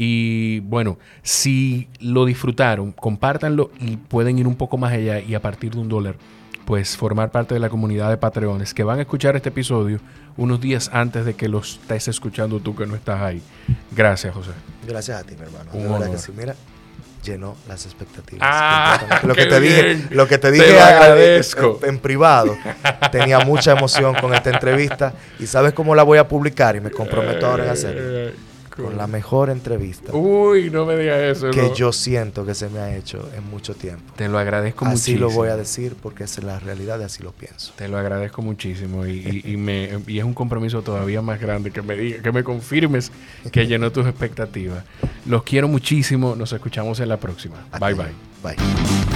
Y 0.00 0.60
bueno, 0.60 0.96
si 1.22 1.88
lo 1.98 2.24
disfrutaron, 2.24 2.92
compártanlo 2.92 3.72
y 3.80 3.96
pueden 3.96 4.38
ir 4.38 4.46
un 4.46 4.54
poco 4.54 4.78
más 4.78 4.92
allá 4.92 5.18
y 5.18 5.34
a 5.34 5.42
partir 5.42 5.72
de 5.72 5.80
un 5.80 5.88
dólar, 5.88 6.14
pues 6.66 6.96
formar 6.96 7.32
parte 7.32 7.54
de 7.54 7.58
la 7.58 7.68
comunidad 7.68 8.08
de 8.08 8.16
Patreones 8.16 8.74
que 8.74 8.84
van 8.84 9.00
a 9.00 9.02
escuchar 9.02 9.34
este 9.34 9.48
episodio 9.48 9.98
unos 10.36 10.60
días 10.60 10.88
antes 10.92 11.24
de 11.24 11.34
que 11.34 11.48
lo 11.48 11.58
estés 11.58 12.06
escuchando 12.06 12.60
tú 12.60 12.76
que 12.76 12.86
no 12.86 12.94
estás 12.94 13.20
ahí. 13.20 13.42
Gracias, 13.90 14.32
José. 14.32 14.52
Gracias 14.86 15.20
a 15.20 15.24
ti, 15.24 15.34
mi 15.34 15.42
hermano. 15.42 15.72
de 15.72 15.88
verdad 15.88 16.12
que 16.12 16.18
sí, 16.18 16.30
mira, 16.30 16.54
llenó 17.24 17.56
las 17.66 17.84
expectativas. 17.84 18.48
Ah, 18.48 19.22
lo 19.24 19.34
que 19.34 19.46
te 19.46 19.58
dije, 19.58 20.06
lo 20.10 20.28
que 20.28 20.38
te 20.38 20.52
dije 20.52 20.78
agradezco. 20.78 21.80
En, 21.82 21.88
en, 21.88 21.98
privado. 21.98 22.56
Tenía 23.10 23.40
mucha 23.40 23.72
emoción 23.72 24.14
con 24.14 24.32
esta 24.32 24.50
entrevista 24.50 25.12
y 25.40 25.46
sabes 25.48 25.72
cómo 25.72 25.96
la 25.96 26.04
voy 26.04 26.18
a 26.18 26.28
publicar 26.28 26.76
y 26.76 26.80
me 26.80 26.92
comprometo 26.92 27.48
ahora 27.48 27.64
en 27.64 27.70
hacerlo 27.70 28.47
con 28.82 28.96
la 28.96 29.06
mejor 29.06 29.50
entrevista. 29.50 30.14
Uy, 30.14 30.70
no 30.70 30.86
me 30.86 30.96
digas 30.96 31.18
eso. 31.18 31.50
Que 31.50 31.72
yo 31.74 31.92
siento 31.92 32.46
que 32.46 32.54
se 32.54 32.68
me 32.68 32.78
ha 32.78 32.96
hecho 32.96 33.28
en 33.36 33.48
mucho 33.48 33.74
tiempo. 33.74 34.12
Te 34.16 34.28
lo 34.28 34.38
agradezco 34.38 34.84
muchísimo. 34.84 35.16
Así 35.16 35.18
lo 35.18 35.30
voy 35.30 35.48
a 35.48 35.56
decir 35.56 35.96
porque 36.00 36.24
es 36.24 36.42
la 36.42 36.58
realidad 36.58 37.00
y 37.00 37.04
así 37.04 37.22
lo 37.22 37.32
pienso. 37.32 37.72
Te 37.76 37.88
lo 37.88 37.98
agradezco 37.98 38.42
muchísimo 38.42 39.06
y, 39.06 39.56
me, 39.56 40.00
y 40.06 40.18
es 40.18 40.24
un 40.24 40.34
compromiso 40.34 40.82
todavía 40.82 41.22
más 41.22 41.40
grande 41.40 41.70
que 41.70 41.82
me 41.82 41.96
diga, 41.96 42.22
que 42.22 42.32
me 42.32 42.44
confirmes 42.44 43.10
que 43.52 43.66
llenó 43.66 43.90
tus 43.92 44.06
expectativas. 44.06 44.84
Los 45.26 45.42
quiero 45.42 45.68
muchísimo. 45.68 46.36
Nos 46.36 46.52
escuchamos 46.52 47.00
en 47.00 47.08
la 47.08 47.16
próxima. 47.18 47.66
bye 47.80 47.94
bye. 47.94 48.12
Bye. 48.42 49.07